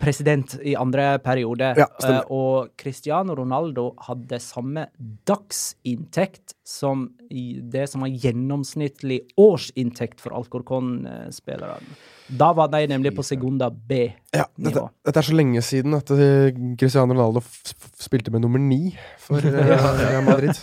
president 0.01 0.55
i 0.66 0.74
andre 0.76 1.20
periode. 1.22 1.76
Ja. 1.78 1.86
Eh, 2.03 2.22
og 2.34 2.72
Cristiano 2.78 3.36
Ronaldo 3.38 3.91
hadde 4.07 4.39
samme 4.41 4.88
dagsinntekt 5.30 6.55
som 6.66 7.09
i 7.30 7.59
det 7.61 7.88
som 7.91 8.01
var 8.01 8.09
gjennomsnittlig 8.09 9.22
årsinntekt 9.39 10.20
for 10.24 10.34
Alcorcon-spillerne. 10.38 11.95
Da 12.34 12.51
var 12.55 12.70
de 12.74 12.88
nemlig 12.88 13.14
på 13.16 13.24
Segunda 13.26 13.70
B-nivå. 13.70 14.16
Ja, 14.34 14.45
dette, 14.57 14.88
dette 15.05 15.20
er 15.22 15.28
så 15.28 15.36
lenge 15.38 15.61
siden 15.66 15.93
at 15.97 16.09
eh, 16.16 16.51
Cristiano 16.80 17.14
Ronaldo 17.14 17.43
f 17.43 17.74
f 17.76 17.89
spilte 18.07 18.32
med 18.34 18.41
nummer 18.45 18.59
ni 18.59 18.95
for 19.22 19.38
uh, 19.45 20.22
Madrid. 20.26 20.57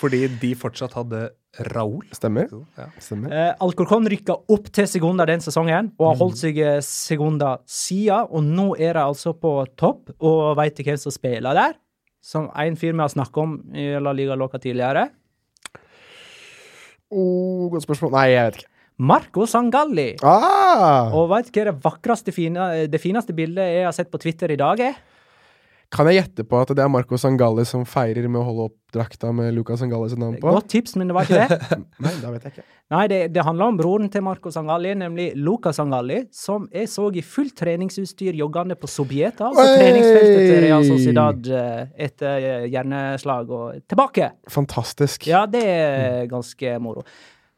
Fordi 0.00 0.24
de 0.40 0.54
fortsatt 0.56 0.94
hadde 0.96 1.28
Raúl. 1.68 2.04
Stemmer. 2.16 2.48
Ja. 2.78 2.88
Stemmer. 3.02 3.32
Eh, 3.34 3.52
Alcorcon 3.64 4.08
rykka 4.10 4.36
opp 4.50 4.70
til 4.74 4.88
sekunder 4.90 5.28
den 5.30 5.42
sesongen 5.44 5.92
og 5.98 6.06
har 6.08 6.18
holdt 6.22 6.40
seg 6.40 6.58
sekunder 6.58 7.08
Segunda 7.20 7.50
sida, 7.68 8.22
og 8.30 8.44
nå 8.46 8.72
er 8.78 8.96
de 8.96 9.02
altså 9.04 9.34
på 9.36 9.52
topp. 9.76 10.14
Og 10.18 10.56
veit 10.58 10.76
du 10.78 10.84
hvem 10.86 10.98
som 11.00 11.12
spiller 11.14 11.56
der? 11.56 11.76
Som 12.24 12.48
en 12.52 12.76
fyr 12.76 12.94
vi 12.94 13.02
har 13.02 13.12
snakka 13.12 13.42
om 13.42 13.56
i 13.76 13.90
La 14.00 14.12
Liga 14.16 14.36
Loca 14.38 14.60
tidligere. 14.60 15.08
Oh, 17.10 17.68
godt 17.72 17.84
spørsmål. 17.84 18.12
Nei, 18.14 18.26
jeg 18.30 18.46
vet 18.46 18.60
ikke. 18.60 18.70
Marco 19.00 19.46
Sangalli. 19.48 20.10
Ah! 20.22 21.08
Og 21.16 21.30
veit 21.32 21.48
du 21.48 21.56
hva 21.56 21.70
det 21.70 21.78
vakreste, 21.82 22.34
fine, 22.36 22.66
det 22.92 23.00
fineste 23.00 23.32
bildet 23.36 23.70
jeg 23.72 23.86
har 23.86 23.96
sett 23.96 24.10
på 24.12 24.20
Twitter 24.20 24.52
i 24.52 24.58
dag 24.60 24.82
er? 24.84 24.98
Kan 25.90 26.06
jeg 26.06 26.20
gjette 26.20 26.44
på 26.46 26.58
at 26.62 26.70
det 26.70 26.82
er 26.84 26.90
Marco 26.92 27.18
Sangalli 27.18 27.64
som 27.66 27.82
feirer 27.88 28.28
med 28.30 28.38
å 28.38 28.44
holde 28.46 28.66
opp 28.68 28.76
drakta 28.94 29.32
med 29.34 29.48
Lucas 29.56 29.80
Sangalli 29.82 30.12
sitt 30.12 30.20
navn 30.22 30.36
på? 30.38 30.52
Godt 30.54 30.68
tips, 30.70 30.94
men 31.00 31.10
det 31.10 31.16
var 31.16 31.26
ikke 31.26 31.40
det. 31.50 31.78
Nei, 32.04 32.12
da 32.22 32.30
vet 32.30 32.46
jeg 32.46 32.54
ikke. 32.54 32.64
Nei, 32.94 33.00
det, 33.10 33.18
det 33.34 33.44
handler 33.46 33.72
om 33.72 33.80
broren 33.80 34.06
til 34.14 34.22
Marco 34.22 34.52
Sangalli, 34.54 34.92
nemlig 35.00 35.26
Luca 35.34 35.72
Sangalli, 35.74 36.20
som 36.34 36.68
jeg 36.70 36.86
så 36.92 37.08
i 37.10 37.24
fullt 37.26 37.56
treningsutstyr 37.58 38.38
joggende 38.38 38.78
på 38.78 38.90
Sobieta, 38.90 39.50
altså 39.50 39.66
Oi! 39.66 39.82
treningsfeltet 39.82 40.46
til 40.46 40.62
Real 40.68 40.86
Sociedad 40.86 41.52
eh, 41.58 41.82
etter 42.06 42.48
eh, 42.52 42.70
hjerneslag 42.70 43.50
og 43.50 43.84
tilbake. 43.90 44.30
Fantastisk. 44.60 45.26
Ja, 45.26 45.42
det 45.50 45.66
er 45.66 46.30
ganske 46.30 46.78
moro. 46.78 47.02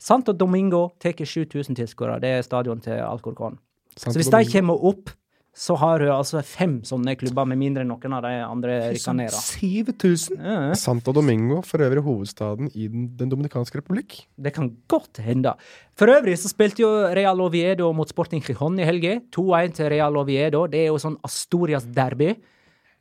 Santo 0.01 0.33
Domingo 0.33 0.87
tar 1.01 1.21
7000 1.21 1.77
tilskuere. 1.77 2.17
Det 2.25 2.39
er 2.39 2.49
stadion 2.49 2.81
til 2.81 2.97
Alcorcon. 3.05 3.61
Så 3.93 4.17
hvis 4.17 4.33
de 4.33 4.41
kommer 4.57 4.81
opp, 4.89 5.13
så 5.53 5.77
har 5.77 6.01
hun 6.01 6.15
altså 6.15 6.41
fem 6.47 6.79
sånne 6.89 7.13
klubber, 7.21 7.45
med 7.51 7.61
mindre 7.61 7.85
noen 7.85 8.15
av 8.17 8.23
de 8.25 8.33
andre 8.41 8.79
rykker 8.95 9.17
ned. 9.19 9.35
7000? 9.37 10.39
Ja, 10.41 10.61
Santo 10.81 11.13
Domingo, 11.13 11.61
for 11.67 11.85
øvrig 11.85 12.01
hovedstaden 12.07 12.71
i 12.73 12.89
Den, 12.89 13.11
den 13.19 13.33
dominikanske 13.33 13.83
republikk. 13.83 14.23
Det 14.37 14.55
kan 14.57 14.71
godt 14.89 15.21
hende. 15.21 15.53
For 15.99 16.09
øvrig 16.09 16.39
så 16.41 16.49
spilte 16.49 16.87
jo 16.87 16.91
Real 17.13 17.41
Oviedo 17.45 17.91
mot 17.93 18.09
Sporting 18.09 18.41
Gijon 18.45 18.81
i 18.81 18.89
helga. 18.89 19.19
2-1 19.37 19.77
til 19.77 19.93
Real 19.93 20.17
Oviedo. 20.17 20.65
Det 20.73 20.87
er 20.87 20.89
jo 20.89 21.01
sånn 21.03 21.21
Astorias 21.29 21.85
derby. 21.85 22.33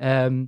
Um, 0.01 0.43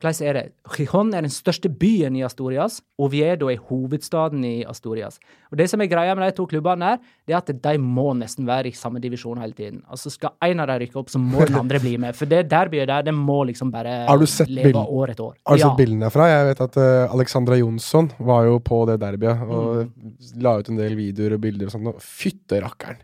hvordan 0.00 0.26
er 0.26 0.32
det? 0.38 0.44
Gijon 0.76 1.12
er 1.14 1.20
den 1.26 1.30
største 1.30 1.68
byen 1.68 2.16
i 2.16 2.22
Asturias. 2.24 2.80
Oviedo 2.98 3.50
er 3.52 3.58
hovedstaden 3.68 4.42
i 4.44 4.64
Astorias. 4.64 5.18
Og 5.52 5.58
Det 5.60 5.68
som 5.70 5.80
er 5.80 5.86
greia 5.92 6.14
med 6.16 6.24
de 6.30 6.36
to 6.36 6.46
klubbene, 6.46 6.82
her, 6.94 6.98
det 7.28 7.34
er 7.34 7.38
at 7.42 7.52
de 7.62 7.78
må 7.78 8.14
nesten 8.16 8.46
være 8.48 8.68
i 8.68 8.72
samme 8.72 9.00
divisjon 9.00 9.38
hele 9.38 9.52
tiden. 9.52 9.82
Altså 9.90 10.10
Skal 10.10 10.30
en 10.42 10.60
av 10.60 10.66
dem 10.68 10.80
rykke 10.86 10.96
opp, 10.96 11.10
så 11.12 11.18
må 11.20 11.44
den 11.46 11.56
andre 11.60 11.78
bli 11.82 11.96
med. 11.98 12.16
For 12.16 12.24
det 12.26 12.48
derbyet 12.50 12.88
der, 12.88 13.02
det 13.02 13.14
må 13.14 13.42
liksom 13.46 13.70
bare 13.70 14.06
leve 14.08 14.72
bilden? 14.72 14.86
år 14.88 15.10
etter 15.10 15.24
år. 15.24 15.34
Har 15.46 15.56
du 15.56 15.60
Ja. 15.60 15.68
sett 15.68 15.76
bildene 15.78 16.10
fra? 16.10 16.26
Jeg 16.28 16.46
vet 16.46 16.60
at 16.60 16.76
uh, 16.80 17.14
Alexandra 17.14 17.56
Jonsson 17.60 18.10
var 18.18 18.44
jo 18.46 18.58
på 18.58 18.86
det 18.86 18.98
derbyet 19.00 19.42
og 19.48 19.86
Mm. 19.90 20.16
la 20.42 20.58
ut 20.58 20.68
en 20.68 20.76
del 20.76 20.94
videoer 20.96 21.34
og 21.34 21.40
bilder 21.40 21.66
og 21.66 21.72
sånt. 21.72 21.86
og 21.86 22.00
Fytte 22.00 22.60
rakkeren! 22.62 22.96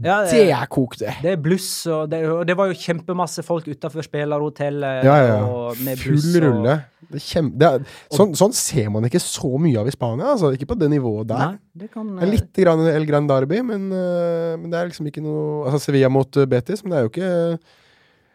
Ja, 0.00 0.22
Det 0.24 0.46
er 0.50 0.66
kok, 0.72 0.96
det! 0.98 1.12
Det 1.22 1.34
er 1.34 1.42
bluss, 1.42 1.86
og 1.86 2.08
det, 2.10 2.22
og 2.30 2.46
det 2.48 2.56
var 2.58 2.70
jo 2.70 2.78
kjempemasse 2.78 3.44
folk 3.44 3.66
utafor 3.68 4.04
spillerhotellet. 4.06 5.04
Ja, 5.04 5.16
ja, 5.20 5.36
og 5.44 5.76
ja. 5.76 5.84
med 5.84 6.00
bluss 6.00 6.30
Full 6.32 6.38
og- 6.40 6.48
rulle. 6.48 6.78
Det 7.12 7.20
er 7.20 7.24
kjem, 7.26 7.50
det 7.60 7.68
er, 7.68 7.84
sånn, 8.14 8.32
sånn 8.38 8.54
ser 8.56 8.88
man 8.88 9.04
ikke 9.04 9.20
så 9.20 9.50
mye 9.60 9.76
av 9.82 9.90
i 9.90 9.92
Spania. 9.92 10.30
Altså. 10.32 10.54
Ikke 10.56 10.70
på 10.70 10.78
det 10.80 10.88
nivået 10.88 11.28
der. 11.28 11.52
Nei, 11.52 11.58
det 11.82 11.90
kan 11.92 12.08
Det 12.16 12.24
er 12.24 12.32
litt 12.32 12.56
grann 12.56 12.86
El 12.88 13.04
Gran 13.04 13.28
Derby, 13.28 13.60
men, 13.60 13.90
uh, 13.92 14.56
men 14.56 14.70
det 14.72 14.78
er 14.80 14.88
liksom 14.88 15.10
ikke 15.10 15.20
noe 15.20 15.66
Altså 15.66 15.82
Sevilla 15.90 16.08
mot 16.08 16.40
uh, 16.40 16.46
Betis, 16.48 16.80
men 16.82 16.94
det 16.94 16.98
er 16.98 17.04
jo 17.04 17.12
ikke 17.12 17.32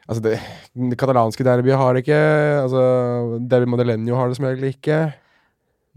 Altså, 0.07 0.21
det, 0.23 0.37
det 0.91 0.97
katalanske 0.99 1.43
derbyet 1.43 1.75
har 1.75 1.93
det 1.93 2.05
ikke. 2.05 2.19
Altså, 2.61 2.83
Derby 3.43 3.67
Madeleño 3.67 4.15
har 4.15 4.29
det 4.29 4.37
som 4.37 4.45
regel 4.47 4.69
ikke. 4.69 4.99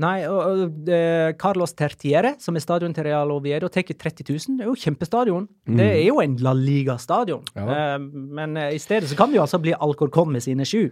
Nei, 0.00 0.24
og, 0.24 0.88
eh, 0.88 1.32
Carlos 1.40 1.74
Tertiere, 1.76 2.34
som 2.40 2.56
er 2.56 2.64
stadion 2.64 2.94
til 2.96 3.04
Real 3.04 3.30
Oviedo, 3.34 3.68
tar 3.68 3.84
30 3.84 4.24
000. 4.30 4.56
Det 4.56 4.64
er 4.64 4.70
jo 4.70 4.78
kjempestadion. 4.78 5.46
Det 5.66 5.86
er 5.86 6.06
jo 6.06 6.20
en 6.22 6.36
La 6.40 6.54
Liga-stadion. 6.56 7.44
Mm. 7.52 7.60
Ja. 7.60 7.76
Eh, 7.76 7.98
men 8.40 8.56
eh, 8.56 8.74
i 8.76 8.80
stedet 8.80 9.10
så 9.10 9.18
kan 9.18 9.30
det 9.30 9.36
jo 9.36 9.44
altså 9.44 9.60
bli 9.60 9.76
Alcorcon 9.76 10.32
med 10.32 10.42
sine 10.46 10.64
sju. 10.64 10.88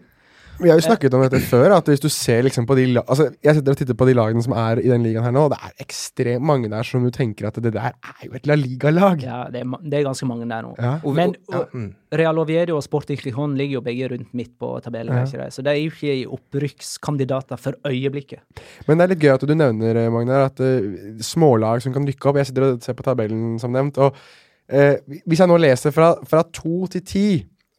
Vi 0.59 0.67
har 0.67 0.79
jo 0.81 0.83
snakket 0.83 1.15
om 1.15 1.23
dette 1.23 1.39
før, 1.47 1.71
at 1.77 1.87
hvis 1.87 2.01
du 2.03 2.09
ser 2.11 2.43
liksom 2.43 2.67
på 2.67 2.75
de 2.75 2.87
Altså, 2.99 3.29
Jeg 3.45 3.55
sitter 3.55 3.75
og 3.75 3.79
titter 3.79 3.95
på 3.99 4.09
de 4.09 4.15
lagene 4.17 4.43
som 4.43 4.55
er 4.59 4.81
i 4.83 4.89
den 4.91 5.05
ligaen 5.07 5.23
her 5.27 5.35
nå, 5.35 5.45
og 5.47 5.53
det 5.53 5.59
er 5.63 5.85
ekstremt 5.85 6.45
mange 6.45 6.71
der 6.73 6.87
som 6.87 7.05
du 7.05 7.13
tenker 7.15 7.47
at 7.47 7.61
det 7.63 7.73
der 7.77 7.93
er 7.93 8.25
jo 8.27 8.33
et 8.35 8.47
La 8.49 8.57
Liga-lag. 8.59 9.23
Ja, 9.23 9.45
det 9.53 9.63
er, 9.63 9.77
det 9.85 10.01
er 10.01 10.07
ganske 10.09 10.27
mange 10.27 10.49
der 10.51 10.65
nå. 10.67 10.73
Ja. 10.79 10.97
Men 11.05 11.37
ja, 11.53 11.63
mm. 11.73 11.93
Real 12.19 12.41
Oviedo 12.43 12.79
og 12.79 12.83
Sporting 12.83 13.21
Gijon 13.23 13.55
ligger 13.59 13.79
jo 13.79 13.85
begge 13.87 14.09
rundt 14.15 14.35
midt 14.35 14.55
på 14.59 14.73
tabellen, 14.83 15.15
ja. 15.15 15.27
ikke 15.29 15.45
det? 15.45 15.53
så 15.55 15.63
de 15.63 15.71
er 15.71 15.79
jo 15.79 15.93
ikke 15.93 16.17
i 16.17 16.27
opprykkskandidater 16.27 17.61
for 17.61 17.79
øyeblikket. 17.87 18.43
Men 18.89 18.99
det 18.99 19.07
er 19.07 19.15
litt 19.15 19.23
gøy 19.23 19.35
at 19.37 19.47
du 19.47 19.55
nevner, 19.55 20.03
eh, 20.03 20.11
Magnar, 20.11 20.49
at 20.49 20.65
uh, 20.65 21.23
smålag 21.23 21.85
som 21.85 21.95
kan 21.95 22.07
rykke 22.09 22.31
opp 22.31 22.41
Jeg 22.41 22.51
sitter 22.51 22.67
og 22.67 22.83
ser 22.83 22.99
på 22.99 23.07
tabellen, 23.07 23.61
som 23.63 23.75
nevnt. 23.75 24.01
og 24.03 24.17
uh, 24.17 25.21
Hvis 25.23 25.45
jeg 25.45 25.51
nå 25.51 25.61
leser 25.61 25.95
fra, 25.95 26.17
fra 26.27 26.43
to 26.51 26.89
til 26.91 27.07
ti 27.07 27.29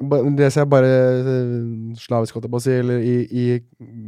ba- 0.02 0.22
ser 0.50 0.62
jeg 0.64 0.70
bare 0.72 0.90
eh, 0.90 1.54
slavisk, 2.00 2.36
holdt 2.38 2.48
jeg 2.48 2.54
på 2.54 2.60
å 2.62 2.64
si, 2.64 2.72
eller 2.80 3.00
i, 3.04 3.16
i, 3.30 3.46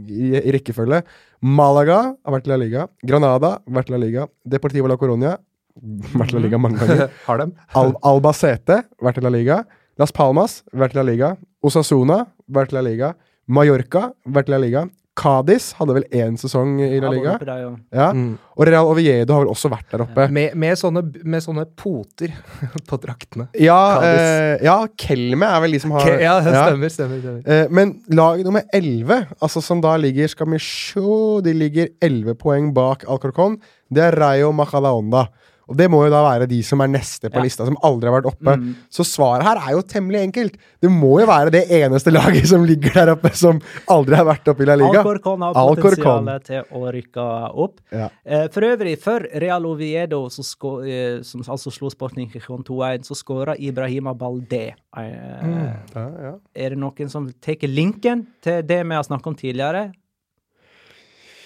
i, 0.08 0.32
i 0.42 0.54
rekkefølge. 0.56 1.02
Malaga 1.42 2.00
har 2.14 2.36
vært 2.36 2.48
i 2.48 2.54
La 2.54 2.60
Liga. 2.62 2.88
Granada 3.08 3.56
har 3.60 3.76
vært 3.80 3.90
i 3.92 3.96
La 3.96 4.02
Liga. 4.02 4.28
Deportivo 4.46 4.88
la 4.92 4.98
Coronia 5.02 5.36
vært 6.20 6.34
i 6.34 6.38
La 6.40 6.44
Liga 6.46 6.60
mange 6.62 6.80
ganger. 6.82 7.10
Har 7.28 7.42
dem? 7.42 7.54
Al 7.80 7.94
Albacete, 8.12 8.82
vært 9.02 9.22
i 9.22 9.26
La 9.26 9.32
Liga. 9.34 9.62
Las 10.00 10.14
Palmas, 10.16 10.62
vært 10.74 10.96
i 10.96 11.02
La 11.02 11.06
Liga. 11.08 11.34
Osasuna, 11.66 12.24
vært 12.52 12.74
i 12.74 12.78
La 12.80 12.86
Liga. 12.88 13.14
Mallorca, 13.52 14.10
vært 14.26 14.50
i 14.50 14.56
La 14.56 14.60
Liga. 14.64 14.86
Cádiz 15.12 15.74
hadde 15.76 15.96
vel 15.98 16.06
én 16.16 16.38
sesong 16.40 16.78
i 16.80 17.00
La 17.04 17.10
Liga. 17.12 17.34
der, 17.42 17.50
ja. 17.60 17.72
Ja. 17.92 18.08
Mm. 18.16 18.38
Og 18.56 18.68
Real 18.68 18.88
Oviedo 18.88 19.36
har 19.36 19.44
vel 19.44 19.52
også 19.52 19.68
vært 19.72 19.92
der 19.92 20.06
oppe. 20.06 20.28
Med, 20.32 20.56
med, 20.56 20.78
sånne, 20.80 21.04
med 21.28 21.44
sånne 21.44 21.66
poter 21.76 22.32
på 22.90 23.00
draktene. 23.04 23.50
Ja, 23.60 24.00
eh, 24.08 24.64
ja 24.64 24.78
Kelme 24.96 25.50
er 25.52 25.66
vel 25.66 25.76
de 25.76 25.82
som 25.84 25.96
har 25.98 26.08
ja, 26.16 26.38
det 26.40 26.56
ja. 26.56 26.64
stemmer, 26.70 26.94
stemmer, 26.96 27.20
stemmer. 27.20 27.44
Eh, 27.44 27.68
men 27.76 27.98
lag 28.16 28.40
nummer 28.48 28.64
11, 28.72 29.36
altså 29.42 29.64
som 29.66 29.84
da 29.84 29.98
ligger 30.00 30.32
Skal 30.32 30.48
vi 30.54 30.60
sjå 30.62 31.42
De 31.44 31.54
ligger 31.56 31.92
11 32.02 32.38
poeng 32.40 32.72
bak 32.76 33.04
Alcorcon. 33.12 33.60
Det 33.92 34.08
er 34.08 34.16
Rayo 34.16 34.54
Majadahonda. 34.56 35.28
Og 35.72 35.78
det 35.80 35.88
må 35.92 36.02
jo 36.06 36.12
da 36.12 36.20
være 36.26 36.48
de 36.52 36.60
som 36.68 36.82
er 36.84 36.90
neste 36.92 37.30
på 37.32 37.40
Ja. 37.40 37.46
lista, 37.48 37.66
som 37.66 37.78
aldri 37.88 38.10
har 38.12 38.18
vært 38.20 38.28
oppe. 38.34 38.56
Mm. 38.60 38.74
Så 38.92 39.06
svaret 39.08 39.46
her 39.48 39.58
er 39.62 39.72
jo 39.78 39.82
temmelig 39.88 40.20
enkelt. 40.28 40.58
Det 40.84 40.92
må 40.92 41.14
jo 41.22 41.28
være 41.30 41.52
det 41.56 41.64
eneste 41.72 42.12
laget 42.12 42.48
som 42.52 42.66
ligger 42.68 42.94
der 42.94 43.14
oppe, 43.16 43.32
som 43.38 43.62
aldri 43.88 44.16
har 44.20 44.28
vært 44.28 44.52
oppe 44.52 44.66
i 44.66 44.68
La 44.68 44.76
Liga. 44.76 45.00
Alcorcon 45.02 45.42
har 45.48 45.56
Al 45.56 45.76
potensial 45.80 46.28
til 46.44 46.64
å 46.76 46.92
rykke 46.92 47.28
opp. 47.66 47.80
Ja. 47.92 48.10
Eh, 48.26 48.48
for 48.52 48.68
øvrig, 48.68 48.98
for 49.00 49.20
Real 49.40 49.66
Oviedo, 49.66 50.26
så 50.30 50.44
sko, 50.44 50.82
eh, 50.84 51.22
som 51.24 51.42
altså 51.48 51.72
slo 51.72 51.90
Sporting 51.90 52.30
Kikon 52.32 52.64
2-1, 52.68 53.08
så 53.08 53.16
skåra 53.16 53.56
Ibrahima 53.58 54.14
Balde. 54.18 54.74
Eh, 54.98 55.72
Ja, 55.96 56.08
ja. 56.22 56.34
Er 56.56 56.70
det 56.70 56.78
noen 56.78 57.10
som 57.10 57.32
tar 57.42 57.56
linken 57.68 58.28
til 58.42 58.62
det 58.64 58.84
vi 58.86 58.94
har 58.96 59.04
snakket 59.04 59.28
om 59.28 59.36
tidligere? 59.36 59.92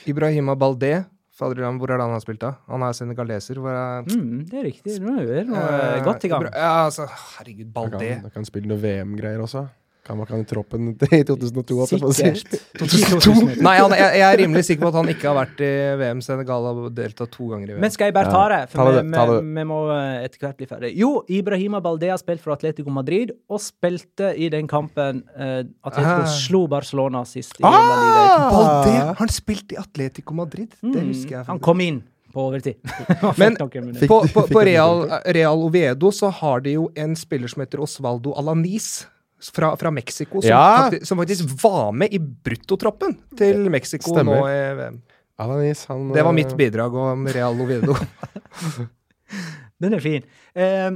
Ibrahima 0.08 0.56
Balde. 0.56 1.06
Faderland, 1.36 1.80
hvor 1.82 1.92
er 1.92 1.98
det 2.00 2.06
han 2.08 2.14
har 2.16 2.22
spilt, 2.24 2.40
da? 2.40 2.54
Han 2.72 2.84
er 2.88 2.94
senegaleser. 2.96 3.58
Hvor 3.60 3.76
er 3.76 4.06
Mm, 4.08 4.46
det 4.48 4.60
er 4.62 4.64
riktig. 4.70 5.00
Nå 5.04 5.18
er 5.20 5.26
vi 5.26 5.40
eh, 5.42 5.98
Eh, 5.98 6.04
godt 6.06 6.24
i 6.24 6.30
gang. 6.32 6.46
Ja, 6.54 6.86
altså, 6.86 7.08
herregud, 7.10 7.66
Jeg 7.66 7.74
Balde. 7.76 8.00
kan, 8.22 8.30
kan 8.38 8.46
spille 8.48 8.68
noe 8.72 8.80
VM-greier 8.80 9.42
også. 9.44 9.66
Kan 10.06 10.20
man 10.20 10.28
kan 10.30 10.38
i 10.38 10.46
troppen 10.46 10.92
i 10.94 11.24
2002. 11.26 11.86
Sikkert. 11.90 12.20
jeg 12.22 12.38
si. 12.38 12.58
Sikkert. 13.00 13.56
Nei, 13.66 13.72
han, 13.82 13.94
jeg, 13.98 14.20
jeg 14.20 14.26
er 14.28 14.38
rimelig 14.44 14.62
sikker 14.68 14.84
på 14.86 14.90
at 14.92 14.98
han 15.00 15.08
ikke 15.10 15.26
har 15.32 15.38
vært 15.40 15.64
i 15.66 15.70
VM. 15.98 16.20
Senegal 16.22 16.68
har 16.70 16.82
deltatt 16.94 17.32
to 17.34 17.48
ganger 17.50 17.72
i 17.72 17.74
VM. 17.74 17.82
Men 17.82 17.94
skal 17.96 18.12
jeg 18.12 18.16
bare 18.20 18.30
ta 18.36 18.44
det? 18.54 18.60
For 18.70 18.78
ta 18.84 18.86
vi, 18.86 19.00
det, 19.00 19.06
ta 19.18 19.24
det. 19.32 19.40
vi, 19.42 19.56
vi 19.58 19.64
må 19.72 19.80
eh, 19.96 20.20
etter 20.28 20.44
hvert 20.46 20.60
bli 20.62 20.68
ferdig. 20.70 20.92
Jo, 21.02 21.10
Ibrahima 21.40 21.82
Baldea 21.82 22.20
spilte 22.22 22.46
for 22.46 22.54
Atletico 22.54 22.94
Madrid, 22.94 23.34
og 23.50 23.64
spilte 23.66 24.30
i 24.38 24.52
den 24.54 24.70
kampen 24.70 25.24
eh, 25.34 25.64
Atletico 25.82 26.22
Ah. 26.28 26.36
slo 26.38 26.62
Barcelona 26.70 27.24
sist. 27.26 27.58
i 27.58 27.66
Ah! 27.66 27.74
La 27.74 27.98
Liga. 28.04 28.28
Balde! 28.54 28.94
Har 29.10 29.20
han 29.24 29.34
spilte 29.34 29.74
i 29.74 29.82
Atletico 29.82 30.38
Madrid? 30.38 30.70
Det 30.86 30.94
Mm, 31.02 31.10
husker 31.16 31.40
jeg. 31.40 31.46
Han 31.50 31.60
kom 31.66 31.82
inn 31.82 32.04
på 32.36 32.46
overtid. 32.46 32.78
Men-. 33.42 33.58
På, 33.58 34.22
på, 34.30 34.46
på 34.54 34.62
Real, 34.70 35.02
tilbake? 35.08 35.34
Real 35.40 35.66
Oviedo 35.66 36.12
så 36.14 36.30
har 36.44 36.62
de 36.62 36.78
jo 36.78 36.92
en 37.00 37.16
spiller 37.18 37.48
som 37.50 37.66
heter 37.66 37.82
Osvaldo 37.82 38.34
Alanis. 38.38 39.08
Fra, 39.40 39.74
fra 39.78 39.92
Mexico, 39.92 40.40
som, 40.42 40.50
Ja. 40.50 40.90
faktisk, 40.90 41.06
som 41.10 41.18
faktisk 41.20 41.50
var 41.64 41.92
med 41.94 42.14
i 42.14 42.20
bruttotroppen 42.20 43.18
til 43.38 43.70
Mexico 43.70 44.14
Stemmer. 44.16 44.40
nå 44.40 44.48
i 44.48 44.76
VM. 44.80 45.02
Alanis, 45.38 45.86
han 45.90 46.12
Det 46.16 46.24
var 46.24 46.32
eh, 46.32 46.36
mitt 46.38 46.54
bidrag 46.58 46.96
om 46.96 47.28
Real 47.28 47.60
Oviedo. 47.62 47.94
Den 49.84 49.94
er 49.98 50.00
fin. 50.04 50.24
Eh, 50.56 50.92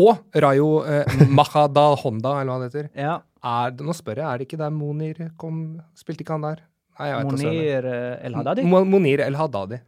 Og 0.00 0.16
Rayo 0.34 0.80
eh, 0.88 1.04
Mahada 1.28 1.90
Honda, 2.00 2.38
eller 2.40 2.52
hva 2.54 2.62
det 2.64 2.70
heter. 2.72 2.88
ja, 2.96 3.18
Er, 3.44 3.70
nå 3.84 3.92
spør 3.94 4.16
jeg, 4.22 4.24
er 4.26 4.38
det 4.40 4.46
ikke 4.48 4.58
der 4.58 4.70
Monir 4.72 5.18
kom 5.38 5.58
Spilte 5.94 6.24
ikke 6.24 6.32
han 6.38 6.46
der? 6.46 6.62
Nei, 6.98 7.10
jeg 7.10 7.18
vet. 7.18 7.32
Monir 7.44 7.88
eh, 7.92 8.24
El 8.26 8.34
Hadadi? 8.40 8.64
Monir 8.64 9.20
El 9.26 9.36
Haddadi. 9.36 9.78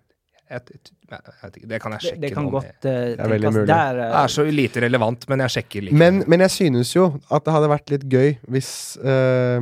Det 0.49 1.81
kan 1.83 1.95
jeg 1.97 2.05
sjekke 2.05 2.23
det 2.23 2.31
kan 2.35 2.47
nå. 2.47 2.55
godt 2.55 2.89
uh, 2.89 2.93
er 2.93 3.35
veldig 3.35 3.53
mulig. 3.53 3.67
Der, 3.69 3.99
Det 3.99 4.07
eh, 4.07 4.23
er 4.23 4.33
så 4.33 4.47
lite 4.49 4.85
relevant, 4.87 5.29
men 5.29 5.45
jeg 5.45 5.57
sjekker 5.59 5.87
likevel. 5.87 6.01
Men, 6.05 6.23
men 6.27 6.47
jeg 6.47 6.55
synes 6.57 6.95
jo 6.97 7.11
at 7.29 7.45
det 7.45 7.55
hadde 7.57 7.71
vært 7.75 7.93
litt 7.95 8.09
gøy 8.09 8.33
hvis 8.49 8.71
uh, 9.05 9.61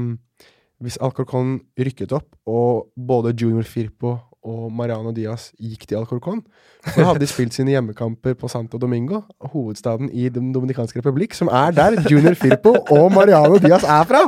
Hvis 0.84 0.98
Alcorcon 1.00 1.54
rykket 1.80 2.10
opp, 2.12 2.34
og 2.44 2.90
både 2.94 3.30
Junior 3.32 3.64
Firpo 3.64 4.18
og 4.46 4.66
Mariano 4.76 5.10
Diaz 5.16 5.48
gikk 5.58 5.86
til 5.88 5.98
Alcorcon. 5.98 6.42
Så 6.84 7.02
hadde 7.02 7.22
de 7.22 7.28
spilt 7.30 7.56
sine 7.56 7.72
hjemmekamper 7.72 8.36
på 8.38 8.50
Santo 8.52 8.78
Domingo, 8.78 9.22
hovedstaden 9.40 10.10
i 10.12 10.28
Den 10.28 10.52
dominikanske 10.54 11.00
republikk, 11.00 11.34
som 11.34 11.48
er 11.48 11.74
der 11.74 11.96
Junior 12.10 12.36
Firpo 12.38 12.76
og 12.94 13.08
Mariano 13.16 13.58
Diaz 13.58 13.82
er 13.82 14.04
fra! 14.06 14.26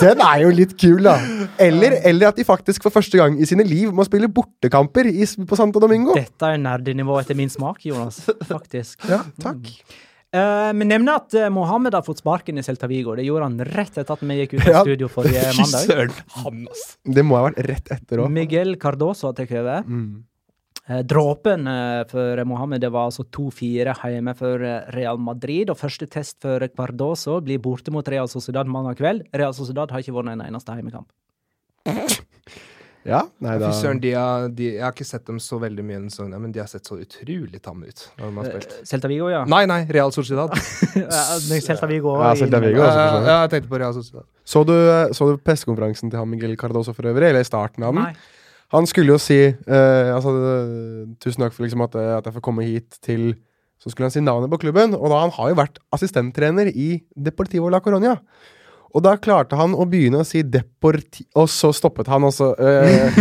Den 0.00 0.20
er 0.24 0.42
jo 0.44 0.50
litt 0.54 0.76
kul, 0.80 1.02
da. 1.04 1.16
Eller, 1.60 1.98
eller 2.06 2.30
at 2.30 2.38
de 2.40 2.44
faktisk 2.48 2.82
for 2.86 2.94
første 2.94 3.18
gang 3.20 3.36
i 3.40 3.48
sine 3.48 3.64
liv 3.66 3.90
må 3.96 4.04
spille 4.08 4.28
bortekamper 4.32 5.08
i, 5.10 5.24
på 5.46 5.58
Santo 5.58 5.82
Domingo. 5.82 6.14
Dette 6.18 6.52
er 6.54 6.60
nerdenivå 6.62 7.18
etter 7.20 7.36
min 7.38 7.50
smak, 7.52 7.82
Jonas. 7.88 8.22
Faktisk. 8.48 9.02
Ja, 9.10 9.22
takk. 9.42 9.68
Eh, 10.30 10.70
Vi 10.78 10.86
nevner 10.86 11.18
at 11.18 11.34
eh, 11.34 11.48
Mohammed 11.50 11.94
har 11.96 12.04
fått 12.06 12.20
sparken 12.22 12.60
i 12.60 12.62
Celta 12.62 12.86
Vigo. 12.90 13.16
Det 13.18 13.24
gjorde 13.26 13.48
han 13.48 13.58
rett 13.66 13.96
etter 13.98 14.14
at 14.14 14.20
vi 14.22 14.36
gikk 14.44 14.52
ut 14.60 14.66
av 14.68 14.72
Ja. 14.76 14.82
studio 14.86 15.08
forrige 15.10 15.42
mandag. 15.58 16.14
Det 17.04 17.24
må 17.26 17.40
ha 17.40 17.48
vært 17.48 17.62
rett 17.66 17.90
etter 17.96 18.22
òg. 18.22 18.30
Miguel 18.30 18.76
Cardoso 18.80 19.26
har 19.32 19.34
tatt 19.40 19.50
over. 19.58 19.82
Mm. 19.86 20.22
Eh, 20.90 20.98
Dråpen 21.06 21.66
eh, 21.66 22.02
for 22.10 22.44
Mohammed 22.44 22.82
det 22.82 22.90
var 22.90 23.10
altså 23.10 23.22
2-4 23.30 23.94
hjemme 24.10 24.34
for 24.38 24.64
eh, 24.66 24.88
Real 24.96 25.20
Madrid. 25.22 25.70
Og 25.70 25.78
første 25.78 26.08
test 26.10 26.40
for 26.42 26.66
Cardoso 26.76 27.38
blir 27.44 27.62
borte 27.62 27.94
mot 27.94 28.08
Real 28.08 28.28
Sociedad 28.30 28.66
mandag 28.66 28.98
kveld. 28.98 29.28
Real 29.36 29.54
Sociedad 29.54 29.92
har 29.92 30.02
ikke 30.02 30.16
vunnet 30.16 30.38
en 30.38 30.48
eneste 30.48 30.74
hjemmekamp. 30.74 31.10
Ja, 33.00 33.22
nei 33.40 33.54
da 33.56 33.70
søren, 33.72 33.96
de 34.02 34.10
har, 34.12 34.50
de, 34.52 34.66
jeg 34.74 34.82
har 34.84 34.92
ikke 34.92 35.06
sett 35.08 35.24
dem 35.24 35.38
så 35.40 35.56
veldig 35.62 35.84
mye 35.88 36.00
sesongen, 36.10 36.34
men 36.42 36.50
de 36.52 36.60
har 36.60 36.66
sett 36.68 36.84
så 36.84 36.98
utrolig 37.00 37.56
tamme 37.64 37.88
ut 37.88 38.02
når 38.18 38.26
de 38.26 38.36
har 38.36 38.50
spilt. 38.50 38.74
Celta 38.90 39.08
Vigo, 39.08 39.30
ja. 39.32 39.40
Nei, 39.48 39.62
nei, 39.70 39.78
Real 39.88 40.12
Sociedad. 40.12 40.52
Celta 40.52 41.88
Vigo 41.90 42.18
Ja, 42.20 42.34
Celta. 42.36 42.60
Vigo. 42.60 42.82
Ja, 42.82 42.90
også, 42.90 43.22
ja, 43.24 43.38
jeg 43.46 43.54
tenkte 43.54 43.72
på 43.72 43.80
Real 43.80 43.96
Sociedad. 43.96 44.28
Så 44.44 44.66
du, 44.68 44.74
så 45.16 45.30
du 45.30 45.40
pressekonferansen 45.40 46.12
til 46.12 46.20
han 46.20 46.28
Miguel 46.28 46.58
Cardoso 46.60 46.92
for 46.92 47.08
øvrig, 47.08 47.30
eller 47.32 47.48
starten 47.48 47.88
av 47.88 47.96
den? 47.96 48.10
Nei. 48.10 48.39
Han 48.70 48.86
skulle 48.86 49.16
jo 49.16 49.20
si 49.22 49.38
eh, 49.50 50.10
altså, 50.14 50.32
Tusen 51.22 51.42
takk 51.42 51.56
for 51.56 51.66
liksom 51.66 51.82
at, 51.86 51.96
at 52.20 52.28
jeg 52.28 52.36
får 52.36 52.44
komme 52.44 52.66
hit 52.66 53.00
til 53.02 53.32
Så 53.82 53.90
skulle 53.90 54.06
han 54.06 54.14
si 54.14 54.22
navnet 54.22 54.52
på 54.52 54.60
klubben, 54.66 54.94
og 54.94 55.08
da 55.10 55.22
han 55.24 55.34
har 55.38 55.52
jo 55.52 55.58
vært 55.58 55.78
assistenttrener 55.96 56.68
i 56.68 56.98
Deportivo 57.16 57.70
la 57.72 57.80
Coronia. 57.80 58.18
Og 58.90 59.04
da 59.06 59.14
klarte 59.22 59.58
han 59.58 59.72
å 59.72 59.86
begynne 59.88 60.20
å 60.20 60.26
si 60.26 60.42
Deporti... 60.42 61.24
Og 61.38 61.46
så 61.50 61.70
stoppet 61.74 62.10
han, 62.10 62.26
også. 62.26 62.50
eh, 62.58 63.20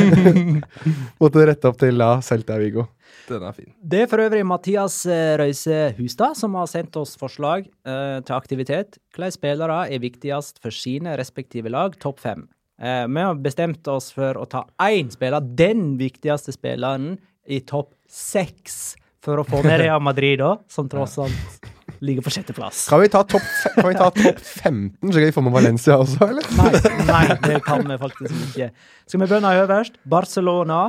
måtte 1.22 1.46
rette 1.48 1.70
opp 1.70 1.78
til 1.80 1.96
La 2.00 2.16
Celta 2.26 2.58
Vigo. 2.60 2.88
Den 3.30 3.46
er 3.46 3.54
fin. 3.54 3.70
Det 3.80 4.04
er 4.04 4.10
for 4.10 4.24
øvrig 4.24 4.42
Mathias 4.48 5.04
eh, 5.10 5.36
Røise 5.40 5.92
Hustad 6.00 6.38
som 6.40 6.58
har 6.58 6.70
sendt 6.72 6.98
oss 7.00 7.14
forslag 7.20 7.68
eh, 7.86 8.18
til 8.26 8.38
aktivitet. 8.38 8.98
Hvilke 9.14 9.36
spillere 9.38 9.84
er 9.94 10.02
viktigst 10.02 10.58
for 10.64 10.74
sine 10.74 11.14
respektive 11.20 11.72
lag? 11.74 11.98
Topp 12.02 12.24
fem. 12.26 12.48
Eh, 12.82 13.06
vi 13.12 13.22
har 13.26 13.36
bestemt 13.44 13.88
oss 13.92 14.12
for 14.16 14.38
å 14.40 14.46
ta 14.50 14.66
én 14.88 15.10
spiller, 15.12 15.42
den 15.44 15.98
viktigste 16.00 16.54
spilleren, 16.56 17.18
i 17.50 17.60
topp 17.68 17.92
seks. 18.08 18.96
For 19.26 19.42
å 19.42 19.44
få 19.44 19.60
med 19.66 19.80
Real 19.84 20.00
Madrid, 20.00 20.40
da, 20.40 20.54
som 20.72 20.88
tross 20.90 21.18
alt 21.20 21.68
ligger 22.00 22.24
på 22.24 22.32
sjetteplass. 22.32 22.86
Kan 22.88 23.02
vi 23.04 23.10
ta 23.12 23.24
topp 23.28 23.44
fe- 23.44 23.74
kan 23.76 23.90
vi 23.90 23.98
ta 24.00 24.08
topp 24.16 24.40
15, 24.40 25.12
så 25.12 25.18
kan 25.20 25.26
vi 25.28 25.34
få 25.36 25.44
med 25.44 25.56
Valencia 25.58 25.98
også, 26.00 26.30
eller? 26.30 26.48
Nei, 26.56 27.04
nei, 27.10 27.26
det 27.44 27.58
kan 27.66 27.84
vi 27.90 27.98
faktisk 28.00 28.38
ikke. 28.48 28.70
Skal 29.10 29.20
vi 29.26 29.28
begynne 29.34 29.52
øverst? 29.66 30.00
Barcelona. 30.08 30.86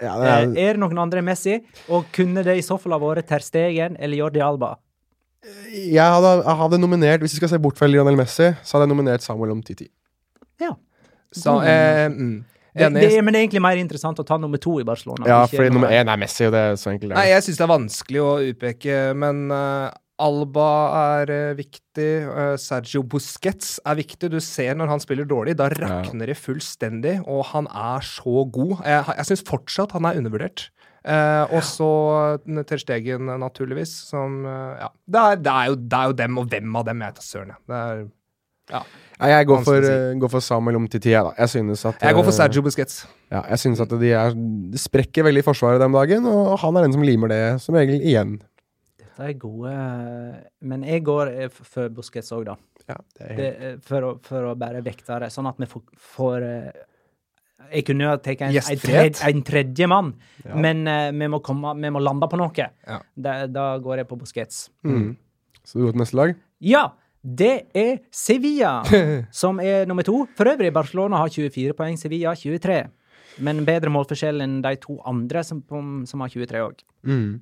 Ja, 0.00 0.14
Eh, 0.14 0.22
det 0.22 0.30
er, 0.30 0.50
er 0.70 0.76
det 0.76 0.80
noen 0.84 0.98
andre 1.02 1.20
Messi? 1.26 1.56
Og 1.90 2.04
kunne 2.14 2.44
det 2.46 2.54
i 2.54 2.62
så 2.62 2.76
fall 2.80 2.94
ha 2.94 3.00
vært 3.02 3.26
Ter 3.26 3.42
Stegen 3.42 3.96
eller 3.98 4.16
Jordi 4.22 4.40
Alba? 4.46 4.76
jeg, 5.72 5.98
hadde, 5.98 6.30
jeg 6.44 6.56
hadde 6.62 6.78
nominert, 6.80 7.20
hvis 7.22 7.34
vi 7.34 7.40
skal 7.42 7.50
se 7.52 7.58
bort 7.62 7.76
fra 7.78 7.88
Lionel 7.90 8.16
Messi, 8.18 8.46
så 8.62 8.76
hadde 8.78 8.86
jeg 8.86 8.92
nominert 8.94 9.24
Samuel 9.26 9.52
Omtiti. 9.56 9.88
Ja. 10.62 10.72
Så, 11.34 11.58
eh, 11.62 12.06
mm, 12.08 12.44
Det, 12.78 12.88
det, 12.94 13.22
men 13.24 13.34
det 13.34 13.40
er 13.40 13.44
egentlig 13.46 13.62
mer 13.64 13.78
interessant 13.80 14.20
å 14.22 14.24
ta 14.26 14.36
nummer 14.38 14.60
to 14.62 14.76
i 14.78 14.84
Barcelona. 14.86 15.26
Ja, 15.26 15.38
ikke 15.46 15.58
fordi 15.58 15.72
nummer 15.74 15.90
én. 15.90 16.06
er 16.06 16.20
Messi, 16.20 16.44
og 16.46 16.52
det 16.54 16.60
er 16.62 16.76
så 16.78 16.92
enkelt. 16.92 17.16
Nei, 17.16 17.30
jeg 17.32 17.46
syns 17.46 17.58
det 17.58 17.64
er 17.64 17.72
vanskelig 17.72 18.20
å 18.22 18.28
utpeke, 18.52 18.98
men 19.18 19.40
uh, 19.50 19.88
Alba 20.22 20.68
er 21.00 21.32
uh, 21.32 21.56
viktig. 21.58 22.08
Uh, 22.28 22.54
Sergio 22.60 23.02
Busquets 23.02 23.80
er 23.82 23.98
viktig. 23.98 24.30
Du 24.30 24.38
ser 24.44 24.78
når 24.78 24.92
han 24.92 25.02
spiller 25.02 25.26
dårlig, 25.26 25.56
da 25.58 25.66
rakner 25.74 26.30
det 26.30 26.38
fullstendig, 26.38 27.18
og 27.26 27.48
han 27.50 27.66
er 27.72 28.06
så 28.06 28.44
god. 28.46 28.78
Jeg, 28.86 29.16
jeg 29.16 29.30
syns 29.32 29.46
fortsatt 29.48 29.96
han 29.98 30.06
er 30.06 30.20
undervurdert. 30.22 30.68
Eh, 31.08 31.52
og 31.54 31.62
så 31.64 31.88
Ter 32.68 32.80
Stegen, 32.82 33.30
naturligvis, 33.40 33.92
som 34.10 34.42
Ja. 34.44 34.90
Det 35.06 35.20
er, 35.20 35.36
det, 35.40 35.52
er 35.52 35.66
jo, 35.70 35.76
det 35.78 35.98
er 35.98 36.10
jo 36.10 36.16
dem, 36.18 36.38
og 36.42 36.48
hvem 36.52 36.76
av 36.76 36.88
dem 36.88 37.04
jeg 37.06 37.14
tar 37.16 37.24
søren, 37.24 37.52
jeg. 37.54 37.60
Det 37.70 37.78
er 37.78 38.06
Ja. 38.74 38.82
Nei, 39.18 39.28
jeg 39.32 39.46
går 39.50 39.62
for, 39.66 39.82
si. 39.82 39.90
eh, 39.92 40.12
går 40.22 40.30
for 40.30 40.44
Samuel 40.46 40.76
Omtiti, 40.78 41.10
jeg, 41.10 41.24
da. 41.26 41.32
Jeg 41.42 41.48
synes 41.50 41.84
at 41.90 42.02
Jeg 42.06 42.14
går 42.14 42.22
for 42.28 42.30
eh, 42.32 42.36
Sergio 42.36 42.62
Busquets. 42.62 43.00
Ja, 43.32 43.40
jeg 43.50 43.58
synes 43.64 43.80
at 43.82 43.90
de, 43.90 44.12
er, 44.14 44.36
de 44.72 44.78
sprekker 44.78 45.26
veldig 45.26 45.42
i 45.42 45.46
forsvaret 45.48 45.82
den 45.82 45.96
dagen, 45.96 46.26
og 46.30 46.54
han 46.62 46.76
er 46.78 46.86
den 46.86 46.94
som 46.94 47.02
limer 47.02 47.32
det 47.32 47.40
som 47.64 47.74
regel 47.74 47.98
igjen. 47.98 48.36
Dette 49.00 49.26
er 49.26 49.34
gode 49.34 49.72
Men 50.62 50.84
jeg 50.86 51.02
går 51.08 51.32
eh, 51.34 51.48
for 51.50 51.88
Busquets 51.90 52.30
òg, 52.36 52.44
da. 52.46 52.54
Ja, 52.88 52.96
det 53.18 53.32
Det, 53.36 53.72
for, 53.84 54.06
å, 54.06 54.12
for 54.24 54.52
å 54.52 54.54
bare 54.56 54.80
vekte 54.86 55.18
det, 55.24 55.32
sånn 55.34 55.50
at 55.50 55.58
vi 55.60 55.66
får, 55.68 55.82
får 56.14 56.46
Jeg 57.74 57.84
kunne 57.84 58.06
jo 58.06 58.12
tatt 58.22 58.44
en, 58.46 58.54
en, 58.54 58.78
tredje, 58.80 59.26
en 59.28 59.42
tredje 59.44 59.88
mann, 59.90 60.12
Ja. 60.46 60.54
men 60.54 60.86
uh, 60.86 61.10
vi, 61.12 61.26
må 61.28 61.42
komme, 61.44 61.74
vi 61.76 61.90
må 61.92 62.00
lande 62.00 62.28
på 62.30 62.38
noe. 62.40 62.54
Ja. 62.86 63.00
Da, 63.18 63.34
da 63.50 63.66
går 63.82 64.04
jeg 64.04 64.08
på 64.08 64.16
Busquets. 64.22 64.68
mm. 64.86 65.10
Så 65.68 65.76
du 65.76 65.84
går 65.84 65.92
til 65.98 66.00
neste 66.00 66.16
lag? 66.16 66.30
Ja! 66.64 66.86
Det 67.28 67.54
er 67.76 67.98
Sevilla 68.14 68.78
som 69.42 69.60
er 69.60 69.88
nummer 69.88 70.06
to. 70.06 70.22
For 70.38 70.48
øvrig, 70.48 70.72
Barcelona 70.72 71.20
har 71.20 71.32
24 71.34 71.76
poeng, 71.76 71.98
Sevilla 72.00 72.34
23. 72.36 72.78
Men 73.44 73.64
bedre 73.66 73.92
målforskjell 73.94 74.42
enn 74.42 74.58
de 74.64 74.74
to 74.82 74.98
andre 75.06 75.44
som, 75.46 75.60
som 76.08 76.24
har 76.24 76.32
23 76.32 76.62
òg. 76.64 76.80
Mm. 77.06 77.40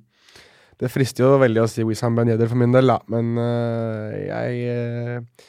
Det 0.77 0.89
frister 0.93 1.25
jo 1.25 1.37
veldig 1.41 1.63
å 1.63 1.69
si 1.71 1.85
Wissam 1.87 2.17
Ben 2.17 2.29
Yedder 2.29 2.49
for 2.51 2.59
min 2.61 2.75
del, 2.75 2.91
da, 2.91 2.99
men 3.09 3.31
uh, 3.41 4.13
jeg 4.13 4.51
uh, 4.69 5.47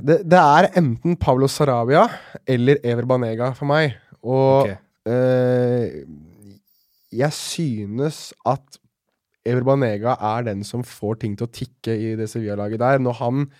det, 0.00 0.22
det 0.24 0.40
er 0.40 0.70
enten 0.78 1.18
Pablo 1.20 1.48
Sarabia 1.52 2.06
eller 2.48 2.80
Ever 2.86 3.04
Banega 3.08 3.50
for 3.58 3.68
meg. 3.68 3.98
Og 4.24 4.70
okay. 4.70 4.78
uh, 5.10 5.84
jeg 7.12 7.32
synes 7.36 8.30
at 8.48 8.80
Ever 9.46 9.64
Banega 9.66 10.16
er 10.34 10.46
den 10.48 10.64
som 10.66 10.84
får 10.86 11.20
ting 11.22 11.36
til 11.38 11.46
å 11.46 11.52
tikke 11.52 11.94
i 11.94 12.14
det 12.18 12.28
Sevilla-laget 12.30 12.82
der. 12.82 13.02
Når 13.02 13.20
han 13.22 13.50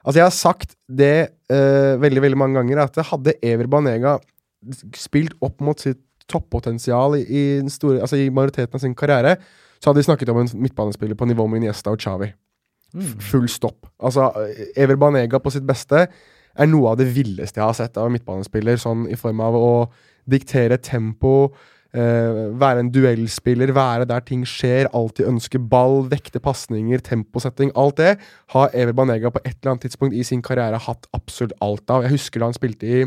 Altså, 0.00 0.16
jeg 0.16 0.24
har 0.24 0.32
sagt 0.32 0.70
det 0.88 1.16
uh, 1.52 2.00
veldig, 2.00 2.22
veldig 2.24 2.38
mange 2.40 2.56
ganger, 2.56 2.78
at 2.86 2.94
hadde 3.10 3.34
Ever 3.44 3.68
Banega 3.68 4.14
spilt 4.96 5.34
opp 5.44 5.60
mot 5.60 5.76
sitt 5.76 6.00
toppotensial 6.30 7.18
i, 7.18 7.24
i, 7.26 7.42
store, 7.68 7.98
altså 8.04 8.16
i 8.16 8.30
majoriteten 8.32 8.78
av 8.78 8.80
sin 8.80 8.94
karriere, 8.96 9.34
så 9.76 9.90
hadde 9.90 10.00
vi 10.00 10.06
snakket 10.08 10.32
om 10.32 10.40
en 10.40 10.50
midtbanespiller 10.64 11.18
på 11.18 11.28
nivå 11.28 11.46
med 11.50 11.60
Iniesta 11.60 11.92
og 11.92 12.00
Xavi. 12.00 12.30
Mm. 12.94 13.10
Full 13.28 13.48
stopp. 13.52 13.90
Altså, 14.02 14.30
Ever 14.72 14.96
Banega 15.00 15.40
på 15.42 15.52
sitt 15.52 15.66
beste 15.68 16.06
er 16.06 16.70
noe 16.70 16.92
av 16.92 17.00
det 17.00 17.10
villeste 17.14 17.60
jeg 17.60 17.66
har 17.66 17.76
sett 17.76 18.00
av 18.00 18.08
en 18.08 18.16
midtbanespiller, 18.16 18.80
sånn 18.80 19.06
i 19.10 19.18
form 19.20 19.42
av 19.44 19.56
å 19.56 19.72
diktere 20.30 20.80
tempo, 20.82 21.52
eh, 21.96 22.40
være 22.60 22.84
en 22.84 22.92
duellspiller, 22.94 23.72
være 23.76 24.06
der 24.10 24.24
ting 24.26 24.44
skjer, 24.48 24.90
alltid 24.96 25.28
ønske 25.30 25.60
ball, 25.72 26.04
vekte 26.10 26.42
pasninger, 26.42 27.02
temposetting, 27.06 27.72
alt 27.78 27.98
det 28.00 28.14
har 28.54 28.70
Ever 28.74 28.96
Banega 28.96 29.32
på 29.32 29.42
et 29.44 29.56
eller 29.58 29.74
annet 29.74 29.88
tidspunkt 29.88 30.16
i 30.16 30.24
sin 30.26 30.42
karriere 30.42 30.80
hatt 30.80 31.08
absolutt 31.16 31.56
alt 31.60 31.90
av. 31.90 32.06
Jeg 32.06 32.16
husker 32.16 32.40
da 32.40 32.50
han 32.50 32.58
spilte 32.58 32.88
i 32.88 33.04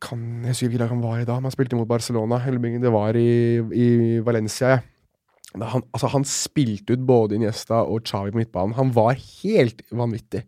kan, 0.00 0.20
Jeg 0.42 0.54
husker 0.54 0.66
ikke 0.66 0.78
hvilket 0.78 0.94
han 0.94 1.02
var 1.04 1.18
i 1.20 1.26
da, 1.28 1.36
men 1.36 1.50
han 1.50 1.54
spilte 1.54 1.76
mot 1.76 1.88
Barcelona. 1.88 2.40
Eller 2.48 2.80
det 2.80 2.92
var 2.92 3.16
i, 3.20 3.60
i 3.60 3.88
Valencia. 4.24 4.78
Han, 5.58 5.82
altså, 5.92 6.08
han 6.14 6.24
spilte 6.24 6.94
ut 6.94 7.06
både 7.06 7.36
Iniesta 7.36 7.82
og 7.82 8.06
Xavi 8.06 8.32
på 8.32 8.40
midtbanen. 8.40 8.76
Han 8.78 8.94
var 8.94 9.18
helt 9.18 9.82
vanvittig. 9.90 10.44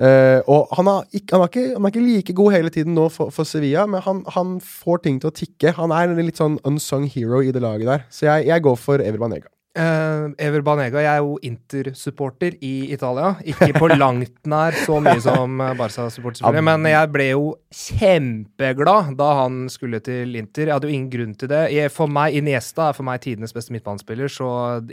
Eh, 0.00 0.40
og 0.48 0.70
han, 0.78 0.88
er, 0.88 1.08
ikke, 1.12 1.34
han, 1.34 1.44
er 1.44 1.50
ikke, 1.50 1.64
han 1.74 1.84
er 1.84 1.92
ikke 1.92 2.04
like 2.06 2.36
god 2.36 2.54
hele 2.56 2.72
tiden 2.72 2.96
nå 2.96 3.06
for, 3.12 3.32
for 3.34 3.48
Sevilla, 3.48 3.84
men 3.90 4.00
han, 4.06 4.22
han 4.32 4.56
får 4.64 5.04
ting 5.04 5.20
til 5.20 5.28
å 5.28 5.36
tikke. 5.36 5.74
Han 5.76 5.92
er 5.92 6.14
en 6.14 6.24
litt 6.24 6.40
sånn 6.40 6.56
unsung 6.68 7.04
hero 7.10 7.42
i 7.44 7.52
det 7.52 7.60
laget 7.64 7.90
der. 7.90 8.06
Så 8.08 8.30
jeg, 8.30 8.48
jeg 8.48 8.64
går 8.64 8.78
for 8.80 9.04
Ever 9.04 9.20
Banega. 9.20 9.50
Eh, 9.70 10.24
Ever 10.42 10.64
Banega, 10.66 10.98
jeg 10.98 11.10
er 11.12 11.20
jo 11.22 11.36
Inter-supporter 11.46 12.56
i 12.66 12.90
Italia. 12.90 13.36
Ikke 13.46 13.70
på 13.76 13.86
langt 14.02 14.48
nær 14.50 14.74
så 14.82 14.96
mye 15.02 15.20
som 15.22 15.60
eh, 15.62 15.76
Barca-supporter, 15.78 16.40
selvfølgelig, 16.40 16.64
men 16.66 16.88
jeg 16.90 17.10
ble 17.14 17.28
jo 17.28 17.44
kjempeglad 17.70 19.12
da 19.20 19.28
han 19.44 19.60
skulle 19.70 20.02
til 20.02 20.34
Inter. 20.40 20.66
Jeg 20.66 20.74
hadde 20.74 20.90
jo 20.90 20.96
ingen 20.96 21.12
grunn 21.14 21.38
til 21.38 21.52
det. 21.54 21.62
Jeg, 21.76 21.94
for 21.94 22.10
meg, 22.10 22.34
Iniesta 22.40 22.88
er 22.88 22.98
for 22.98 23.06
meg 23.06 23.22
tidenes 23.22 23.54
beste 23.54 23.74
midtbanespiller, 23.76 24.32
så 24.32 24.50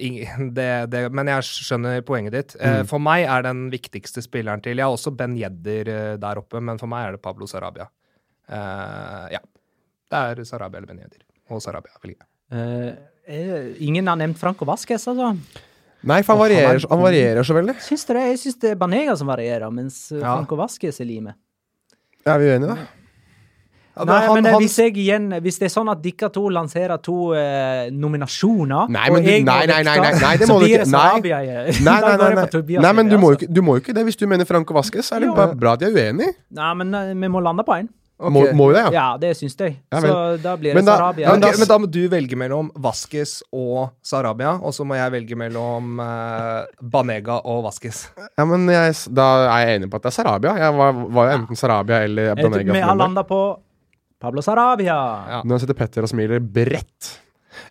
det, 0.59 0.69
det, 0.93 1.03
men 1.09 1.33
jeg 1.33 1.49
skjønner 1.49 2.05
poenget 2.05 2.37
ditt. 2.37 2.57
Uh, 2.61 2.83
For 2.87 3.01
meg 3.01 3.25
er 3.25 3.47
den 3.49 3.67
viktigste 3.73 4.21
spilleren 4.21 4.61
til 4.61 4.77
Jeg 4.77 4.85
har 4.85 4.93
også 4.93 5.15
Ben 5.17 5.33
Jedder 5.39 6.17
der 6.21 6.39
oppe, 6.39 6.61
men 6.61 6.77
for 6.77 6.91
meg 6.91 7.07
er 7.07 7.17
det 7.17 7.25
Pablo 7.25 7.49
Sarabia. 7.49 7.89
Eh, 8.47 9.27
ja. 9.33 9.41
Det 10.07 10.23
er 10.31 10.43
Sarabia 10.47 10.79
eller 10.79 10.93
Ben 10.93 11.01
Jedder. 11.03 11.23
Og 11.51 11.61
Sarabia 11.63 11.97
velger 12.03 12.21
jeg. 12.21 12.97
Eh, 13.27 13.73
ingen 13.83 14.07
har 14.07 14.15
nevnt 14.15 14.37
Franco 14.39 14.65
Vasques, 14.65 15.03
altså. 15.11 15.33
Nei, 16.07 16.21
for 16.23 16.37
han 16.37 16.45
er 16.45 16.53
varierer, 16.55 16.85
han 16.89 17.01
varierer 17.01 17.43
så 17.43 17.55
veldig. 17.57 17.73
Syns 17.83 18.05
du 18.07 18.13
det? 18.15 18.21
Jeg 18.29 18.37
syns 18.45 18.59
det 18.61 18.69
er 18.71 18.75
Banega 18.79 19.15
som 19.19 19.27
varierer, 19.27 19.69
mens 19.73 20.11
eh, 20.13 20.19
Ja. 20.21 20.35
Franco 20.37 20.55
Vasques 20.55 21.01
er 21.01 21.05
limet. 21.09 21.35
Er 22.25 22.39
vi 22.39 22.45
uenige, 22.53 22.67
da? 22.75 22.77
Ja, 23.97 24.03
Nei, 24.05 24.19
han- 24.27 24.35
men 24.35 24.45
han- 24.53 24.61
hvis 24.61 24.75
jeg 24.77 24.93
igjen 24.93 25.41
Hvis 25.41 25.57
det 25.57 25.71
er 25.71 25.73
sånn 25.73 25.89
at 25.89 25.99
dere 26.03 26.29
to 26.29 26.41
lanserer 26.53 27.01
to 27.01 27.33
eh, 27.33 27.89
nominasjoner 27.89 28.87
Nei, 28.93 29.09
men 29.09 29.23
du- 29.23 29.29
jeg 29.31 29.43
nei, 29.43 29.65
nei, 29.65 29.81
nei, 29.81 29.97
nei, 29.97 30.11
nei, 30.21 30.37
det 30.37 30.47
må 30.47 30.59
du 30.59 30.65
ikke. 30.67 30.85
Nei. 30.85 31.19
Nei, 31.19 31.81
nei, 31.81 32.79
nei, 32.79 32.93
men 32.93 33.09
du 33.09 33.17
må, 33.17 33.31
jo 33.33 33.47
altså. 33.49 33.81
ikke, 33.81 33.93
det. 33.95 34.05
Hvis 34.05 34.17
du 34.17 34.27
mener 34.27 34.45
Franco 34.45 34.73
Vasques, 34.75 35.11
er 35.11 35.19
det 35.19 35.29
Jo. 35.29 35.33
bra 35.55 35.73
at 35.73 35.79
de 35.79 35.85
er 35.87 35.91
uenige. 36.13 36.35
Nei, 36.51 36.73
men 36.75 36.93
eh, 36.93 37.13
vi 37.15 37.27
må 37.27 37.41
lande 37.41 37.63
på 37.65 37.73
én. 37.73 37.89
Må, 38.17 38.41
må 38.57 38.71
jo 38.71 38.73
det, 38.73 38.81
ja. 38.87 38.91
Ja, 38.95 39.17
det 39.21 39.29
syns 39.37 39.53
jeg. 39.61 39.75
Ja, 39.93 39.99
så 40.01 40.13
da 40.41 40.55
blir 40.57 40.71
det 40.73 40.79
Men 40.79 40.85
da- 40.87 40.95
Sarabia. 40.97 41.29
Men 41.35 41.39
da- 41.43 41.51
men 41.59 41.67
da 41.69 41.77
må 41.77 41.85
du 41.91 41.99
velge 42.09 42.35
mellom 42.35 42.71
Vasques 42.73 43.43
og 43.53 43.91
Sarabia, 44.01 44.55
og 44.57 44.73
så 44.73 44.83
må 44.89 44.95
jeg 44.97 45.11
velge 45.13 45.37
mellom 45.37 45.99
eh, 46.01 46.65
Banega 46.81 47.35
og 47.45 47.63
Vasques. 47.67 48.07
Ja, 48.37 48.45
men 48.49 48.65
jeg, 48.73 48.95
Da 49.13 49.27
er 49.53 49.67
jeg 49.67 49.81
enig 49.81 49.91
på 49.91 49.99
at 50.01 50.07
det 50.07 50.09
er 50.13 50.17
Sarabia. 50.17 50.55
Jeg 50.57 50.73
var, 50.79 50.93
var 50.93 51.29
jo 51.29 51.37
enten 51.37 51.55
Sarabia 51.55 51.99
eller 52.07 52.33
Banega. 52.35 52.73
Vi 52.73 52.79
har 52.81 52.95
landa 52.95 53.23
på 53.23 53.41
Pablo 54.19 54.41
Sarabia. 54.41 54.97
Ja. 55.29 55.41
Nå 55.45 55.59
sitter 55.61 55.77
Petter 55.77 56.01
og 56.01 56.09
smiler 56.09 56.39
bredt. 56.41 57.19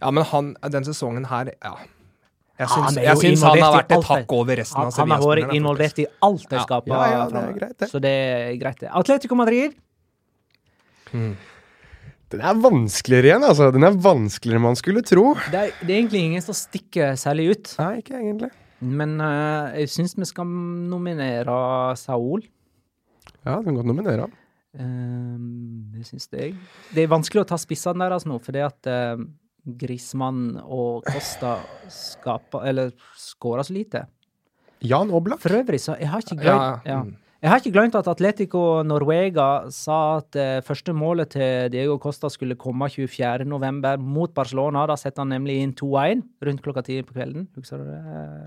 Ja, 0.00 0.12
men 0.14 0.22
han, 0.30 0.52
den 0.70 0.84
sesongen 0.86 1.26
her, 1.26 1.50
ja. 1.58 1.74
Jeg 2.56 2.68
syns, 2.70 2.84
han 2.94 3.02
jeg 3.04 3.16
syns 3.20 3.42
han 3.44 3.58
har 3.60 3.74
vært 3.74 3.90
et 3.90 3.96
alt 3.98 4.06
hakk 4.08 4.32
over 4.32 4.56
resten 4.56 4.78
Han, 4.80 4.86
av 4.86 4.94
han 5.02 5.10
har 5.10 5.20
vært 5.26 5.50
involvert 5.58 5.98
i 6.00 6.06
alt 6.22 6.46
de 6.48 6.56
Ja. 6.56 6.62
skaper. 6.64 6.86
Ja, 6.94 7.10
ja, 7.10 7.26
det 7.28 7.42
er 7.42 7.52
greit, 7.58 7.76
det. 7.82 7.88
Så 7.90 8.00
det 8.00 8.12
er 8.14 8.54
greit, 8.62 8.78
det. 8.80 8.88
Atletico 8.94 9.34
Madrid. 9.34 9.74
Den 11.12 12.42
er 12.42 12.58
vanskeligere 12.58 13.30
igjen, 13.30 13.46
altså. 13.46 13.68
Den 13.74 13.86
er 13.86 13.98
vanskeligere 14.02 14.58
enn 14.58 14.66
man 14.66 14.78
skulle 14.78 15.04
tro. 15.06 15.28
Det 15.52 15.60
er, 15.60 15.74
det 15.80 15.92
er 15.92 16.00
egentlig 16.00 16.22
ingen 16.26 16.44
som 16.44 16.56
stikker 16.58 17.14
særlig 17.20 17.52
ut. 17.54 17.74
Nei, 17.78 17.92
ikke 18.02 18.16
egentlig. 18.18 18.50
Men 18.82 19.14
uh, 19.22 19.72
jeg 19.78 19.92
syns 19.92 20.16
vi 20.18 20.28
skal 20.28 20.48
nominere 20.90 21.54
Saul. 22.00 22.44
Ja, 23.46 23.56
du 23.60 23.68
kan 23.68 23.78
godt 23.78 23.88
nominere 23.88 24.26
han. 24.26 24.34
Uh, 24.76 25.94
det 25.94 26.08
syns 26.08 26.28
jeg. 26.34 26.56
Det 26.92 27.06
er 27.06 27.12
vanskelig 27.14 27.44
å 27.44 27.50
ta 27.52 27.58
spissene 27.60 28.04
deres 28.04 28.26
nå, 28.28 28.40
fordi 28.42 28.64
at 28.66 28.90
uh, 28.90 29.22
Grismann 29.66 30.58
og 30.62 31.06
Costa 31.08 31.56
skaper 31.90 32.68
Eller 32.68 32.92
skårer 33.18 33.66
så 33.66 33.74
lite. 33.74 34.04
Jan 34.86 35.10
Oblak. 35.14 35.40
For 35.42 35.56
øvrig, 35.56 35.80
så 35.82 35.96
jeg 35.98 36.10
har 36.12 36.22
ikke 36.22 36.42
Ja, 36.44 36.58
ja. 36.86 37.00
Jeg 37.42 37.52
har 37.52 37.60
ikke 37.60 37.72
glemt 37.74 37.96
at 37.98 38.08
Atletico 38.08 38.62
Norvega 38.86 39.68
sa 39.74 39.98
at 40.22 40.38
eh, 40.40 40.62
første 40.64 40.94
målet 40.96 41.34
til 41.36 41.68
Diego 41.74 41.98
Costa 42.00 42.30
skulle 42.32 42.56
komme 42.56 42.88
24.11. 42.88 44.00
mot 44.00 44.32
Barcelona. 44.34 44.86
Da 44.88 44.96
setter 45.00 45.24
han 45.24 45.34
nemlig 45.34 45.58
inn 45.60 45.74
2-1 45.76 46.24
rundt 46.48 46.64
klokka 46.64 46.86
ti 46.86 46.96
på 47.04 47.18
kvelden. 47.18 47.46
Husker 47.58 47.82
du 47.82 47.90
det? 47.90 48.00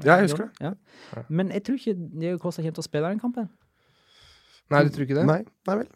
Ja, 0.07 0.17
jeg 0.17 0.29
husker 0.31 0.47
det. 0.47 0.71
Ja. 0.71 1.23
Men 1.29 1.53
jeg 1.53 1.67
tror 1.67 1.77
ikke 1.77 1.95
Diego 1.99 2.41
Costa 2.41 2.65
kommer 2.65 2.79
til 2.79 2.85
å 2.85 2.89
spille 2.89 3.13
den 3.13 3.21
kampen. 3.21 3.49
Nei, 4.69 4.83
du 4.85 4.93
tror 4.93 5.05
ikke 5.05 5.17
det? 5.21 5.29
Nei, 5.29 5.41
nei 5.69 5.79
vel. 5.83 5.89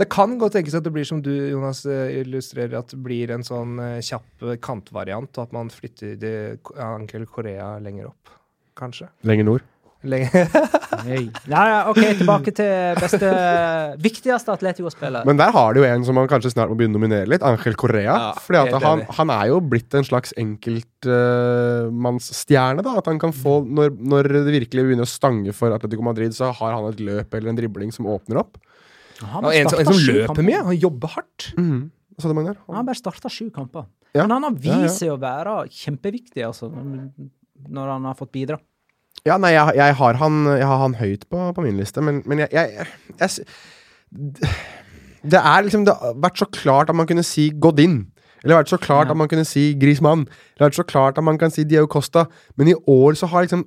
Det 0.00 0.08
kan 0.12 0.38
godt 0.40 0.54
tenkes 0.56 0.76
at 0.78 0.86
det 0.86 0.92
blir 0.94 1.04
som 1.04 1.20
du, 1.24 1.32
Jonas, 1.52 1.84
eh, 1.84 2.20
illustrerer, 2.22 2.78
at 2.78 2.94
det 2.94 3.00
blir 3.04 3.32
en 3.34 3.44
sånn 3.44 3.76
eh, 3.82 3.98
kjapp 4.04 4.46
eh, 4.46 4.58
kantvariant, 4.62 5.32
og 5.36 5.42
at 5.44 5.52
man 5.56 5.72
flytter 5.72 6.56
Ankel 6.80 7.26
Korea 7.28 7.74
lenger 7.82 8.08
opp. 8.12 8.32
Kanskje. 8.78 9.10
Lenger 9.28 9.48
nord. 9.50 9.68
Lenger. 10.02 10.48
Nei. 11.06 11.30
Ja, 11.46 11.62
ja, 11.70 11.78
OK, 11.90 11.98
tilbake 12.18 12.50
til 12.54 12.94
beste 12.98 13.28
Viktigste 14.02 14.50
Atletico-spiller. 14.54 15.22
Men 15.28 15.36
der 15.38 15.50
har 15.54 15.74
de 15.74 15.80
jo 15.82 15.86
en 15.86 16.04
som 16.06 16.14
man 16.18 16.28
kanskje 16.30 16.50
snart 16.54 16.70
må 16.72 16.76
begynne 16.78 16.96
å 16.96 16.98
nominere 17.00 17.28
litt. 17.30 17.42
Angel 17.46 17.74
Correa. 17.78 18.14
Ja, 18.16 18.32
fordi 18.42 18.58
at 18.64 18.72
han, 18.82 18.98
han 19.18 19.28
er 19.34 19.44
jo 19.52 19.56
blitt 19.62 19.94
en 19.98 20.06
slags 20.08 20.30
enkeltmannsstjerne. 20.42 22.82
Uh, 22.84 22.98
At 22.98 23.06
han 23.10 23.18
kan 23.22 23.32
få 23.36 23.52
når, 23.66 23.86
når 23.98 24.22
det 24.32 24.42
virkelig 24.58 24.82
begynner 24.88 25.06
å 25.06 25.10
stange 25.12 25.52
for 25.56 25.68
Atletico 25.76 26.02
Madrid, 26.06 26.32
så 26.36 26.44
har 26.54 26.70
han 26.76 26.84
et 26.90 27.00
løp 27.02 27.30
eller 27.38 27.48
en 27.52 27.58
dribling 27.62 27.90
som 27.94 28.06
åpner 28.10 28.36
opp. 28.42 28.52
Han 29.22 29.44
Og 29.46 29.52
en, 29.54 29.68
som- 29.70 29.78
en 29.78 29.86
som 29.86 29.94
løper 30.02 30.42
mye. 30.42 30.62
Han 30.66 30.76
jobber 30.82 31.08
hardt. 31.18 31.52
Mm 31.56 31.90
Han 32.22 32.36
har 32.76 32.84
bare 32.84 32.94
starta 32.98 33.28
sju 33.32 33.48
kamper. 33.50 33.84
Ja. 34.14 34.22
Men 34.26 34.30
han 34.36 34.42
har 34.44 34.52
Ja, 34.60 34.64
ja. 34.76 34.80
vist 34.84 34.98
seg 35.00 35.08
å 35.14 35.18
være 35.18 35.54
kjempeviktig, 35.72 36.42
altså. 36.44 36.68
når 37.68 37.86
han 37.88 38.04
har 38.04 38.14
fått 38.18 38.32
bidra. 38.34 38.58
Ja, 39.26 39.36
nei, 39.38 39.52
jeg, 39.54 39.76
jeg, 39.78 39.94
har, 40.00 40.18
han, 40.18 40.38
jeg 40.50 40.66
har 40.66 40.80
han 40.82 40.96
høyt 40.98 41.28
på, 41.30 41.44
på 41.54 41.62
min 41.62 41.78
liste, 41.78 42.02
men, 42.02 42.22
men 42.26 42.42
jeg, 42.42 42.48
jeg, 42.52 42.86
Det 45.22 45.38
er 45.38 45.62
liksom 45.62 45.84
Det 45.86 45.94
har 45.94 46.16
vært 46.18 46.40
så 46.42 46.48
klart 46.50 46.90
at 46.90 46.98
man 46.98 47.06
kunne 47.06 47.22
si 47.26 47.52
Godin. 47.62 48.00
Eller 48.44 48.58
vært 48.62 48.72
så 48.72 48.78
klart 48.80 49.06
Ja. 49.06 49.12
at 49.12 49.16
man 49.16 49.28
kunne 49.28 49.46
si 49.46 49.74
Grismann. 49.74 50.26
Eller 50.56 50.70
vært 50.70 50.80
så 50.80 50.86
klart 50.86 51.18
at 51.18 51.24
man 51.24 51.38
kan 51.38 51.50
si 51.50 51.64
Diego 51.64 51.86
Costa. 51.86 52.26
Men 52.56 52.68
i 52.68 52.74
år 52.86 53.14
så 53.18 53.28
har 53.28 53.46
liksom 53.46 53.66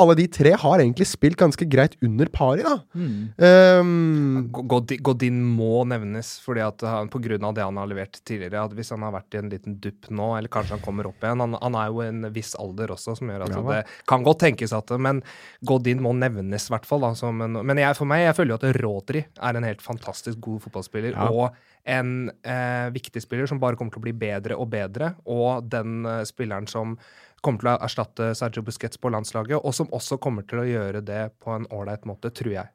Alle 0.00 0.14
de 0.16 0.24
tre 0.26 0.54
har 0.56 0.78
egentlig 0.80 1.04
spilt 1.06 1.36
ganske 1.36 1.66
greit 1.68 1.92
under 2.02 2.24
pari, 2.32 2.62
da. 2.64 2.78
Mm. 2.96 3.28
Um, 3.36 4.48
Godin, 4.50 5.02
Godin 5.04 5.42
må 5.44 5.82
nevnes, 5.84 6.30
fordi 6.40 6.62
at 6.64 6.80
han, 6.88 7.10
på 7.12 7.20
grunn 7.20 7.44
av 7.44 7.52
det 7.54 7.66
han 7.66 7.76
har 7.76 7.90
levert 7.90 8.16
tidligere. 8.24 8.64
At 8.64 8.72
hvis 8.72 8.88
han 8.94 9.04
har 9.04 9.12
vært 9.12 9.36
i 9.36 9.40
en 9.42 9.50
liten 9.52 9.76
dupp 9.84 10.08
nå, 10.08 10.30
eller 10.38 10.48
kanskje 10.52 10.78
han 10.78 10.84
kommer 10.84 11.10
opp 11.10 11.20
igjen 11.20 11.44
Han, 11.44 11.58
han 11.60 11.76
er 11.76 11.90
jo 11.92 12.00
i 12.00 12.08
en 12.08 12.24
viss 12.32 12.54
alder 12.56 12.94
også, 12.96 13.18
som 13.20 13.28
gjør 13.28 13.44
at 13.44 13.54
Ja, 13.54 13.62
det 13.68 14.06
kan 14.08 14.24
godt 14.24 14.40
tenkes 14.46 14.72
at 14.72 14.90
Men 14.96 15.20
Godin 15.68 16.00
må 16.00 16.14
nevnes, 16.16 16.70
i 16.70 16.72
hvert 16.74 16.88
fall. 16.88 17.04
Da, 17.04 17.12
en, 17.28 17.60
men 17.60 17.82
jeg, 17.84 17.96
for 18.00 18.08
meg, 18.08 18.24
jeg 18.30 18.38
føler 18.40 18.56
jo 18.56 18.60
at 18.62 18.80
Rodri 18.80 19.26
er 19.28 19.60
en 19.60 19.68
helt 19.68 19.84
fantastisk 19.84 20.40
god 20.40 20.64
fotballspiller. 20.64 21.12
Ja. 21.12 21.28
Og 21.28 21.52
en 21.88 22.30
eh, 22.44 22.90
viktig 22.94 23.22
spiller 23.24 23.48
som 23.48 23.60
bare 23.62 23.78
kommer 23.78 23.94
til 23.94 24.02
å 24.02 24.06
bli 24.08 24.12
bedre 24.16 24.58
og 24.60 24.68
bedre. 24.72 25.14
Og 25.30 25.64
den 25.72 26.04
eh, 26.06 26.22
spilleren 26.28 26.68
som 26.70 26.98
kommer 27.40 27.62
til 27.62 27.70
å 27.72 27.78
erstatte 27.86 28.34
Sergio 28.36 28.64
Busquets 28.66 29.00
på 29.00 29.12
landslaget, 29.12 29.56
og 29.64 29.72
som 29.74 29.88
også 29.96 30.18
kommer 30.20 30.44
til 30.48 30.60
å 30.60 30.68
gjøre 30.68 31.00
det 31.00 31.22
på 31.40 31.54
en 31.56 31.64
ålreit 31.72 32.04
måte, 32.08 32.32
tror 32.36 32.52
jeg. 32.52 32.72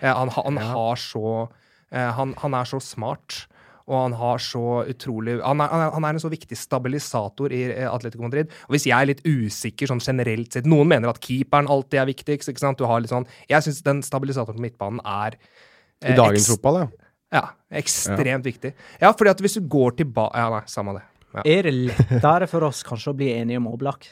Eh, 0.00 0.12
han, 0.12 0.30
han 0.36 0.60
Ja. 0.60 0.70
har 0.76 0.96
så 1.00 1.48
eh, 1.90 2.10
han, 2.14 2.34
han 2.38 2.54
er 2.54 2.64
så 2.64 2.80
smart. 2.80 3.46
Og 3.86 3.94
han 3.94 4.14
har 4.18 4.40
så 4.42 4.82
utrolig 4.90 5.36
Han 5.38 5.60
er, 5.62 5.68
han 5.94 6.02
er, 6.04 6.16
en 6.16 6.18
så 6.18 6.26
viktig 6.32 6.56
stabilisator 6.58 7.52
i 7.54 7.60
eh, 7.70 7.86
Atletico 7.86 8.24
Madrid. 8.26 8.50
Og 8.66 8.74
hvis 8.74 8.88
jeg 8.88 8.98
er 8.98 9.06
litt 9.12 9.22
usikker 9.22 9.86
sånn 9.86 10.02
generelt 10.02 10.56
sett 10.56 10.66
Noen 10.66 10.90
mener 10.90 11.12
at 11.12 11.20
keeperen 11.22 11.68
alltid 11.70 12.00
er 12.02 12.08
viktigst. 12.10 12.50
ikke 12.50 12.64
sant? 12.64 12.80
Du 12.82 12.88
har 12.90 12.98
litt 13.02 13.12
sånn 13.14 13.28
Jeg 13.46 13.62
syns 13.62 13.84
den 13.86 14.02
stabilisatoren 14.02 14.58
på 14.58 14.66
midtbanen 14.66 14.98
er 15.06 15.38
I 15.38 16.10
eh, 16.10 16.16
dagens 16.18 16.50
fotball, 16.50 16.80
ja. 16.82 16.88
Ja, 17.36 17.44
ekstremt 17.82 18.46
viktig. 18.46 18.72
Ja, 19.02 19.12
fordi 19.12 19.32
at 19.34 19.42
hvis 19.44 19.58
du 19.58 19.66
går 19.70 19.98
tilbake 20.00 20.38
Ja, 20.40 20.48
nei, 20.52 20.62
samme 20.70 20.96
det. 20.96 21.04
Ja, 21.36 21.42
Er 21.44 21.68
det 21.68 21.74
lettere 21.90 22.48
for 22.48 22.64
oss 22.64 22.80
kanskje 22.86 23.12
å 23.12 23.18
bli 23.18 23.32
enige 23.34 23.60
om 23.60 23.68
Oblak? 23.74 24.08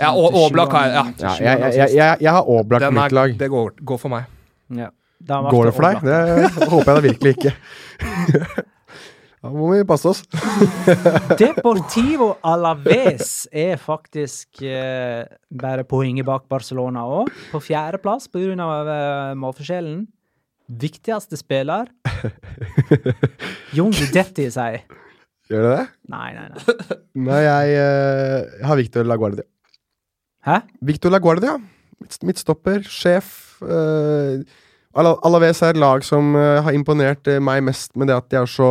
ja 0.00 0.08
og 0.10 0.34
Oblak 0.34 0.72
har 0.74 0.88
ja. 0.90 1.02
ja 1.20 1.32
jeg, 1.38 1.44
jeg, 1.44 1.74
jeg, 1.76 1.90
jeg, 1.94 2.22
jeg 2.24 2.32
har 2.34 2.48
Oblak 2.50 2.82
på 2.82 2.94
mitt 2.96 3.14
lag. 3.14 3.34
det 3.38 3.48
går, 3.52 3.74
går 3.78 4.00
for 4.02 4.16
meg. 4.16 4.30
Ja. 4.74 4.90
Det 5.24 5.40
Går 5.54 5.70
det 5.70 5.72
for 5.72 5.86
deg? 5.86 6.02
Det 6.04 6.68
håper 6.68 6.90
jeg 6.90 6.96
da 6.96 7.02
virkelig 7.08 7.36
ikke. 7.38 7.52
Da 9.44 9.50
må 9.52 9.66
vi 9.74 9.82
passe 9.84 10.08
oss. 10.08 10.22
Deportivo 11.40 12.30
Alaves 12.48 13.42
er 13.52 13.76
faktisk 13.76 14.62
eh, 14.64 15.26
bare 15.52 15.84
poenget 15.84 16.24
bak 16.24 16.46
Barcelona 16.48 17.02
òg. 17.18 17.28
På 17.50 17.60
fjerdeplass 17.60 18.30
pga. 18.32 18.54
Uh, 18.56 19.34
målforskjellen. 19.36 20.06
Viktigste 20.68 21.36
spiller 21.36 21.90
Jon 23.76 23.92
Guidetti 23.92 24.46
sier. 24.52 24.78
jeg. 24.78 24.84
Gjør 25.50 25.66
det 25.66 25.72
det? 25.76 25.86
Nei, 26.08 26.28
nei, 26.32 26.44
nei. 26.54 26.98
Nei, 27.26 27.40
jeg, 27.44 27.74
uh, 27.84 28.64
har 28.64 28.78
Victor 28.80 29.04
Laguardia. 29.08 29.44
Hæ? 30.48 30.58
Victor 30.88 31.12
Laguardia. 31.12 31.58
Midt- 32.00 32.22
Midtstopper, 32.24 32.80
sjef. 32.88 33.28
Uh, 33.60 34.40
Alaves 34.96 35.60
er 35.66 35.74
et 35.74 35.80
lag 35.82 36.04
som 36.06 36.32
uh, 36.38 36.62
har 36.64 36.72
imponert 36.76 37.28
meg 37.44 37.60
mest 37.66 37.92
med 37.98 38.08
det 38.08 38.16
at 38.16 38.30
de 38.32 38.40
er 38.40 38.48
så 38.50 38.70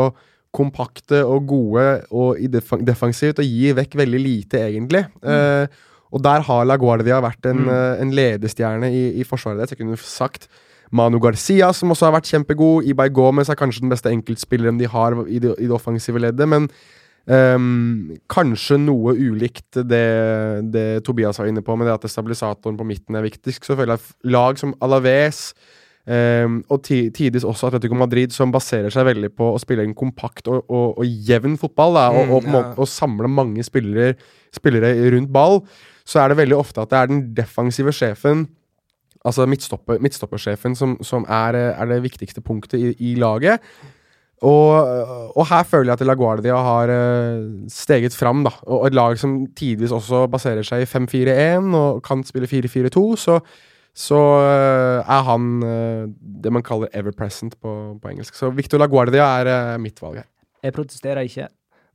kompakte 0.54 1.22
og 1.26 1.48
gode 1.50 1.86
og 2.14 2.38
defensivt 2.86 3.40
og 3.42 3.48
gir 3.50 3.74
vekk 3.78 3.96
veldig 3.98 4.20
lite, 4.22 4.60
egentlig. 4.68 5.00
Eh, 5.26 5.66
og 6.14 6.22
der 6.22 6.44
har 6.46 6.68
Laguardia 6.70 7.18
vært 7.26 7.48
en, 7.50 7.64
Mm. 7.66 7.72
en 8.04 8.12
ledestjerne 8.14 8.92
i, 8.94 9.00
i 9.18 9.24
forsvaret 9.26 9.66
Det 9.72 9.80
kunne 9.80 9.98
sagt 9.98 10.46
Manu 10.94 11.20
Garcia, 11.24 11.72
som 11.74 11.94
også 11.94 12.08
har 12.08 12.18
vært 12.18 12.30
kjempegod. 12.30 12.86
Ibai 12.90 13.10
Gomez 13.14 13.50
er 13.50 13.58
kanskje 13.60 13.86
den 13.86 13.94
beste 13.94 14.12
enkeltspilleren 14.14 14.78
de 14.80 14.90
har 14.90 15.18
i 15.26 15.42
det, 15.42 15.56
i 15.58 15.70
det 15.70 15.74
offensive 15.76 16.22
leddet. 16.22 16.50
Men 16.50 16.68
um, 17.26 18.12
kanskje 18.32 18.78
noe 18.82 19.16
ulikt 19.18 19.82
det, 19.90 20.06
det 20.74 20.88
Tobias 21.08 21.42
var 21.42 21.50
inne 21.50 21.66
på, 21.66 21.78
med 21.80 21.90
det 21.90 21.98
at 21.98 22.10
stabilisatoren 22.14 22.78
på 22.78 22.88
midten 22.88 23.18
er 23.18 23.26
viktigst. 23.26 23.66
Så 23.66 23.78
føler 23.80 23.98
jeg 23.98 24.34
lag 24.36 24.62
som 24.62 24.76
Alaves 24.86 25.50
um, 26.06 26.62
og 26.70 26.84
ti, 26.86 27.08
tidvis 27.16 27.48
også 27.48 27.72
Atletico 27.72 27.98
Madrid, 27.98 28.36
som 28.36 28.54
baserer 28.54 28.94
seg 28.94 29.10
veldig 29.10 29.34
på 29.34 29.54
å 29.54 29.62
spille 29.62 29.86
en 29.88 29.98
kompakt 29.98 30.50
og, 30.52 30.62
og, 30.70 31.00
og 31.02 31.30
jevn 31.30 31.58
fotball, 31.62 31.98
da, 31.98 32.10
og, 32.14 32.28
Mm, 32.28 32.38
og, 32.38 32.52
måte- 32.54 32.86
og 32.86 32.90
samle 32.90 33.32
mange 33.32 33.66
spillere, 33.66 34.14
spillere 34.54 34.94
rundt 35.16 35.34
ball, 35.34 35.64
så 36.06 36.22
er 36.22 36.30
det 36.30 36.44
veldig 36.44 36.60
ofte 36.60 36.84
at 36.84 36.92
det 36.92 37.00
er 37.00 37.10
den 37.10 37.24
defensive 37.34 37.94
sjefen 37.96 38.46
Altså 39.24 39.46
midtstopper, 39.48 40.02
midtstoppersjefen 40.04 40.76
som, 40.76 40.98
som 41.06 41.28
er, 41.32 41.56
eh, 41.56 41.74
er 41.80 41.92
det 41.92 42.04
viktigste 42.04 42.44
punktet 42.44 42.80
i, 42.80 42.94
i 43.12 43.14
laget. 43.20 43.64
Og, 44.44 45.38
og 45.38 45.46
her 45.48 45.64
føler 45.64 45.94
jeg 45.94 46.02
at 46.02 46.08
LaGuardia 46.08 46.58
har 46.66 46.92
eh, 46.92 47.46
steget 47.72 48.16
fram, 48.16 48.44
da. 48.44 48.52
Og 48.68 48.90
et 48.90 48.98
lag 48.98 49.16
som 49.20 49.38
tidvis 49.56 49.94
også 49.96 50.26
baserer 50.32 50.68
seg 50.68 50.84
i 50.84 50.90
5-4-1 50.90 51.72
og 51.80 52.02
kan 52.04 52.26
spille 52.28 52.50
4-4-2, 52.52 53.06
så, 53.24 53.38
så 53.96 54.20
eh, 54.44 55.00
er 55.00 55.26
han 55.30 55.48
det 56.44 56.52
man 56.52 56.66
kaller 56.66 56.92
ever 56.92 57.16
present 57.16 57.56
på, 57.62 57.96
på 58.04 58.12
engelsk. 58.12 58.36
Så 58.36 58.52
Victor 58.52 58.84
LaGuardia 58.84 59.30
er 59.40 59.54
eh, 59.54 59.80
mitt 59.80 60.04
valg 60.04 60.26
her. 60.26 60.30
Jeg 60.64 60.76
protesterer 60.76 61.24
ikke. 61.28 61.48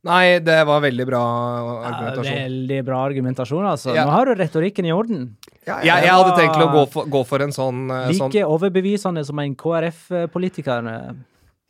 Nei, 0.07 0.39
det 0.39 0.57
var 0.63 0.79
veldig 0.79 1.05
bra 1.09 1.19
Ja, 1.19 1.71
argumentasjon. 1.89 2.35
veldig 2.39 2.77
bra 2.87 2.99
argumentasjon, 3.03 3.65
altså. 3.67 3.91
Ja. 3.97 4.05
Nå 4.07 4.13
har 4.15 4.29
du 4.29 4.35
retorikken 4.39 4.87
i 4.87 4.93
orden. 4.95 5.25
Jeg, 5.67 5.89
jeg 5.89 6.07
hadde 6.13 6.37
tenkt 6.37 6.55
å 6.55 6.69
gå 6.71 6.83
for, 6.93 7.09
gå 7.11 7.23
for 7.27 7.43
en 7.43 7.51
sånn, 7.51 7.81
Like 7.91 8.15
sånn 8.17 8.31
Like 8.31 8.45
overbevisende 8.47 9.25
som 9.27 9.41
en 9.43 9.57
KrF-politiker. 9.59 10.87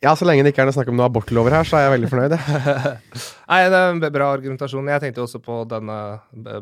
Ja, 0.00 0.14
så 0.16 0.24
lenge 0.24 0.46
det 0.46 0.54
ikke 0.54 0.62
er 0.62 0.70
noe 0.70 0.76
snakk 0.78 0.88
om 0.88 0.96
noe 0.96 1.10
abortlover 1.10 1.52
her, 1.52 1.66
så 1.68 1.76
er 1.76 1.82
jeg 1.88 1.92
veldig 1.98 2.08
fornøyd. 2.12 2.36
Nei, 3.50 3.58
det 3.68 3.80
er 3.82 3.90
en 3.90 4.00
bra 4.00 4.30
argumentasjon. 4.32 4.86
Jeg 4.94 5.02
tenkte 5.02 5.26
også 5.26 5.42
på 5.44 5.58
denne 5.68 5.98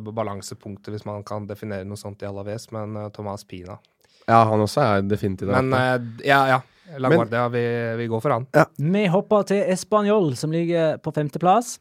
balansepunktet, 0.08 0.90
hvis 0.96 1.04
man 1.06 1.22
kan 1.26 1.46
definere 1.46 1.86
noe 1.86 2.00
sånt 2.00 2.24
i 2.24 2.26
Alaves, 2.26 2.66
men 2.74 2.96
eh, 2.98 3.12
Thomas 3.14 3.44
Pina. 3.46 3.76
Ja, 4.26 4.40
han 4.48 4.64
også 4.64 4.82
er 4.82 5.06
definitivt 5.06 5.52
der. 5.52 5.62
Men 5.62 6.16
ja, 6.26 6.40
ja. 6.50 6.58
La 6.96 7.08
Men- 7.08 7.18
Guardia, 7.18 7.48
vi, 7.52 7.64
vi 8.00 8.06
går 8.08 8.20
for 8.24 8.30
han. 8.32 8.46
Vi 8.78 9.06
hopper 9.12 9.42
til 9.50 9.62
Español, 9.74 10.34
som 10.36 10.50
ligger 10.54 10.96
på 11.04 11.12
femteplass. 11.12 11.78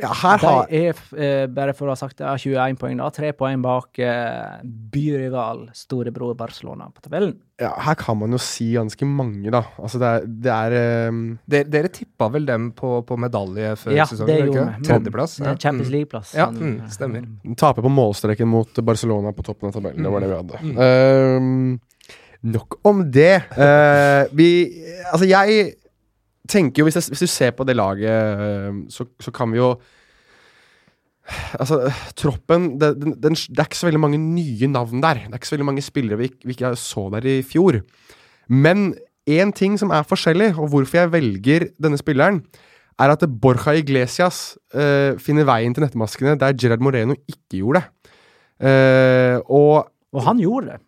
Ja, 0.00 0.08
her 0.16 0.38
har 0.40 0.66
De 0.70 0.78
er, 0.88 0.94
eh, 1.18 1.46
bare 1.52 1.74
for 1.76 1.84
å 1.86 1.92
ha 1.92 1.98
sagt 1.98 2.16
det, 2.16 2.24
er 2.24 2.38
21 2.40 2.78
poeng, 2.80 2.96
da. 2.96 3.10
Tre 3.12 3.32
poeng 3.36 3.60
bak 3.60 3.98
eh, 4.00 4.62
byrival 4.64 5.66
storebror 5.76 6.34
Barcelona 6.38 6.86
på 6.94 7.02
tabellen. 7.04 7.34
ja, 7.60 7.74
Her 7.84 7.94
kan 8.00 8.16
man 8.16 8.32
jo 8.32 8.38
si 8.40 8.70
ganske 8.78 9.04
mange, 9.04 9.50
da. 9.52 9.60
Altså, 9.78 9.98
det 10.00 10.08
er, 10.08 10.24
det 10.46 10.54
er 10.54 11.08
um... 11.10 11.18
Dere, 11.46 11.68
dere 11.68 11.90
tippa 11.92 12.30
vel 12.32 12.46
dem 12.48 12.70
på, 12.72 13.02
på 13.04 13.18
medalje 13.20 13.74
før 13.76 13.92
Ja, 13.98 14.06
sesongen? 14.08 14.30
det 14.32 14.38
gjorde 14.46 14.64
vi. 14.78 14.88
Tredjeplass? 14.88 15.36
Ja, 15.42 15.52
Champions 15.60 15.90
Mm. 15.90 15.94
League-plass. 15.98 16.32
Ja, 16.38 16.46
Sånn, 16.48 16.78
mm, 16.78 16.88
stemmer. 16.96 17.28
Taper 17.60 17.82
på 17.84 17.92
målstreken 17.92 18.48
mot 18.48 18.72
Barcelona 18.80 19.34
på 19.36 19.44
toppen 19.44 19.68
av 19.68 19.76
tabellen. 19.76 20.02
Det 20.02 20.10
var 20.16 20.20
det 20.24 20.32
vi 20.32 20.40
hadde. 20.40 20.62
Mm. 20.64 20.80
Ehm, 20.88 21.80
nok 22.42 22.78
om 22.88 23.04
det. 23.12 23.42
Uh, 23.52 24.30
vi 24.36 24.48
Altså, 25.12 25.26
jeg 25.28 25.74
tenker 26.50 26.82
jo 26.82 26.88
Hvis, 26.88 26.98
jeg, 26.98 27.12
hvis 27.14 27.24
du 27.24 27.30
ser 27.30 27.54
på 27.54 27.64
det 27.64 27.76
laget, 27.78 28.10
eh, 28.10 28.78
så, 28.90 29.06
så 29.22 29.30
kan 29.34 29.52
vi 29.52 29.60
jo 29.60 29.74
Altså, 31.60 31.92
troppen 32.18 32.72
det, 32.80 32.96
den, 32.98 33.14
den, 33.22 33.36
det 33.38 33.58
er 33.58 33.68
ikke 33.68 33.78
så 33.78 33.86
veldig 33.86 34.00
mange 34.02 34.18
nye 34.18 34.66
navn 34.66 35.02
der. 35.02 35.20
Det 35.28 35.30
er 35.30 35.38
ikke 35.38 35.46
så 35.46 35.54
veldig 35.54 35.68
mange 35.68 35.84
spillere 35.84 36.18
vi, 36.18 36.30
vi 36.42 36.56
ikke 36.56 36.72
så 36.74 37.06
der 37.14 37.28
i 37.30 37.36
fjor. 37.46 37.78
Men 38.48 38.96
én 39.30 39.52
ting 39.54 39.78
som 39.78 39.92
er 39.94 40.02
forskjellig, 40.02 40.56
og 40.58 40.72
hvorfor 40.72 40.98
jeg 40.98 41.12
velger 41.12 41.68
denne 41.78 42.00
spilleren, 42.00 42.42
er 42.98 43.14
at 43.14 43.22
Borja 43.40 43.76
Iglesias 43.78 44.58
uh, 44.74 45.14
finner 45.22 45.46
veien 45.46 45.76
til 45.76 45.86
nettmaskene 45.86 46.34
der 46.40 46.56
Gerard 46.58 46.82
Moreno 46.82 47.14
ikke 47.30 47.60
gjorde 47.60 47.84
det. 47.84 48.12
Uh, 48.58 49.38
og, 49.46 49.86
Og 50.10 50.26
han 50.26 50.42
gjorde 50.42 50.74
det. 50.74 50.80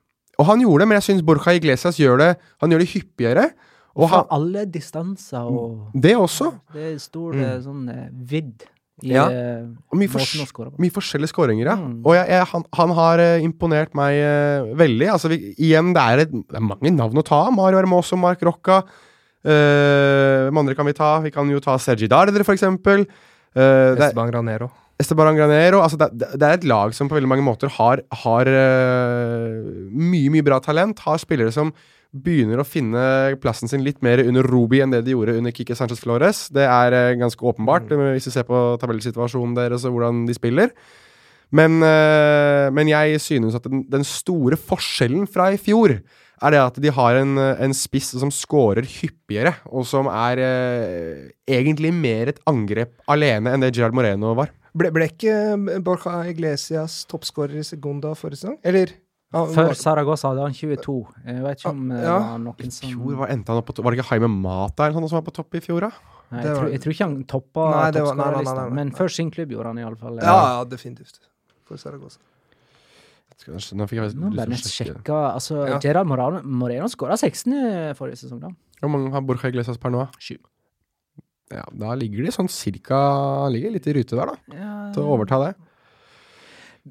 Og 0.42 0.48
han 0.50 0.60
gjorde 0.64 0.82
det, 0.82 0.88
men 0.90 0.98
jeg 0.98 1.06
syns 1.06 1.22
Borja 1.26 1.54
Iglesias 1.54 1.96
gjør 2.02 2.18
det 2.18 2.30
Han 2.64 2.74
gjør 2.74 2.82
det 2.82 2.90
hyppigere. 2.96 3.46
Og 3.94 4.08
Fra 4.08 4.22
han, 4.22 4.28
alle 4.34 4.66
distanser 4.72 5.44
og 5.46 5.90
det 5.94 6.14
også. 6.16 6.50
Det 6.74 6.86
er 6.94 7.00
stor 7.02 7.34
Mm. 7.36 7.42
eh, 7.44 7.58
sånn 7.60 7.82
eh, 7.92 8.06
vidd 8.32 8.64
i 9.02 9.10
Ja. 9.12 9.26
eh, 9.28 9.66
Og 9.92 9.98
mye, 10.00 10.08
fors 10.08 10.32
mye 10.80 10.94
forskjellige 10.94 11.28
skåringer, 11.32 11.66
ja. 11.68 11.74
Mm. 11.76 11.98
Og 12.06 12.14
jeg, 12.16 12.26
jeg, 12.32 12.46
han, 12.54 12.64
han 12.78 12.90
har 12.96 13.22
imponert 13.44 13.92
meg 13.98 14.16
uh, 14.22 14.72
veldig. 14.80 15.08
Altså, 15.12 15.28
vi, 15.32 15.54
igjen, 15.58 15.92
det 15.92 16.02
er, 16.02 16.22
et, 16.24 16.32
det 16.32 16.56
er 16.56 16.64
mange 16.64 16.90
navn 16.94 17.20
å 17.20 17.24
ta 17.26 17.42
av. 17.48 17.52
Mario 17.56 17.80
Hermoso, 17.82 18.16
Mark 18.16 18.40
Rocca. 18.48 18.80
Uh, 19.44 20.48
Hvem 20.48 20.60
andre 20.62 20.74
kan 20.78 20.86
vi 20.88 20.94
ta? 20.96 21.18
Vi 21.24 21.32
kan 21.34 21.48
jo 21.50 21.60
ta 21.60 21.76
Sergi 21.82 22.08
Darder, 22.08 22.44
for 22.46 22.54
eksempel. 22.56 23.04
Uh, 23.56 23.92
Esteban 23.98 24.30
Granero. 24.30 24.70
Esteban 25.02 25.36
Granero. 25.36 25.82
Altså 25.82 25.98
det, 26.00 26.12
det 26.38 26.46
er 26.46 26.58
et 26.58 26.68
lag 26.68 26.94
som 26.96 27.10
på 27.10 27.18
veldig 27.18 27.30
mange 27.30 27.44
måter 27.46 27.72
har, 27.78 28.04
har 28.24 28.48
uh, 28.48 29.58
mye, 29.90 30.30
mye 30.32 30.46
bra 30.46 30.60
talent. 30.62 31.02
Har 31.06 31.20
spillere 31.22 31.52
som 31.54 31.72
begynner 32.12 32.60
å 32.60 32.68
finne 32.68 33.02
plassen 33.40 33.70
sin 33.70 33.84
litt 33.86 34.02
mer 34.04 34.20
under 34.20 34.44
Rubi 34.44 34.82
enn 34.84 34.92
det 34.92 35.00
de 35.06 35.14
gjorde 35.14 35.38
under 35.40 35.54
Kike 35.54 35.76
Sanchez 35.78 36.02
Flores. 36.02 36.46
Det 36.52 36.66
er 36.68 36.96
uh, 36.96 37.20
ganske 37.20 37.48
åpenbart, 37.52 37.92
eh, 37.92 38.08
hvis 38.16 38.28
du 38.28 38.34
ser 38.34 38.48
på 38.48 38.64
tabellsituasjonen 38.82 39.56
deres 39.58 39.86
og 39.88 39.96
hvordan 39.96 40.26
de 40.28 40.36
spiller. 40.36 40.74
Men, 41.52 41.80
uh, 41.84 42.68
men 42.72 42.88
jeg 42.92 43.20
synes 43.24 43.56
at 43.58 43.68
den, 43.68 43.86
den 43.92 44.04
store 44.08 44.60
forskjellen 44.60 45.28
fra 45.28 45.50
i 45.52 45.60
fjor 45.60 45.98
er 46.42 46.52
det 46.52 46.58
at 46.58 46.78
de 46.82 46.90
har 46.90 47.16
en, 47.20 47.36
en 47.38 47.74
spiss 47.76 48.16
som 48.18 48.32
scorer 48.34 48.82
hyppigere, 48.82 49.52
og 49.70 49.84
som 49.86 50.08
er 50.10 50.40
egentlig 51.46 51.92
mer 51.94 52.32
et 52.32 52.40
angrep 52.50 52.96
alene 53.06 53.52
enn 53.54 53.62
det 53.62 53.70
Gerard 53.76 53.94
Moreno 53.94 54.32
var. 54.34 54.50
Ble, 54.74 54.88
ble 54.94 55.04
ikke 55.10 55.32
Borja 55.84 56.22
Iglesias 56.30 57.02
toppskårer 57.10 57.58
i 57.60 57.64
Segunda 57.66 58.14
forrige 58.16 58.40
sesong? 58.40 58.58
Eller? 58.64 58.94
Ja, 59.32 59.42
Før 59.48 59.68
var- 59.70 59.74
Saragossa 59.80 60.28
hadde 60.28 60.42
han 60.44 60.52
22. 60.56 60.94
Jeg 61.26 61.42
vet 61.44 61.60
ikke 61.60 61.70
om 61.72 61.90
ja. 61.90 61.96
det 61.96 62.08
var 62.08 62.38
noen 62.38 62.70
som 62.72 62.88
I 62.88 62.92
fjor 62.92 63.16
var, 63.16 63.28
endte 63.32 63.48
han 63.52 63.60
opp 63.62 63.66
på, 63.70 63.82
var 63.84 63.90
det 63.94 63.98
ikke 64.00 64.10
Jaime 64.12 64.28
Mata 64.28 64.86
eller 64.86 65.00
noe 65.00 65.08
som 65.08 65.16
var 65.20 65.24
på 65.28 65.32
topp 65.36 65.54
i 65.56 65.60
fjor, 65.64 65.80
da? 65.86 65.90
Nei, 66.32 66.42
jeg, 66.42 66.50
var- 66.52 66.58
tror, 66.62 66.70
jeg 66.72 66.80
tror 66.84 66.92
ikke 66.96 67.04
han 67.08 67.16
toppa 67.24 67.64
toppskårerlista, 67.96 68.66
men 68.72 68.90
før 68.96 69.08
sin 69.12 69.30
klubb 69.32 69.50
gjorde 69.52 69.72
han 69.72 69.78
iallfall 69.84 70.20
ja, 70.20 70.36
ja, 70.56 70.64
definitivt. 70.68 71.18
For 71.68 71.76
Saragossa. 71.80 72.18
Skal 73.36 73.54
jeg- 73.56 73.76
Nå 73.80 73.86
fikk 73.88 73.98
jeg 74.02 74.14
Nå 74.20 74.28
lyst 74.30 74.36
bare 74.36 74.56
til 74.56 74.70
å 74.70 74.76
sjekke. 74.76 75.34
altså, 75.34 75.68
Ja. 75.68 75.78
Gerard 75.80 76.06
Moreno, 76.06 76.42
Moreno 76.44 76.86
skåra 76.88 77.16
16 77.16 77.94
forrige 77.96 78.20
sesong, 78.20 78.40
da. 78.40 78.48
Hvor 78.80 78.90
mange 78.90 79.10
har 79.12 79.20
Borja 79.22 79.48
Iglesias 79.48 79.78
per 79.78 79.90
nå? 79.90 80.08
Sju. 80.18 80.36
Ja, 81.52 81.64
da 81.84 81.92
ligger 81.98 82.24
de 82.24 82.32
sånn 82.32 82.48
cirka 82.50 82.98
Ligger 83.52 83.74
litt 83.74 83.86
i 83.86 83.92
rute 83.98 84.16
der, 84.16 84.32
da. 84.32 84.56
Ja. 84.56 84.72
Til 84.94 85.02
å 85.04 85.12
overta 85.18 85.38
det. 85.46 85.52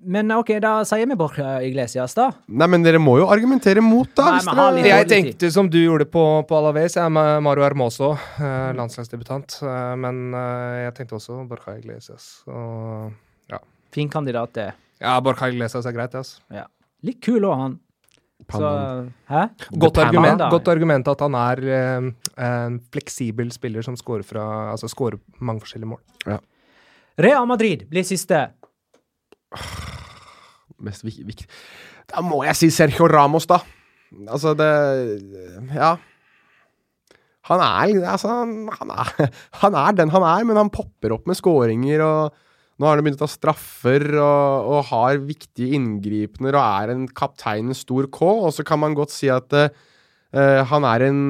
Men 0.08 0.32
OK, 0.32 0.54
da 0.64 0.78
sier 0.88 1.04
vi 1.10 1.16
Borja 1.20 1.58
Iglesias, 1.68 2.14
da. 2.16 2.30
Nei, 2.48 2.68
men 2.72 2.84
dere 2.86 3.00
må 3.04 3.18
jo 3.20 3.26
argumentere 3.28 3.82
mot, 3.84 4.08
da. 4.16 4.30
Nei, 4.38 4.44
men 4.48 4.56
dere- 4.56 4.76
litt 4.78 4.88
Jeg 4.88 5.08
tenkte 5.12 5.50
som 5.52 5.68
du 5.68 5.76
gjorde 5.82 6.06
på, 6.08 6.24
på 6.48 6.56
Alaves, 6.62 6.96
jeg 6.96 7.04
er 7.04 7.12
med 7.12 7.42
Mario 7.44 7.66
Hermoso, 7.66 8.14
eh, 8.40 8.72
landslagsdebutant. 8.78 9.58
Eh, 9.68 9.96
men 10.00 10.22
eh, 10.34 10.86
jeg 10.86 10.94
tenkte 11.02 11.18
også 11.20 11.42
Borja 11.50 11.76
Iglesias. 11.82 12.30
Og, 12.48 13.12
Fin 13.92 14.08
kandidat, 14.08 14.54
det. 14.56 14.70
ja, 15.02 15.18
Borja 15.20 15.50
Iglesias 15.52 15.86
er 15.86 15.92
greit, 15.92 16.14
det. 16.16 16.22
Altså. 16.24 16.64
Litt 17.04 17.20
kul 17.26 17.44
òg, 17.44 17.58
han. 17.60 17.74
Så 18.50 18.70
Hæ? 19.30 19.44
Godt, 19.80 20.00
argument, 20.02 20.42
godt 20.52 20.68
argument 20.74 21.08
at 21.08 21.22
han 21.24 21.36
er 21.38 21.62
eh, 21.78 22.08
en 22.48 22.80
fleksibel 22.94 23.52
spiller 23.54 23.86
som 23.86 23.96
scorer, 24.00 24.26
fra, 24.28 24.72
altså 24.74 24.90
scorer 24.92 25.20
mange 25.40 25.64
forskjellige 25.64 25.92
mål. 25.94 26.40
Real 27.22 27.48
Madrid 27.48 27.86
blir 27.92 28.08
siste. 28.08 28.48
Mest 30.82 31.04
vik 31.06 31.20
viktig 31.28 31.48
Da 32.10 32.24
må 32.26 32.42
jeg 32.48 32.58
si 32.58 32.70
Sergio 32.74 33.06
Ramos, 33.12 33.46
da. 33.50 33.60
Altså, 34.28 34.56
det 34.58 34.72
Ja. 35.76 35.98
Han 37.50 37.60
er 37.60 38.06
altså, 38.06 38.28
han, 38.30 38.70
han 38.80 38.92
er 38.94 39.30
han 39.64 39.76
er 39.76 39.92
den 39.98 40.12
han 40.14 40.24
er, 40.24 40.44
men 40.46 40.60
han 40.60 40.70
popper 40.70 41.16
opp 41.16 41.28
med 41.28 41.36
skåringer 41.40 42.04
og 42.06 42.36
nå 42.82 42.90
har 42.90 42.98
han 42.98 43.06
begynt 43.06 43.22
å 43.22 43.28
ta 43.28 43.30
straffer 43.30 44.08
og, 44.18 44.72
og 44.74 44.90
har 44.90 45.22
viktige 45.22 45.78
inngripener 45.78 46.58
og 46.58 46.82
er 46.82 46.94
en 46.96 47.06
kaptein 47.06 47.70
stor 47.78 48.10
K. 48.10 48.26
Og 48.48 48.50
så 48.56 48.66
kan 48.66 48.82
man 48.82 48.98
godt 48.98 49.14
si 49.14 49.30
at 49.30 49.54
uh, 49.54 49.70
han 50.72 50.88
er 50.90 51.10
en 51.12 51.24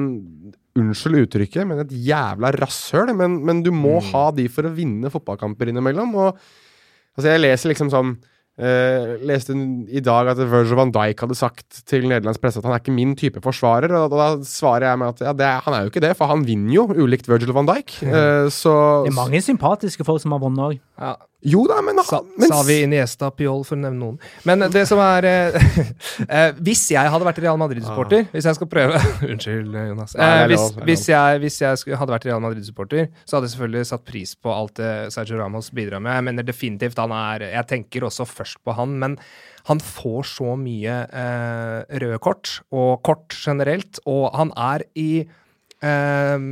Unnskyld 0.72 1.26
uttrykket, 1.26 1.66
men 1.68 1.82
et 1.82 1.90
jævla 1.92 2.48
rasshøl. 2.56 3.10
Men, 3.12 3.42
men 3.44 3.58
du 3.60 3.68
må 3.76 3.98
ha 4.08 4.30
de 4.32 4.46
for 4.48 4.64
å 4.64 4.72
vinne 4.72 5.10
fotballkamper 5.12 5.68
innimellom. 5.68 6.14
Og 6.16 6.30
altså, 6.32 7.26
jeg 7.28 7.42
leser 7.44 7.74
liksom 7.74 7.92
sånn 7.92 8.14
Uh, 8.52 9.16
leste 9.24 9.54
i 9.88 10.02
dag 10.04 10.28
at 10.28 10.36
Virgil 10.36 10.76
van 10.76 10.90
Dijk 10.92 11.22
hadde 11.24 11.36
sagt 11.38 11.78
til 11.88 12.04
nederlandsk 12.04 12.42
presse 12.42 12.60
at 12.60 12.66
han 12.68 12.74
er 12.74 12.82
ikke 12.82 12.92
min 12.92 13.14
type 13.16 13.40
forsvarer. 13.40 13.88
Og 13.96 14.12
da, 14.12 14.18
da 14.20 14.44
svarer 14.44 14.90
jeg 14.90 15.00
med 15.00 15.14
at 15.14 15.22
ja, 15.24 15.32
det, 15.32 15.48
han 15.64 15.76
er 15.76 15.86
jo 15.86 15.92
ikke 15.92 16.02
det, 16.04 16.10
for 16.18 16.28
han 16.28 16.44
vinner 16.44 16.74
jo, 16.76 16.84
ulikt 16.92 17.30
Virgil 17.32 17.54
van 17.56 17.70
Dijk. 17.70 17.94
Eh, 18.04 18.50
så 18.52 18.74
Det 19.06 19.14
er 19.14 19.16
mange 19.16 19.40
sympatiske 19.40 20.04
folk 20.04 20.20
som 20.20 20.36
har 20.36 20.42
vunnet 20.44 20.66
òg. 20.66 20.82
Ja. 21.00 21.14
Jo 21.42 21.64
da, 21.66 21.80
men, 21.82 21.98
Sa, 22.06 22.20
men 22.38 22.50
Savi, 22.50 22.76
Iniesta, 22.86 23.32
Piol, 23.34 23.64
for 23.66 23.74
å 23.74 23.82
nevne 23.82 23.98
noen. 23.98 24.18
Men 24.46 24.62
det 24.70 24.84
som 24.86 25.00
er 25.02 25.26
eh, 25.26 25.56
eh, 26.28 26.50
Hvis 26.62 26.84
jeg 26.94 27.10
hadde 27.10 27.26
vært 27.26 27.40
Real 27.42 27.58
Madrid-supporter 27.58 28.28
Hvis 28.30 28.46
jeg 28.46 28.58
skal 28.58 28.70
prøve 28.70 29.00
Unnskyld, 29.32 29.74
Jonas. 29.74 30.14
Eh, 30.14 30.42
hvis, 30.52 30.66
hvis, 30.86 31.06
jeg, 31.10 31.40
hvis 31.42 31.58
jeg 31.64 31.80
skulle, 31.80 31.98
hadde 31.98 32.14
vært 32.14 32.28
Real 32.30 32.42
Madrid-supporter, 32.44 33.08
så 33.26 33.36
hadde 33.36 33.50
jeg 33.50 33.56
selvfølgelig 33.56 33.90
satt 33.90 34.04
pris 34.06 34.34
på 34.38 34.54
alt 34.54 34.76
det 34.78 34.92
Sergio 35.14 35.40
Ramos 35.40 35.72
bidrar 35.74 36.02
med. 36.04 36.14
Jeg 36.14 36.28
mener 36.28 36.46
definitivt 36.46 37.00
han 37.02 37.14
er 37.16 37.48
Jeg 37.50 37.68
tenker 37.74 38.06
også 38.06 38.28
først 38.28 38.62
på 38.62 38.76
han, 38.78 38.94
men 39.02 39.18
han 39.66 39.82
får 39.82 40.26
så 40.30 40.54
mye 40.58 40.94
eh, 41.06 41.98
røde 42.02 42.18
kort, 42.22 42.60
og 42.74 43.02
kort 43.06 43.34
generelt, 43.34 44.00
og 44.10 44.30
han 44.34 44.50
er 44.58 44.86
i 44.98 45.10
eh, 45.22 46.46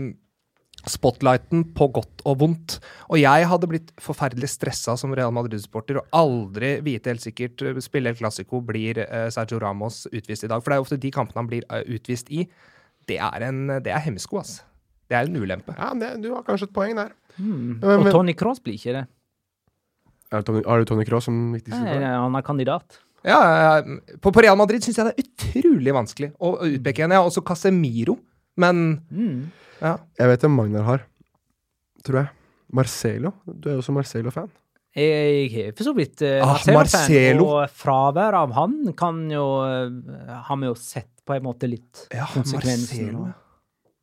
spotlighten 0.88 1.64
på 1.76 1.88
godt 1.92 2.22
og 2.28 2.38
vondt. 2.40 2.78
Og 3.10 3.18
jeg 3.20 3.46
hadde 3.50 3.68
blitt 3.68 3.90
forferdelig 4.00 4.48
stressa 4.48 4.94
som 5.00 5.12
Real 5.16 5.32
Madrid-supporter 5.36 6.00
og 6.00 6.06
aldri 6.16 6.76
vite 6.86 7.12
helt 7.12 7.24
sikkert 7.24 7.56
spiller 7.60 7.84
spille 7.84 8.12
El 8.14 8.16
Clásico 8.18 8.62
blir 8.64 9.02
eh, 9.04 9.28
Sergio 9.34 9.60
Ramos 9.60 10.06
utvist 10.12 10.44
i 10.46 10.50
dag. 10.50 10.62
For 10.62 10.70
det 10.72 10.76
er 10.78 10.80
jo 10.80 10.86
ofte 10.88 11.00
de 11.02 11.12
kampene 11.14 11.42
han 11.42 11.50
blir 11.50 11.66
eh, 11.68 11.84
utvist 11.96 12.30
i. 12.32 12.46
Det 13.10 13.18
er 13.20 13.46
en 13.50 13.66
det 13.82 13.92
er 13.92 14.04
hemsko, 14.06 14.40
altså. 14.40 14.62
Det 15.10 15.18
er 15.18 15.26
en 15.26 15.36
ulempe. 15.42 15.74
ja, 15.74 15.90
det, 15.98 16.22
du 16.22 16.30
har 16.32 16.44
kanskje 16.46 16.68
et 16.68 16.74
poeng 16.76 16.94
der. 16.96 17.12
Mm. 17.36 17.80
Men- 17.82 18.06
Og 18.06 18.10
Tony 18.14 18.34
Cross 18.38 18.60
blir 18.62 18.78
ikke 18.78 18.94
det. 18.94 19.06
Er 20.30 20.38
det 20.38 20.46
Tony, 20.46 20.62
har 20.64 20.78
du 20.78 20.84
Tony 20.86 21.04
Cross 21.04 21.24
som 21.26 21.38
viktigste? 21.52 21.82
Nei, 21.82 21.96
han 22.06 22.36
er 22.38 22.42
kandidat. 22.46 23.00
Ja, 23.26 23.82
på, 24.22 24.30
på 24.32 24.40
Real 24.40 24.56
Madrid 24.56 24.80
syns 24.86 24.96
jeg 24.96 25.08
det 25.10 25.12
er 25.18 25.26
utrolig 25.26 25.92
vanskelig 25.92 26.30
å 26.40 26.54
å 26.62 26.68
utpeke 26.70 27.02
en. 27.04 27.10
Jeg 27.12 27.20
har 27.20 27.26
også 27.28 27.42
Casemiro, 27.44 28.14
men 28.60 28.82
Mm. 29.10 29.50
ja. 29.80 29.96
Jeg 30.20 30.28
vet 30.34 30.44
hvem 30.46 30.56
Magnar 30.60 30.84
har, 30.88 31.04
tror 32.06 32.22
jeg. 32.22 32.30
Marcelo. 32.72 33.32
Du 33.48 33.68
er 33.68 33.78
jo 33.78 33.82
også 33.82 33.92
Marcelo-fan. 33.96 34.50
Jeg 34.94 35.52
er 35.54 35.72
for 35.78 35.86
så 35.86 35.92
vidt 35.94 36.22
uh, 36.26 36.40
Ah, 36.42 36.58
Marcelo. 36.74 37.44
og 37.46 37.70
fraværet 37.70 38.34
av 38.40 38.52
han 38.56 38.72
kan 38.98 39.20
jo 39.30 39.44
uh, 39.62 40.40
Har 40.48 40.56
vi 40.58 40.66
jo 40.66 40.74
sett 40.74 41.12
på 41.26 41.36
en 41.36 41.44
måte 41.46 41.68
litt 41.70 42.08
Ja, 42.10 42.26
konsekvensen. 42.32 43.12
Marcelo. 43.12 43.28
av. 43.28 43.36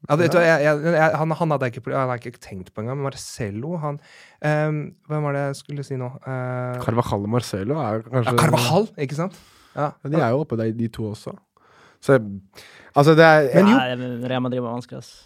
Ja, 0.08 0.16
det, 0.22 0.28
jeg, 0.32 0.62
jeg, 0.64 0.82
jeg, 0.94 1.16
han, 1.20 1.32
han 1.36 1.52
hadde 1.52 1.68
jeg 1.68 1.74
ikke, 1.76 1.92
han 1.92 2.08
hadde 2.14 2.30
ikke 2.32 2.40
tenkt 2.44 2.70
på 2.72 2.84
engang. 2.86 3.02
Marcello, 3.04 3.74
han 3.82 3.98
um, 4.46 4.78
Hvem 5.10 5.26
var 5.28 5.36
det 5.36 5.42
jeg 5.48 5.58
skulle 5.64 5.84
si 5.88 5.98
nå? 6.00 6.08
Uh, 6.24 6.78
Carvajal 6.86 7.26
og 7.28 7.32
Marcelo 7.36 7.80
er 7.82 7.98
ja, 8.00 8.08
kanskje 8.14 8.36
Carvajal, 8.40 8.88
ikke 9.04 9.18
sant? 9.20 9.40
Ja. 9.76 9.90
Ja, 10.06 10.10
de 10.14 10.22
er 10.22 10.30
jo 10.36 10.44
oppe 10.46 10.56
der, 10.62 10.72
de 10.78 10.88
to 10.94 11.10
også. 11.12 11.34
Så 12.02 12.20
altså, 12.96 13.16
det 13.16 13.26
er 13.26 13.48
Men 13.56 13.68
jo- 13.72 13.78
Nei, 13.78 14.28
Real 14.30 14.42
Madrid 14.42 14.62
var 14.62 14.74
vanskelig, 14.76 14.98
ass. 14.98 15.24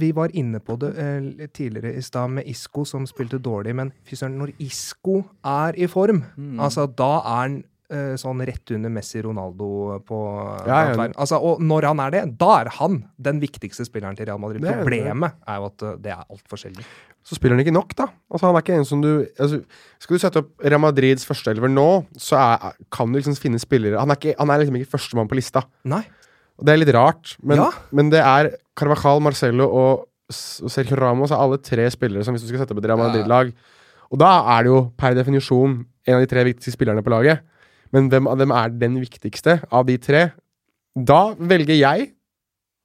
Vi, 0.00 0.10
var 0.12 0.28
inne 0.34 0.60
på 0.60 0.76
det 0.78 0.90
eh, 0.98 1.20
litt 1.20 1.52
tidligere 1.54 1.94
i 1.96 2.00
stad 2.02 2.30
med 2.30 2.44
Isco 2.46 2.84
som 2.84 3.06
spilte 3.06 3.38
dårlig, 3.38 3.74
men 3.74 3.92
fy 4.04 4.14
søren, 4.16 4.38
når 4.38 4.52
Isco 4.58 5.22
er 5.44 5.72
i 5.76 5.86
form, 5.86 6.24
Mm. 6.36 6.60
altså 6.60 6.86
da 6.86 7.16
er 7.18 7.40
han 7.42 7.64
sånn 8.16 8.40
rett 8.46 8.70
under 8.72 8.88
Messi 8.94 9.20
Ronaldo 9.20 9.98
på 10.08 10.18
Ja, 10.66 10.78
ja. 10.94 11.08
altså, 11.20 11.36
Og 11.42 11.60
når 11.60 11.84
han 11.90 12.00
er 12.00 12.10
det, 12.14 12.22
da 12.40 12.60
er 12.62 12.70
han 12.78 13.02
den 13.20 13.40
viktigste 13.42 13.84
spilleren 13.84 14.16
til 14.16 14.26
Real 14.30 14.38
Madrid. 14.40 14.62
Det. 14.64 14.72
Problemet 14.80 15.34
er 15.46 15.58
jo 15.60 15.66
at 15.66 15.82
eh, 15.82 15.96
det 16.00 16.12
er 16.14 16.22
altfor 16.30 16.56
sjelden. 16.62 16.84
så 17.22 17.36
spiller 17.36 17.56
han 17.58 17.64
ikke 17.66 17.74
nok, 17.76 17.92
da. 17.98 18.06
Altså, 18.32 18.46
han 18.46 18.56
er 18.56 18.64
ikke 18.64 18.78
en 18.78 18.84
som 18.88 19.02
du 19.04 19.10
altså, 19.38 19.60
Skal 20.00 20.16
du 20.16 20.22
sette 20.24 20.40
opp 20.40 20.64
Real 20.64 20.80
Madrids 20.80 21.26
førsteelver 21.28 21.68
nå, 21.70 21.88
så 22.16 22.38
er, 22.40 22.78
kan 22.90 23.12
du 23.12 23.18
liksom 23.20 23.36
finne 23.36 23.60
spillere 23.62 24.00
Han 24.00 24.10
er, 24.10 24.16
ikke, 24.22 24.34
han 24.38 24.50
er 24.54 24.62
liksom 24.64 24.78
ikke 24.80 24.92
førstemann 24.96 25.28
på 25.28 25.36
lista. 25.38 25.62
Nei. 25.84 26.02
Og 26.58 26.64
det 26.68 26.72
er 26.72 26.80
litt 26.84 26.94
rart, 26.96 27.36
men, 27.42 27.58
Ja. 27.60 27.68
men 27.92 28.10
det 28.12 28.20
er 28.24 28.52
Carvajal, 28.78 29.20
Marcelo 29.20 29.68
og 29.68 30.08
og 30.32 30.70
Sergio 30.72 30.96
Ramos 30.96 31.28
er 31.34 31.36
alle 31.36 31.58
tre 31.60 31.84
spillere 31.92 32.24
som 32.24 32.32
hvis 32.32 32.40
du 32.46 32.48
skal 32.48 32.62
sette 32.62 32.72
opp 32.72 32.78
et 32.80 32.86
Real 32.88 32.96
Madrid-lag 32.96 33.50
Og 34.14 34.18
da 34.22 34.30
er 34.54 34.62
det 34.64 34.70
jo 34.70 34.78
per 34.96 35.12
definisjon 35.18 35.74
en 36.08 36.14
av 36.16 36.22
de 36.22 36.28
tre 36.30 36.44
viktigste 36.46 36.72
spillerne 36.72 37.02
på 37.04 37.12
laget. 37.12 37.42
Men 37.92 38.08
hvem 38.12 38.28
av 38.30 38.40
dem 38.40 38.52
er 38.56 38.72
den 38.80 38.98
viktigste 39.02 39.60
av 39.70 39.86
de 39.88 39.98
tre? 40.00 40.26
Da 40.96 41.32
velger 41.36 41.76
jeg 41.76 42.10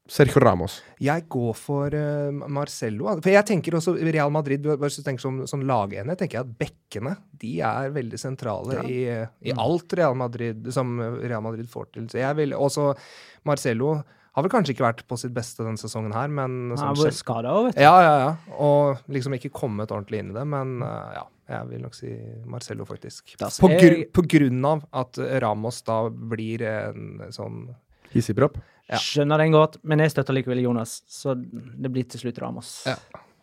Sergio 0.07 0.39
Ramos. 0.39 0.77
Jeg 1.03 1.25
går 1.27 1.55
for 1.59 1.91
uh, 1.91 2.31
Marcello. 2.31 3.09
For 3.19 3.27
jeg 3.33 3.43
tenker 3.49 3.75
også 3.75 3.97
Real 3.99 4.31
Madrid 4.31 4.63
Hvis 4.79 5.01
du 5.01 5.03
tenker 5.03 5.19
som, 5.19 5.41
som 5.51 5.65
lagene, 5.67 6.15
tenker 6.15 6.39
jeg 6.39 6.45
at 6.45 6.53
bekkene 6.61 7.15
de 7.41 7.57
er 7.67 7.89
veldig 7.95 8.19
sentrale 8.21 8.77
Ja. 8.77 8.85
i, 8.87 9.01
i 9.51 9.55
alt 9.59 9.91
Real 9.99 10.15
Madrid 10.15 10.69
som 10.75 10.95
Real 11.19 11.43
Madrid 11.43 11.67
får 11.71 11.89
til. 11.97 12.07
Så 12.11 12.21
jeg 12.21 12.39
vil 12.39 12.55
også 12.55 12.93
Marcello 13.47 13.97
har 14.37 14.45
vel 14.45 14.51
kanskje 14.53 14.75
ikke 14.75 14.85
vært 14.85 14.99
på 15.09 15.17
sitt 15.19 15.33
beste 15.33 15.65
denne 15.65 15.81
sesongen 15.81 16.13
her, 16.13 16.29
men 16.29 16.69
Han 16.75 16.91
har 16.91 16.97
vært 16.99 17.17
skada 17.17 17.55
òg, 17.57 17.71
vet 17.71 17.77
du. 17.79 17.81
ja, 17.81 17.93
ja, 18.05 18.15
ja. 18.21 18.57
Og 18.61 18.99
liksom 19.09 19.33
ikke 19.33 19.49
kommet 19.49 19.89
ordentlig 19.91 20.19
inn 20.21 20.29
i 20.29 20.35
det, 20.37 20.43
men 20.47 20.75
uh, 20.85 21.15
ja. 21.17 21.23
Jeg 21.47 21.67
vil 21.69 21.81
nok 21.85 21.93
si 21.95 22.09
Marcello, 22.45 22.83
faktisk. 22.87 23.35
På, 23.39 23.69
gru, 23.71 24.01
på 24.11 24.23
grunn 24.27 24.65
av 24.67 24.81
at 24.99 25.19
Ramos 25.43 25.81
da 25.87 26.01
blir 26.09 26.63
en 26.67 27.21
sånn 27.31 27.61
Hissigpropp. 28.13 28.57
Ja. 28.87 28.99
Skjønner 29.03 29.41
den 29.43 29.51
godt, 29.55 29.77
men 29.83 29.99
jeg 29.99 30.13
støtter 30.13 30.35
likevel 30.35 30.61
Jonas, 30.63 31.01
så 31.11 31.33
det 31.35 31.89
blir 31.91 32.05
til 32.07 32.21
slutt 32.21 32.37
Ramos. 32.39 32.69
Ja. 32.87 32.95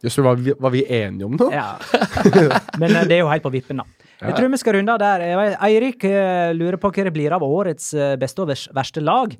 Jøss, 0.04 0.16
var, 0.24 0.36
vi- 0.36 0.54
var 0.60 0.72
vi 0.72 0.82
enige 0.88 1.24
om 1.24 1.36
noe? 1.36 1.48
Ja. 1.52 1.78
Men 2.80 2.92
eh, 2.92 3.04
det 3.08 3.16
er 3.16 3.20
jo 3.22 3.28
helt 3.30 3.44
på 3.44 3.52
vippen, 3.54 3.80
da. 3.80 3.84
Jeg 4.20 4.34
tror 4.36 4.50
vi 4.52 4.58
skal 4.60 4.76
runde 4.76 4.92
av 4.92 5.00
der. 5.00 5.24
Eirik 5.64 6.04
eh, 6.08 6.50
lurer 6.56 6.76
på 6.80 6.90
hva 6.92 7.04
det 7.08 7.12
blir 7.14 7.32
av 7.32 7.44
årets 7.44 7.86
eh, 7.96 8.12
beste 8.20 8.44
og 8.44 8.50
verste 8.52 9.00
lag. 9.04 9.32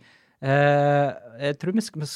Eh, 0.45 1.11
jeg 1.49 1.59
tror 1.61 1.77
vi 1.77 1.85
skal, 1.85 2.07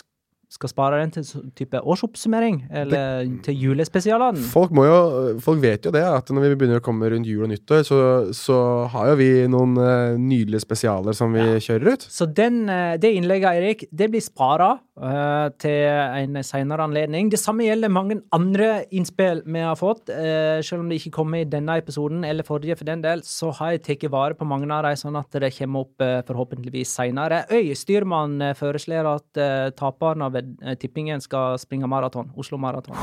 skal 0.53 0.73
spare 0.73 1.01
den 1.03 1.13
til 1.13 1.51
type 1.59 1.81
årsoppsummering, 1.81 2.63
eller 2.83 3.29
til 3.45 3.59
julespesialene. 3.67 4.41
Folk, 4.53 4.73
må 4.75 4.87
jo, 4.89 4.99
folk 5.45 5.61
vet 5.63 5.87
jo 5.87 5.93
det, 5.95 6.05
at 6.05 6.33
når 6.33 6.47
vi 6.47 6.59
begynner 6.63 6.83
å 6.83 6.85
komme 6.85 7.11
rundt 7.13 7.29
jul 7.29 7.45
og 7.47 7.53
nyttår, 7.53 7.85
så, 7.87 8.01
så 8.37 8.59
har 8.93 9.13
jo 9.13 9.19
vi 9.21 9.31
noen 9.51 9.77
uh, 9.77 10.17
nydelige 10.19 10.65
spesialer 10.65 11.17
som 11.17 11.37
vi 11.37 11.45
kjører 11.65 11.95
ut. 11.95 12.09
Så 12.09 12.29
den, 12.33 12.65
eh, 12.73 12.97
det 13.01 13.13
innlegget, 13.17 13.49
Eirik, 13.53 13.87
det 13.93 14.11
blir 14.13 14.25
spara 14.25 14.71
uh, 14.79 15.49
til 15.61 15.85
en 15.89 16.41
senere 16.47 16.89
anledning. 16.89 17.31
Det 17.33 17.41
samme 17.41 17.67
gjelder 17.67 17.93
mange 17.93 18.21
andre 18.35 18.71
innspill 18.95 19.45
vi 19.47 19.65
har 19.65 19.79
fått. 19.79 20.09
Uh, 20.09 20.59
selv 20.65 20.83
om 20.83 20.89
det 20.91 21.01
ikke 21.03 21.17
kommer 21.21 21.43
i 21.43 21.49
denne 21.49 21.79
episoden, 21.81 22.25
eller 22.27 22.47
forrige 22.47 22.79
for 22.79 22.89
den 22.89 23.05
del, 23.05 23.23
så 23.27 23.53
har 23.61 23.77
jeg 23.77 23.85
tatt 23.87 24.09
vare 24.13 24.37
på 24.39 24.47
mange 24.49 24.69
av 24.73 24.85
dem, 24.87 24.97
sånn 24.99 25.19
at 25.19 25.39
det 25.43 25.51
kommer 25.57 25.87
opp 25.87 26.05
eh, 26.05 26.21
forhåpentligvis 26.29 26.95
senere. 26.99 27.43
Øy, 27.53 27.73
styrmann 27.79 28.39
eh, 28.45 28.55
foreslår 28.59 29.11
at 29.11 29.41
eh, 29.43 29.71
taperen 29.79 30.25
av 30.27 30.35
eh, 30.39 30.75
tippingen 30.81 31.21
skal 31.25 31.59
springe 31.59 31.87
maraton. 31.91 32.31
Oslo 32.37 32.59
Maraton. 32.59 32.97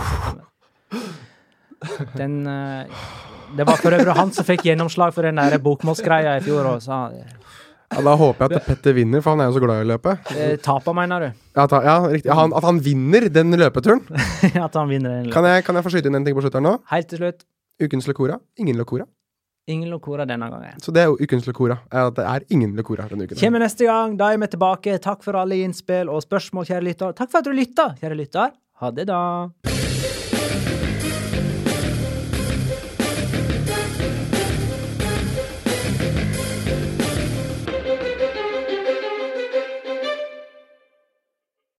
Den 2.17 2.47
eh, 2.47 2.85
Det 3.57 3.65
var 3.67 3.77
for 3.77 3.93
øvrig 3.93 4.15
han 4.17 4.31
som 4.33 4.45
fikk 4.47 4.63
gjennomslag 4.65 5.13
for 5.13 5.27
den 5.27 5.37
der 5.39 5.57
bokmålsgreia 5.61 6.37
i 6.39 6.43
fjor. 6.45 6.71
Sa, 6.83 7.09
Ja, 7.93 8.01
da 8.01 8.15
håper 8.17 8.49
jeg 8.49 8.57
at 8.57 8.65
Petter 8.65 8.95
vinner, 8.97 9.21
for 9.21 9.35
han 9.35 9.43
er 9.43 9.51
jo 9.51 9.53
så 9.59 9.61
glad 9.61 9.77
i 9.77 9.85
å 9.85 9.89
løpe. 9.93 10.15
eh, 10.35 10.55
taper, 10.57 10.93
mener 10.97 11.19
du? 11.19 11.27
Ja, 11.55 11.67
han- 11.69 11.85
ja, 11.85 11.97
riktig. 12.09 12.25
Ja, 12.31 12.33
han, 12.39 12.53
at 12.57 12.63
han 12.65 12.79
vinner 12.81 13.29
den 13.29 13.51
løpeturen. 13.53 14.01
At 14.65 14.73
han 14.73 14.89
vinner 14.89 15.21
den? 15.21 15.29
Kan 15.31 15.45
jeg, 15.45 15.63
kan 15.63 15.75
jeg 15.77 15.83
få 15.85 15.91
skyte 15.93 16.09
inn 16.09 16.15
en 16.17 16.25
ting 16.25 16.35
på 16.35 16.41
slutt 16.41 16.57
her 16.57 16.61
nå? 16.65 16.73
Helt 16.89 17.07
til 17.11 17.19
slutt. 17.21 17.45
Ukens 17.79 18.07
Locora. 18.09 18.39
Ingen 18.57 18.75
Locora. 18.81 19.05
Ingen 19.67 19.89
Locora 19.89 20.25
denne 20.29 20.49
gangen. 20.49 20.81
Så 20.81 20.93
det 20.93 21.01
er 21.01 21.09
jo 21.09 21.15
ukens 21.17 21.47
Locora. 21.47 21.79
At 21.89 22.19
det 22.19 22.25
er 22.29 22.45
ingen 22.53 22.75
Locora 22.77 23.07
denne 23.09 23.25
uken. 23.25 23.39
Kommer 23.39 23.63
neste 23.65 23.87
gang, 23.87 24.13
da 24.19 24.29
er 24.33 24.37
vi 24.43 24.51
tilbake. 24.53 24.99
Takk 25.01 25.25
for 25.25 25.39
alle 25.41 25.57
innspill 25.65 26.11
og 26.13 26.21
spørsmål, 26.27 26.69
kjære 26.69 26.85
lytter. 26.91 27.17
Takk 27.17 27.33
for 27.33 27.41
at 27.41 27.49
du 27.49 27.55
lytta, 27.55 27.89
kjære 27.97 28.19
lytter. 28.21 28.53
Ha 28.83 28.93
det, 28.93 29.07
da. 29.09 29.23